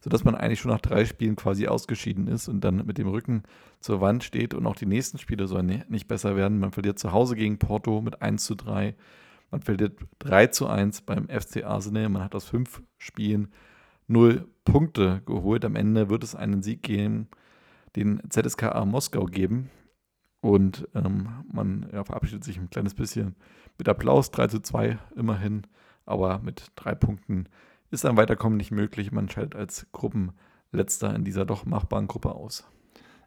sodass 0.00 0.24
man 0.24 0.34
eigentlich 0.34 0.60
schon 0.60 0.70
nach 0.70 0.80
drei 0.80 1.04
Spielen 1.04 1.36
quasi 1.36 1.66
ausgeschieden 1.66 2.26
ist 2.26 2.48
und 2.48 2.62
dann 2.62 2.86
mit 2.86 2.98
dem 2.98 3.08
Rücken 3.08 3.42
zur 3.80 4.00
Wand 4.00 4.24
steht 4.24 4.54
und 4.54 4.66
auch 4.66 4.76
die 4.76 4.86
nächsten 4.86 5.18
Spiele 5.18 5.46
sollen 5.46 5.84
nicht 5.88 6.08
besser 6.08 6.36
werden. 6.36 6.58
Man 6.58 6.72
verliert 6.72 6.98
zu 6.98 7.12
Hause 7.12 7.36
gegen 7.36 7.58
Porto 7.58 8.00
mit 8.00 8.22
1 8.22 8.44
zu 8.44 8.54
3. 8.54 8.94
Man 9.50 9.62
verliert 9.62 9.98
3 10.20 10.46
zu 10.48 10.68
1 10.68 11.02
beim 11.02 11.28
FC 11.28 11.64
Arsenal. 11.64 12.08
Man 12.08 12.22
hat 12.22 12.34
aus 12.34 12.44
fünf 12.44 12.82
Spielen 12.98 13.48
null 14.06 14.48
Punkte 14.64 15.22
geholt. 15.26 15.64
Am 15.64 15.76
Ende 15.76 16.08
wird 16.08 16.24
es 16.24 16.34
einen 16.34 16.62
Sieg 16.62 16.82
gegen 16.82 17.28
den 17.96 18.20
ZSKA 18.28 18.84
Moskau 18.84 19.24
geben. 19.24 19.70
Und 20.40 20.88
ähm, 20.94 21.44
man 21.52 21.88
ja, 21.92 22.04
verabschiedet 22.04 22.44
sich 22.44 22.58
ein 22.58 22.70
kleines 22.70 22.94
bisschen 22.94 23.36
mit 23.76 23.88
Applaus, 23.88 24.30
3 24.30 24.46
zu 24.46 24.60
2 24.60 24.98
immerhin, 25.16 25.66
aber 26.06 26.38
mit 26.38 26.72
drei 26.76 26.94
Punkten 26.94 27.46
ist 27.90 28.06
ein 28.06 28.16
Weiterkommen 28.16 28.56
nicht 28.56 28.70
möglich. 28.70 29.12
Man 29.12 29.28
scheidet 29.28 29.54
als 29.54 29.86
Gruppenletzter 29.92 31.14
in 31.14 31.24
dieser 31.24 31.44
doch 31.44 31.64
machbaren 31.64 32.08
Gruppe 32.08 32.34
aus. 32.34 32.64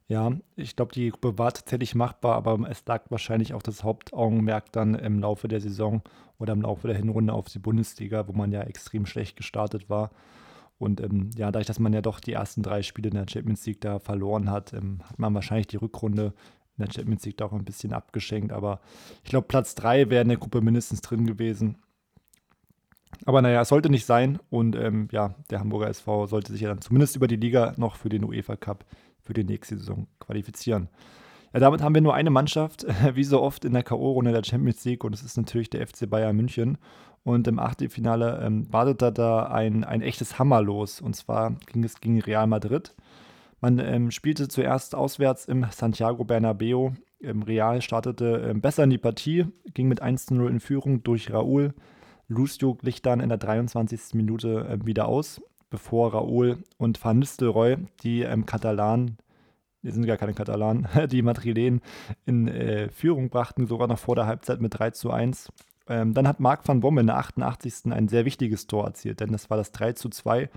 Ja, 0.07 0.31
ich 0.55 0.75
glaube, 0.75 0.93
die 0.93 1.09
Gruppe 1.09 1.37
war 1.37 1.53
tatsächlich 1.53 1.95
machbar, 1.95 2.35
aber 2.35 2.69
es 2.69 2.83
lag 2.85 3.03
wahrscheinlich 3.09 3.53
auch 3.53 3.61
das 3.61 3.83
Hauptaugenmerk 3.83 4.71
dann 4.71 4.95
im 4.95 5.19
Laufe 5.19 5.47
der 5.47 5.61
Saison 5.61 6.01
oder 6.37 6.53
im 6.53 6.61
Laufe 6.61 6.87
der 6.87 6.97
Hinrunde 6.97 7.33
auf 7.33 7.47
die 7.47 7.59
Bundesliga, 7.59 8.27
wo 8.27 8.33
man 8.33 8.51
ja 8.51 8.61
extrem 8.61 9.05
schlecht 9.05 9.37
gestartet 9.37 9.89
war. 9.89 10.11
Und 10.77 10.99
ähm, 10.99 11.29
ja, 11.37 11.51
dadurch, 11.51 11.67
dass 11.67 11.79
man 11.79 11.93
ja 11.93 12.01
doch 12.01 12.19
die 12.19 12.33
ersten 12.33 12.63
drei 12.63 12.83
Spiele 12.83 13.09
in 13.09 13.15
der 13.15 13.27
Champions 13.29 13.65
League 13.65 13.79
da 13.79 13.99
verloren 13.99 14.51
hat, 14.51 14.73
ähm, 14.73 14.99
hat 15.05 15.19
man 15.19 15.33
wahrscheinlich 15.33 15.67
die 15.67 15.77
Rückrunde 15.77 16.33
in 16.77 16.85
der 16.85 16.91
Champions 16.91 17.25
League 17.25 17.37
da 17.37 17.45
auch 17.45 17.53
ein 17.53 17.63
bisschen 17.63 17.93
abgeschenkt. 17.93 18.51
Aber 18.51 18.81
ich 19.23 19.29
glaube, 19.29 19.47
Platz 19.47 19.75
drei 19.75 20.09
wäre 20.09 20.23
in 20.23 20.29
der 20.29 20.37
Gruppe 20.37 20.59
mindestens 20.59 21.01
drin 21.01 21.25
gewesen. 21.25 21.77
Aber 23.25 23.41
naja, 23.41 23.61
es 23.61 23.69
sollte 23.69 23.89
nicht 23.89 24.05
sein. 24.05 24.39
Und 24.49 24.75
ähm, 24.75 25.07
ja, 25.11 25.35
der 25.49 25.59
Hamburger 25.59 25.87
SV 25.89 26.27
sollte 26.27 26.51
sich 26.51 26.61
ja 26.61 26.69
dann 26.69 26.81
zumindest 26.81 27.15
über 27.15 27.27
die 27.27 27.35
Liga 27.35 27.73
noch 27.77 27.95
für 27.95 28.09
den 28.09 28.23
UEFA 28.23 28.55
Cup 28.55 28.85
für 29.21 29.33
die 29.33 29.43
nächste 29.43 29.77
Saison 29.77 30.07
qualifizieren. 30.19 30.89
Ja, 31.53 31.59
damit 31.59 31.81
haben 31.81 31.95
wir 31.95 32.01
nur 32.01 32.15
eine 32.15 32.29
Mannschaft, 32.29 32.85
wie 33.13 33.23
so 33.23 33.41
oft 33.41 33.63
in 33.63 33.73
der 33.73 33.83
K.O.-Runde 33.83 34.31
der 34.31 34.43
Champions 34.43 34.83
League. 34.85 35.03
Und 35.03 35.13
es 35.13 35.23
ist 35.23 35.37
natürlich 35.37 35.69
der 35.69 35.85
FC 35.85 36.09
Bayern 36.09 36.35
München. 36.35 36.77
Und 37.23 37.47
im 37.47 37.57
Achtelfinale 37.57 38.41
ähm, 38.43 38.71
wartet 38.71 39.17
da, 39.17 39.43
ein, 39.43 39.85
ein 39.85 40.01
echtes 40.01 40.39
Hammer 40.39 40.61
los. 40.61 40.99
Und 40.99 41.15
zwar 41.15 41.55
ging 41.71 41.83
es 41.83 42.01
gegen 42.01 42.19
Real 42.19 42.47
Madrid. 42.47 42.93
Man 43.61 43.79
ähm, 43.79 44.11
spielte 44.11 44.49
zuerst 44.49 44.93
auswärts 44.93 45.45
im 45.45 45.65
Santiago 45.71 46.25
Bernabeo. 46.25 46.93
Ähm, 47.21 47.43
Real 47.43 47.81
startete 47.81 48.49
ähm, 48.49 48.59
besser 48.59 48.83
in 48.83 48.89
die 48.89 48.97
Partie, 48.97 49.45
ging 49.73 49.87
mit 49.87 50.01
1 50.01 50.31
0 50.31 50.49
in 50.49 50.59
Führung 50.59 51.01
durch 51.03 51.31
Raúl. 51.31 51.73
Lucio 52.27 52.75
glich 52.75 53.01
dann 53.01 53.19
in 53.19 53.29
der 53.29 53.37
23. 53.37 54.13
Minute 54.13 54.67
äh, 54.67 54.85
wieder 54.85 55.07
aus, 55.07 55.41
bevor 55.69 56.13
Raúl 56.13 56.63
und 56.77 57.03
Van 57.03 57.19
Nistelrooy, 57.19 57.77
die 58.03 58.21
ähm, 58.21 58.45
Katalanen, 58.45 59.17
die 59.81 59.91
sind 59.91 60.05
gar 60.05 60.17
keine 60.17 60.33
Katalanen, 60.33 60.87
die 61.11 61.21
Madrilen 61.21 61.81
in 62.25 62.47
äh, 62.47 62.89
Führung 62.89 63.29
brachten, 63.29 63.67
sogar 63.67 63.87
noch 63.87 63.99
vor 63.99 64.15
der 64.15 64.27
Halbzeit 64.27 64.61
mit 64.61 64.77
3 64.77 64.91
zu 64.91 65.11
1. 65.11 65.51
Ähm, 65.87 66.13
dann 66.13 66.27
hat 66.27 66.39
Marc 66.39 66.67
van 66.67 66.79
Bommel 66.79 67.01
in 67.01 67.07
der 67.07 67.17
88. 67.17 67.91
ein 67.91 68.07
sehr 68.07 68.25
wichtiges 68.25 68.67
Tor 68.67 68.85
erzielt, 68.85 69.19
denn 69.19 69.31
das 69.31 69.49
war 69.49 69.57
das 69.57 69.71
3 69.71 69.93
zu 69.93 70.09
2. 70.09 70.49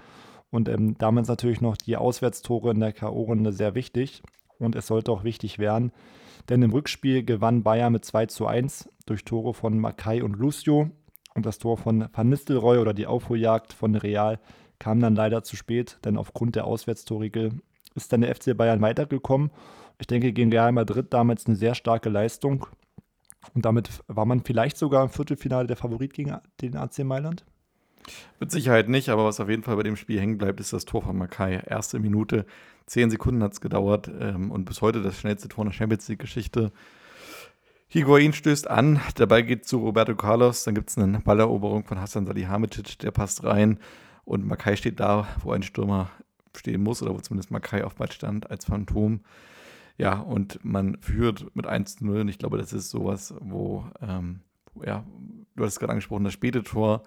Und 0.51 0.69
ähm, 0.69 0.97
damals 0.99 1.29
natürlich 1.29 1.61
noch 1.61 1.77
die 1.77 1.97
Auswärtstore 1.97 2.71
in 2.71 2.81
der 2.81 2.93
K.O.-Runde 2.93 3.53
sehr 3.53 3.75
wichtig. 3.75 4.23
Und 4.59 4.75
es 4.75 4.87
sollte 4.87 5.13
auch 5.13 5.23
wichtig 5.25 5.59
werden, 5.59 5.93
denn 6.49 6.63
im 6.63 6.73
Rückspiel 6.73 7.25
gewann 7.25 7.63
Bayern 7.63 7.93
mit 7.93 8.05
2 8.05 8.27
zu 8.27 8.47
1 8.47 8.89
durch 9.05 9.25
Tore 9.25 9.53
von 9.53 9.79
Makai 9.79 10.23
und 10.23 10.37
Lucio. 10.37 10.91
Und 11.37 11.45
das 11.45 11.59
Tor 11.59 11.77
von 11.77 12.09
Van 12.13 12.29
Nistelrooy 12.29 12.79
oder 12.79 12.95
die 12.95 13.07
Aufholjagd 13.07 13.75
von 13.75 13.95
Real 13.95 14.39
kam 14.79 15.01
dann 15.01 15.15
leider 15.15 15.43
zu 15.45 15.55
spät, 15.55 15.99
denn 16.05 16.17
aufgrund 16.17 16.57
der 16.57 16.65
Auswärtstorregel 16.65 17.53
ist 17.95 18.13
dann 18.13 18.23
der 18.23 18.35
FC 18.35 18.57
Bayern 18.57 18.81
weitergekommen. 18.81 19.51
Ich 19.99 20.07
denke, 20.07 20.33
gegen 20.33 20.51
Real 20.51 20.73
Madrid 20.73 21.13
damals 21.13 21.47
eine 21.47 21.57
sehr 21.57 21.75
starke 21.75 22.09
Leistung. 22.09 22.67
Und 23.55 23.65
damit 23.65 23.91
war 24.09 24.27
man 24.27 24.43
vielleicht 24.43 24.77
sogar 24.77 25.03
im 25.03 25.11
Viertelfinale 25.11 25.67
der 25.67 25.77
Favorit 25.77 26.13
gegen 26.13 26.37
den 26.61 26.77
AC 26.77 26.99
Mailand? 27.01 27.45
Mit 28.41 28.51
Sicherheit 28.51 28.89
nicht, 28.89 29.09
aber 29.09 29.25
was 29.25 29.41
auf 29.41 29.49
jeden 29.49 29.63
Fall 29.63 29.77
bei 29.77 29.83
dem 29.83 29.97
Spiel 29.97 30.21
hängen 30.21 30.39
bleibt, 30.39 30.61
ist 30.61 30.73
das 30.73 30.85
Tor 30.85 31.03
von 31.03 31.17
Makai. 31.17 31.63
Erste 31.67 31.99
Minute, 31.99 32.47
zehn 32.87 33.11
Sekunden 33.11 33.43
hat 33.43 33.53
es 33.53 33.61
gedauert 33.61 34.11
ähm, 34.21 34.51
und 34.51 34.65
bis 34.65 34.81
heute 34.81 35.03
das 35.03 35.19
schnellste 35.19 35.49
Tor 35.49 35.65
in 35.65 35.71
der 35.71 35.77
Champions 35.77 36.09
League-Geschichte. 36.09 36.73
Higuain 37.89 38.33
stößt 38.33 38.69
an, 38.69 39.01
dabei 39.15 39.43
geht 39.43 39.67
zu 39.67 39.79
Roberto 39.79 40.17
Carlos, 40.17 40.65
dann 40.65 40.75
gibt 40.75 40.91
es 40.91 40.99
eine 40.99 41.21
Balleroberung 41.21 41.85
von 41.85 42.01
Hassan 42.01 42.27
Salihamidzic, 42.27 42.99
der 42.99 43.13
passt 43.13 43.45
rein 43.45 43.79
und 44.25 44.45
Makai 44.45 44.77
steht 44.77 44.99
da, 44.99 45.29
wo 45.43 45.53
ein 45.53 45.63
Stürmer 45.63 46.11
stehen 46.57 46.83
muss 46.83 47.01
oder 47.03 47.15
wo 47.15 47.21
zumindest 47.21 47.51
Makai 47.51 47.85
auf 47.85 47.95
Ball 47.95 48.11
stand 48.11 48.51
als 48.51 48.65
Phantom. 48.65 49.21
Ja, 49.99 50.19
und 50.19 50.63
man 50.65 50.99
führt 51.01 51.55
mit 51.55 51.67
1 51.67 51.97
zu 51.97 52.07
0 52.07 52.23
und 52.23 52.29
ich 52.29 52.39
glaube, 52.39 52.59
das 52.59 52.73
ist 52.73 52.91
sowas, 52.91 53.35
wo, 53.41 53.87
ähm, 54.03 54.41
ja, 54.85 55.05
du 55.55 55.65
hast 55.65 55.75
es 55.75 55.79
gerade 55.79 55.93
angesprochen, 55.93 56.25
das 56.25 56.33
späte 56.33 56.63
Tor 56.63 57.03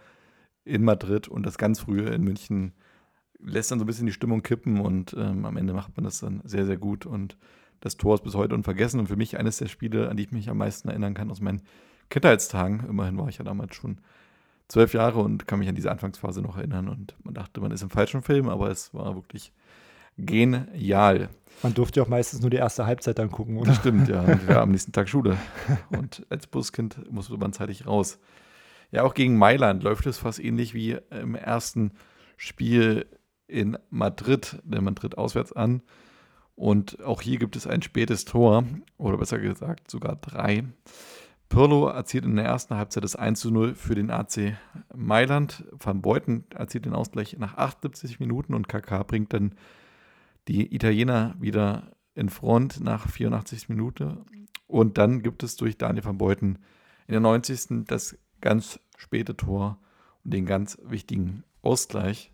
in 0.64 0.84
Madrid 0.84 1.28
und 1.28 1.46
das 1.46 1.58
ganz 1.58 1.82
frühe 1.82 2.10
in 2.10 2.24
München 2.24 2.74
lässt 3.40 3.72
dann 3.72 3.80
so 3.80 3.86
ein 3.86 3.88
bisschen 3.88 4.06
die 4.06 4.14
Stimmung 4.14 4.44
kippen 4.44 4.80
und 4.80 5.14
ähm, 5.18 5.46
am 5.46 5.58
Ende 5.58 5.74
macht 5.74 5.96
man 5.98 6.04
das 6.04 6.20
dann 6.20 6.42
sehr, 6.46 6.66
sehr 6.66 6.78
gut 6.78 7.06
und 7.06 7.38
das 7.82 7.98
Tor 7.98 8.16
ist 8.16 8.24
bis 8.24 8.36
heute 8.36 8.56
unvergessen 8.56 9.00
und 9.00 9.08
für 9.08 9.16
mich 9.16 9.38
eines 9.38 9.58
der 9.58 9.68
Spiele, 9.68 10.10
an 10.10 10.18
die 10.18 10.24
ich 10.24 10.32
mich 10.32 10.50
am 10.50 10.58
meisten 10.58 10.90
erinnern 10.90 11.14
kann 11.14 11.32
aus 11.32 11.42
meinen 11.42 11.62
Kindheitstagen. 12.10 12.86
Immerhin 12.90 13.18
war 13.18 13.30
ich 13.30 13.38
ja 13.38 13.46
damals 13.46 13.76
schon 13.76 14.00
zwölf 14.68 14.94
Jahre 14.94 15.20
und 15.20 15.48
kann 15.48 15.60
mich 15.60 15.70
an 15.70 15.76
diese 15.76 15.92
Anfangsphase 15.92 16.42
noch 16.42 16.58
erinnern 16.58 16.90
und 16.90 17.16
man 17.24 17.34
dachte, 17.34 17.60
man 17.62 17.72
ist 17.72 17.82
im 17.82 17.90
falschen 17.90 18.22
Film, 18.22 18.50
aber 18.50 18.70
es 18.70 18.94
war 18.94 19.16
wirklich 19.16 19.52
genial. 20.18 21.30
Man 21.64 21.74
durfte 21.74 22.00
ja 22.00 22.06
auch 22.06 22.10
meistens 22.10 22.42
nur 22.42 22.50
die 22.50 22.58
erste 22.58 22.86
Halbzeit 22.86 23.20
dann 23.20 23.32
gucken, 23.32 23.58
oder? 23.58 23.70
Das 23.70 23.78
stimmt, 23.78 24.08
ja. 24.08 24.22
Und 24.22 24.48
wir 24.48 24.62
am 24.62 24.72
nächsten 24.72 24.92
Tag 24.92 25.10
Schule. 25.10 25.38
Und 25.90 26.26
als 26.30 26.48
Buskind 26.48 27.12
musste 27.12 27.36
man 27.38 27.54
zeitig 27.54 27.86
raus. 27.86 28.20
Ja, 28.92 29.04
auch 29.04 29.14
gegen 29.14 29.38
Mailand 29.38 29.84
läuft 29.84 30.06
es 30.06 30.18
fast 30.18 30.40
ähnlich 30.40 30.74
wie 30.74 30.98
im 31.10 31.36
ersten 31.36 31.92
Spiel 32.38 33.06
in 33.48 33.78
Madrid. 33.90 34.60
Denn 34.64 34.84
man 34.84 34.96
tritt 34.96 35.18
auswärts 35.18 35.54
an 35.54 35.82
und 36.60 37.02
auch 37.06 37.22
hier 37.22 37.40
gibt 37.40 37.56
es 37.56 37.68
ein 37.68 37.82
spätes 37.82 38.26
Tor, 38.26 38.66
oder 38.98 39.18
besser 39.18 39.40
gesagt 39.40 39.90
sogar 39.90 40.18
drei. 40.18 40.66
Pirlo 41.48 41.88
erzielt 41.88 42.26
in 42.26 42.36
der 42.36 42.44
ersten 42.44 42.76
Halbzeit 42.76 43.06
das 43.06 43.16
1 43.16 43.40
zu 43.40 43.50
0 43.50 43.76
für 43.76 43.96
den 43.96 44.12
AC 44.12 44.58
Mailand. 44.94 45.64
Van 45.72 46.02
Beuten 46.02 46.44
erzielt 46.54 46.84
den 46.84 46.96
Ausgleich 46.96 47.38
nach 47.40 47.56
78 47.56 48.20
Minuten 48.20 48.54
und 48.54 48.68
KK 48.68 49.04
bringt 49.04 49.32
dann 49.32 49.56
die 50.50 50.76
Italiener 50.76 51.34
wieder 51.40 51.94
in 52.14 52.28
Front 52.28 52.82
nach 52.82 53.08
84 53.08 53.70
Minuten. 53.70 54.26
Und 54.68 54.98
dann 54.98 55.24
gibt 55.24 55.44
es 55.44 55.56
durch 55.56 55.78
Daniel 55.78 56.04
van 56.04 56.18
Beuten 56.18 56.60
in 57.08 57.14
der 57.14 57.22
90. 57.22 57.86
das 57.88 58.18
ganz 58.42 58.82
späte 58.98 59.38
Tor 59.38 59.80
und 60.26 60.34
den 60.34 60.46
ganz 60.46 60.78
wichtigen 60.84 61.46
Ausgleich 61.62 62.34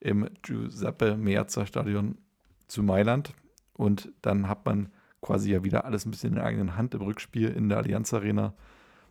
im 0.00 0.28
Giuseppe 0.42 1.16
Meazza 1.16 1.66
Stadion 1.66 2.18
zu 2.66 2.82
Mailand. 2.82 3.32
Und 3.80 4.12
dann 4.20 4.46
hat 4.46 4.66
man 4.66 4.90
quasi 5.22 5.52
ja 5.52 5.64
wieder 5.64 5.86
alles 5.86 6.04
ein 6.04 6.10
bisschen 6.10 6.32
in 6.32 6.34
der 6.34 6.44
eigenen 6.44 6.76
Hand 6.76 6.92
im 6.92 7.00
Rückspiel 7.00 7.48
in 7.48 7.70
der 7.70 7.78
Allianz 7.78 8.12
Arena, 8.12 8.52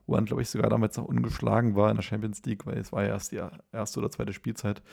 wo 0.06 0.14
man, 0.14 0.26
glaube 0.26 0.44
ich, 0.44 0.50
sogar 0.52 0.70
damals 0.70 0.96
noch 0.96 1.06
ungeschlagen 1.06 1.76
war 1.76 1.90
in 1.90 1.96
der 1.96 2.04
Champions 2.04 2.44
League, 2.46 2.68
weil 2.68 2.78
es 2.78 2.92
war 2.92 3.02
ja 3.02 3.10
erst 3.10 3.32
die 3.32 3.42
erste 3.72 4.00
oder 4.00 4.12
zweite 4.12 4.32
Spielzeit. 4.32 4.84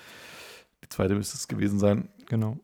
Die 0.82 0.88
zweite 0.88 1.14
müsste 1.14 1.36
es 1.36 1.46
gewesen 1.46 1.78
sein. 1.78 2.08
Genau. 2.24 2.56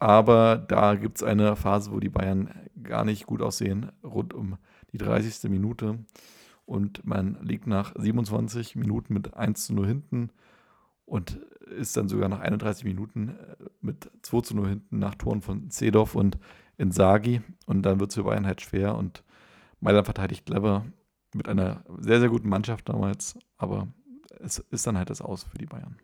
Aber 0.00 0.56
da 0.56 0.96
gibt 0.96 1.18
es 1.18 1.22
eine 1.22 1.54
Phase, 1.54 1.92
wo 1.92 2.00
die 2.00 2.08
Bayern 2.08 2.50
gar 2.82 3.04
nicht 3.04 3.26
gut 3.26 3.40
aussehen, 3.40 3.92
rund 4.02 4.34
um 4.34 4.58
die 4.90 4.98
30. 4.98 5.48
Minute. 5.48 6.00
Und 6.66 7.06
man 7.06 7.38
liegt 7.40 7.68
nach 7.68 7.94
27 7.96 8.74
Minuten 8.74 9.14
mit 9.14 9.34
1 9.34 9.66
zu 9.66 9.74
0 9.74 9.86
hinten 9.86 10.30
und 11.08 11.40
ist 11.76 11.96
dann 11.96 12.08
sogar 12.08 12.28
nach 12.28 12.40
31 12.40 12.84
Minuten 12.84 13.30
äh, 13.30 13.64
mit 13.80 14.10
2 14.22 14.40
zu 14.40 14.56
0 14.56 14.68
hinten 14.68 14.98
nach 14.98 15.14
Toren 15.14 15.42
von 15.42 15.70
Zedorf 15.70 16.14
und 16.14 16.38
Inzaghi. 16.76 17.42
Und 17.66 17.82
dann 17.82 18.00
wird 18.00 18.10
es 18.10 18.16
für 18.16 18.24
Bayern 18.24 18.46
halt 18.46 18.60
schwer 18.60 18.96
und 18.96 19.22
Mailand 19.80 20.06
verteidigt 20.06 20.46
clever 20.46 20.86
mit 21.34 21.48
einer 21.48 21.84
sehr, 21.98 22.20
sehr 22.20 22.28
guten 22.28 22.48
Mannschaft 22.48 22.88
damals. 22.88 23.38
Aber 23.56 23.88
es 24.40 24.58
ist 24.58 24.86
dann 24.86 24.96
halt 24.96 25.10
das 25.10 25.20
Aus 25.20 25.44
für 25.44 25.58
die 25.58 25.66
Bayern. 25.66 25.96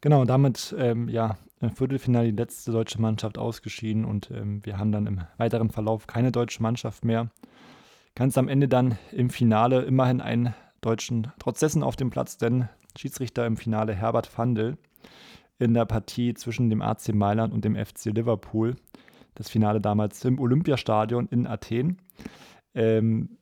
Genau, 0.00 0.24
damit 0.24 0.74
ähm, 0.78 1.08
ja 1.08 1.38
im 1.60 1.70
Viertelfinale 1.70 2.30
die 2.30 2.36
letzte 2.36 2.72
deutsche 2.72 3.00
Mannschaft 3.00 3.38
ausgeschieden 3.38 4.04
und 4.04 4.30
ähm, 4.30 4.64
wir 4.64 4.78
haben 4.78 4.92
dann 4.92 5.06
im 5.06 5.22
weiteren 5.38 5.70
Verlauf 5.70 6.06
keine 6.06 6.30
deutsche 6.30 6.62
Mannschaft 6.62 7.04
mehr. 7.04 7.30
Ganz 8.14 8.36
am 8.36 8.48
Ende 8.48 8.68
dann 8.68 8.98
im 9.12 9.30
Finale 9.30 9.82
immerhin 9.82 10.20
einen 10.20 10.54
Deutschen 10.84 11.32
trotz 11.38 11.60
dessen 11.60 11.82
auf 11.82 11.96
dem 11.96 12.10
Platz, 12.10 12.36
denn 12.36 12.68
Schiedsrichter 12.96 13.46
im 13.46 13.56
Finale 13.56 13.94
Herbert 13.94 14.26
Fandel 14.26 14.76
in 15.58 15.74
der 15.74 15.84
Partie 15.84 16.34
zwischen 16.34 16.68
dem 16.70 16.82
AC 16.82 17.14
Mailand 17.14 17.52
und 17.52 17.64
dem 17.64 17.76
FC 17.76 18.06
Liverpool. 18.06 18.76
Das 19.34 19.48
Finale 19.48 19.80
damals 19.80 20.24
im 20.24 20.38
Olympiastadion 20.38 21.26
in 21.28 21.46
Athen. 21.46 21.98
Ähm, 22.74 23.38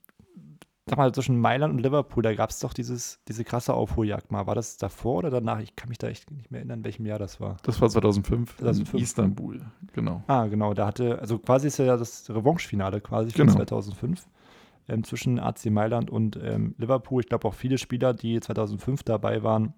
sag 0.86 0.98
mal, 0.98 1.12
zwischen 1.12 1.38
Mailand 1.38 1.74
und 1.74 1.80
Liverpool, 1.80 2.22
da 2.22 2.34
gab 2.34 2.50
es 2.50 2.58
doch 2.60 2.72
dieses, 2.72 3.20
diese 3.28 3.44
krasse 3.44 3.74
Aufholjagd 3.74 4.30
mal. 4.30 4.46
War 4.46 4.54
das 4.54 4.76
davor 4.76 5.18
oder 5.18 5.30
danach? 5.30 5.60
Ich 5.60 5.76
kann 5.76 5.88
mich 5.88 5.98
da 5.98 6.08
echt 6.08 6.30
nicht 6.30 6.50
mehr 6.50 6.60
erinnern, 6.60 6.80
in 6.80 6.84
welchem 6.84 7.06
Jahr 7.06 7.18
das 7.18 7.40
war. 7.40 7.56
Das 7.62 7.80
war 7.80 7.88
2005, 7.88 8.56
2005. 8.58 8.94
in 8.94 9.00
Istanbul, 9.02 9.60
genau. 9.92 10.22
Ah, 10.26 10.46
genau. 10.46 10.74
Da 10.74 10.86
hatte, 10.86 11.18
also 11.18 11.38
quasi 11.38 11.68
ist 11.68 11.78
ja 11.78 11.96
das 11.96 12.28
Revanche-Finale 12.30 13.00
quasi 13.00 13.30
von 13.30 13.46
genau. 13.46 13.58
2005 13.58 14.26
ähm, 14.88 15.04
zwischen 15.04 15.38
AC 15.38 15.66
Mailand 15.66 16.10
und 16.10 16.36
ähm, 16.42 16.74
Liverpool. 16.78 17.22
Ich 17.22 17.28
glaube 17.28 17.48
auch 17.48 17.54
viele 17.54 17.78
Spieler, 17.78 18.14
die 18.14 18.40
2005 18.40 19.02
dabei 19.02 19.42
waren, 19.42 19.74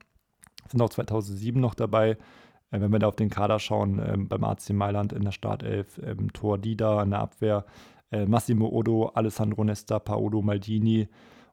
sind 0.69 0.81
auch 0.81 0.91
2007 0.91 1.61
noch 1.61 1.75
dabei. 1.75 2.11
Äh, 2.71 2.81
wenn 2.81 2.93
wir 2.93 2.99
da 2.99 3.09
auf 3.09 3.17
den 3.17 3.31
Kader 3.31 3.59
schauen, 3.59 4.01
ähm, 4.05 4.29
beim 4.29 4.45
AC 4.45 4.71
Mailand 4.71 5.13
in 5.13 5.23
der 5.23 5.33
Startelf, 5.33 6.01
ähm, 6.05 6.33
Tor 6.33 6.59
Dida 6.59 7.03
in 7.03 7.11
der 7.11 7.21
Abwehr, 7.21 7.65
äh, 8.11 8.27
Massimo 8.27 8.69
Odo, 8.69 9.07
Alessandro 9.15 9.65
Nesta, 9.65 9.99
Paolo 9.99 10.43
Maldini 10.43 11.09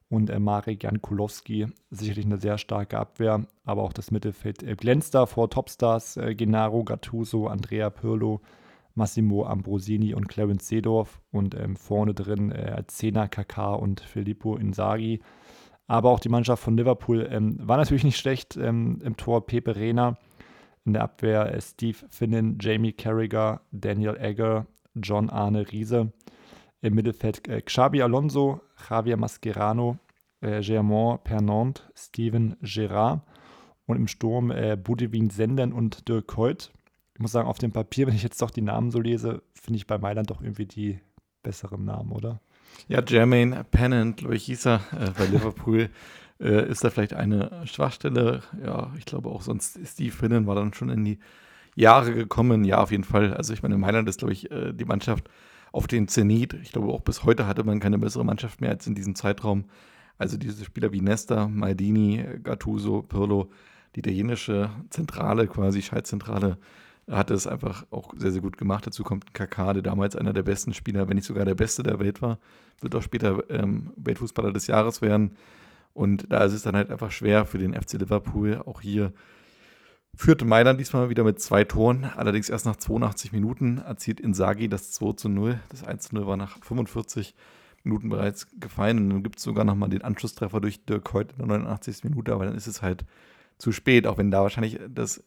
und 0.08 0.30
äh, 0.30 0.38
Marek 0.38 0.84
Jankulowski. 0.84 1.66
Sicherlich 1.90 2.26
eine 2.26 2.38
sehr 2.38 2.58
starke 2.58 2.98
Abwehr, 2.98 3.46
aber 3.64 3.82
auch 3.82 3.92
das 3.92 4.10
Mittelfeld 4.10 4.62
äh, 4.62 4.76
glänzt 4.76 5.14
da 5.14 5.26
vor 5.26 5.48
Topstars 5.50 6.16
äh, 6.16 6.34
Genaro 6.34 6.84
Gattuso, 6.84 7.46
Andrea 7.46 7.90
Pirlo, 7.90 8.40
Massimo 8.94 9.44
Ambrosini 9.44 10.14
und 10.14 10.28
Clarence 10.28 10.68
Seedorf 10.68 11.20
und 11.30 11.54
ähm, 11.54 11.76
vorne 11.76 12.14
drin 12.14 12.50
äh, 12.50 12.82
Zehner 12.86 13.28
KK 13.28 13.74
und 13.74 14.00
Filippo 14.00 14.56
Inzaghi. 14.56 15.20
Aber 15.86 16.10
auch 16.10 16.20
die 16.20 16.28
Mannschaft 16.28 16.62
von 16.62 16.76
Liverpool 16.76 17.28
ähm, 17.30 17.56
war 17.60 17.76
natürlich 17.76 18.04
nicht 18.04 18.18
schlecht. 18.18 18.56
Ähm, 18.56 19.00
Im 19.02 19.16
Tor 19.16 19.46
Pepe 19.46 19.76
Reina, 19.76 20.16
in 20.84 20.94
der 20.94 21.02
Abwehr 21.02 21.54
äh, 21.54 21.60
Steve 21.60 21.98
Finnan, 22.08 22.58
Jamie 22.60 22.92
Carragher, 22.92 23.60
Daniel 23.72 24.16
Egger, 24.16 24.66
John 24.94 25.30
Arne 25.30 25.70
Riese. 25.70 26.12
Im 26.80 26.94
Mittelfeld 26.94 27.46
äh, 27.48 27.60
Xabi 27.62 28.02
Alonso, 28.02 28.60
Javier 28.88 29.16
Mascherano, 29.16 29.98
äh, 30.40 30.60
Germain 30.60 31.18
Pernand, 31.22 31.90
Steven 31.94 32.56
Gerrard 32.62 33.22
und 33.86 33.96
im 33.96 34.08
Sturm 34.08 34.50
äh, 34.50 34.76
Budewin 34.76 35.30
Senden 35.30 35.72
und 35.72 36.08
Dirk 36.08 36.36
Hoyt 36.36 36.72
muss 37.22 37.32
sagen, 37.32 37.48
auf 37.48 37.58
dem 37.58 37.72
Papier, 37.72 38.06
wenn 38.06 38.14
ich 38.14 38.22
jetzt 38.22 38.40
doch 38.42 38.50
die 38.50 38.62
Namen 38.62 38.90
so 38.90 39.00
lese, 39.00 39.42
finde 39.54 39.78
ich 39.78 39.86
bei 39.86 39.98
Mailand 39.98 40.30
doch 40.30 40.42
irgendwie 40.42 40.66
die 40.66 41.00
besseren 41.42 41.84
Namen, 41.84 42.12
oder? 42.12 42.40
Ja, 42.88 43.02
Jermaine 43.06 43.64
Pennant, 43.64 44.18
glaube 44.18 44.36
ich, 44.36 44.44
hieß 44.44 44.66
er 44.66 44.80
äh, 44.92 45.10
bei 45.16 45.26
Liverpool. 45.26 45.90
äh, 46.40 46.68
ist 46.68 46.84
da 46.84 46.90
vielleicht 46.90 47.14
eine 47.14 47.62
Schwachstelle? 47.66 48.42
Ja, 48.64 48.92
ich 48.98 49.04
glaube 49.04 49.30
auch 49.30 49.42
sonst 49.42 49.78
Steve 49.84 50.12
Finnan 50.12 50.46
war 50.46 50.54
dann 50.54 50.74
schon 50.74 50.90
in 50.90 51.04
die 51.04 51.18
Jahre 51.74 52.12
gekommen. 52.12 52.64
Ja, 52.64 52.82
auf 52.82 52.90
jeden 52.90 53.04
Fall. 53.04 53.34
Also 53.34 53.52
ich 53.52 53.62
meine, 53.62 53.78
Mailand 53.78 54.08
ist, 54.08 54.18
glaube 54.18 54.32
ich, 54.32 54.50
äh, 54.50 54.72
die 54.72 54.84
Mannschaft 54.84 55.28
auf 55.70 55.86
den 55.86 56.08
Zenit. 56.08 56.54
Ich 56.62 56.72
glaube, 56.72 56.88
auch 56.88 57.00
bis 57.00 57.24
heute 57.24 57.46
hatte 57.46 57.64
man 57.64 57.80
keine 57.80 57.98
bessere 57.98 58.24
Mannschaft 58.24 58.60
mehr 58.60 58.70
als 58.70 58.86
in 58.86 58.94
diesem 58.94 59.14
Zeitraum. 59.14 59.64
Also 60.18 60.36
diese 60.36 60.64
Spieler 60.64 60.92
wie 60.92 61.00
Nesta, 61.00 61.48
Maldini, 61.48 62.24
Gattuso, 62.42 63.02
Pirlo, 63.02 63.50
die 63.94 64.00
italienische 64.00 64.70
Zentrale, 64.90 65.46
quasi 65.46 65.82
Schaltzentrale, 65.82 66.58
hat 67.10 67.30
es 67.30 67.46
einfach 67.46 67.84
auch 67.90 68.12
sehr, 68.16 68.30
sehr 68.30 68.42
gut 68.42 68.56
gemacht. 68.56 68.86
Dazu 68.86 69.02
kommt 69.02 69.34
Kaká, 69.34 69.72
der 69.72 69.82
damals 69.82 70.16
einer 70.16 70.32
der 70.32 70.42
besten 70.42 70.72
Spieler, 70.72 71.08
wenn 71.08 71.16
nicht 71.16 71.26
sogar 71.26 71.44
der 71.44 71.54
beste 71.54 71.82
der 71.82 71.98
Welt 71.98 72.22
war, 72.22 72.38
wird 72.80 72.94
auch 72.94 73.02
später 73.02 73.48
ähm, 73.50 73.92
Weltfußballer 73.96 74.52
des 74.52 74.66
Jahres 74.66 75.02
werden. 75.02 75.36
Und 75.94 76.32
da 76.32 76.44
ist 76.44 76.52
es 76.52 76.62
dann 76.62 76.76
halt 76.76 76.90
einfach 76.90 77.10
schwer 77.10 77.44
für 77.44 77.58
den 77.58 77.74
FC 77.74 77.94
Liverpool. 77.94 78.62
Auch 78.64 78.80
hier 78.80 79.12
führte 80.14 80.44
Mailand 80.44 80.80
diesmal 80.80 81.10
wieder 81.10 81.24
mit 81.24 81.40
zwei 81.40 81.64
Toren, 81.64 82.04
allerdings 82.16 82.48
erst 82.48 82.66
nach 82.66 82.76
82 82.76 83.32
Minuten 83.32 83.78
erzielt 83.78 84.20
Insagi 84.20 84.68
das 84.68 84.92
2 84.92 85.12
zu 85.14 85.28
0. 85.28 85.58
Das 85.68 85.84
1 85.84 86.08
zu 86.08 86.14
0 86.14 86.26
war 86.26 86.36
nach 86.36 86.62
45 86.62 87.34
Minuten 87.84 88.08
bereits 88.08 88.48
gefallen. 88.58 88.98
Und 88.98 89.10
dann 89.10 89.22
gibt 89.22 89.38
es 89.38 89.42
sogar 89.42 89.64
nochmal 89.64 89.88
den 89.88 90.02
Anschlusstreffer 90.02 90.60
durch 90.60 90.84
Dirk 90.84 91.12
Hoyt 91.12 91.32
in 91.32 91.38
der 91.38 91.46
89. 91.46 92.04
Minute, 92.04 92.32
aber 92.32 92.46
dann 92.46 92.54
ist 92.54 92.66
es 92.66 92.82
halt 92.82 93.04
zu 93.58 93.72
spät, 93.72 94.06
auch 94.06 94.18
wenn 94.18 94.30
da 94.30 94.42
wahrscheinlich 94.42 94.80
das 94.88 95.22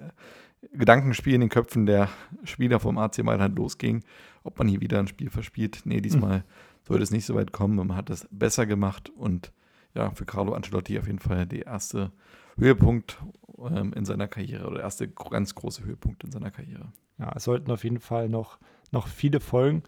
Gedankenspiel 0.73 1.33
in 1.33 1.41
den 1.41 1.49
Köpfen 1.49 1.85
der 1.85 2.09
Spieler 2.43 2.79
vom 2.79 2.97
AC 2.97 3.23
Mailand 3.23 3.57
losging, 3.57 4.03
ob 4.43 4.57
man 4.57 4.67
hier 4.67 4.81
wieder 4.81 4.99
ein 4.99 5.07
Spiel 5.07 5.29
verspielt. 5.29 5.81
Nee, 5.85 6.01
diesmal 6.01 6.39
mhm. 6.39 6.43
sollte 6.87 7.03
es 7.03 7.11
nicht 7.11 7.25
so 7.25 7.35
weit 7.35 7.51
kommen. 7.51 7.75
Man 7.75 7.95
hat 7.95 8.09
das 8.09 8.27
besser 8.31 8.65
gemacht 8.65 9.09
und 9.09 9.51
ja, 9.93 10.11
für 10.11 10.25
Carlo 10.25 10.53
Ancelotti 10.53 10.99
auf 10.99 11.07
jeden 11.07 11.19
Fall 11.19 11.45
der 11.45 11.65
erste 11.65 12.11
Höhepunkt 12.57 13.17
ähm, 13.59 13.93
in 13.93 14.05
seiner 14.05 14.27
Karriere 14.27 14.65
oder 14.65 14.75
der 14.75 14.83
erste 14.83 15.07
ganz 15.07 15.55
große 15.55 15.83
Höhepunkt 15.83 16.23
in 16.23 16.31
seiner 16.31 16.51
Karriere. 16.51 16.91
Ja, 17.17 17.31
es 17.35 17.45
sollten 17.45 17.71
auf 17.71 17.83
jeden 17.83 17.99
Fall 17.99 18.29
noch, 18.29 18.59
noch 18.91 19.07
viele 19.07 19.39
folgen. 19.39 19.83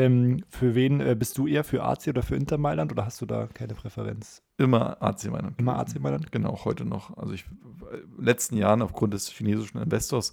Ähm, 0.00 0.42
für 0.48 0.74
wen 0.74 1.00
äh, 1.00 1.14
bist 1.14 1.36
du 1.36 1.46
eher 1.46 1.62
für 1.62 1.84
AC 1.84 2.08
oder 2.08 2.22
für 2.22 2.34
Inter 2.34 2.56
Mailand 2.56 2.90
oder 2.90 3.04
hast 3.04 3.20
du 3.20 3.26
da 3.26 3.48
keine 3.52 3.74
Präferenz? 3.74 4.42
Immer 4.56 5.02
AC 5.02 5.30
Mailand. 5.30 5.58
Immer 5.58 5.78
AC 5.78 6.00
Mailand? 6.00 6.32
Genau, 6.32 6.50
auch 6.50 6.64
heute 6.64 6.86
noch. 6.86 7.16
Also 7.18 7.34
ich 7.34 7.44
in 8.16 8.24
letzten 8.24 8.56
Jahren 8.56 8.80
aufgrund 8.80 9.12
des 9.12 9.28
chinesischen 9.28 9.78
Investors 9.78 10.32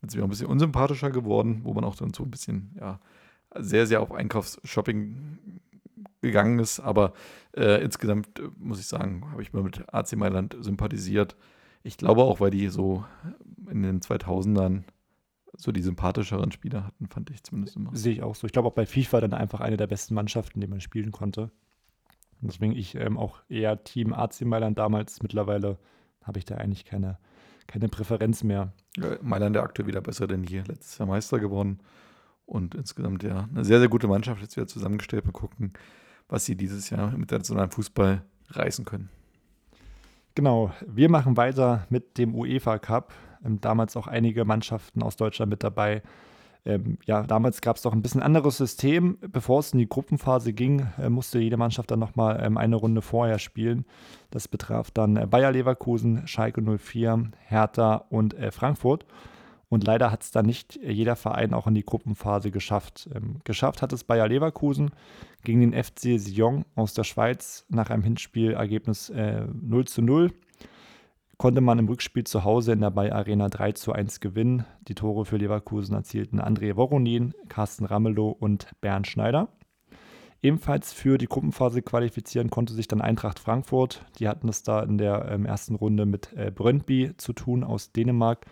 sind 0.00 0.12
sie 0.12 0.20
auch 0.20 0.24
ein 0.24 0.30
bisschen 0.30 0.46
unsympathischer 0.46 1.10
geworden, 1.10 1.60
wo 1.64 1.74
man 1.74 1.84
auch 1.84 1.96
dann 1.96 2.14
so 2.14 2.22
ein 2.22 2.30
bisschen, 2.30 2.76
ja, 2.78 3.00
sehr, 3.58 3.88
sehr 3.88 4.00
auf 4.00 4.12
Einkaufsshopping 4.12 5.60
gegangen 6.20 6.60
ist. 6.60 6.78
Aber 6.78 7.12
äh, 7.56 7.82
insgesamt 7.82 8.38
äh, 8.38 8.42
muss 8.58 8.78
ich 8.78 8.86
sagen, 8.86 9.26
habe 9.32 9.42
ich 9.42 9.52
mal 9.52 9.64
mit 9.64 9.92
AC 9.92 10.14
Mailand 10.14 10.56
sympathisiert. 10.60 11.34
Ich 11.82 11.96
glaube 11.96 12.22
auch, 12.22 12.38
weil 12.38 12.50
die 12.50 12.68
so 12.68 13.04
in 13.68 13.82
den 13.82 14.00
2000ern 14.00 14.84
so 15.56 15.72
die 15.72 15.82
sympathischeren 15.82 16.52
Spieler 16.52 16.86
hatten, 16.86 17.06
fand 17.08 17.30
ich 17.30 17.42
zumindest 17.42 17.76
immer. 17.76 17.94
Sehe 17.94 18.12
ich 18.12 18.22
auch 18.22 18.34
so. 18.34 18.46
Ich 18.46 18.52
glaube 18.52 18.68
auch 18.68 18.74
bei 18.74 18.86
FIFA 18.86 19.20
dann 19.20 19.34
einfach 19.34 19.60
eine 19.60 19.76
der 19.76 19.86
besten 19.86 20.14
Mannschaften, 20.14 20.60
die 20.60 20.66
man 20.66 20.80
spielen 20.80 21.10
konnte. 21.12 21.50
Und 22.40 22.52
deswegen 22.52 22.72
ich 22.72 22.94
ähm, 22.94 23.18
auch 23.18 23.40
eher 23.48 23.82
Team 23.84 24.12
AC 24.12 24.42
Mailand 24.42 24.78
damals. 24.78 25.22
Mittlerweile 25.22 25.78
habe 26.22 26.38
ich 26.38 26.44
da 26.44 26.56
eigentlich 26.56 26.84
keine, 26.84 27.18
keine 27.66 27.88
Präferenz 27.88 28.44
mehr. 28.44 28.72
Ja, 28.96 29.16
Mailand 29.22 29.56
der 29.56 29.62
aktuell 29.62 29.88
wieder 29.88 30.00
besser 30.00 30.26
denn 30.26 30.44
je. 30.44 30.62
Letztes 30.66 30.98
Jahr 30.98 31.08
Meister 31.08 31.38
geworden. 31.38 31.80
Und 32.46 32.74
insgesamt 32.74 33.22
ja 33.22 33.48
eine 33.48 33.64
sehr, 33.64 33.78
sehr 33.78 33.88
gute 33.88 34.08
Mannschaft 34.08 34.40
jetzt 34.42 34.56
wieder 34.56 34.66
zusammengestellt. 34.66 35.24
Mal 35.24 35.32
gucken, 35.32 35.72
was 36.28 36.44
sie 36.44 36.56
dieses 36.56 36.90
Jahr 36.90 37.16
mit 37.16 37.30
nationalen 37.30 37.70
Fußball 37.70 38.22
reißen 38.48 38.84
können. 38.84 39.10
Genau, 40.34 40.72
wir 40.86 41.10
machen 41.10 41.36
weiter 41.36 41.86
mit 41.90 42.16
dem 42.16 42.34
UEFA 42.34 42.78
Cup. 42.78 43.12
Ähm, 43.44 43.60
damals 43.60 43.96
auch 43.96 44.06
einige 44.06 44.44
Mannschaften 44.44 45.02
aus 45.02 45.16
Deutschland 45.16 45.50
mit 45.50 45.62
dabei. 45.62 46.02
Ähm, 46.66 46.98
ja, 47.06 47.22
damals 47.22 47.62
gab 47.62 47.76
es 47.76 47.82
doch 47.82 47.92
ein 47.92 48.02
bisschen 48.02 48.22
anderes 48.22 48.58
System. 48.58 49.18
Bevor 49.20 49.60
es 49.60 49.72
in 49.72 49.78
die 49.78 49.88
Gruppenphase 49.88 50.52
ging, 50.52 50.86
äh, 50.98 51.08
musste 51.08 51.38
jede 51.38 51.56
Mannschaft 51.56 51.90
dann 51.90 52.00
nochmal 52.00 52.40
ähm, 52.42 52.58
eine 52.58 52.76
Runde 52.76 53.02
vorher 53.02 53.38
spielen. 53.38 53.86
Das 54.30 54.48
betraf 54.48 54.90
dann 54.90 55.16
äh, 55.16 55.26
Bayer 55.26 55.52
Leverkusen, 55.52 56.26
Schalke 56.26 56.60
04, 56.62 57.30
Hertha 57.46 58.04
und 58.10 58.34
äh, 58.34 58.50
Frankfurt. 58.50 59.06
Und 59.70 59.84
leider 59.84 60.10
hat 60.10 60.22
es 60.22 60.32
dann 60.32 60.46
nicht 60.46 60.80
jeder 60.82 61.14
Verein 61.14 61.54
auch 61.54 61.68
in 61.68 61.74
die 61.74 61.84
Gruppenphase 61.84 62.50
geschafft. 62.50 63.08
Ähm, 63.14 63.36
geschafft 63.44 63.82
hat 63.82 63.92
es 63.92 64.04
Bayer 64.04 64.28
Leverkusen 64.28 64.90
gegen 65.44 65.60
den 65.60 65.72
FC 65.72 66.18
Sion 66.18 66.64
aus 66.74 66.92
der 66.92 67.04
Schweiz 67.04 67.64
nach 67.68 67.88
einem 67.88 68.02
Hinspielergebnis 68.02 69.08
äh, 69.10 69.46
0 69.62 69.86
zu 69.86 70.02
0. 70.02 70.32
Konnte 71.40 71.62
man 71.62 71.78
im 71.78 71.88
Rückspiel 71.88 72.24
zu 72.24 72.44
Hause 72.44 72.72
in 72.72 72.82
der 72.82 72.90
Bayer 72.90 73.16
Arena 73.16 73.48
3 73.48 73.72
zu 73.72 73.94
1 73.94 74.20
gewinnen. 74.20 74.66
Die 74.88 74.94
Tore 74.94 75.24
für 75.24 75.38
Leverkusen 75.38 75.94
erzielten 75.94 76.38
André 76.38 76.76
Voronin, 76.76 77.32
Carsten 77.48 77.86
Ramelow 77.86 78.28
und 78.28 78.66
Bernd 78.82 79.06
Schneider. 79.06 79.48
Ebenfalls 80.42 80.92
für 80.92 81.16
die 81.16 81.28
Gruppenphase 81.28 81.80
qualifizieren 81.80 82.50
konnte 82.50 82.74
sich 82.74 82.88
dann 82.88 83.00
Eintracht 83.00 83.38
Frankfurt. 83.38 84.04
Die 84.18 84.28
hatten 84.28 84.50
es 84.50 84.64
da 84.64 84.82
in 84.82 84.98
der 84.98 85.30
ähm, 85.30 85.46
ersten 85.46 85.76
Runde 85.76 86.04
mit 86.04 86.30
äh, 86.34 86.50
Brøndby 86.54 87.12
zu 87.16 87.32
tun 87.32 87.64
aus 87.64 87.90
Dänemark 87.90 88.44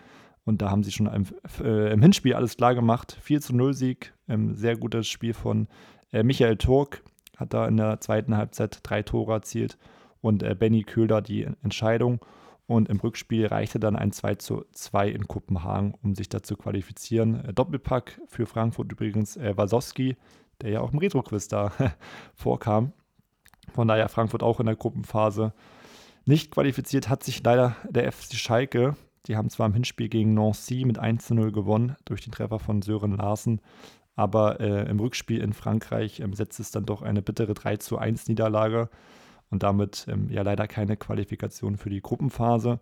und 0.46 0.62
da 0.62 0.70
haben 0.70 0.82
sie 0.82 0.92
schon 0.92 1.08
im, 1.08 1.26
äh, 1.62 1.92
im 1.92 2.00
Hinspiel 2.00 2.32
alles 2.32 2.56
klar 2.56 2.74
gemacht. 2.74 3.18
4 3.20 3.42
zu 3.42 3.54
0 3.54 3.74
Sieg, 3.74 4.14
ähm, 4.28 4.54
sehr 4.54 4.78
gutes 4.78 5.08
Spiel 5.08 5.34
von 5.34 5.68
äh, 6.10 6.22
Michael 6.22 6.56
Turk, 6.56 7.02
hat 7.36 7.52
da 7.52 7.68
in 7.68 7.76
der 7.76 8.00
zweiten 8.00 8.34
Halbzeit 8.34 8.80
drei 8.82 9.02
Tore 9.02 9.34
erzielt 9.34 9.76
und 10.22 10.42
äh, 10.42 10.56
Benny 10.58 10.84
Köhler 10.84 11.20
die 11.20 11.46
Entscheidung. 11.62 12.20
Und 12.68 12.88
im 12.88 13.00
Rückspiel 13.00 13.46
reichte 13.46 13.80
dann 13.80 13.96
ein 13.96 14.12
2 14.12 14.36
zu 14.36 14.64
2 14.72 15.08
in 15.08 15.26
Kopenhagen, 15.26 15.94
um 16.02 16.14
sich 16.14 16.28
da 16.28 16.44
zu 16.44 16.56
qualifizieren. 16.56 17.44
Äh, 17.44 17.52
Doppelpack 17.52 18.20
für 18.28 18.46
Frankfurt 18.46 18.92
übrigens 18.92 19.36
äh, 19.36 19.56
Wasowski, 19.56 20.16
der 20.60 20.70
ja 20.70 20.80
auch 20.80 20.92
im 20.92 20.98
Retro-Quiz 20.98 21.48
da 21.48 21.72
vorkam. 22.34 22.92
Von 23.72 23.88
daher 23.88 24.08
Frankfurt 24.08 24.44
auch 24.44 24.60
in 24.60 24.66
der 24.66 24.76
Gruppenphase 24.76 25.52
nicht 26.24 26.52
qualifiziert, 26.52 27.08
hat 27.08 27.24
sich 27.24 27.42
leider 27.42 27.74
der 27.90 28.12
FC 28.12 28.34
Schalke 28.34 28.94
die 29.28 29.36
haben 29.36 29.50
zwar 29.50 29.66
im 29.66 29.74
Hinspiel 29.74 30.08
gegen 30.08 30.34
Nancy 30.34 30.84
mit 30.84 30.98
1 30.98 31.26
zu 31.26 31.34
0 31.34 31.52
gewonnen 31.52 31.96
durch 32.04 32.22
den 32.22 32.32
Treffer 32.32 32.58
von 32.58 32.82
Sören 32.82 33.16
Larsen, 33.16 33.60
aber 34.16 34.58
äh, 34.60 34.88
im 34.88 34.98
Rückspiel 34.98 35.40
in 35.40 35.52
Frankreich 35.52 36.20
ähm, 36.20 36.32
setzt 36.32 36.58
es 36.60 36.70
dann 36.70 36.86
doch 36.86 37.02
eine 37.02 37.22
bittere 37.22 37.54
3 37.54 37.76
zu 37.76 37.98
1 37.98 38.28
Niederlage 38.28 38.88
und 39.50 39.62
damit 39.62 40.06
ähm, 40.08 40.28
ja 40.30 40.42
leider 40.42 40.66
keine 40.66 40.96
Qualifikation 40.96 41.76
für 41.76 41.90
die 41.90 42.02
Gruppenphase. 42.02 42.80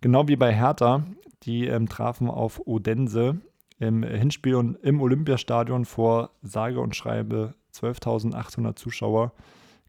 Genau 0.00 0.28
wie 0.28 0.36
bei 0.36 0.54
Hertha, 0.54 1.04
die 1.42 1.66
ähm, 1.66 1.88
trafen 1.88 2.28
auf 2.28 2.66
Odense 2.66 3.40
im 3.78 4.02
Hinspiel 4.02 4.56
und 4.56 4.76
im 4.82 5.00
Olympiastadion 5.00 5.84
vor 5.84 6.30
sage 6.42 6.80
und 6.80 6.96
schreibe 6.96 7.54
12.800 7.72 8.74
Zuschauer 8.76 9.32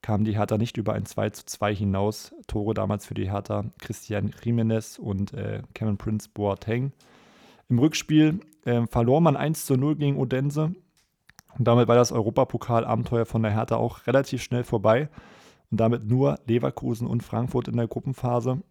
kam 0.01 0.23
die 0.23 0.37
Hertha 0.37 0.57
nicht 0.57 0.77
über 0.77 0.93
ein 0.93 1.05
2 1.05 1.29
zu 1.31 1.45
2 1.45 1.75
hinaus. 1.75 2.33
Tore 2.47 2.73
damals 2.73 3.05
für 3.05 3.13
die 3.13 3.31
Hertha 3.31 3.65
Christian 3.79 4.33
Jimenez 4.43 4.97
und 4.97 5.33
äh, 5.33 5.61
Kevin 5.73 5.97
Prince 5.97 6.29
Boateng. 6.33 6.93
Im 7.69 7.79
Rückspiel 7.79 8.39
äh, 8.65 8.85
verlor 8.87 9.21
man 9.21 9.35
1 9.35 9.65
zu 9.65 9.75
0 9.75 9.95
gegen 9.95 10.17
Odense. 10.17 10.73
Und 11.57 11.67
damit 11.67 11.87
war 11.87 11.95
das 11.95 12.11
Europapokal-Abenteuer 12.11 13.25
von 13.25 13.43
der 13.43 13.51
Hertha 13.51 13.75
auch 13.75 14.07
relativ 14.07 14.41
schnell 14.41 14.63
vorbei. 14.63 15.09
Und 15.71 15.79
damit 15.79 16.05
nur 16.05 16.39
Leverkusen 16.47 17.07
und 17.07 17.23
Frankfurt 17.23 17.67
in 17.67 17.77
der 17.77 17.87
Gruppenphase. 17.87 18.61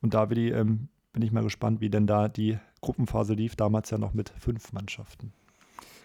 Und 0.00 0.14
da 0.14 0.30
Willi, 0.30 0.50
ähm, 0.50 0.88
bin 1.12 1.22
ich 1.22 1.32
mal 1.32 1.42
gespannt, 1.42 1.80
wie 1.80 1.90
denn 1.90 2.06
da 2.06 2.28
die 2.28 2.58
Gruppenphase 2.80 3.34
lief. 3.34 3.56
Damals 3.56 3.90
ja 3.90 3.98
noch 3.98 4.14
mit 4.14 4.28
fünf 4.38 4.72
Mannschaften. 4.72 5.32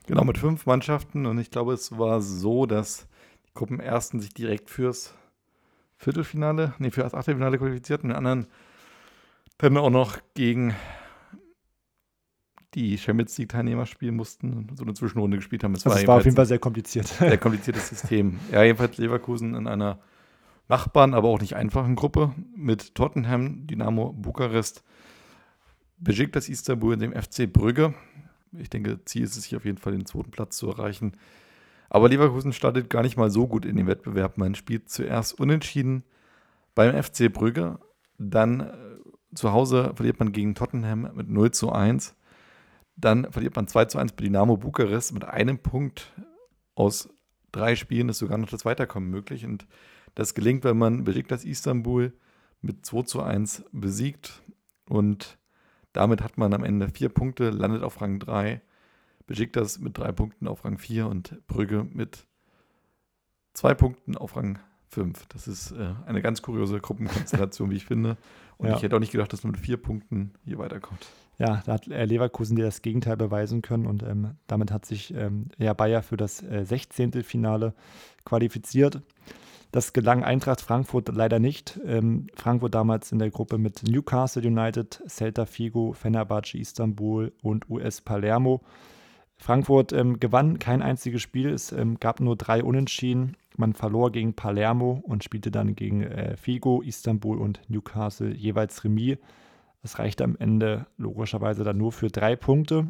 Genau, 0.08 0.24
mit 0.24 0.38
fünf 0.38 0.66
Mannschaften. 0.66 1.26
Und 1.26 1.38
ich 1.38 1.52
glaube, 1.52 1.74
es 1.74 1.98
war 1.98 2.22
so, 2.22 2.66
dass 2.66 3.08
Gruppenersten 3.54 4.20
sich 4.20 4.34
direkt 4.34 4.70
fürs 4.70 5.14
Viertelfinale, 5.98 6.74
nee, 6.80 6.90
für 6.90 7.02
das 7.02 7.14
Achtelfinale 7.14 7.58
qualifiziert 7.58 8.04
und 8.04 8.10
den 8.10 8.18
anderen 8.18 8.48
dann 9.60 9.78
auch 9.78 9.92
noch 9.92 10.18
gegen 10.34 10.74
die 12.74 12.98
Champions 12.98 13.38
League-Teilnehmer 13.38 13.86
spielen 13.86 14.16
mussten 14.16 14.54
und 14.54 14.78
so 14.78 14.84
eine 14.84 14.94
Zwischenrunde 14.94 15.38
gespielt 15.38 15.64
haben. 15.64 15.76
Es 15.76 15.86
also 15.86 16.00
war, 16.00 16.08
war 16.08 16.18
auf 16.18 16.26
jeden 16.26 16.36
Fall 16.36 16.46
sehr 16.46 16.60
kompliziert. 16.60 17.08
Sehr 17.08 17.38
kompliziertes 17.38 17.90
System. 17.90 18.40
Ja, 18.52 18.64
jedenfalls 18.64 18.98
Leverkusen 18.98 19.54
in 19.56 19.68
einer 19.68 20.00
Nachbarn, 20.72 21.14
aber 21.14 21.28
auch 21.28 21.42
nicht 21.42 21.56
einfachen 21.56 21.96
Gruppe 21.96 22.34
mit 22.56 22.96
Tottenham, 22.96 23.68
Dynamo 23.68 24.14
Bukarest, 24.14 24.84
das 26.00 26.50
Istanbul 26.50 26.94
und 26.94 27.02
dem 27.02 27.14
FC 27.14 27.52
Brügge. 27.52 27.94
Ich 28.58 28.70
denke, 28.70 29.04
Ziel 29.06 29.24
ist 29.24 29.36
es 29.36 29.44
hier 29.44 29.58
auf 29.58 29.66
jeden 29.66 29.78
Fall, 29.78 29.92
den 29.92 30.06
zweiten 30.06 30.32
Platz 30.32 30.58
zu 30.58 30.70
erreichen. 30.70 31.18
Aber 31.90 32.08
Leverkusen 32.08 32.54
startet 32.54 32.90
gar 32.90 33.04
nicht 33.04 33.18
mal 33.18 33.30
so 33.30 33.48
gut 33.48 33.66
in 33.66 33.76
den 33.76 33.86
Wettbewerb. 33.86 34.38
Man 34.38 34.56
spielt 34.56 34.90
zuerst 34.90 35.38
unentschieden 35.38 36.04
beim 36.74 37.04
FC 37.04 37.32
Brügge, 37.32 37.78
dann 38.18 38.62
äh, 38.62 38.74
zu 39.36 39.52
Hause 39.52 39.92
verliert 39.96 40.20
man 40.20 40.32
gegen 40.32 40.56
Tottenham 40.56 41.12
mit 41.14 41.30
0 41.30 41.52
zu 41.52 41.72
1. 41.72 42.16
Dann 42.96 43.30
verliert 43.30 43.58
man 43.58 43.68
2 43.68 43.86
zu 43.86 43.98
1 43.98 44.14
bei 44.14 44.24
Dynamo 44.24 44.56
Bukarest 44.56 45.14
mit 45.14 45.26
einem 45.26 45.60
Punkt 45.60 46.14
aus 46.76 47.10
drei 47.52 47.76
Spielen 47.76 48.10
ist 48.10 48.20
sogar 48.20 48.38
noch 48.38 48.50
das 48.50 48.66
Weiterkommen 48.66 49.10
möglich. 49.10 49.46
Und 49.46 49.68
das 50.16 50.34
gelingt, 50.34 50.64
wenn 50.64 50.78
man 50.78 51.06
das 51.28 51.46
Istanbul 51.46 52.14
mit 52.62 52.86
2 52.86 53.04
zu 53.04 53.22
1 53.22 53.66
besiegt. 53.72 54.42
Und 54.88 55.38
Damit 55.94 56.22
hat 56.22 56.38
man 56.38 56.54
am 56.54 56.64
Ende 56.64 56.90
vier 56.90 57.10
Punkte, 57.10 57.50
landet 57.50 57.84
auf 57.84 58.02
Rang 58.02 58.20
3. 58.20 58.62
Besiktas 59.28 59.80
mit 59.80 59.98
drei 59.98 60.12
Punkten 60.12 60.48
auf 60.48 60.66
Rang 60.66 60.78
4 60.78 61.08
und 61.08 61.46
Brügge 61.48 61.86
mit 61.94 62.26
zwei 63.54 63.74
Punkten 63.74 64.18
auf 64.18 64.36
Rang 64.36 64.60
5. 64.90 65.26
Das 65.28 65.48
ist 65.48 65.72
äh, 65.72 65.94
eine 66.06 66.22
ganz 66.22 66.42
kuriose 66.42 66.80
Gruppenkonstellation, 66.80 67.72
wie 67.72 67.76
ich 67.76 67.86
finde. 67.86 68.18
Und 68.58 68.68
ja. 68.68 68.76
ich 68.76 68.84
hätte 68.84 68.96
auch 68.96 69.00
nicht 69.00 69.12
gedacht, 69.12 69.32
dass 69.32 69.44
man 69.44 69.52
mit 69.52 69.62
vier 69.62 69.78
Punkten 69.78 70.34
hier 70.44 70.58
weiterkommt. 70.58 71.08
Ja, 71.38 71.64
da 71.66 71.74
hat 71.74 71.88
Leverkusen 71.88 72.56
dir 72.56 72.66
das 72.66 72.82
Gegenteil 72.82 73.18
beweisen 73.18 73.62
können 73.62 73.88
und 73.88 74.04
ähm, 74.04 74.36
damit 74.48 74.72
hat 74.72 74.86
sich 74.86 75.14
ähm, 75.14 75.48
ja, 75.58 75.74
Bayer 75.74 76.04
für 76.04 76.18
das 76.18 76.44
äh, 76.44 76.66
16. 76.66 77.24
Finale 77.24 77.74
qualifiziert. 78.26 79.02
Das 79.72 79.94
gelang 79.94 80.24
Eintracht 80.24 80.60
Frankfurt 80.60 81.08
leider 81.10 81.40
nicht. 81.40 81.80
Ähm, 81.86 82.28
Frankfurt 82.36 82.76
damals 82.76 83.12
in 83.14 83.20
der 83.20 83.30
Gruppe 83.30 83.58
mit 83.58 83.84
Newcastle 83.84 84.46
United, 84.46 85.02
Celta 85.08 85.46
Figo, 85.46 85.94
Fenerbahce 85.94 86.58
Istanbul 86.58 87.32
und 87.42 87.70
US 87.70 88.02
Palermo. 88.02 88.62
Frankfurt 89.38 89.94
ähm, 89.94 90.20
gewann 90.20 90.60
kein 90.60 90.82
einziges 90.82 91.22
Spiel, 91.22 91.50
es 91.50 91.72
ähm, 91.72 92.00
gab 92.00 92.20
nur 92.20 92.36
drei 92.36 92.64
Unentschieden. 92.64 93.38
Man 93.58 93.74
verlor 93.74 94.12
gegen 94.12 94.34
Palermo 94.34 95.02
und 95.04 95.24
spielte 95.24 95.52
dann 95.52 95.76
gegen 95.76 96.04
äh, 96.04 96.36
Figo, 96.38 96.82
Istanbul 96.82 97.38
und 97.38 97.62
Newcastle 97.70 98.34
jeweils 98.34 98.84
Remis. 98.84 99.18
Das 99.82 100.00
reichte 100.00 100.26
am 100.26 100.36
Ende 100.38 100.86
logischerweise 100.98 101.64
dann 101.64 101.78
nur 101.78 101.92
für 101.92 102.10
drei 102.10 102.36
Punkte. 102.36 102.88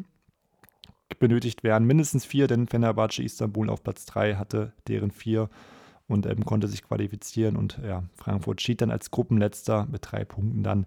Benötigt 1.18 1.62
wären 1.62 1.84
mindestens 1.84 2.24
vier, 2.24 2.48
denn 2.48 2.66
Fenerbahce 2.66 3.22
Istanbul 3.22 3.70
auf 3.70 3.82
Platz 3.82 4.04
drei 4.04 4.34
hatte 4.34 4.72
deren 4.88 5.10
vier 5.10 5.48
und 6.12 6.26
ähm, 6.26 6.44
konnte 6.44 6.68
sich 6.68 6.82
qualifizieren. 6.82 7.56
Und 7.56 7.80
ja, 7.84 8.04
Frankfurt 8.14 8.60
schied 8.60 8.80
dann 8.80 8.90
als 8.90 9.10
Gruppenletzter 9.10 9.86
mit 9.90 10.02
drei 10.10 10.24
Punkten 10.24 10.62
dann 10.62 10.86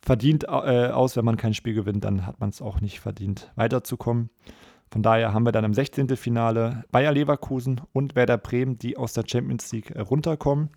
verdient 0.00 0.44
äh, 0.44 0.88
aus. 0.88 1.16
Wenn 1.16 1.24
man 1.24 1.36
kein 1.36 1.54
Spiel 1.54 1.74
gewinnt, 1.74 2.04
dann 2.04 2.26
hat 2.26 2.40
man 2.40 2.50
es 2.50 2.62
auch 2.62 2.80
nicht 2.80 3.00
verdient, 3.00 3.52
weiterzukommen. 3.56 4.30
Von 4.92 5.02
daher 5.02 5.32
haben 5.32 5.46
wir 5.46 5.52
dann 5.52 5.64
im 5.64 5.72
16. 5.72 6.16
Finale 6.16 6.84
Bayer 6.92 7.12
Leverkusen 7.12 7.80
und 7.94 8.14
Werder 8.14 8.36
Bremen, 8.36 8.78
die 8.78 8.98
aus 8.98 9.14
der 9.14 9.24
Champions 9.26 9.72
League 9.72 9.90
äh, 9.90 10.00
runterkommen, 10.00 10.68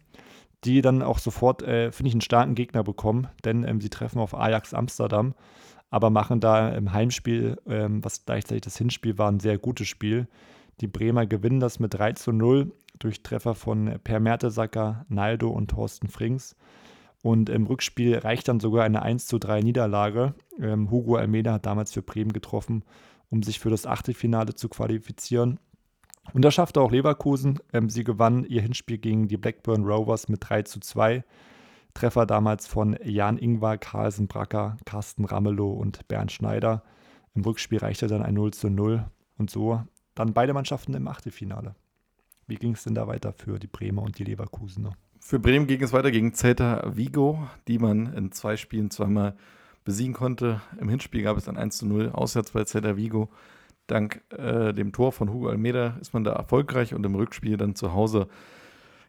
die 0.64 0.82
dann 0.82 1.02
auch 1.02 1.20
sofort, 1.20 1.64
äh, 1.64 1.92
finde 1.92 2.08
ich, 2.08 2.14
einen 2.14 2.22
starken 2.22 2.56
Gegner 2.56 2.84
bekommen, 2.84 3.28
denn 3.44 3.68
ähm, 3.68 3.82
sie 3.82 3.90
treffen 3.90 4.20
auf 4.20 4.34
Ajax 4.34 4.74
Amsterdam, 4.74 5.36
aber 5.90 6.10
machen 6.12 6.40
da 6.40 6.70
im 6.70 6.94
Heimspiel, 6.94 7.58
ähm, 7.68 8.04
was 8.06 8.26
gleichzeitig 8.26 8.62
das 8.62 8.78
Hinspiel 8.78 9.18
war, 9.18 9.30
ein 9.30 9.42
sehr 9.42 9.58
gutes 9.58 9.90
Spiel. 9.90 10.28
Die 10.80 10.88
Bremer 10.88 11.26
gewinnen 11.26 11.60
das 11.60 11.80
mit 11.80 11.94
3 11.94 12.14
zu 12.14 12.32
0 12.32 12.72
durch 13.00 13.24
Treffer 13.24 13.56
von 13.56 14.00
Per 14.04 14.20
Mertesacker, 14.20 15.06
Naldo 15.10 15.50
und 15.50 15.72
Thorsten 15.72 16.08
Frings. 16.08 16.56
Und 17.22 17.50
im 17.50 17.66
Rückspiel 17.66 18.18
reicht 18.18 18.48
dann 18.48 18.60
sogar 18.60 18.84
eine 18.86 19.02
1 19.02 19.26
zu 19.26 19.40
3 19.40 19.62
Niederlage. 19.62 20.36
Ähm, 20.60 20.92
Hugo 20.92 21.16
Almeida 21.16 21.54
hat 21.54 21.66
damals 21.66 21.92
für 21.92 22.04
Bremen 22.04 22.34
getroffen, 22.34 22.84
um 23.30 23.42
sich 23.42 23.60
für 23.60 23.72
das 23.72 23.88
Achtelfinale 23.88 24.54
zu 24.54 24.70
qualifizieren. 24.70 25.60
Und 26.34 26.44
das 26.44 26.54
schaffte 26.54 26.82
auch 26.82 26.92
Leverkusen. 26.92 27.60
Ähm, 27.74 27.90
sie 27.90 28.04
gewannen 28.04 28.46
ihr 28.46 28.62
Hinspiel 28.62 29.00
gegen 29.00 29.28
die 29.28 29.38
Blackburn 29.38 29.86
Rovers 29.86 30.30
mit 30.30 30.48
3 30.48 30.64
zu 30.64 30.80
2. 30.80 31.24
Treffer 31.96 32.26
damals 32.26 32.68
von 32.68 32.98
Jan 33.04 33.38
Ingvar, 33.38 33.78
Carlsen 33.78 34.28
Bracker, 34.28 34.78
Carsten 34.86 35.26
Ramelow 35.26 35.74
und 35.74 36.08
Bernd 36.08 36.32
Schneider. 36.32 36.84
Im 37.34 37.44
Rückspiel 37.44 37.80
reichte 37.80 38.08
dann 38.08 38.22
ein 38.22 38.34
0 38.34 38.54
zu 38.54 38.70
0. 38.70 39.06
Und 39.38 39.50
so 39.50 39.82
dann 40.14 40.34
beide 40.34 40.54
Mannschaften 40.54 40.94
im 40.94 41.08
Achtelfinale. 41.08 41.76
Wie 42.48 42.56
ging 42.56 42.74
es 42.74 42.84
denn 42.84 42.96
da 42.96 43.08
weiter 43.08 43.34
für 43.34 43.60
die 43.60 43.68
Bremer 43.68 44.04
und 44.04 44.20
die 44.20 44.24
Leverkusener? 44.24 44.94
Für 45.20 45.40
Bremen 45.40 45.66
ging 45.66 45.82
es 45.82 45.94
weiter 45.94 46.12
gegen 46.12 46.34
Celta 46.34 46.96
Vigo, 46.96 47.48
die 47.68 47.80
man 47.80 48.14
in 48.14 48.32
zwei 48.32 48.58
Spielen 48.58 48.92
zweimal 48.92 49.36
besiegen 49.84 50.14
konnte. 50.14 50.62
Im 50.80 50.90
Hinspiel 50.90 51.24
gab 51.24 51.38
es 51.38 51.50
ein 51.50 51.58
1 51.58 51.78
zu 51.78 51.88
0 51.88 52.12
auswärts 52.12 52.52
bei 52.52 52.64
Celta 52.64 52.96
Vigo. 52.98 53.30
Dank 53.88 54.22
äh, 54.30 54.74
dem 54.74 54.92
Tor 54.92 55.12
von 55.12 55.32
Hugo 55.32 55.50
Almeida 55.50 55.98
ist 56.02 56.14
man 56.14 56.24
da 56.24 56.34
erfolgreich 56.34 56.94
und 56.94 57.06
im 57.06 57.16
Rückspiel 57.16 57.58
dann 57.58 57.76
zu 57.76 57.94
Hause, 57.94 58.28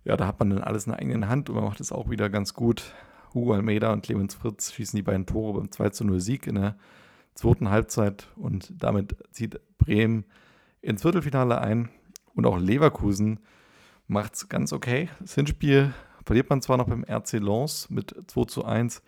ja, 0.04 0.16
da 0.16 0.26
hat 0.26 0.38
man 0.38 0.50
dann 0.50 0.62
alles 0.62 0.86
in 0.86 0.92
der 0.92 1.00
eigenen 1.00 1.28
Hand 1.28 1.48
und 1.48 1.56
man 1.56 1.64
macht 1.64 1.80
es 1.80 1.92
auch 1.92 2.10
wieder 2.10 2.30
ganz 2.30 2.54
gut. 2.54 2.94
Hugo 3.34 3.54
Almeida 3.54 3.92
und 3.92 4.02
Clemens 4.02 4.34
Fritz 4.34 4.72
schießen 4.72 4.96
die 4.96 5.02
beiden 5.02 5.26
Tore 5.26 5.58
beim 5.58 5.70
2 5.70 5.90
zu 5.90 6.04
0 6.04 6.20
Sieg 6.20 6.46
in 6.46 6.54
der 6.54 6.76
zweiten 7.34 7.70
Halbzeit 7.70 8.28
und 8.36 8.72
damit 8.82 9.16
zieht 9.30 9.60
Bremen 9.78 10.24
ins 10.80 11.02
Viertelfinale 11.02 11.60
ein. 11.60 11.90
Und 12.36 12.46
auch 12.46 12.58
Leverkusen 12.58 13.40
macht 14.06 14.34
es 14.34 14.48
ganz 14.48 14.72
okay. 14.72 15.08
Das 15.18 15.34
Hinspiel 15.34 15.92
verliert 16.24 16.48
man 16.48 16.62
zwar 16.62 16.76
noch 16.76 16.86
beim 16.86 17.02
RC 17.02 17.40
Lens 17.40 17.90
mit 17.90 18.14
2 18.28 18.44
zu 18.44 18.64
1. 18.64 19.02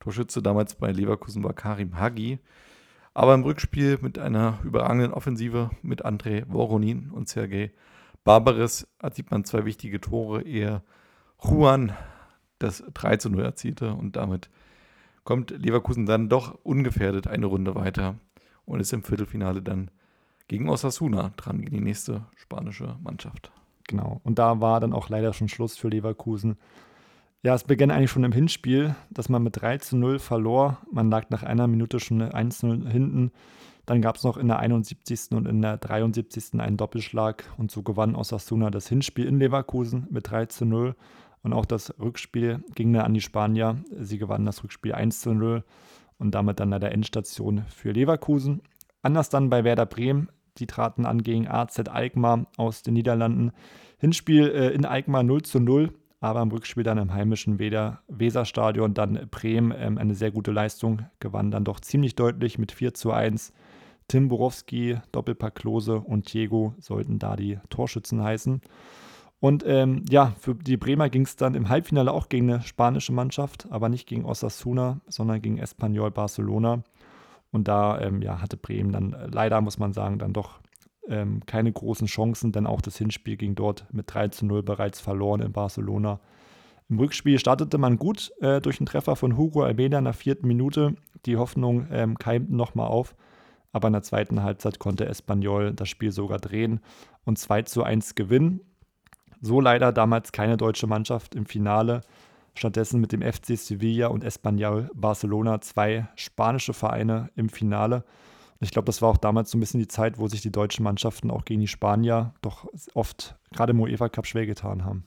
Torschütze 0.00 0.42
damals 0.42 0.74
bei 0.74 0.92
Leverkusen 0.92 1.44
war 1.44 1.54
Karim 1.54 1.98
Hagi. 1.98 2.38
Aber 3.14 3.34
im 3.34 3.44
Rückspiel 3.44 3.98
mit 4.02 4.18
einer 4.18 4.58
überragenden 4.64 5.12
Offensive 5.12 5.70
mit 5.82 6.04
André 6.04 6.44
Voronin 6.48 7.10
und 7.10 7.28
Sergei 7.28 7.72
Barbares 8.24 8.86
erzielt 8.98 9.30
man 9.30 9.44
zwei 9.44 9.64
wichtige 9.64 10.00
Tore, 10.00 10.42
ehe 10.42 10.82
Juan 11.42 11.92
das 12.58 12.84
3 12.94 13.16
zu 13.16 13.30
0 13.30 13.42
erzielte 13.42 13.92
und 13.94 14.16
damit 14.16 14.48
kommt 15.24 15.50
Leverkusen 15.50 16.06
dann 16.06 16.28
doch 16.28 16.54
ungefährdet 16.62 17.26
eine 17.26 17.46
Runde 17.46 17.74
weiter 17.74 18.16
und 18.64 18.80
ist 18.80 18.92
im 18.92 19.02
Viertelfinale 19.02 19.60
dann 19.60 19.90
gegen 20.52 20.68
Osasuna 20.68 21.32
dran, 21.38 21.62
gegen 21.62 21.76
die 21.76 21.80
nächste 21.80 22.26
spanische 22.36 22.96
Mannschaft. 23.02 23.50
Genau. 23.88 24.20
Und 24.22 24.38
da 24.38 24.60
war 24.60 24.80
dann 24.80 24.92
auch 24.92 25.08
leider 25.08 25.32
schon 25.32 25.48
Schluss 25.48 25.78
für 25.78 25.88
Leverkusen. 25.88 26.58
Ja, 27.42 27.54
es 27.54 27.64
begann 27.64 27.90
eigentlich 27.90 28.10
schon 28.10 28.22
im 28.22 28.32
Hinspiel, 28.32 28.94
dass 29.10 29.30
man 29.30 29.42
mit 29.42 29.60
3 29.60 29.78
zu 29.78 29.96
0 29.96 30.18
verlor. 30.18 30.76
Man 30.92 31.10
lag 31.10 31.30
nach 31.30 31.42
einer 31.42 31.66
Minute 31.68 32.00
schon 32.00 32.20
1 32.20 32.58
zu 32.58 32.66
0 32.66 32.90
hinten. 32.90 33.32
Dann 33.86 34.02
gab 34.02 34.16
es 34.16 34.24
noch 34.24 34.36
in 34.36 34.46
der 34.46 34.58
71. 34.58 35.30
und 35.32 35.48
in 35.48 35.62
der 35.62 35.78
73. 35.78 36.60
einen 36.60 36.76
Doppelschlag 36.76 37.44
und 37.56 37.70
so 37.70 37.82
gewann 37.82 38.14
Osasuna 38.14 38.70
das 38.70 38.88
Hinspiel 38.88 39.26
in 39.26 39.38
Leverkusen 39.38 40.06
mit 40.10 40.30
3 40.30 40.46
zu 40.46 40.66
0. 40.66 40.94
Und 41.42 41.54
auch 41.54 41.64
das 41.64 41.98
Rückspiel 41.98 42.62
ging 42.74 42.92
dann 42.92 43.06
an 43.06 43.14
die 43.14 43.22
Spanier. 43.22 43.78
Sie 43.98 44.18
gewannen 44.18 44.44
das 44.44 44.62
Rückspiel 44.62 44.92
1 44.92 45.20
zu 45.20 45.32
0 45.32 45.64
und 46.18 46.34
damit 46.34 46.60
dann 46.60 46.74
an 46.74 46.80
der 46.82 46.92
Endstation 46.92 47.64
für 47.68 47.90
Leverkusen. 47.90 48.60
Anders 49.02 49.30
dann 49.30 49.50
bei 49.50 49.64
Werder 49.64 49.86
Bremen. 49.86 50.28
Die 50.58 50.66
traten 50.66 51.06
an 51.06 51.22
gegen 51.22 51.48
AZ 51.48 51.78
Alkmaar 51.88 52.46
aus 52.56 52.82
den 52.82 52.94
Niederlanden. 52.94 53.52
Hinspiel 53.98 54.48
äh, 54.48 54.70
in 54.70 54.84
Alkmaar 54.84 55.22
0 55.22 55.42
zu 55.42 55.60
0, 55.60 55.92
aber 56.20 56.42
im 56.42 56.50
Rückspiel 56.50 56.82
dann 56.82 56.98
im 56.98 57.12
heimischen 57.12 57.58
Weserstadion 57.58 58.94
dann 58.94 59.28
Bremen 59.30 59.72
ähm, 59.76 59.98
eine 59.98 60.14
sehr 60.14 60.30
gute 60.30 60.52
Leistung, 60.52 61.02
gewann 61.20 61.50
dann 61.50 61.64
doch 61.64 61.80
ziemlich 61.80 62.14
deutlich 62.14 62.58
mit 62.58 62.72
4 62.72 62.94
zu 62.94 63.12
1. 63.12 63.52
Tim 64.08 64.28
Borowski, 64.28 64.98
Doppelpack 65.12 65.54
Klose 65.54 66.00
und 66.00 66.32
Diego 66.32 66.74
sollten 66.78 67.18
da 67.18 67.36
die 67.36 67.58
Torschützen 67.70 68.22
heißen. 68.22 68.60
Und 69.40 69.64
ähm, 69.66 70.04
ja, 70.08 70.34
für 70.38 70.54
die 70.54 70.76
Bremer 70.76 71.10
ging 71.10 71.22
es 71.22 71.34
dann 71.34 71.56
im 71.56 71.68
Halbfinale 71.68 72.12
auch 72.12 72.28
gegen 72.28 72.48
eine 72.48 72.62
spanische 72.62 73.12
Mannschaft, 73.12 73.66
aber 73.70 73.88
nicht 73.88 74.06
gegen 74.06 74.24
Osasuna, 74.24 75.00
sondern 75.08 75.42
gegen 75.42 75.58
Espanyol 75.58 76.12
Barcelona. 76.12 76.84
Und 77.52 77.68
da 77.68 78.00
ähm, 78.00 78.22
ja, 78.22 78.40
hatte 78.40 78.56
Bremen 78.56 78.92
dann 78.92 79.12
äh, 79.12 79.26
leider, 79.26 79.60
muss 79.60 79.78
man 79.78 79.92
sagen, 79.92 80.18
dann 80.18 80.32
doch 80.32 80.58
ähm, 81.08 81.44
keine 81.46 81.70
großen 81.70 82.06
Chancen, 82.06 82.50
denn 82.52 82.66
auch 82.66 82.80
das 82.80 82.96
Hinspiel 82.96 83.36
ging 83.36 83.54
dort 83.54 83.86
mit 83.92 84.12
3 84.12 84.28
zu 84.28 84.46
0 84.46 84.62
bereits 84.62 85.00
verloren 85.00 85.42
in 85.42 85.52
Barcelona. 85.52 86.20
Im 86.88 86.98
Rückspiel 86.98 87.38
startete 87.38 87.78
man 87.78 87.98
gut 87.98 88.32
äh, 88.40 88.60
durch 88.60 88.80
einen 88.80 88.86
Treffer 88.86 89.16
von 89.16 89.36
Hugo 89.36 89.62
Almeida 89.62 89.98
in 89.98 90.04
der 90.04 90.12
vierten 90.12 90.46
Minute. 90.46 90.94
Die 91.26 91.36
Hoffnung 91.36 91.86
ähm, 91.90 92.18
keimten 92.18 92.56
nochmal 92.56 92.88
auf, 92.88 93.14
aber 93.72 93.88
in 93.88 93.92
der 93.92 94.02
zweiten 94.02 94.42
Halbzeit 94.42 94.78
konnte 94.78 95.06
Espanyol 95.06 95.72
das 95.72 95.88
Spiel 95.88 96.12
sogar 96.12 96.38
drehen 96.38 96.80
und 97.24 97.38
2 97.38 97.62
zu 97.62 97.82
1 97.82 98.14
gewinnen. 98.14 98.60
So 99.40 99.60
leider 99.60 99.92
damals 99.92 100.32
keine 100.32 100.56
deutsche 100.56 100.86
Mannschaft 100.86 101.34
im 101.34 101.46
Finale. 101.46 102.02
Stattdessen 102.54 103.00
mit 103.00 103.12
dem 103.12 103.22
FC 103.22 103.56
Sevilla 103.56 104.08
und 104.08 104.24
Espanyol 104.24 104.90
Barcelona 104.94 105.60
zwei 105.60 106.08
spanische 106.16 106.74
Vereine 106.74 107.30
im 107.34 107.48
Finale. 107.48 108.04
Ich 108.60 108.70
glaube, 108.70 108.86
das 108.86 109.02
war 109.02 109.08
auch 109.08 109.16
damals 109.16 109.50
so 109.50 109.58
ein 109.58 109.60
bisschen 109.60 109.80
die 109.80 109.88
Zeit, 109.88 110.18
wo 110.18 110.28
sich 110.28 110.40
die 110.40 110.52
deutschen 110.52 110.84
Mannschaften 110.84 111.30
auch 111.30 111.44
gegen 111.44 111.60
die 111.60 111.68
Spanier 111.68 112.34
doch 112.42 112.66
oft 112.94 113.36
gerade 113.52 113.72
im 113.72 113.80
UEFA 113.80 114.08
Cup 114.08 114.26
schwer 114.26 114.46
getan 114.46 114.84
haben. 114.84 115.04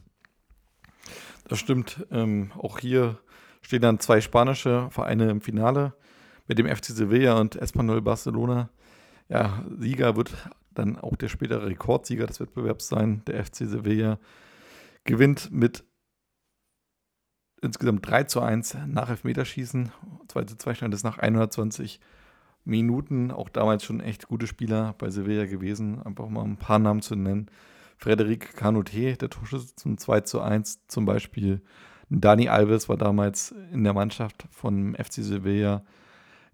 Das 1.48 1.60
stimmt. 1.60 2.06
Ähm, 2.12 2.52
auch 2.58 2.80
hier 2.80 3.20
stehen 3.62 3.82
dann 3.82 4.00
zwei 4.00 4.20
spanische 4.20 4.88
Vereine 4.90 5.30
im 5.30 5.40
Finale 5.40 5.94
mit 6.48 6.60
dem 6.60 6.68
FC 6.68 6.88
Sevilla 6.88 7.40
und 7.40 7.56
Espanyol 7.56 8.02
Barcelona. 8.02 8.70
Ja, 9.30 9.64
Sieger 9.80 10.18
wird 10.18 10.34
dann 10.74 10.98
auch 10.98 11.16
der 11.16 11.30
spätere 11.30 11.66
Rekordsieger 11.66 12.28
des 12.28 12.42
Wettbewerbs 12.42 12.90
sein. 12.90 13.24
Der 13.26 13.44
FC 13.44 13.68
Sevilla 13.68 14.20
gewinnt 15.06 15.50
mit 15.52 15.85
insgesamt 17.62 18.08
3 18.08 18.24
zu 18.24 18.42
1 18.42 18.78
nach 18.88 19.10
Elfmeterschießen. 19.10 19.92
2 20.28 20.44
zu 20.44 20.58
2 20.58 20.76
stand 20.76 20.94
es 20.94 21.04
nach 21.04 21.18
120 21.18 22.00
Minuten. 22.64 23.32
Auch 23.32 23.50
damals 23.50 23.84
schon 23.84 24.00
echt 24.00 24.28
gute 24.28 24.48
Spieler 24.48 24.96
bei 24.98 25.10
Sevilla 25.10 25.46
gewesen. 25.46 26.02
Einfach 26.02 26.28
mal 26.28 26.44
ein 26.44 26.58
paar 26.58 26.80
Namen 26.80 27.02
zu 27.02 27.16
nennen. 27.16 27.50
Frederik 27.98 28.56
Canute, 28.56 29.16
der 29.16 29.30
Torschütze 29.30 29.76
zum 29.76 29.98
2 29.98 30.22
zu 30.22 30.42
1 30.42 30.88
zum 30.88 31.06
Beispiel. 31.06 31.62
Dani 32.10 32.50
Alves 32.50 32.90
war 32.90 32.98
damals 32.98 33.56
in 33.72 33.84
der 33.84 33.94
Mannschaft 33.94 34.46
von 34.52 34.96
FC 34.96 35.14
Sevilla. 35.24 35.84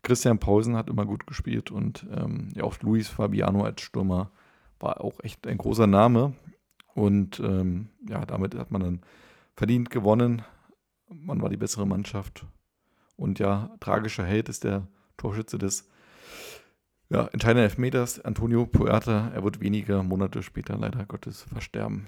Christian 0.04 0.40
Paulsen 0.40 0.76
hat 0.76 0.90
immer 0.90 1.06
gut 1.06 1.28
gespielt 1.28 1.72
und 1.72 2.08
ähm, 2.12 2.50
ja 2.56 2.64
auch 2.64 2.80
Luis 2.82 3.08
Fabiano 3.08 3.64
als 3.64 3.82
Stürmer 3.82 4.32
war 4.80 5.02
auch 5.02 5.20
echt 5.24 5.46
ein 5.48 5.58
großer 5.58 5.88
Name. 5.88 6.34
Und 6.94 7.40
ähm, 7.40 7.90
ja, 8.08 8.26
damit 8.26 8.56
hat 8.56 8.72
man 8.72 8.82
dann 8.82 9.02
verdient 9.56 9.90
gewonnen. 9.90 10.42
Man 11.14 11.42
war 11.42 11.50
die 11.50 11.58
bessere 11.58 11.86
Mannschaft. 11.86 12.46
Und 13.16 13.40
ja, 13.40 13.76
tragischer 13.80 14.26
Held 14.26 14.50
ist 14.50 14.64
der 14.64 14.88
Torschütze 15.18 15.58
des 15.58 15.88
ja, 17.10 17.28
entscheidenden 17.28 17.66
Elfmeters, 17.66 18.22
Antonio 18.22 18.66
Puerta. 18.66 19.30
Er 19.30 19.44
wird 19.44 19.60
wenige 19.60 20.02
Monate 20.02 20.42
später 20.44 20.78
leider 20.78 21.06
Gottes 21.06 21.42
versterben. 21.42 22.08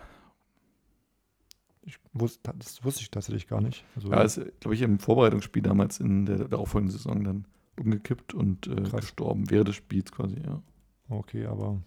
Ich 1.86 2.00
wusste, 2.14 2.54
das 2.58 2.84
wusste 2.86 3.02
ich 3.02 3.12
tatsächlich 3.12 3.48
gar 3.48 3.60
nicht. 3.60 3.84
Also, 3.96 4.10
ja, 4.10 4.22
ist, 4.22 4.42
glaube 4.62 4.76
ich, 4.76 4.82
im 4.82 5.00
Vorbereitungsspiel 5.00 5.62
damals 5.62 6.00
in 6.00 6.26
der 6.26 6.48
darauffolgenden 6.48 6.98
Saison 6.98 7.24
dann 7.24 7.46
umgekippt 7.78 8.34
und 8.34 8.68
äh, 8.68 8.90
gestorben 8.96 9.50
während 9.50 9.68
des 9.68 9.76
Spiels 9.76 10.12
quasi, 10.12 10.38
ja. 10.46 10.62
Okay, 11.10 11.46
aber 11.46 11.82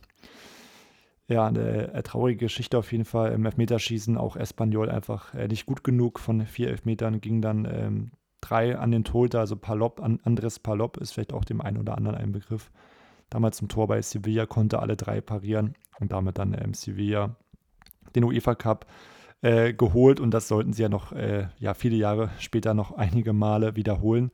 ja, 1.29 1.47
eine, 1.47 1.91
eine, 1.93 2.03
traurige 2.03 2.47
Geschichte 2.47 2.79
auf 2.79 2.93
jeden 2.93 3.05
Fall. 3.05 3.33
Im 3.33 3.45
Elfmeterschießen 3.45 4.17
auch 4.17 4.37
Espanyol 4.37 4.91
einfach 4.91 5.35
äh, 5.35 5.49
nicht 5.49 5.67
gut 5.67 5.83
genug. 5.83 6.21
Von 6.21 6.47
vier 6.47 6.69
Elfmetern 6.69 7.21
ging 7.21 7.43
dann 7.43 7.65
ähm, 7.65 8.11
drei 8.41 8.79
an 8.79 8.93
den 8.93 9.05
Torhüter, 9.05 9.41
also 9.41 9.57
Palop, 9.57 10.01
an, 10.01 10.21
Andres 10.23 10.59
Palop 10.59 10.99
ist 10.99 11.13
vielleicht 11.13 11.33
auch 11.33 11.45
dem 11.45 11.61
einen 11.61 11.79
oder 11.79 11.97
anderen 11.97 12.17
ein 12.17 12.33
Begriff. 12.33 12.71
Damals 13.29 13.57
zum 13.57 13.69
Tor 13.69 13.89
bei 13.89 14.01
Sevilla 14.03 14.47
konnte 14.47 14.79
alle 14.79 14.97
drei 14.97 15.21
parieren 15.21 15.75
und 15.99 16.13
damit 16.13 16.39
dann 16.39 16.55
ähm, 16.55 16.75
Sevilla 16.75 17.37
den 18.15 18.25
UEFA 18.25 18.55
Cup 18.55 18.87
äh, 19.43 19.73
geholt 19.75 20.21
und 20.21 20.31
das 20.31 20.49
sollten 20.49 20.73
sie 20.73 20.83
ja 20.83 20.89
noch 20.89 21.13
äh, 21.13 21.49
ja, 21.59 21.75
viele 21.75 21.97
Jahre 21.97 22.31
später 22.39 22.73
noch 22.73 22.93
einige 22.93 23.33
Male 23.33 23.75
wiederholen. 23.75 24.31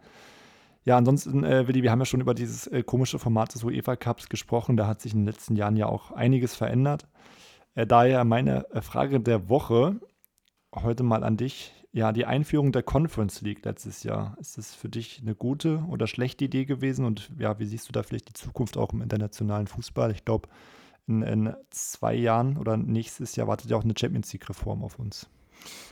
Ja, 0.84 0.96
ansonsten, 0.96 1.44
äh, 1.44 1.68
Willi, 1.68 1.82
wir 1.82 1.92
haben 1.92 2.00
ja 2.00 2.04
schon 2.04 2.20
über 2.20 2.34
dieses 2.34 2.66
äh, 2.66 2.82
komische 2.82 3.18
Format 3.18 3.54
des 3.54 3.62
UEFA 3.62 3.96
Cups 3.96 4.28
gesprochen. 4.28 4.76
Da 4.76 4.86
hat 4.86 5.00
sich 5.00 5.12
in 5.12 5.20
den 5.20 5.26
letzten 5.26 5.54
Jahren 5.54 5.76
ja 5.76 5.86
auch 5.86 6.10
einiges 6.10 6.56
verändert. 6.56 7.06
Äh, 7.74 7.86
daher 7.86 8.24
meine 8.24 8.68
äh, 8.70 8.82
Frage 8.82 9.20
der 9.20 9.48
Woche 9.48 10.00
heute 10.74 11.02
mal 11.04 11.22
an 11.22 11.36
dich. 11.36 11.72
Ja, 11.92 12.10
die 12.12 12.24
Einführung 12.24 12.72
der 12.72 12.82
Conference 12.82 13.42
League 13.42 13.64
letztes 13.64 14.02
Jahr. 14.02 14.36
Ist 14.40 14.58
das 14.58 14.74
für 14.74 14.88
dich 14.88 15.20
eine 15.20 15.34
gute 15.34 15.84
oder 15.88 16.06
schlechte 16.06 16.46
Idee 16.46 16.64
gewesen? 16.64 17.04
Und 17.04 17.30
ja, 17.38 17.58
wie 17.58 17.66
siehst 17.66 17.88
du 17.88 17.92
da 17.92 18.02
vielleicht 18.02 18.30
die 18.30 18.32
Zukunft 18.32 18.76
auch 18.76 18.92
im 18.92 19.02
internationalen 19.02 19.66
Fußball? 19.66 20.10
Ich 20.10 20.24
glaube, 20.24 20.48
in, 21.06 21.22
in, 21.22 21.54
zwei 21.70 22.14
Jahren 22.14 22.56
oder 22.56 22.76
nächstes 22.76 23.36
Jahr 23.36 23.46
wartet 23.46 23.70
ja 23.70 23.76
auch 23.76 23.84
eine 23.84 23.94
Champions 23.96 24.32
League-Reform 24.32 24.82
auf 24.82 24.98
uns. 24.98 25.28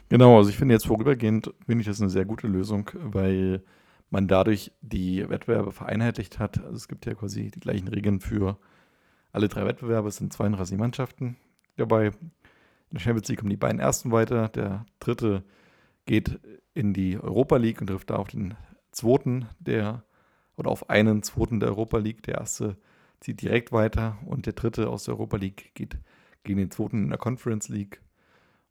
Genau, 0.09 0.39
also 0.39 0.51
ich 0.51 0.57
finde 0.57 0.75
jetzt 0.75 0.87
vorübergehend, 0.87 1.53
finde 1.67 1.83
ich 1.83 1.87
das 1.87 2.01
eine 2.01 2.11
sehr 2.11 2.25
gute 2.25 2.47
Lösung, 2.49 2.91
weil 2.95 3.63
man 4.11 4.27
dadurch 4.29 4.73
die 4.83 5.29
Wettbewerbe 5.29 5.73
vereinheitlicht 5.73 6.39
hat. 6.39 6.63
Also 6.63 6.77
es 6.77 6.89
gibt 6.89 7.07
ja 7.07 7.15
quasi 7.15 7.51
die 7.51 7.61
gleichen 7.61 7.89
Regeln 7.89 8.21
für 8.21 8.59
alle 9.33 9.49
drei 9.49 9.65
Wettbewerbe. 9.65 10.09
Es 10.09 10.17
sind 10.17 10.33
32 10.33 10.77
Mannschaften 10.77 11.37
dabei. 11.77 12.07
In 12.07 12.95
der 12.95 13.01
Champions 13.01 13.29
League 13.29 13.39
kommen 13.39 13.51
die 13.51 13.57
beiden 13.57 13.81
ersten 13.81 14.11
weiter. 14.11 14.49
Der 14.49 14.85
dritte 14.99 15.45
geht 16.07 16.41
in 16.75 16.93
die 16.93 17.19
Europa 17.19 17.57
League 17.57 17.81
und 17.81 17.87
trifft 17.87 18.11
da 18.11 18.17
auf 18.17 18.29
den 18.29 18.57
zweiten 18.91 19.47
der 19.61 20.05
oder 20.57 20.71
auf 20.71 20.91
einen 20.91 21.23
zweiten 21.23 21.61
der 21.61 21.71
Europa 21.71 21.99
League. 21.99 22.25
Der 22.25 22.39
erste 22.39 22.77
zieht 23.21 23.43
direkt 23.43 23.71
weiter 23.71 24.19
und 24.27 24.47
der 24.47 24.55
dritte 24.55 24.89
aus 24.89 25.05
der 25.05 25.15
Europa 25.15 25.37
League 25.37 25.71
geht 25.75 25.99
gegen 26.43 26.59
den 26.59 26.71
zweiten 26.71 27.05
in 27.05 27.09
der 27.11 27.19
Conference 27.19 27.69
League 27.69 28.03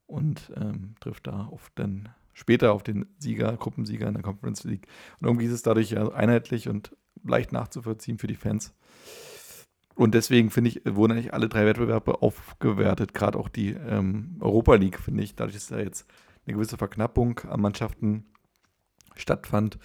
und 0.05 0.51
ähm, 0.57 0.95
trifft 0.99 1.27
da 1.27 1.45
auf 1.45 1.69
den 1.77 2.09
später 2.39 2.71
auf 2.71 2.83
den 2.83 3.05
Sieger, 3.17 3.57
Gruppensieger 3.57 4.07
in 4.07 4.13
der 4.13 4.23
Conference 4.23 4.63
League. 4.63 4.87
Und 5.19 5.27
irgendwie 5.27 5.45
ist 5.45 5.51
es 5.51 5.61
dadurch 5.61 5.91
ja 5.91 6.07
einheitlich 6.09 6.69
und 6.69 6.95
leicht 7.23 7.51
nachzuvollziehen 7.51 8.17
für 8.17 8.27
die 8.27 8.35
Fans. 8.35 8.73
Und 9.93 10.15
deswegen 10.15 10.49
finde 10.49 10.69
ich, 10.69 10.81
wurden 10.85 11.11
eigentlich 11.11 11.33
alle 11.33 11.49
drei 11.49 11.65
Wettbewerbe 11.65 12.21
aufgewertet, 12.21 13.13
gerade 13.13 13.37
auch 13.37 13.49
die 13.49 13.71
ähm, 13.71 14.37
Europa 14.39 14.75
League, 14.75 14.99
finde 14.99 15.21
ich. 15.21 15.35
Dadurch 15.35 15.57
ist 15.57 15.71
da 15.71 15.79
jetzt 15.79 16.09
eine 16.45 16.55
gewisse 16.55 16.77
Verknappung 16.77 17.39
an 17.39 17.59
Mannschaften 17.59 18.25
stattfand 19.17 19.77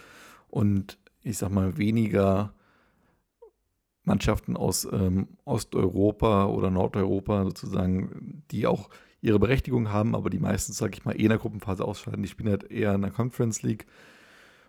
und 0.47 0.99
ich 1.23 1.39
sag 1.39 1.51
mal 1.51 1.77
weniger 1.77 2.55
Mannschaften 4.05 4.57
aus 4.57 4.87
ähm, 4.93 5.27
Osteuropa 5.45 6.47
oder 6.47 6.71
Nordeuropa 6.71 7.43
sozusagen, 7.43 8.45
die 8.53 8.69
auch 8.69 8.91
ihre 9.25 9.39
Berechtigung 9.39 9.91
haben, 9.91 10.15
aber 10.15 10.29
die 10.29 10.39
meisten, 10.39 10.75
sage 10.75 10.93
ich 10.95 11.05
mal, 11.07 11.19
eh 11.19 11.25
in 11.25 11.31
der 11.31 11.39
Gruppenphase 11.39 11.83
ausscheiden. 11.83 12.23
Die 12.23 12.29
spielen 12.29 12.51
halt 12.51 12.71
eher 12.71 12.95
in 12.95 13.01
der 13.01 13.11
Conference 13.11 13.63
League. 13.63 13.87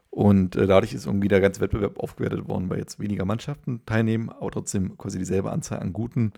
Und 0.10 0.56
äh, 0.56 0.65
dadurch 0.65 0.94
ist 0.94 1.06
irgendwie 1.06 1.27
der 1.27 1.41
ganze 1.41 1.60
Wettbewerb 1.60 1.99
aufgewertet 1.99 2.48
worden, 2.48 2.69
weil 2.69 2.80
jetzt 2.80 2.98
weniger 2.98 3.26
Mannschaften 3.26 3.82
teilnehmen, 3.86 4.30
aber 4.30 4.52
trotzdem 4.52 4.98
quasi 4.98 5.19
dieselbe 5.19 5.52
Anzahl 5.52 5.80
an 5.80 5.91
Guten. 5.91 6.32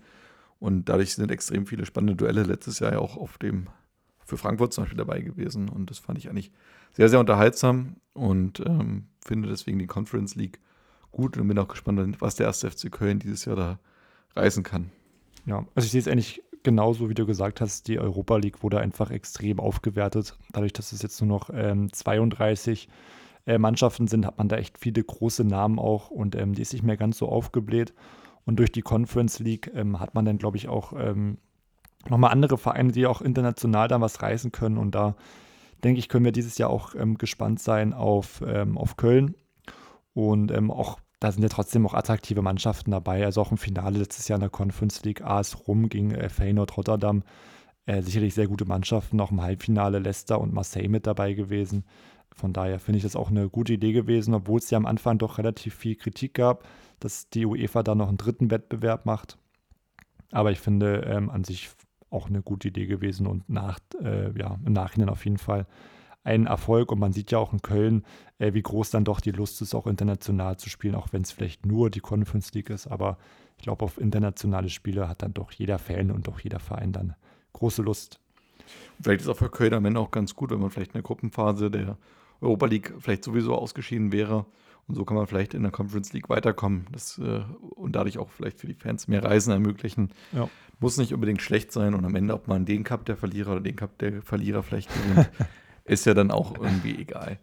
Und 0.58 0.88
dadurch 0.88 1.14
sind 1.14 1.30
extrem 1.30 1.64
viele 1.66 1.86
spannende 1.86 2.16
Duelle 2.16 2.42
letztes 2.42 2.80
Jahr 2.80 2.92
ja 2.92 2.98
auch 2.98 3.16
auf 3.16 3.38
dem, 3.38 3.68
für 4.24 4.36
Frankfurt 4.36 4.72
zum 4.72 4.82
Beispiel 4.82 4.98
dabei 4.98 5.20
gewesen. 5.20 5.68
Und 5.68 5.88
das 5.88 6.00
fand 6.00 6.18
ich 6.18 6.28
eigentlich 6.28 6.50
sehr, 6.90 7.08
sehr 7.08 7.20
unterhaltsam 7.20 7.96
und 8.14 8.58
ähm, 8.66 9.06
finde 9.24 9.48
deswegen 9.48 9.78
die 9.78 9.86
Conference 9.86 10.34
League 10.34 10.58
gut 11.12 11.36
und 11.36 11.46
bin 11.46 11.58
auch 11.58 11.68
gespannt, 11.68 12.20
was 12.20 12.34
der 12.34 12.46
erste 12.46 12.68
FC 12.68 12.90
Köln 12.90 13.20
dieses 13.20 13.44
Jahr 13.44 13.54
da 13.54 13.78
reißen 14.34 14.64
kann. 14.64 14.90
Ja, 15.46 15.64
also 15.76 15.86
ich 15.86 15.92
sehe 15.92 16.00
es 16.00 16.08
eigentlich 16.08 16.42
genauso 16.68 17.08
wie 17.08 17.14
du 17.14 17.24
gesagt 17.24 17.62
hast, 17.62 17.88
die 17.88 17.98
Europa 17.98 18.36
League 18.36 18.62
wurde 18.62 18.78
einfach 18.78 19.10
extrem 19.10 19.58
aufgewertet. 19.58 20.36
Dadurch, 20.52 20.74
dass 20.74 20.92
es 20.92 21.00
jetzt 21.00 21.18
nur 21.22 21.28
noch 21.28 21.48
ähm, 21.50 21.90
32 21.90 22.90
äh, 23.46 23.56
Mannschaften 23.56 24.06
sind, 24.06 24.26
hat 24.26 24.36
man 24.36 24.50
da 24.50 24.56
echt 24.56 24.76
viele 24.76 25.02
große 25.02 25.44
Namen 25.44 25.78
auch 25.78 26.10
und 26.10 26.36
ähm, 26.36 26.54
die 26.54 26.60
ist 26.60 26.74
nicht 26.74 26.82
mehr 26.82 26.98
ganz 26.98 27.16
so 27.16 27.26
aufgebläht. 27.26 27.94
Und 28.44 28.58
durch 28.58 28.70
die 28.70 28.82
Conference 28.82 29.38
League 29.38 29.72
ähm, 29.74 29.98
hat 29.98 30.14
man 30.14 30.26
dann, 30.26 30.36
glaube 30.36 30.58
ich, 30.58 30.68
auch 30.68 30.92
ähm, 30.92 31.38
nochmal 32.06 32.32
andere 32.32 32.58
Vereine, 32.58 32.92
die 32.92 33.06
auch 33.06 33.22
international 33.22 33.88
dann 33.88 34.02
was 34.02 34.20
reißen 34.20 34.52
können. 34.52 34.76
Und 34.76 34.94
da 34.94 35.16
denke 35.82 36.00
ich, 36.00 36.10
können 36.10 36.26
wir 36.26 36.32
dieses 36.32 36.58
Jahr 36.58 36.68
auch 36.68 36.94
ähm, 36.94 37.16
gespannt 37.16 37.60
sein 37.60 37.94
auf, 37.94 38.42
ähm, 38.46 38.76
auf 38.76 38.98
Köln. 38.98 39.36
Und 40.12 40.50
ähm, 40.50 40.70
auch 40.70 40.98
da 41.20 41.32
sind 41.32 41.42
ja 41.42 41.48
trotzdem 41.48 41.86
auch 41.86 41.94
attraktive 41.94 42.42
Mannschaften 42.42 42.92
dabei. 42.92 43.24
Also 43.24 43.40
auch 43.40 43.50
im 43.50 43.58
Finale 43.58 43.98
letztes 43.98 44.28
Jahr 44.28 44.36
in 44.36 44.42
der 44.42 44.50
Conference 44.50 45.02
League 45.04 45.22
AS 45.22 45.66
Rum 45.66 45.88
gegen 45.88 46.12
äh, 46.12 46.28
Feyenoord 46.28 46.76
Rotterdam. 46.76 47.24
Äh, 47.86 48.02
sicherlich 48.02 48.34
sehr 48.34 48.46
gute 48.46 48.66
Mannschaften. 48.66 49.20
Auch 49.20 49.32
im 49.32 49.42
Halbfinale 49.42 49.98
Leicester 49.98 50.40
und 50.40 50.52
Marseille 50.52 50.88
mit 50.88 51.06
dabei 51.06 51.32
gewesen. 51.32 51.84
Von 52.32 52.52
daher 52.52 52.78
finde 52.78 52.98
ich 52.98 53.02
das 53.02 53.16
auch 53.16 53.30
eine 53.30 53.48
gute 53.48 53.72
Idee 53.72 53.92
gewesen, 53.92 54.32
obwohl 54.34 54.58
es 54.58 54.70
ja 54.70 54.78
am 54.78 54.86
Anfang 54.86 55.18
doch 55.18 55.38
relativ 55.38 55.74
viel 55.74 55.96
Kritik 55.96 56.34
gab, 56.34 56.68
dass 57.00 57.28
die 57.30 57.46
UEFA 57.46 57.82
da 57.82 57.94
noch 57.94 58.08
einen 58.08 58.18
dritten 58.18 58.50
Wettbewerb 58.50 59.06
macht. 59.06 59.38
Aber 60.30 60.52
ich 60.52 60.60
finde 60.60 61.04
ähm, 61.08 61.30
an 61.30 61.42
sich 61.42 61.70
auch 62.10 62.28
eine 62.28 62.42
gute 62.42 62.68
Idee 62.68 62.86
gewesen 62.86 63.26
und 63.26 63.48
nach, 63.48 63.80
äh, 64.02 64.38
ja, 64.38 64.58
im 64.64 64.72
Nachhinein 64.72 65.08
auf 65.08 65.24
jeden 65.24 65.38
Fall 65.38 65.66
ein 66.28 66.46
Erfolg 66.46 66.92
und 66.92 66.98
man 66.98 67.12
sieht 67.12 67.30
ja 67.30 67.38
auch 67.38 67.52
in 67.52 67.62
Köln, 67.62 68.04
äh, 68.38 68.52
wie 68.52 68.62
groß 68.62 68.90
dann 68.90 69.04
doch 69.04 69.20
die 69.20 69.30
Lust 69.30 69.62
ist, 69.62 69.74
auch 69.74 69.86
international 69.86 70.58
zu 70.58 70.68
spielen, 70.68 70.94
auch 70.94 71.08
wenn 71.12 71.22
es 71.22 71.32
vielleicht 71.32 71.64
nur 71.64 71.90
die 71.90 72.00
Conference 72.00 72.52
League 72.52 72.70
ist. 72.70 72.86
Aber 72.86 73.16
ich 73.56 73.64
glaube, 73.64 73.84
auf 73.84 73.98
internationale 73.98 74.68
Spiele 74.68 75.08
hat 75.08 75.22
dann 75.22 75.34
doch 75.34 75.50
jeder 75.52 75.78
Fan 75.78 76.10
und 76.10 76.28
auch 76.28 76.40
jeder 76.40 76.60
Verein 76.60 76.92
dann 76.92 77.14
große 77.54 77.82
Lust. 77.82 78.20
Vielleicht 79.02 79.22
ist 79.22 79.28
auch 79.28 79.36
für 79.36 79.48
Köln 79.48 79.72
am 79.72 79.86
Ende 79.86 80.00
auch 80.00 80.10
ganz 80.10 80.34
gut, 80.34 80.50
wenn 80.50 80.60
man 80.60 80.70
vielleicht 80.70 80.90
in 80.90 80.98
der 80.98 81.02
Gruppenphase 81.02 81.70
der 81.70 81.96
Europa 82.40 82.66
League 82.66 82.94
vielleicht 82.98 83.24
sowieso 83.24 83.54
ausgeschieden 83.54 84.12
wäre. 84.12 84.44
Und 84.86 84.94
so 84.94 85.04
kann 85.04 85.16
man 85.16 85.26
vielleicht 85.26 85.54
in 85.54 85.62
der 85.62 85.72
Conference 85.72 86.12
League 86.12 86.28
weiterkommen 86.28 86.86
das, 86.92 87.18
äh, 87.18 87.40
und 87.74 87.92
dadurch 87.92 88.18
auch 88.18 88.30
vielleicht 88.30 88.60
für 88.60 88.66
die 88.66 88.74
Fans 88.74 89.08
mehr 89.08 89.22
Reisen 89.22 89.50
ermöglichen. 89.50 90.10
Ja. 90.32 90.48
Muss 90.80 90.96
nicht 90.96 91.12
unbedingt 91.12 91.42
schlecht 91.42 91.72
sein 91.72 91.94
und 91.94 92.04
am 92.04 92.14
Ende, 92.14 92.34
ob 92.34 92.48
man 92.48 92.64
den 92.64 92.84
Cup 92.84 93.04
der 93.04 93.16
Verlierer 93.16 93.52
oder 93.52 93.60
den 93.60 93.76
Cup 93.76 93.98
der 93.98 94.22
Verlierer 94.22 94.62
vielleicht 94.62 94.88
gewinnt, 94.92 95.30
ist 95.88 96.06
ja 96.06 96.14
dann 96.14 96.30
auch 96.30 96.54
irgendwie 96.58 96.96
egal. 96.98 97.38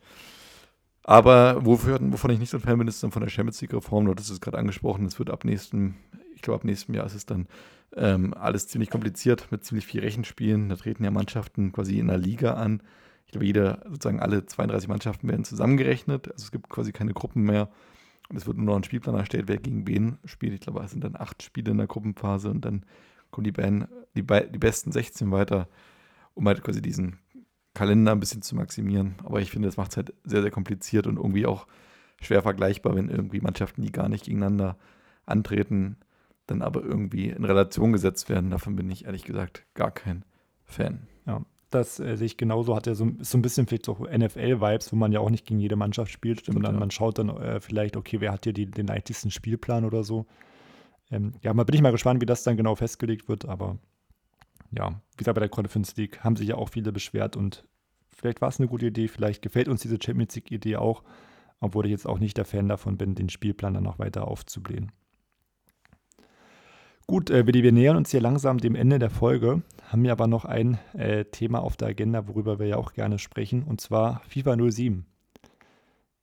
Aber 1.04 1.64
wofür, 1.64 2.00
wovon 2.02 2.32
ich 2.32 2.40
nicht 2.40 2.50
so 2.50 2.58
ein 2.58 2.62
Fan 2.62 2.80
bin, 2.80 2.88
ist 2.88 3.04
dann 3.04 3.12
von 3.12 3.22
der 3.22 3.30
Champions 3.30 3.62
League-Reform. 3.62 4.06
Du 4.06 4.12
hattest 4.12 4.32
es 4.32 4.42
gerade 4.42 4.58
angesprochen. 4.58 5.06
Es 5.06 5.20
wird 5.20 5.30
ab 5.30 5.46
nächsten, 5.46 5.96
ich 6.34 6.42
glaube, 6.42 6.56
ab 6.56 6.64
nächstem 6.64 6.96
Jahr 6.96 7.06
ist 7.06 7.14
es 7.14 7.28
dann 7.28 7.48
ähm, 7.96 8.34
alles 8.34 8.68
ziemlich 8.68 8.90
kompliziert 8.90 9.48
mit 9.52 9.64
ziemlich 9.64 9.86
viel 9.86 10.02
Rechenspielen. 10.02 10.70
Da 10.70 10.76
treten 10.76 11.04
ja 11.04 11.12
Mannschaften 11.12 11.72
quasi 11.72 12.00
in 12.00 12.08
der 12.08 12.18
Liga 12.18 12.56
an. 12.56 12.82
Ich 13.28 13.32
glaube, 13.32 13.46
jeder, 13.46 13.84
sozusagen 13.86 14.20
alle 14.20 14.48
32 14.48 14.90
Mannschaften 14.90 15.28
werden 15.28 15.46
zusammengerechnet. 15.46 16.32
Also 16.32 16.46
es 16.46 16.52
gibt 16.52 16.70
quasi 16.70 16.92
keine 16.92 17.14
Gruppen 17.14 17.44
mehr. 17.44 17.70
Und 18.30 18.38
es 18.38 18.48
wird 18.48 18.58
nur 18.58 18.66
noch 18.66 18.76
ein 18.76 18.84
Spielplan 18.84 19.16
erstellt, 19.16 19.48
wer 19.48 19.58
gegen 19.58 19.86
wen 19.86 20.18
spielt. 20.26 20.54
Ich 20.54 20.62
glaube, 20.62 20.82
es 20.84 20.90
sind 20.90 21.04
dann 21.04 21.16
acht 21.16 21.44
Spiele 21.44 21.70
in 21.70 21.78
der 21.78 21.86
Gruppenphase 21.86 22.50
und 22.50 22.66
dann 22.66 22.84
kommen 23.30 23.46
die, 23.46 23.52
beiden, 23.52 23.88
die, 24.16 24.24
die 24.24 24.58
besten 24.58 24.92
16 24.92 25.32
weiter, 25.32 25.68
um 26.34 26.48
halt 26.48 26.64
quasi 26.64 26.82
diesen 26.82 27.20
Kalender 27.76 28.14
ein 28.14 28.20
bisschen 28.20 28.42
zu 28.42 28.56
maximieren. 28.56 29.16
Aber 29.24 29.40
ich 29.40 29.52
finde, 29.52 29.68
das 29.68 29.78
macht 29.78 29.92
es 29.92 29.98
halt 29.98 30.14
sehr, 30.24 30.42
sehr 30.42 30.50
kompliziert 30.50 31.06
und 31.06 31.18
irgendwie 31.18 31.46
auch 31.46 31.68
schwer 32.20 32.42
vergleichbar, 32.42 32.96
wenn 32.96 33.10
irgendwie 33.10 33.42
Mannschaften, 33.42 33.84
die 33.84 33.92
gar 33.92 34.10
nicht 34.10 34.26
gegeneinander 34.26 34.78
antreten, 35.28 35.98
dann 36.48 36.62
aber 36.62 36.82
irgendwie 36.82 37.30
in 37.30 37.46
Relation 37.46 37.92
gesetzt 37.92 38.30
werden. 38.30 38.50
Davon 38.50 38.76
bin 38.76 38.90
ich 38.90 39.06
ehrlich 39.06 39.26
gesagt 39.26 39.66
gar 39.76 39.92
kein 39.92 40.24
Fan. 40.64 41.08
Ja, 41.28 41.42
Das 41.70 42.00
äh, 42.00 42.16
sehe 42.16 42.26
ich 42.26 42.38
genauso. 42.38 42.76
Hat 42.76 42.88
er 42.88 42.96
so, 42.96 43.12
so 43.20 43.38
ein 43.38 43.42
bisschen 43.42 43.68
vielleicht 43.68 43.86
so 43.86 43.94
NFL-Vibes, 44.06 44.92
wo 44.92 44.96
man 44.96 45.12
ja 45.12 45.20
auch 45.20 45.30
nicht 45.30 45.46
gegen 45.46 45.60
jede 45.60 45.76
Mannschaft 45.76 46.12
spielt, 46.12 46.42
Stimmt, 46.42 46.56
sondern 46.56 46.76
ja. 46.76 46.80
man 46.80 46.92
schaut 46.92 47.20
dann 47.20 47.30
äh, 47.30 47.60
vielleicht, 47.60 47.98
okay, 47.98 48.22
wer 48.22 48.32
hat 48.32 48.46
hier 48.46 48.54
die, 48.54 48.66
den 48.66 48.88
leichtesten 48.88 49.32
Spielplan 49.32 49.86
oder 49.86 50.04
so. 50.04 50.26
Ähm, 51.12 51.34
ja, 51.42 51.54
mal 51.54 51.66
bin 51.66 51.76
ich 51.76 51.82
mal 51.82 51.92
gespannt, 51.92 52.22
wie 52.22 52.26
das 52.26 52.44
dann 52.44 52.58
genau 52.58 52.76
festgelegt 52.76 53.28
wird, 53.28 53.46
aber 53.46 53.78
ja, 54.72 54.90
wie 54.90 55.18
gesagt, 55.18 55.36
bei 55.36 55.40
der 55.40 55.50
Conference 55.50 55.96
League 55.96 56.24
haben 56.24 56.36
sich 56.36 56.50
ja 56.50 56.56
auch 56.56 56.70
viele 56.70 56.92
beschwert 56.92 57.36
und 57.36 57.66
vielleicht 58.10 58.42
war 58.42 58.50
es 58.50 58.60
eine 58.60 58.68
gute 58.68 58.88
Idee, 58.88 59.08
vielleicht 59.08 59.42
gefällt 59.42 59.68
uns 59.68 59.82
diese 59.82 59.98
Champions 60.02 60.36
League-Idee 60.36 60.78
auch, 60.78 61.04
obwohl 61.60 61.86
ich 61.86 61.92
jetzt 61.92 62.08
auch 62.08 62.20
nicht 62.20 62.38
der 62.38 62.46
Fan 62.46 62.68
davon 62.68 62.98
bin, 62.98 63.16
den 63.16 63.30
Spielplan 63.30 63.74
dann 63.74 63.84
noch 63.84 64.00
weiter 64.00 64.28
aufzublähen. 64.28 64.92
Gut, 67.08 67.30
äh, 67.30 67.46
wir 67.46 67.72
nähern 67.72 67.98
uns 67.98 68.10
hier 68.10 68.22
langsam 68.22 68.58
dem 68.58 68.74
Ende 68.74 68.98
der 68.98 69.12
Folge, 69.12 69.62
haben 69.90 70.04
wir 70.04 70.12
aber 70.12 70.26
noch 70.26 70.44
ein 70.44 70.80
äh, 70.94 71.26
Thema 71.26 71.62
auf 71.62 71.78
der 71.78 71.90
Agenda, 71.90 72.28
worüber 72.28 72.58
wir 72.58 72.66
ja 72.66 72.78
auch 72.78 72.94
gerne 72.94 73.20
sprechen, 73.20 73.64
und 73.64 73.80
zwar 73.80 74.22
FIFA 74.28 74.58
07. 74.72 75.06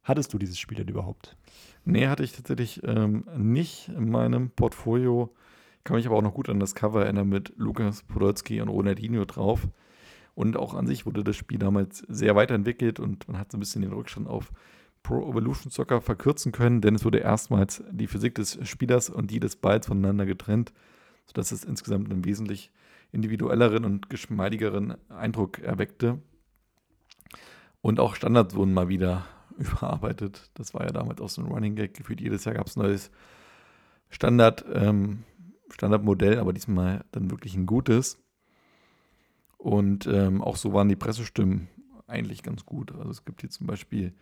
Hattest 0.03 0.33
du 0.33 0.39
dieses 0.39 0.59
Spiel 0.59 0.79
denn 0.79 0.89
überhaupt? 0.89 1.37
Nee, 1.85 2.09
hatte 2.09 2.25
ich 2.25 2.33
tatsächlich 2.33 2.81
ähm, 2.85 3.25
nicht 3.37 3.89
in 3.89 4.11
meinem 4.11 4.51
Portfolio. 4.51 5.33
Kann 5.85 5.97
mich 5.97 6.07
aber 6.07 6.17
auch 6.17 6.23
noch 6.23 6.35
gut 6.35 6.49
an 6.49 6.61
das 6.61 6.75
Cover 6.75 7.05
erinnern 7.05 7.29
mit 7.29 7.53
Lukas 7.57 8.03
Podolski 8.05 8.61
und 8.61 8.69
Ronaldinho 8.69 9.25
drauf. 9.25 9.67
Und 10.35 10.57
auch 10.57 10.75
an 10.75 10.87
sich 10.87 11.05
wurde 11.05 11.25
das 11.25 11.37
Spiel 11.37 11.59
damals 11.59 11.99
sehr 12.09 12.35
weiterentwickelt 12.37 13.01
und 13.01 13.29
man 13.29 13.39
hat 13.39 13.53
so 13.53 13.59
ein 13.59 13.61
bisschen 13.61 13.83
den 13.83 13.93
Rückstand 13.93 14.29
auf 14.29 14.53
Pro 15.03 15.29
Evolution 15.29 15.71
Soccer 15.71 16.01
verkürzen 16.01 16.53
können, 16.53 16.81
denn 16.81 16.95
es 16.95 17.05
wurde 17.05 17.19
erstmals 17.19 17.83
die 17.91 18.07
Physik 18.07 18.37
des 18.37 18.59
Spielers 18.67 19.11
und 19.11 19.31
die 19.31 19.41
des 19.41 19.57
Balls 19.57 19.87
voneinander 19.87 20.27
getrennt, 20.27 20.73
sodass 21.27 21.51
es 21.51 21.65
insgesamt 21.65 22.11
einen 22.11 22.25
wesentlich 22.25 22.71
individuelleren 23.11 23.85
und 23.85 24.09
geschmeidigeren 24.09 24.95
Eindruck 25.11 25.59
erweckte. 25.59 26.21
Und 27.81 27.99
auch 27.99 28.15
Standards 28.15 28.55
wurden 28.55 28.73
mal 28.73 28.89
wieder 28.89 29.27
überarbeitet. 29.59 30.51
Das 30.55 30.73
war 30.73 30.85
ja 30.85 30.93
damals 30.93 31.21
auch 31.21 31.29
so 31.29 31.43
ein 31.43 31.49
Running 31.49 31.75
Gag. 31.75 31.95
Gefühlt 31.95 32.21
jedes 32.21 32.45
Jahr 32.45 32.55
gab 32.55 32.69
es 32.69 32.77
ein 32.77 32.83
neues 32.83 33.11
Standard, 34.09 34.65
ähm, 34.73 35.25
Standardmodell, 35.73 36.39
aber 36.39 36.53
diesmal 36.53 37.05
dann 37.13 37.31
wirklich 37.31 37.55
ein 37.55 37.67
gutes. 37.67 38.19
Und 39.59 40.07
ähm, 40.07 40.43
auch 40.43 40.57
so 40.57 40.73
waren 40.73 40.89
die 40.89 40.97
Pressestimmen 40.97 41.69
eigentlich 42.07 42.43
ganz 42.43 42.67
gut. 42.67 42.93
Also 42.93 43.11
es 43.11 43.25
gibt 43.25 43.41
hier 43.41 43.51
zum 43.51 43.67
Beispiel 43.67 44.13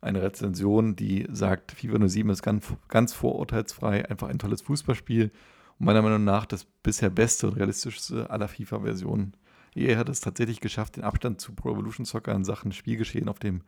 eine 0.00 0.22
Rezension, 0.22 0.96
die 0.96 1.26
sagt, 1.30 1.72
FIFA 1.72 2.08
07 2.08 2.30
ist 2.30 2.42
ganz, 2.42 2.66
ganz 2.88 3.12
vorurteilsfrei, 3.12 4.08
einfach 4.08 4.28
ein 4.28 4.38
tolles 4.38 4.62
Fußballspiel 4.62 5.30
und 5.78 5.86
meiner 5.86 6.02
Meinung 6.02 6.24
nach 6.24 6.44
das 6.44 6.64
bisher 6.64 7.10
beste 7.10 7.46
und 7.46 7.54
realistischste 7.54 8.28
aller 8.30 8.48
FIFA-Versionen. 8.48 9.34
EA 9.74 9.96
hat 9.96 10.08
es 10.08 10.20
tatsächlich 10.20 10.60
geschafft, 10.60 10.96
den 10.96 11.04
Abstand 11.04 11.40
zu 11.40 11.54
Pro 11.54 11.72
Evolution 11.72 12.04
Soccer 12.04 12.34
in 12.34 12.44
Sachen 12.44 12.72
Spielgeschehen 12.72 13.28
auf 13.28 13.38
dem 13.38 13.62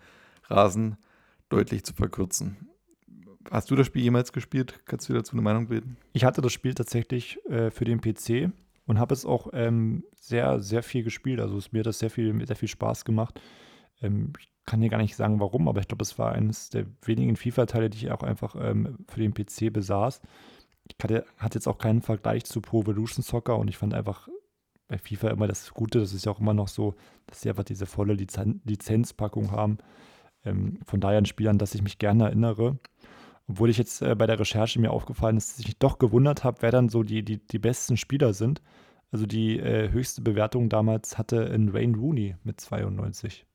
Rasen 0.45 0.97
deutlich 1.49 1.85
zu 1.85 1.95
verkürzen. 1.95 2.69
Hast 3.51 3.71
du 3.71 3.77
das 3.77 3.87
Spiel 3.87 4.03
jemals 4.03 4.33
gespielt? 4.33 4.81
Kannst 4.87 5.09
du 5.09 5.13
dazu 5.13 5.33
eine 5.33 5.43
Meinung 5.43 5.69
bilden? 5.69 5.97
Ich 6.13 6.25
hatte 6.25 6.41
das 6.41 6.53
Spiel 6.53 6.75
tatsächlich 6.75 7.39
äh, 7.47 7.71
für 7.71 7.85
den 7.85 8.01
PC 8.01 8.51
und 8.87 8.99
habe 8.99 9.15
es 9.15 9.25
auch 9.25 9.49
ähm, 9.53 10.05
sehr, 10.17 10.61
sehr 10.61 10.83
viel 10.83 11.03
gespielt. 11.03 11.41
Also 11.41 11.57
es, 11.57 11.73
mir 11.73 11.81
hat 11.81 11.87
das 11.87 11.99
sehr 11.99 12.11
viel, 12.11 12.47
sehr 12.47 12.57
viel 12.57 12.69
Spaß 12.69 13.05
gemacht. 13.05 13.41
Ähm, 14.01 14.33
ich 14.39 14.49
kann 14.67 14.81
hier 14.81 14.91
gar 14.91 14.99
nicht 14.99 15.17
sagen, 15.17 15.41
warum, 15.41 15.69
aber 15.69 15.81
ich 15.81 15.89
glaube, 15.89 16.03
das 16.03 16.19
war 16.19 16.33
eines 16.33 16.71
der 16.71 16.87
wenigen 17.03 17.37
FIFA-Teile, 17.37 17.91
die 17.91 17.99
ich 17.99 18.11
auch 18.11 18.23
einfach 18.23 18.57
ähm, 18.59 18.99
für 19.09 19.21
den 19.21 19.35
PC 19.35 19.73
besaß. 19.73 20.21
Ich 20.89 20.97
hatte, 21.03 21.25
hatte 21.39 21.59
jetzt 21.59 21.67
auch 21.67 21.79
keinen 21.79 22.03
Vergleich 22.03 22.45
zu 22.45 22.61
Pro 22.61 22.83
Evolution 22.83 23.23
Soccer 23.23 23.59
und 23.59 23.69
ich 23.69 23.77
fand 23.77 23.95
einfach 23.95 24.29
bei 24.89 24.99
FIFA 24.99 25.31
immer 25.31 25.47
das 25.47 25.73
Gute, 25.73 26.01
das 26.01 26.13
ist 26.13 26.27
ja 26.27 26.33
auch 26.33 26.41
immer 26.41 26.55
noch 26.55 26.69
so, 26.69 26.95
dass 27.27 27.41
sie 27.41 27.49
einfach 27.49 27.65
diese 27.65 27.87
volle 27.87 28.15
Lizen 28.15 28.61
Lizenzpackung 28.65 29.51
haben. 29.51 29.79
Ähm, 30.45 30.79
von 30.85 31.01
daher 31.01 31.19
ein 31.19 31.27
Spiel, 31.27 31.49
an 31.49 31.59
das 31.59 31.75
ich 31.75 31.83
mich 31.83 31.99
gerne 31.99 32.25
erinnere. 32.25 32.79
Obwohl 33.49 33.71
ich 33.71 33.79
jetzt 33.79 34.03
äh, 34.03 34.15
bei 34.15 34.27
der 34.27 34.41
Recherche 34.41 34.81
mir 34.81 34.91
aufgefallen 34.91 35.37
ist, 35.37 35.59
dass 35.59 35.67
ich 35.67 35.79
doch 35.79 35.99
gewundert 35.99 36.45
habe, 36.45 36.63
wer 36.63 36.71
dann 36.71 36.89
so 36.89 37.03
die, 37.03 37.23
die, 37.23 37.39
die 37.39 37.59
besten 37.59 37.97
Spieler 37.97 38.33
sind. 38.33 38.63
Also 39.13 39.27
die 39.27 39.61
äh, 39.61 39.91
höchste 39.91 40.23
Bewertung 40.23 40.69
damals 40.69 41.19
hatte 41.19 41.37
in 41.37 41.73
Wayne 41.73 41.97
Rooney 41.97 42.37
mit 42.43 42.61
92. 42.61 43.47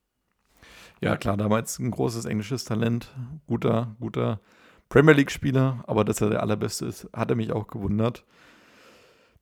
Ja, 1.00 1.16
klar, 1.16 1.36
damals 1.36 1.78
ein 1.78 1.90
großes 1.90 2.24
englisches 2.26 2.64
Talent, 2.64 3.14
guter, 3.46 3.96
guter 4.00 4.40
Premier 4.88 5.14
League-Spieler, 5.14 5.84
aber 5.86 6.04
dass 6.04 6.20
er 6.20 6.30
der 6.30 6.42
allerbeste 6.42 6.86
ist, 6.86 7.08
hat 7.12 7.30
er 7.30 7.36
mich 7.36 7.52
auch 7.52 7.68
gewundert. 7.68 8.24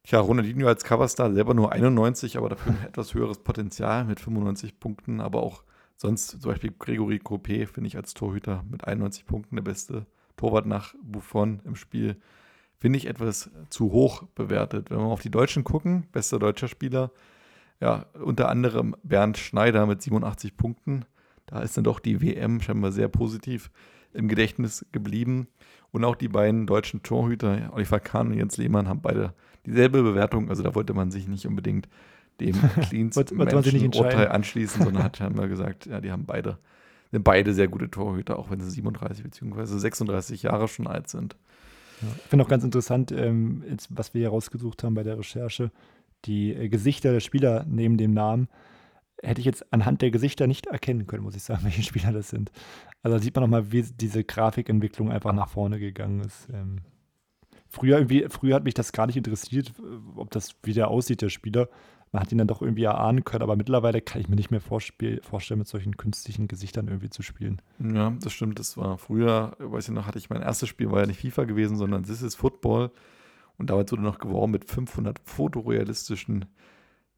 Tja, 0.04 0.20
Ronaldinho 0.20 0.68
als 0.68 0.84
Coverstar 0.84 1.32
selber 1.32 1.54
nur 1.54 1.72
91, 1.72 2.36
aber 2.38 2.48
dafür 2.48 2.72
ein 2.72 2.84
etwas 2.86 3.14
höheres 3.14 3.38
Potenzial 3.38 4.04
mit 4.04 4.20
95 4.20 4.78
Punkten, 4.78 5.20
aber 5.20 5.42
auch 5.42 5.64
sonst 5.96 6.40
zum 6.40 6.50
Beispiel 6.50 6.72
Gregory 6.78 7.16
Coupé 7.16 7.66
finde 7.66 7.88
ich 7.88 7.96
als 7.96 8.14
Torhüter 8.14 8.64
mit 8.70 8.86
91 8.86 9.26
Punkten 9.26 9.56
der 9.56 9.62
beste 9.62 10.06
Torwart 10.38 10.66
nach 10.66 10.94
Buffon 11.02 11.60
im 11.64 11.76
Spiel. 11.76 12.16
Finde 12.78 12.96
ich 12.96 13.06
etwas 13.06 13.50
zu 13.70 13.92
hoch 13.92 14.22
bewertet. 14.34 14.90
Wenn 14.90 14.98
wir 14.98 15.04
auf 15.04 15.20
die 15.20 15.30
Deutschen 15.30 15.64
gucken, 15.64 16.06
bester 16.12 16.38
deutscher 16.38 16.68
Spieler, 16.68 17.10
ja, 17.80 18.06
unter 18.14 18.48
anderem 18.48 18.96
Bernd 19.02 19.36
Schneider 19.36 19.86
mit 19.86 20.00
87 20.00 20.56
Punkten. 20.56 21.04
Da 21.46 21.60
ist 21.60 21.76
dann 21.76 21.84
doch 21.84 22.00
die 22.00 22.20
WM 22.20 22.60
scheinbar 22.60 22.92
sehr 22.92 23.08
positiv 23.08 23.70
im 24.12 24.28
Gedächtnis 24.28 24.86
geblieben. 24.92 25.48
Und 25.90 26.04
auch 26.04 26.16
die 26.16 26.28
beiden 26.28 26.66
deutschen 26.66 27.02
Torhüter, 27.02 27.70
Oliver 27.72 28.00
Kahn 28.00 28.28
und 28.28 28.34
Jens 28.34 28.56
Lehmann, 28.56 28.88
haben 28.88 29.00
beide 29.00 29.34
dieselbe 29.64 30.02
Bewertung. 30.02 30.48
Also 30.50 30.62
da 30.62 30.74
wollte 30.74 30.94
man 30.94 31.10
sich 31.10 31.26
nicht 31.28 31.46
unbedingt 31.46 31.88
dem 32.40 32.54
Cleans-Urteil 32.88 34.28
anschließen, 34.28 34.84
sondern 34.84 35.02
hat 35.02 35.16
scheinbar 35.18 35.48
gesagt, 35.48 35.86
ja, 35.86 36.00
die 36.00 36.12
haben 36.12 36.26
beide, 36.26 36.58
sind 37.10 37.24
beide 37.24 37.54
sehr 37.54 37.68
gute 37.68 37.90
Torhüter, 37.90 38.38
auch 38.38 38.50
wenn 38.50 38.60
sie 38.60 38.70
37 38.70 39.24
bzw. 39.24 39.64
36 39.64 40.42
Jahre 40.42 40.68
schon 40.68 40.86
alt 40.86 41.08
sind. 41.08 41.36
Ja, 42.02 42.08
ich 42.16 42.22
finde 42.22 42.44
auch 42.44 42.48
ganz 42.48 42.64
interessant, 42.64 43.12
ähm, 43.12 43.64
jetzt, 43.68 43.88
was 43.90 44.14
wir 44.14 44.20
hier 44.20 44.28
rausgesucht 44.30 44.84
haben 44.84 44.94
bei 44.94 45.02
der 45.02 45.18
Recherche, 45.18 45.70
die 46.24 46.52
äh, 46.52 46.68
Gesichter 46.68 47.12
der 47.12 47.20
Spieler 47.20 47.64
neben 47.68 47.96
dem 47.96 48.12
Namen 48.12 48.48
hätte 49.22 49.40
ich 49.40 49.46
jetzt 49.46 49.72
anhand 49.72 50.02
der 50.02 50.10
Gesichter 50.10 50.46
nicht 50.46 50.66
erkennen 50.66 51.06
können, 51.06 51.24
muss 51.24 51.36
ich 51.36 51.42
sagen, 51.42 51.60
welche 51.64 51.82
Spieler 51.82 52.12
das 52.12 52.28
sind. 52.28 52.52
Also 53.02 53.16
da 53.16 53.22
sieht 53.22 53.34
man 53.34 53.42
nochmal, 53.42 53.72
wie 53.72 53.82
diese 53.82 54.24
Grafikentwicklung 54.24 55.10
einfach 55.10 55.32
nach 55.32 55.48
vorne 55.48 55.78
gegangen 55.78 56.20
ist. 56.20 56.48
Ähm, 56.52 56.80
früher, 57.68 58.06
früher 58.30 58.54
hat 58.54 58.64
mich 58.64 58.74
das 58.74 58.92
gar 58.92 59.06
nicht 59.06 59.16
interessiert, 59.16 59.72
ob 60.16 60.30
das 60.30 60.54
wie 60.62 60.72
der 60.72 60.88
aussieht, 60.88 61.22
der 61.22 61.30
Spieler. 61.30 61.68
Man 62.12 62.22
hat 62.22 62.32
ihn 62.32 62.38
dann 62.38 62.48
doch 62.48 62.62
irgendwie 62.62 62.84
erahnen 62.84 63.24
können, 63.24 63.42
aber 63.42 63.56
mittlerweile 63.56 64.00
kann 64.00 64.20
ich 64.20 64.28
mir 64.28 64.36
nicht 64.36 64.50
mehr 64.50 64.60
vorstellen, 64.60 65.20
mit 65.58 65.68
solchen 65.68 65.96
künstlichen 65.96 66.48
Gesichtern 66.48 66.88
irgendwie 66.88 67.10
zu 67.10 67.22
spielen. 67.22 67.60
Ja, 67.78 68.10
das 68.22 68.32
stimmt. 68.32 68.58
Das 68.58 68.76
war 68.76 68.98
früher, 68.98 69.56
weiß 69.58 69.88
ich 69.88 69.94
noch, 69.94 70.06
hatte 70.06 70.18
ich 70.18 70.30
mein 70.30 70.42
erstes 70.42 70.68
Spiel, 70.68 70.90
war 70.90 71.00
ja 71.00 71.06
nicht 71.06 71.20
FIFA 71.20 71.44
gewesen, 71.44 71.76
sondern 71.76 72.04
This 72.04 72.22
is 72.22 72.34
Football. 72.34 72.90
Und 73.58 73.70
damals 73.70 73.92
wurde 73.92 74.02
noch 74.02 74.18
geworben 74.18 74.52
mit 74.52 74.64
500 74.64 75.18
fotorealistischen 75.24 76.46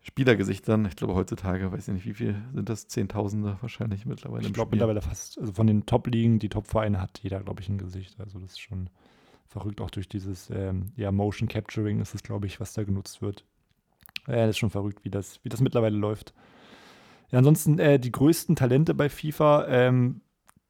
Spielergesichtern. 0.03 0.87
Ich 0.87 0.97
glaube, 0.97 1.15
heutzutage, 1.15 1.71
weiß 1.71 1.89
ich 1.89 1.95
nicht, 1.95 2.07
wie 2.07 2.15
viel 2.15 2.43
sind 2.55 2.69
das? 2.69 2.89
Zehntausende 2.89 3.59
wahrscheinlich 3.61 4.07
mittlerweile. 4.07 4.47
Ich 4.47 4.53
glaube, 4.53 4.71
mittlerweile 4.71 5.03
fast, 5.03 5.39
also 5.39 5.53
von 5.53 5.67
den 5.67 5.85
Top-Ligen, 5.85 6.39
die 6.39 6.49
Top-Vereine 6.49 7.01
hat 7.01 7.21
jeder, 7.23 7.41
glaube 7.41 7.61
ich, 7.61 7.69
ein 7.69 7.77
Gesicht. 7.77 8.19
Also, 8.19 8.39
das 8.39 8.53
ist 8.53 8.61
schon 8.61 8.89
verrückt. 9.47 9.83
Auch 9.83 9.91
durch 9.91 10.09
dieses 10.09 10.49
ähm, 10.51 10.87
ja, 10.97 11.13
Motion 11.13 11.49
Capturing 11.49 12.01
ist 12.01 12.15
es, 12.15 12.23
glaube 12.23 12.47
ich, 12.47 12.61
was 12.61 12.73
da 12.73 12.85
genutzt 12.85 13.21
wird. 13.21 13.45
Ja, 14.27 14.47
das 14.47 14.51
ist 14.51 14.59
schon 14.59 14.71
verrückt, 14.71 15.05
wie 15.05 15.11
das, 15.11 15.41
wie 15.43 15.49
das 15.49 15.61
mittlerweile 15.61 15.97
läuft. 15.97 16.35
Ja, 17.31 17.39
ansonsten 17.39 17.79
äh, 17.79 17.99
die 17.99 18.13
größten 18.13 18.57
Talente 18.57 18.95
bei 18.95 19.09
FIFA. 19.09 19.67
Ähm, 19.69 20.21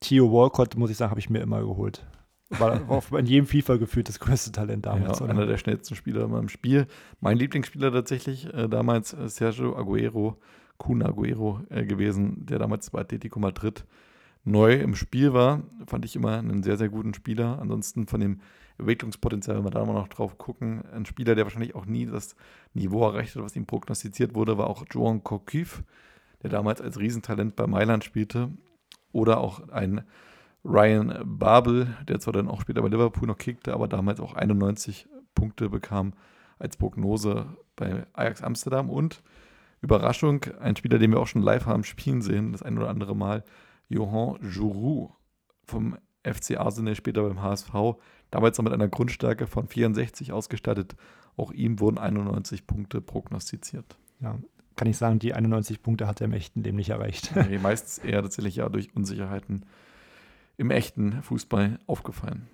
Theo 0.00 0.32
Walcott, 0.32 0.76
muss 0.76 0.90
ich 0.90 0.96
sagen, 0.96 1.10
habe 1.10 1.20
ich 1.20 1.30
mir 1.30 1.40
immer 1.40 1.60
geholt. 1.60 2.06
War 2.50 2.80
auch 2.88 3.12
in 3.12 3.26
jedem 3.26 3.46
FIFA 3.46 3.76
gefühlt 3.76 4.08
das 4.08 4.18
größte 4.18 4.52
Talent 4.52 4.86
damals. 4.86 5.20
Ja, 5.20 5.26
einer 5.26 5.46
der 5.46 5.58
schnellsten 5.58 5.94
Spieler 5.94 6.24
in 6.24 6.30
meinem 6.30 6.48
Spiel. 6.48 6.86
Mein 7.20 7.36
Lieblingsspieler 7.36 7.92
tatsächlich 7.92 8.52
äh, 8.52 8.68
damals 8.68 9.12
äh, 9.12 9.28
Sergio 9.28 9.76
Aguero, 9.76 10.38
Kun 10.78 11.02
Aguero 11.02 11.60
äh, 11.68 11.84
gewesen, 11.84 12.46
der 12.46 12.58
damals 12.58 12.90
bei 12.90 13.00
Atletico 13.00 13.38
Madrid 13.38 13.84
neu 14.44 14.74
im 14.74 14.94
Spiel 14.94 15.32
war. 15.32 15.62
Fand 15.86 16.04
ich 16.04 16.16
immer 16.16 16.38
einen 16.38 16.62
sehr, 16.62 16.76
sehr 16.76 16.88
guten 16.88 17.14
Spieler. 17.14 17.58
Ansonsten 17.60 18.06
von 18.06 18.20
dem 18.20 18.40
Entwicklungspotenzial, 18.80 19.56
wenn 19.56 19.64
wir 19.64 19.70
da 19.70 19.84
mal 19.84 19.94
noch 19.94 20.08
drauf 20.08 20.38
gucken, 20.38 20.82
ein 20.92 21.06
Spieler, 21.06 21.34
der 21.34 21.44
wahrscheinlich 21.44 21.74
auch 21.74 21.86
nie 21.86 22.06
das 22.06 22.36
Niveau 22.74 23.04
erreicht 23.04 23.36
hat, 23.36 23.42
was 23.42 23.56
ihm 23.56 23.66
prognostiziert 23.66 24.34
wurde, 24.34 24.58
war 24.58 24.68
auch 24.68 24.84
Joan 24.90 25.22
Coquif, 25.22 25.82
der 26.42 26.50
damals 26.50 26.80
als 26.80 26.98
Riesentalent 26.98 27.56
bei 27.56 27.66
Mailand 27.66 28.04
spielte. 28.04 28.50
Oder 29.12 29.38
auch 29.38 29.68
ein 29.70 30.02
Ryan 30.64 31.20
Babel, 31.24 31.96
der 32.08 32.20
zwar 32.20 32.32
dann 32.32 32.48
auch 32.48 32.60
später 32.60 32.82
bei 32.82 32.88
Liverpool 32.88 33.26
noch 33.26 33.38
kickte, 33.38 33.72
aber 33.72 33.88
damals 33.88 34.20
auch 34.20 34.34
91 34.34 35.08
Punkte 35.34 35.68
bekam 35.68 36.12
als 36.58 36.76
Prognose 36.76 37.46
bei 37.76 38.06
Ajax 38.12 38.42
Amsterdam. 38.42 38.90
Und 38.90 39.22
Überraschung, 39.80 40.44
ein 40.60 40.76
Spieler, 40.76 40.98
den 40.98 41.10
wir 41.10 41.20
auch 41.20 41.26
schon 41.26 41.42
live 41.42 41.66
haben 41.66 41.84
spielen 41.84 42.22
sehen, 42.22 42.52
das 42.52 42.62
ein 42.62 42.76
oder 42.76 42.88
andere 42.88 43.16
Mal, 43.16 43.44
Johan 43.88 44.38
Jourou 44.42 45.12
vom 45.64 45.96
FC 46.22 46.58
Arsenal, 46.58 46.94
später 46.94 47.22
beim 47.22 47.42
HSV, 47.42 47.72
damals 48.30 48.58
noch 48.58 48.64
mit 48.64 48.72
einer 48.72 48.88
Grundstärke 48.88 49.46
von 49.46 49.68
64 49.68 50.32
ausgestattet. 50.32 50.96
Auch 51.36 51.52
ihm 51.52 51.80
wurden 51.80 51.98
91 51.98 52.66
Punkte 52.66 53.00
prognostiziert. 53.00 53.96
Ja, 54.20 54.38
kann 54.76 54.88
ich 54.88 54.96
sagen, 54.96 55.18
die 55.18 55.34
91 55.34 55.82
Punkte 55.82 56.06
hat 56.06 56.20
er 56.20 56.26
im 56.26 56.32
echten 56.32 56.62
Leben 56.62 56.76
nicht 56.76 56.90
erreicht. 56.90 57.32
Nee, 57.48 57.58
meistens 57.58 57.98
eher 57.98 58.22
tatsächlich 58.22 58.56
ja 58.56 58.68
durch 58.68 58.94
Unsicherheiten 58.94 59.64
im 60.56 60.70
echten 60.70 61.22
Fußball 61.22 61.78
aufgefallen. 61.86 62.46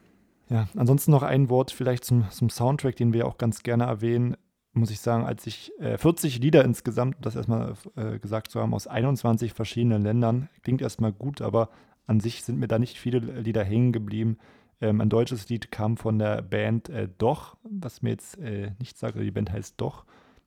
Ja, 0.49 0.69
ansonsten 0.77 1.11
noch 1.11 1.23
ein 1.23 1.49
Wort 1.51 1.73
vielleicht 1.73 2.05
zum, 2.05 2.31
zum 2.31 2.51
Soundtrack, 2.51 2.97
den 2.97 3.13
wir 3.13 3.27
auch 3.27 3.39
ganz 3.39 3.63
gerne 3.63 3.85
erwähnen. 3.85 4.37
Muss 4.73 4.91
ich 4.91 5.01
sagen, 5.01 5.25
als 5.25 5.47
ich 5.47 5.73
äh, 5.81 5.99
40 5.99 6.39
Lieder 6.39 6.65
insgesamt, 6.65 7.17
das 7.21 7.35
erstmal 7.35 7.75
äh, 7.97 8.19
gesagt 8.19 8.51
zu 8.51 8.61
haben, 8.61 8.75
aus 8.75 8.87
21 8.87 9.53
verschiedenen 9.55 10.03
Ländern, 10.03 10.49
klingt 10.63 10.83
erstmal 10.83 11.13
gut, 11.13 11.41
aber 11.41 11.71
an 12.07 12.21
sich 12.21 12.45
sind 12.45 12.59
mir 12.59 12.69
da 12.69 12.79
nicht 12.79 12.99
viele 12.99 13.19
Lieder 13.19 13.65
hängen 13.65 13.93
geblieben. 13.93 14.39
Ähm, 14.81 15.01
ein 15.01 15.09
deutsches 15.09 15.49
Lied 15.49 15.71
kam 15.71 15.97
von 15.97 16.19
der 16.19 16.43
Band 16.43 16.89
äh, 16.89 17.09
Doch, 17.19 17.57
was 17.63 18.03
mir 18.03 18.11
jetzt 18.11 18.39
äh, 18.39 18.73
nicht 18.79 18.99
sagt, 18.99 19.19
die 19.19 19.31
Band 19.31 19.51
heißt 19.51 19.75
Doch. 19.81 20.05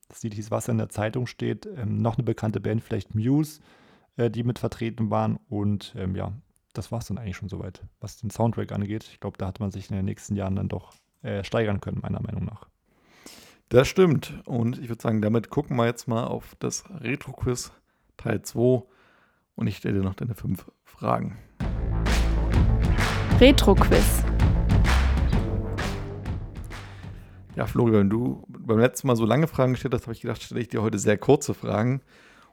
Das 0.07 0.23
Lied 0.23 0.33
hieß 0.33 0.51
Wasser 0.51 0.71
in 0.71 0.77
der 0.77 0.89
Zeitung 0.89 1.27
steht. 1.27 1.65
Ähm, 1.65 2.01
noch 2.01 2.17
eine 2.17 2.23
bekannte 2.23 2.59
Band, 2.59 2.83
vielleicht 2.83 3.15
Muse, 3.15 3.61
äh, 4.17 4.29
die 4.29 4.43
mit 4.43 4.59
vertreten 4.59 5.09
waren. 5.09 5.39
Und 5.49 5.93
ähm, 5.97 6.15
ja, 6.15 6.33
das 6.73 6.91
war 6.91 6.99
es 6.99 7.05
dann 7.05 7.17
eigentlich 7.17 7.37
schon 7.37 7.49
soweit, 7.49 7.83
was 7.99 8.17
den 8.17 8.29
Soundtrack 8.29 8.71
angeht. 8.71 9.05
Ich 9.11 9.19
glaube, 9.19 9.37
da 9.37 9.47
hat 9.47 9.59
man 9.59 9.71
sich 9.71 9.89
in 9.89 9.95
den 9.95 10.05
nächsten 10.05 10.35
Jahren 10.35 10.55
dann 10.55 10.69
doch 10.69 10.93
äh, 11.21 11.43
steigern 11.43 11.81
können, 11.81 11.99
meiner 12.01 12.21
Meinung 12.21 12.45
nach. 12.45 12.67
Das 13.69 13.87
stimmt. 13.87 14.41
Und 14.45 14.79
ich 14.79 14.89
würde 14.89 15.01
sagen, 15.01 15.21
damit 15.21 15.49
gucken 15.49 15.77
wir 15.77 15.85
jetzt 15.85 16.07
mal 16.07 16.25
auf 16.25 16.55
das 16.59 16.83
Retro-Quiz 16.89 17.71
Teil 18.17 18.41
2. 18.41 18.83
Und 19.55 19.67
ich 19.67 19.77
stelle 19.77 19.99
dir 19.99 20.05
noch 20.05 20.15
deine 20.15 20.35
fünf 20.35 20.71
Fragen. 20.83 21.37
Retro-Quiz. 23.39 24.21
Ja, 27.55 27.65
Florian, 27.67 28.01
wenn 28.01 28.09
du 28.09 28.43
beim 28.49 28.79
letzten 28.79 29.07
Mal 29.07 29.15
so 29.15 29.25
lange 29.25 29.47
Fragen 29.47 29.71
gestellt 29.71 29.93
hast, 29.93 30.03
habe 30.03 30.11
ich 30.11 30.19
gedacht, 30.19 30.43
stelle 30.43 30.59
ich 30.59 30.67
dir 30.67 30.81
heute 30.81 30.99
sehr 30.99 31.17
kurze 31.17 31.53
Fragen. 31.53 32.01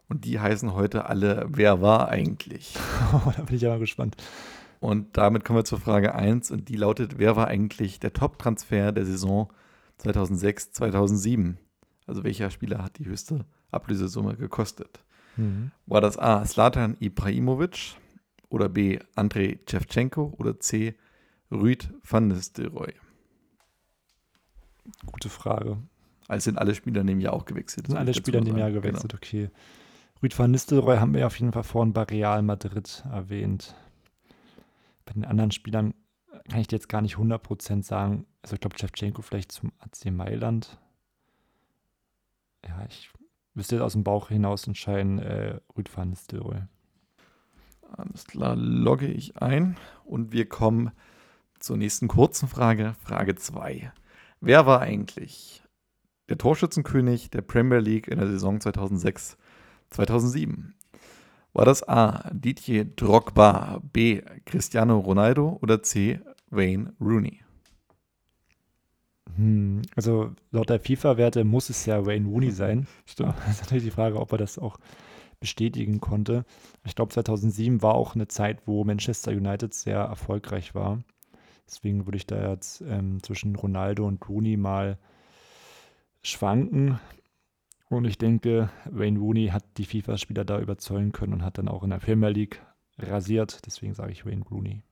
Und 0.08 0.24
die 0.24 0.38
heißen 0.38 0.74
heute 0.74 1.06
alle, 1.06 1.46
wer 1.48 1.82
war 1.82 2.08
eigentlich? 2.08 2.74
da 3.36 3.42
bin 3.42 3.56
ich 3.56 3.62
ja 3.62 3.70
mal 3.70 3.80
gespannt. 3.80 4.14
Und 4.78 5.16
damit 5.16 5.44
kommen 5.44 5.58
wir 5.58 5.64
zur 5.64 5.80
Frage 5.80 6.14
1 6.14 6.52
und 6.52 6.68
die 6.68 6.76
lautet, 6.76 7.18
wer 7.18 7.34
war 7.34 7.48
eigentlich 7.48 7.98
der 7.98 8.12
Top-Transfer 8.12 8.92
der 8.92 9.04
Saison 9.04 9.52
2006, 9.98 10.70
2007? 10.70 11.58
Also 12.06 12.22
welcher 12.22 12.50
Spieler 12.50 12.84
hat 12.84 12.98
die 12.98 13.06
höchste 13.06 13.44
Ablösesumme 13.72 14.36
gekostet? 14.36 15.02
Mhm. 15.36 15.72
War 15.86 16.00
das 16.00 16.16
A. 16.16 16.44
Slatan 16.44 16.96
Ibrahimovic 17.00 17.96
oder 18.48 18.68
B. 18.68 18.98
Andrei 19.14 19.58
Shevchenko 19.68 20.34
oder 20.38 20.58
C. 20.60 20.94
Rüd 21.50 21.92
van 22.02 22.28
Nistelrooy? 22.28 22.94
Gute 25.06 25.28
Frage. 25.28 25.78
Also 26.28 26.44
sind 26.44 26.58
alle 26.58 26.74
Spieler 26.74 27.00
in 27.02 27.06
dem 27.06 27.20
Jahr 27.20 27.34
auch 27.34 27.44
gewechselt. 27.44 27.86
Sind 27.86 27.96
alle 27.96 28.14
Spieler 28.14 28.38
in 28.38 28.46
dem 28.46 28.58
Jahr 28.58 28.70
gewechselt, 28.70 29.12
genau. 29.12 29.16
okay. 29.16 29.50
Rüd 30.22 30.38
van 30.38 30.50
Nistelrooy 30.50 30.96
haben 30.96 31.14
wir 31.14 31.26
auf 31.26 31.38
jeden 31.38 31.52
Fall 31.52 31.62
vorhin 31.62 31.92
bei 31.92 32.02
Real 32.02 32.42
Madrid 32.42 33.04
erwähnt. 33.10 33.74
Bei 35.04 35.12
den 35.12 35.24
anderen 35.24 35.50
Spielern 35.50 35.94
kann 36.48 36.60
ich 36.60 36.68
dir 36.68 36.76
jetzt 36.76 36.88
gar 36.88 37.02
nicht 37.02 37.16
100% 37.16 37.82
sagen. 37.84 38.26
Also 38.42 38.54
ich 38.54 38.60
glaube, 38.60 38.78
Shevchenko 38.78 39.22
vielleicht 39.22 39.52
zum 39.52 39.72
AC 39.78 40.10
Mailand. 40.10 40.78
Ja, 42.66 42.84
ich 42.88 43.10
müsste 43.54 43.76
jetzt 43.76 43.82
aus 43.82 43.92
dem 43.92 44.04
Bauch 44.04 44.28
hinaus 44.28 44.66
entscheiden, 44.66 45.18
äh, 45.18 45.60
Rüd 45.76 45.94
van 45.96 46.10
Nistelrooy. 46.10 46.62
Alles 47.92 48.24
klar, 48.24 48.56
logge 48.56 49.06
ich 49.06 49.36
ein 49.38 49.76
und 50.04 50.32
wir 50.32 50.48
kommen 50.48 50.90
zur 51.58 51.76
nächsten 51.76 52.08
kurzen 52.08 52.48
Frage, 52.48 52.94
Frage 53.02 53.34
2. 53.34 53.92
Wer 54.40 54.66
war 54.66 54.80
eigentlich 54.80 55.62
der 56.28 56.38
Torschützenkönig 56.38 57.30
der 57.30 57.42
Premier 57.42 57.78
League 57.78 58.08
in 58.08 58.18
der 58.18 58.28
Saison 58.28 58.60
2006 58.60 59.36
2007. 59.90 60.74
War 61.52 61.64
das 61.64 61.88
A. 61.88 62.30
Didier 62.32 62.84
Drogba, 62.84 63.80
B. 63.92 64.22
Cristiano 64.44 64.98
Ronaldo 64.98 65.58
oder 65.62 65.82
C. 65.82 66.20
Wayne 66.50 66.92
Rooney? 67.00 67.40
Hm, 69.36 69.82
also 69.94 70.32
laut 70.50 70.68
der 70.68 70.80
FIFA-Werte 70.80 71.44
muss 71.44 71.70
es 71.70 71.86
ja 71.86 72.04
Wayne 72.04 72.28
Rooney 72.28 72.50
sein. 72.50 72.86
Stimmt. 73.06 73.34
Das 73.38 73.54
ist 73.54 73.62
natürlich 73.62 73.84
die 73.84 73.90
Frage, 73.90 74.20
ob 74.20 74.32
er 74.32 74.38
das 74.38 74.58
auch 74.58 74.78
bestätigen 75.40 76.00
konnte. 76.00 76.44
Ich 76.84 76.94
glaube, 76.94 77.12
2007 77.12 77.82
war 77.82 77.94
auch 77.94 78.14
eine 78.14 78.28
Zeit, 78.28 78.66
wo 78.66 78.84
Manchester 78.84 79.32
United 79.32 79.74
sehr 79.74 79.98
erfolgreich 79.98 80.74
war. 80.74 81.02
Deswegen 81.66 82.06
würde 82.06 82.16
ich 82.16 82.26
da 82.26 82.50
jetzt 82.50 82.80
ähm, 82.82 83.22
zwischen 83.22 83.56
Ronaldo 83.56 84.06
und 84.06 84.28
Rooney 84.28 84.56
mal 84.56 84.98
schwanken. 86.22 87.00
Und 87.88 88.04
ich 88.04 88.18
denke, 88.18 88.70
Wayne 88.90 89.18
Rooney 89.18 89.48
hat 89.48 89.64
die 89.76 89.84
FIFA-Spieler 89.84 90.44
da 90.44 90.60
überzeugen 90.60 91.12
können 91.12 91.34
und 91.34 91.44
hat 91.44 91.58
dann 91.58 91.68
auch 91.68 91.82
in 91.82 91.90
der 91.90 91.98
Premier 91.98 92.30
League 92.30 92.60
rasiert. 92.98 93.64
Deswegen 93.66 93.94
sage 93.94 94.12
ich 94.12 94.26
Wayne 94.26 94.44
Rooney. 94.50 94.82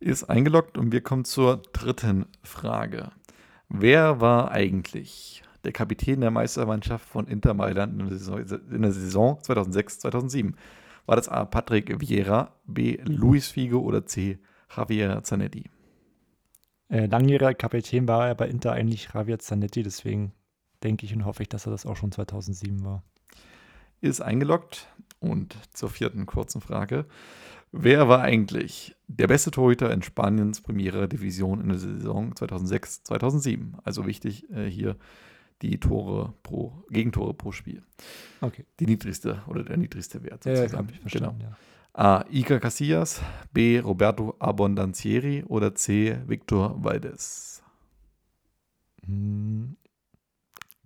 Ist 0.00 0.24
eingeloggt 0.24 0.76
und 0.76 0.92
wir 0.92 1.00
kommen 1.00 1.24
zur 1.24 1.58
dritten 1.72 2.26
Frage. 2.42 3.12
Wer 3.68 4.20
war 4.20 4.50
eigentlich 4.50 5.42
der 5.64 5.72
Kapitän 5.72 6.20
der 6.20 6.30
Meistermannschaft 6.30 7.08
von 7.08 7.26
Inter 7.26 7.54
Mailand 7.54 8.00
in 8.00 8.08
der 8.08 8.18
Saison, 8.18 8.38
in 8.70 8.82
der 8.82 8.92
Saison 8.92 9.38
2006-2007? 9.40 10.54
War 11.06 11.16
das 11.16 11.28
A. 11.28 11.44
Patrick 11.44 12.00
Vieira, 12.00 12.52
B. 12.66 12.98
Luis 13.04 13.48
Figo 13.48 13.80
oder 13.80 14.06
C. 14.06 14.38
Javier 14.74 15.22
Zanetti? 15.22 15.64
Äh, 16.88 17.06
langjähriger 17.06 17.54
Kapitän 17.54 18.08
war 18.08 18.28
er 18.28 18.34
bei 18.34 18.48
Inter 18.48 18.72
eigentlich 18.72 19.08
Javier 19.12 19.38
Zanetti, 19.38 19.82
deswegen 19.82 20.32
denke 20.82 21.06
ich 21.06 21.14
und 21.14 21.24
hoffe 21.24 21.42
ich, 21.42 21.48
dass 21.48 21.66
er 21.66 21.72
das 21.72 21.86
auch 21.86 21.96
schon 21.96 22.12
2007 22.12 22.84
war. 22.84 23.02
Ist 24.00 24.20
eingeloggt. 24.20 24.88
Und 25.20 25.56
zur 25.72 25.88
vierten 25.88 26.26
kurzen 26.26 26.60
Frage. 26.60 27.06
Wer 27.72 28.08
war 28.08 28.20
eigentlich 28.20 28.94
der 29.08 29.26
beste 29.26 29.50
Torhüter 29.50 29.90
in 29.90 30.02
Spaniens 30.02 30.60
Primera 30.60 31.06
Division 31.06 31.60
in 31.62 31.68
der 31.70 31.78
Saison 31.78 32.34
2006-2007? 32.34 33.72
Also 33.82 34.06
wichtig 34.06 34.50
äh, 34.50 34.66
hier 34.66 34.96
die 35.70 35.78
Tore 35.78 36.34
pro, 36.42 36.84
Gegentore 36.90 37.34
pro 37.34 37.52
Spiel. 37.52 37.82
Okay. 38.40 38.64
Die 38.80 38.86
niedrigste 38.86 39.42
oder 39.46 39.64
der 39.64 39.76
niedrigste 39.76 40.22
Wert 40.22 40.44
sozusagen. 40.44 40.72
Ja, 40.72 40.78
habe 40.78 40.92
ich 40.92 41.00
verstanden, 41.00 41.38
genau. 41.38 41.50
ja. 41.50 41.56
A. 41.96 42.24
Iker 42.28 42.58
Casillas, 42.58 43.22
B. 43.52 43.78
Roberto 43.78 44.34
Abondancieri 44.40 45.44
oder 45.44 45.74
C. 45.74 46.18
Victor 46.26 46.82
Valdez? 46.82 47.62
Hm, 49.06 49.76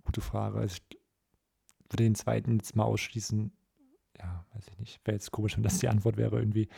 gute 0.03 0.21
Frage. 0.21 0.59
Also 0.59 0.75
ich 0.77 0.99
würde 1.89 2.03
den 2.03 2.15
zweiten 2.15 2.57
jetzt 2.57 2.75
mal 2.75 2.83
ausschließen. 2.83 3.51
Ja, 4.19 4.45
weiß 4.53 4.67
ich 4.67 4.77
nicht. 4.77 5.01
Wäre 5.05 5.15
jetzt 5.15 5.31
komisch, 5.31 5.55
wenn 5.55 5.63
das 5.63 5.79
die 5.79 5.87
Antwort 5.87 6.17
wäre 6.17 6.37
irgendwie. 6.37 6.69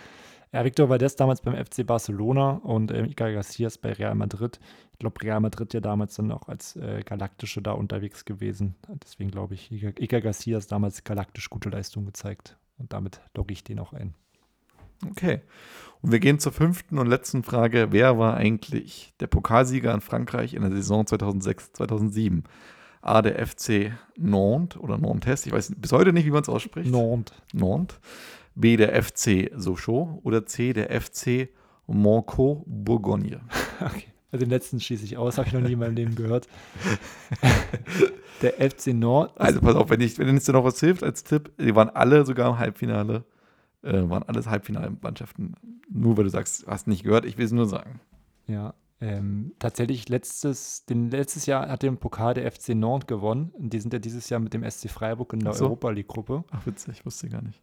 Ja, 0.54 0.66
Victor 0.66 0.90
Valdez 0.90 1.16
damals 1.16 1.42
beim 1.42 1.56
FC 1.56 1.86
Barcelona 1.86 2.52
und 2.64 2.92
ähm, 2.92 3.06
Iker 3.06 3.32
Garcias 3.32 3.78
bei 3.78 3.94
Real 3.94 4.16
Madrid. 4.16 4.60
Ich 4.92 5.00
glaube, 5.00 5.22
Real 5.22 5.40
Madrid 5.40 5.74
ja 5.74 5.80
damals 5.80 6.16
dann 6.16 6.32
auch 6.32 6.50
als 6.50 6.76
äh, 6.76 7.02
Galaktische 7.06 7.62
da 7.62 7.72
unterwegs 7.72 8.26
gewesen. 8.26 8.76
Deswegen 9.02 9.32
glaube 9.32 9.54
ich, 9.54 9.72
Iker, 9.72 10.00
Iker 10.00 10.20
Garcias 10.20 10.68
damals 10.68 11.06
galaktisch 11.06 11.50
gute 11.50 11.70
Leistung 11.70 12.06
gezeigt. 12.06 12.58
Und 12.78 12.92
damit 12.92 13.22
logge 13.36 13.54
ich 13.54 13.64
den 13.64 13.80
auch 13.80 13.94
ein. 13.94 14.14
Okay. 15.10 15.42
Und 16.02 16.12
wir 16.12 16.20
gehen 16.20 16.40
zur 16.40 16.52
fünften 16.52 16.98
und 16.98 17.08
letzten 17.08 17.44
Frage. 17.44 17.88
Wer 17.92 18.18
war 18.18 18.36
eigentlich 18.36 19.14
der 19.20 19.28
Pokalsieger 19.28 19.94
in 19.94 20.02
Frankreich 20.02 20.54
in 20.54 20.64
der 20.64 20.72
Saison 20.72 21.06
2006-2007? 21.06 22.44
A, 23.02 23.22
der 23.22 23.46
FC 23.46 23.94
Nantes 24.16 24.80
oder 24.80 24.98
Nantes, 24.98 25.48
ich 25.48 25.52
weiß 25.52 25.74
bis 25.76 25.92
heute 25.92 26.14
nicht, 26.14 26.26
wie 26.26 26.32
man 26.32 26.44
es 26.44 26.50
ausspricht. 26.50 26.92
Nantes. 26.92 27.36
Nantes. 27.52 28.00
B, 28.56 28.78
der 28.78 29.02
FC 29.02 29.52
Sochaux 29.56 30.20
oder 30.24 30.46
C, 30.46 30.74
der 30.74 31.02
FC 31.02 31.50
Monco 31.88 32.64
Bourgogne. 32.68 33.42
Okay. 33.82 34.12
Also 34.32 34.46
den 34.46 34.52
letzten 34.52 34.80
schließe 34.80 35.04
ich 35.04 35.18
aus, 35.18 35.40
habe 35.40 35.48
ich 35.48 35.54
noch 35.54 35.62
nie 35.62 35.74
in 35.74 35.80
meinem 35.80 35.96
Leben 35.96 36.14
gehört. 36.14 36.48
der 38.44 38.54
FC 38.70 38.94
Nord. 38.94 39.34
Also 39.42 39.60
pass 39.60 39.76
auf, 39.76 39.90
wenn, 39.90 40.00
ich, 40.02 40.20
wenn 40.20 40.38
es 40.38 40.46
dir 40.46 40.54
noch 40.54 40.64
was 40.64 40.80
hilft 40.80 41.04
als 41.04 41.24
Tipp, 41.24 41.52
die 41.58 41.76
waren 41.76 41.90
alle 41.90 42.24
sogar 42.26 42.48
im 42.48 42.60
Halbfinale, 42.60 43.26
äh, 43.82 44.08
waren 44.08 44.24
alles 44.24 44.48
Halbfinalmannschaften. 44.48 45.56
Nur 45.90 46.16
weil 46.16 46.26
du 46.26 46.30
sagst, 46.30 46.66
hast 46.68 46.88
nicht 46.88 47.04
gehört, 47.04 47.26
ich 47.26 47.40
will 47.40 47.46
es 47.46 47.52
nur 47.52 47.66
sagen. 47.66 48.00
Ja, 48.48 48.76
ähm, 49.02 49.54
tatsächlich 49.58 50.08
letztes, 50.10 50.86
den, 50.86 51.10
letztes 51.10 51.48
Jahr 51.48 51.68
hat 51.68 51.82
den 51.82 51.98
Pokal 51.98 52.36
der 52.36 52.50
FC 52.50 52.70
Nantes 52.70 53.08
gewonnen. 53.08 53.52
Und 53.58 53.74
die 53.74 53.80
sind 53.80 53.92
ja 53.92 54.00
dieses 54.00 54.30
Jahr 54.30 54.40
mit 54.40 54.54
dem 54.54 54.64
SC 54.70 54.90
Freiburg 54.90 55.34
in 55.34 55.40
der 55.40 55.54
so. 55.54 55.66
Europa 55.66 55.90
League-Gruppe. 55.90 56.46
Ach, 56.52 56.66
witzig, 56.68 57.04
wusste 57.06 57.26
ich 57.26 57.34
gar 57.34 57.42
nicht. 57.42 57.62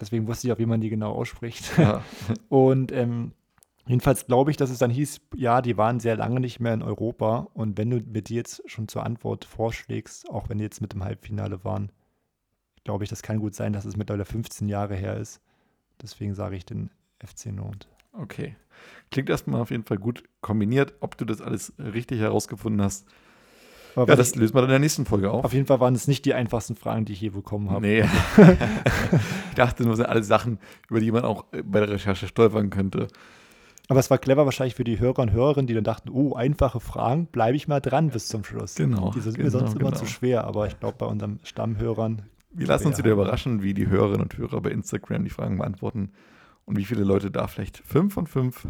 Deswegen 0.00 0.26
wusste 0.26 0.46
ich 0.46 0.52
auch, 0.52 0.58
wie 0.58 0.66
man 0.66 0.80
die 0.80 0.90
genau 0.90 1.12
ausspricht. 1.12 1.76
Ja. 1.78 2.02
und 2.48 2.92
ähm, 2.92 3.32
jedenfalls 3.86 4.26
glaube 4.26 4.50
ich, 4.50 4.56
dass 4.56 4.70
es 4.70 4.78
dann 4.78 4.90
hieß, 4.90 5.20
ja, 5.34 5.60
die 5.60 5.76
waren 5.76 6.00
sehr 6.00 6.16
lange 6.16 6.40
nicht 6.40 6.60
mehr 6.60 6.74
in 6.74 6.82
Europa. 6.82 7.48
Und 7.54 7.78
wenn 7.78 7.90
du 7.90 7.98
mir 7.98 8.22
die 8.22 8.34
jetzt 8.34 8.62
schon 8.66 8.88
zur 8.88 9.04
Antwort 9.04 9.44
vorschlägst, 9.44 10.30
auch 10.30 10.48
wenn 10.48 10.58
die 10.58 10.64
jetzt 10.64 10.80
mit 10.80 10.92
dem 10.92 11.04
Halbfinale 11.04 11.64
waren, 11.64 11.90
glaube 12.84 13.04
ich, 13.04 13.10
das 13.10 13.22
kann 13.22 13.38
gut 13.38 13.54
sein, 13.54 13.72
dass 13.72 13.84
es 13.84 13.96
mittlerweile 13.96 14.24
15 14.24 14.68
Jahre 14.68 14.94
her 14.94 15.16
ist. 15.16 15.40
Deswegen 16.00 16.34
sage 16.34 16.56
ich 16.56 16.64
den 16.64 16.90
FC 17.24 17.46
Nantes. 17.46 17.90
Okay. 18.12 18.56
Klingt 19.10 19.28
erstmal 19.28 19.60
auf 19.60 19.70
jeden 19.70 19.84
Fall 19.84 19.98
gut 19.98 20.24
kombiniert. 20.40 20.94
Ob 21.00 21.16
du 21.18 21.24
das 21.24 21.40
alles 21.40 21.72
richtig 21.78 22.20
herausgefunden 22.20 22.82
hast, 22.82 23.06
Ja, 24.06 24.16
das 24.16 24.34
lösen 24.34 24.54
wir 24.54 24.60
dann 24.60 24.70
in 24.70 24.74
der 24.74 24.78
nächsten 24.78 25.06
Folge 25.06 25.30
auf. 25.30 25.44
auf 25.44 25.52
jeden 25.52 25.66
Fall 25.66 25.80
waren 25.80 25.94
es 25.94 26.06
nicht 26.06 26.24
die 26.24 26.34
einfachsten 26.34 26.76
Fragen, 26.76 27.04
die 27.04 27.12
ich 27.12 27.20
je 27.20 27.30
bekommen 27.30 27.70
habe. 27.70 27.80
Nee. 27.80 28.02
ich 29.50 29.54
dachte 29.54 29.82
nur, 29.82 29.92
das 29.92 29.98
sind 29.98 30.06
alle 30.06 30.22
Sachen, 30.22 30.58
über 30.88 31.00
die 31.00 31.10
man 31.10 31.24
auch 31.24 31.46
äh, 31.52 31.62
bei 31.62 31.80
der 31.80 31.90
Recherche 31.90 32.28
stolpern 32.28 32.70
könnte. 32.70 33.08
Aber 33.88 34.00
es 34.00 34.10
war 34.10 34.18
clever 34.18 34.44
wahrscheinlich 34.44 34.74
für 34.74 34.84
die 34.84 35.00
Hörer 35.00 35.20
und 35.20 35.32
Hörerinnen, 35.32 35.66
die 35.66 35.72
dann 35.72 35.84
dachten, 35.84 36.10
oh, 36.10 36.34
einfache 36.34 36.78
Fragen, 36.78 37.26
bleibe 37.26 37.56
ich 37.56 37.68
mal 37.68 37.80
dran 37.80 38.10
bis 38.10 38.28
zum 38.28 38.44
Schluss. 38.44 38.74
Genau, 38.74 39.12
Die 39.12 39.20
sind 39.20 39.38
mir 39.38 39.44
genau, 39.44 39.58
sonst 39.58 39.74
immer 39.74 39.90
genau. 39.90 39.96
zu 39.96 40.06
schwer, 40.06 40.44
aber 40.44 40.66
ich 40.66 40.78
glaube, 40.78 40.96
bei 40.98 41.06
unseren 41.06 41.40
Stammhörern, 41.42 42.22
Wir 42.52 42.66
lassen 42.66 42.88
uns 42.88 42.98
wieder 42.98 43.12
überraschen, 43.12 43.62
wie 43.62 43.72
die 43.72 43.88
Hörerinnen 43.88 44.22
und 44.22 44.36
Hörer 44.36 44.60
bei 44.60 44.70
Instagram 44.70 45.24
die 45.24 45.30
Fragen 45.30 45.56
beantworten 45.56 46.12
und 46.66 46.76
wie 46.76 46.84
viele 46.84 47.02
Leute 47.02 47.30
da 47.30 47.46
vielleicht 47.46 47.78
fünf 47.78 48.12
von 48.12 48.26
fünf 48.26 48.68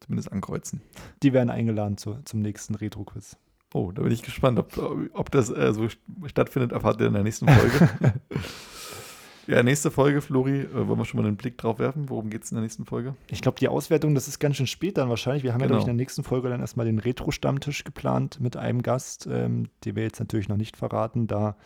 zumindest 0.00 0.32
ankreuzen. 0.32 0.80
die 1.22 1.34
werden 1.34 1.50
eingeladen 1.50 1.98
zu, 1.98 2.18
zum 2.24 2.40
nächsten 2.40 2.74
Retro-Quiz. 2.74 3.36
Oh, 3.72 3.92
da 3.92 4.02
bin 4.02 4.10
ich 4.12 4.22
gespannt, 4.22 4.58
ob, 4.58 4.76
ob 5.12 5.30
das 5.30 5.48
äh, 5.50 5.72
so 5.72 5.82
st- 5.84 5.98
stattfindet, 6.26 6.72
erfahrt 6.72 7.00
ihr 7.00 7.06
in 7.06 7.12
der 7.14 7.22
nächsten 7.22 7.46
Folge. 7.48 7.90
ja, 9.46 9.62
nächste 9.62 9.90
Folge, 9.90 10.20
Flori, 10.20 10.60
äh, 10.60 10.88
wollen 10.88 10.98
wir 10.98 11.04
schon 11.04 11.20
mal 11.20 11.26
einen 11.26 11.36
Blick 11.36 11.56
drauf 11.58 11.78
werfen? 11.78 12.08
Worum 12.08 12.30
geht 12.30 12.44
es 12.44 12.50
in 12.50 12.56
der 12.56 12.62
nächsten 12.62 12.84
Folge? 12.84 13.14
Ich 13.28 13.42
glaube, 13.42 13.58
die 13.58 13.68
Auswertung, 13.68 14.14
das 14.14 14.28
ist 14.28 14.38
ganz 14.38 14.56
schön 14.56 14.66
spät 14.66 14.98
dann 14.98 15.08
wahrscheinlich. 15.08 15.42
Wir 15.44 15.52
haben 15.52 15.60
ja, 15.60 15.66
Genau. 15.66 15.78
glaube 15.78 15.88
ich, 15.88 15.92
in 15.92 15.96
der 15.98 16.02
nächsten 16.02 16.22
Folge 16.24 16.48
dann 16.48 16.60
erstmal 16.60 16.86
den 16.86 16.98
Retro-Stammtisch 16.98 17.84
geplant 17.84 18.40
mit 18.40 18.56
einem 18.56 18.82
Gast, 18.82 19.28
ähm, 19.30 19.68
den 19.84 19.96
wir 19.96 20.02
jetzt 20.02 20.20
natürlich 20.20 20.48
noch 20.48 20.56
nicht 20.56 20.76
verraten. 20.76 21.26
Da 21.26 21.56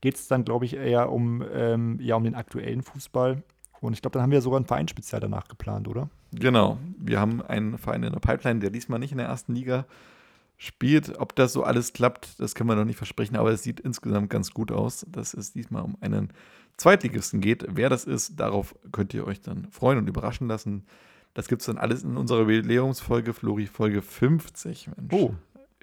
geht 0.00 0.16
es 0.16 0.28
dann, 0.28 0.44
glaube 0.44 0.64
ich, 0.64 0.74
eher 0.76 1.10
um, 1.12 1.44
ähm, 1.52 1.98
ja, 2.00 2.16
um 2.16 2.24
den 2.24 2.34
aktuellen 2.34 2.82
Fußball. 2.82 3.42
Und 3.82 3.92
ich 3.94 4.02
glaube, 4.02 4.12
dann 4.14 4.22
haben 4.22 4.32
wir 4.32 4.42
sogar 4.42 4.60
ein 4.60 4.66
Vereinsspezial 4.66 5.20
danach 5.20 5.48
geplant, 5.48 5.88
oder? 5.88 6.10
Genau, 6.32 6.78
wir 6.98 7.18
haben 7.20 7.40
einen 7.42 7.78
Verein 7.78 8.02
in 8.02 8.12
der 8.12 8.20
Pipeline, 8.20 8.60
der 8.60 8.70
diesmal 8.70 8.98
nicht 8.98 9.12
in 9.12 9.18
der 9.18 9.26
ersten 9.26 9.54
Liga 9.54 9.86
spielt. 10.60 11.18
Ob 11.18 11.34
das 11.36 11.54
so 11.54 11.64
alles 11.64 11.94
klappt, 11.94 12.38
das 12.38 12.54
können 12.54 12.68
wir 12.68 12.76
noch 12.76 12.84
nicht 12.84 12.98
versprechen, 12.98 13.36
aber 13.36 13.50
es 13.50 13.62
sieht 13.62 13.80
insgesamt 13.80 14.28
ganz 14.28 14.50
gut 14.52 14.70
aus, 14.70 15.06
dass 15.08 15.32
es 15.32 15.52
diesmal 15.52 15.82
um 15.82 15.96
einen 16.02 16.34
Zweitligisten 16.76 17.40
geht. 17.40 17.64
Wer 17.66 17.88
das 17.88 18.04
ist, 18.04 18.38
darauf 18.38 18.74
könnt 18.92 19.14
ihr 19.14 19.26
euch 19.26 19.40
dann 19.40 19.68
freuen 19.70 19.96
und 19.96 20.06
überraschen 20.06 20.48
lassen. 20.48 20.84
Das 21.32 21.48
gibt 21.48 21.62
es 21.62 21.66
dann 21.66 21.78
alles 21.78 22.02
in 22.02 22.18
unserer 22.18 22.40
Jubiläumsfolge, 22.40 23.32
Flori, 23.32 23.66
Folge 23.66 24.02
50. 24.02 24.90
Mensch. 24.96 25.14
Oh. 25.14 25.34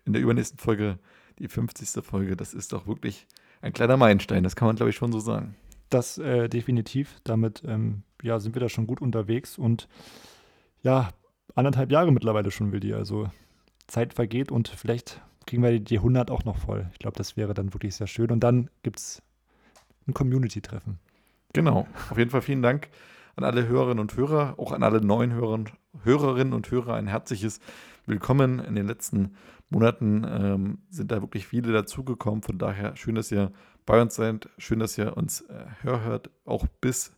In 0.06 0.14
der 0.14 0.22
übernächsten 0.22 0.60
Folge, 0.60 1.00
die 1.40 1.48
50. 1.48 2.04
Folge, 2.06 2.38
das 2.38 2.54
ist 2.54 2.72
doch 2.72 2.86
wirklich 2.86 3.26
ein 3.62 3.74
kleiner 3.74 3.98
Meilenstein, 3.98 4.44
das 4.44 4.56
kann 4.56 4.68
man, 4.68 4.76
glaube 4.76 4.92
ich, 4.92 4.96
schon 4.96 5.12
so 5.12 5.20
sagen. 5.20 5.56
Das 5.90 6.20
äh, 6.20 6.50
definitiv. 6.50 7.20
Damit 7.24 7.64
ähm, 7.66 8.04
ja, 8.22 8.40
sind 8.40 8.56
wir 8.56 8.60
da 8.60 8.70
schon 8.70 8.86
gut 8.86 9.02
unterwegs 9.02 9.58
und 9.58 9.88
ja, 10.84 11.10
anderthalb 11.56 11.92
Jahre 11.92 12.12
mittlerweile 12.12 12.52
schon, 12.52 12.72
Willi. 12.72 12.94
Also 12.94 13.32
Zeit 13.88 14.14
vergeht 14.14 14.52
und 14.52 14.68
vielleicht 14.68 15.22
kriegen 15.46 15.64
wir 15.64 15.72
die, 15.72 15.84
die 15.84 15.98
100 15.98 16.30
auch 16.30 16.46
noch 16.46 16.58
voll. 16.58 16.88
Ich 16.92 17.00
glaube, 17.00 17.18
das 17.18 17.38
wäre 17.38 17.54
dann 17.54 17.74
wirklich 17.74 17.96
sehr 17.96 18.08
schön. 18.08 18.32
Und 18.32 18.42
dann 18.42 18.70
gibt 18.84 19.00
es 19.00 19.22
ein 20.08 20.14
Community-Treffen. 20.14 21.00
Genau. 21.54 21.88
Auf 22.10 22.18
jeden 22.18 22.30
Fall 22.30 22.42
vielen 22.42 22.62
Dank 22.62 22.90
an 23.36 23.44
alle 23.44 23.68
Hörerinnen 23.68 24.00
und 24.00 24.16
Hörer, 24.16 24.56
auch 24.58 24.72
an 24.72 24.84
alle 24.84 25.00
neuen 25.00 25.34
Hörer, 25.34 25.64
Hörerinnen 26.04 26.54
und 26.54 26.70
Hörer 26.70 26.96
ein 26.96 27.08
herzliches 27.08 27.60
Willkommen. 28.06 28.60
In 28.60 28.76
den 28.76 28.88
letzten 28.88 29.36
Monaten 29.70 30.26
ähm, 30.28 30.80
sind 30.90 31.12
da 31.12 31.22
wirklich 31.22 31.48
viele 31.48 31.72
dazugekommen. 31.72 32.42
Von 32.42 32.58
daher 32.58 32.96
schön, 32.96 33.16
dass 33.16 33.32
ihr 33.32 33.52
bei 33.86 34.02
uns 34.02 34.16
seid. 34.16 34.50
Schön, 34.58 34.80
dass 34.80 34.98
ihr 34.98 35.16
uns 35.16 35.42
äh, 35.42 35.66
hört, 35.82 36.30
auch 36.46 36.68
bis 36.82 37.14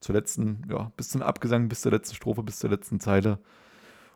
zur 0.00 0.14
letzten, 0.14 0.62
ja, 0.70 0.92
bis 0.96 1.10
zum 1.10 1.22
Abgesang, 1.22 1.68
bis 1.68 1.82
zur 1.82 1.92
letzten 1.92 2.16
Strophe, 2.16 2.42
bis 2.42 2.58
zur 2.58 2.70
letzten 2.70 3.00
Zeile. 3.00 3.38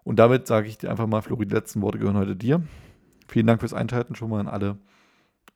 Und 0.05 0.19
damit 0.19 0.47
sage 0.47 0.69
ich 0.69 0.79
dir 0.79 0.91
einfach 0.91 1.07
mal, 1.07 1.23
Flori, 1.23 1.47
die 1.47 1.55
letzten 1.55 1.83
Worte 1.83 1.99
gehören 1.99 2.17
heute 2.17 2.37
dir. 2.37 2.63
Vielen 3.27 3.47
Dank 3.47 3.61
fürs 3.61 3.73
Einschalten 3.73 4.15
schon 4.15 4.31
mal 4.31 4.41
an 4.41 4.49
alle. 4.49 4.79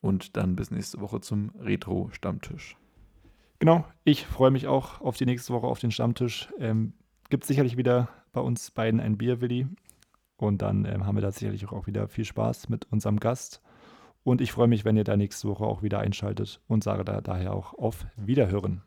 Und 0.01 0.37
dann 0.37 0.57
bis 0.57 0.71
nächste 0.71 1.01
Woche 1.01 1.21
zum 1.21 1.51
Retro-Stammtisch. 1.61 2.77
Genau, 3.59 3.85
ich 4.05 4.27
freue 4.27 4.51
mich 4.51 4.67
auch 4.67 5.01
auf 5.01 5.17
die 5.17 5.27
nächste 5.27 5.53
Woche 5.53 5.67
auf 5.67 5.81
den 5.81 5.91
Stammtisch. 5.91 6.49
Ähm, 6.59 6.95
Gibt 7.29 7.45
sicherlich 7.45 7.77
wieder 7.77 8.09
bei 8.33 8.41
uns 8.41 8.71
beiden 8.71 9.01
ein 9.01 9.19
Bier, 9.19 9.41
Willi. 9.41 9.67
Und 10.37 10.63
dann 10.63 10.85
ähm, 10.85 11.05
haben 11.05 11.17
wir 11.17 11.23
da 11.23 11.33
sicherlich 11.33 11.69
auch 11.69 11.87
wieder 11.87 12.09
viel 12.09 12.25
Spaß 12.25 12.69
mit 12.69 12.87
unserem 12.91 13.19
Gast. 13.19 13.61
Und 14.23 14.41
ich 14.41 14.53
freue 14.53 14.69
mich, 14.69 14.85
wenn 14.85 14.97
ihr 14.97 15.05
da 15.05 15.17
nächste 15.17 15.49
Woche 15.49 15.65
auch 15.65 15.83
wieder 15.83 15.99
einschaltet 15.99 16.61
und 16.69 16.85
sage 16.85 17.05
da 17.05 17.21
daher 17.21 17.53
auch 17.53 17.75
auf 17.75 18.07
Wiederhören. 18.17 18.83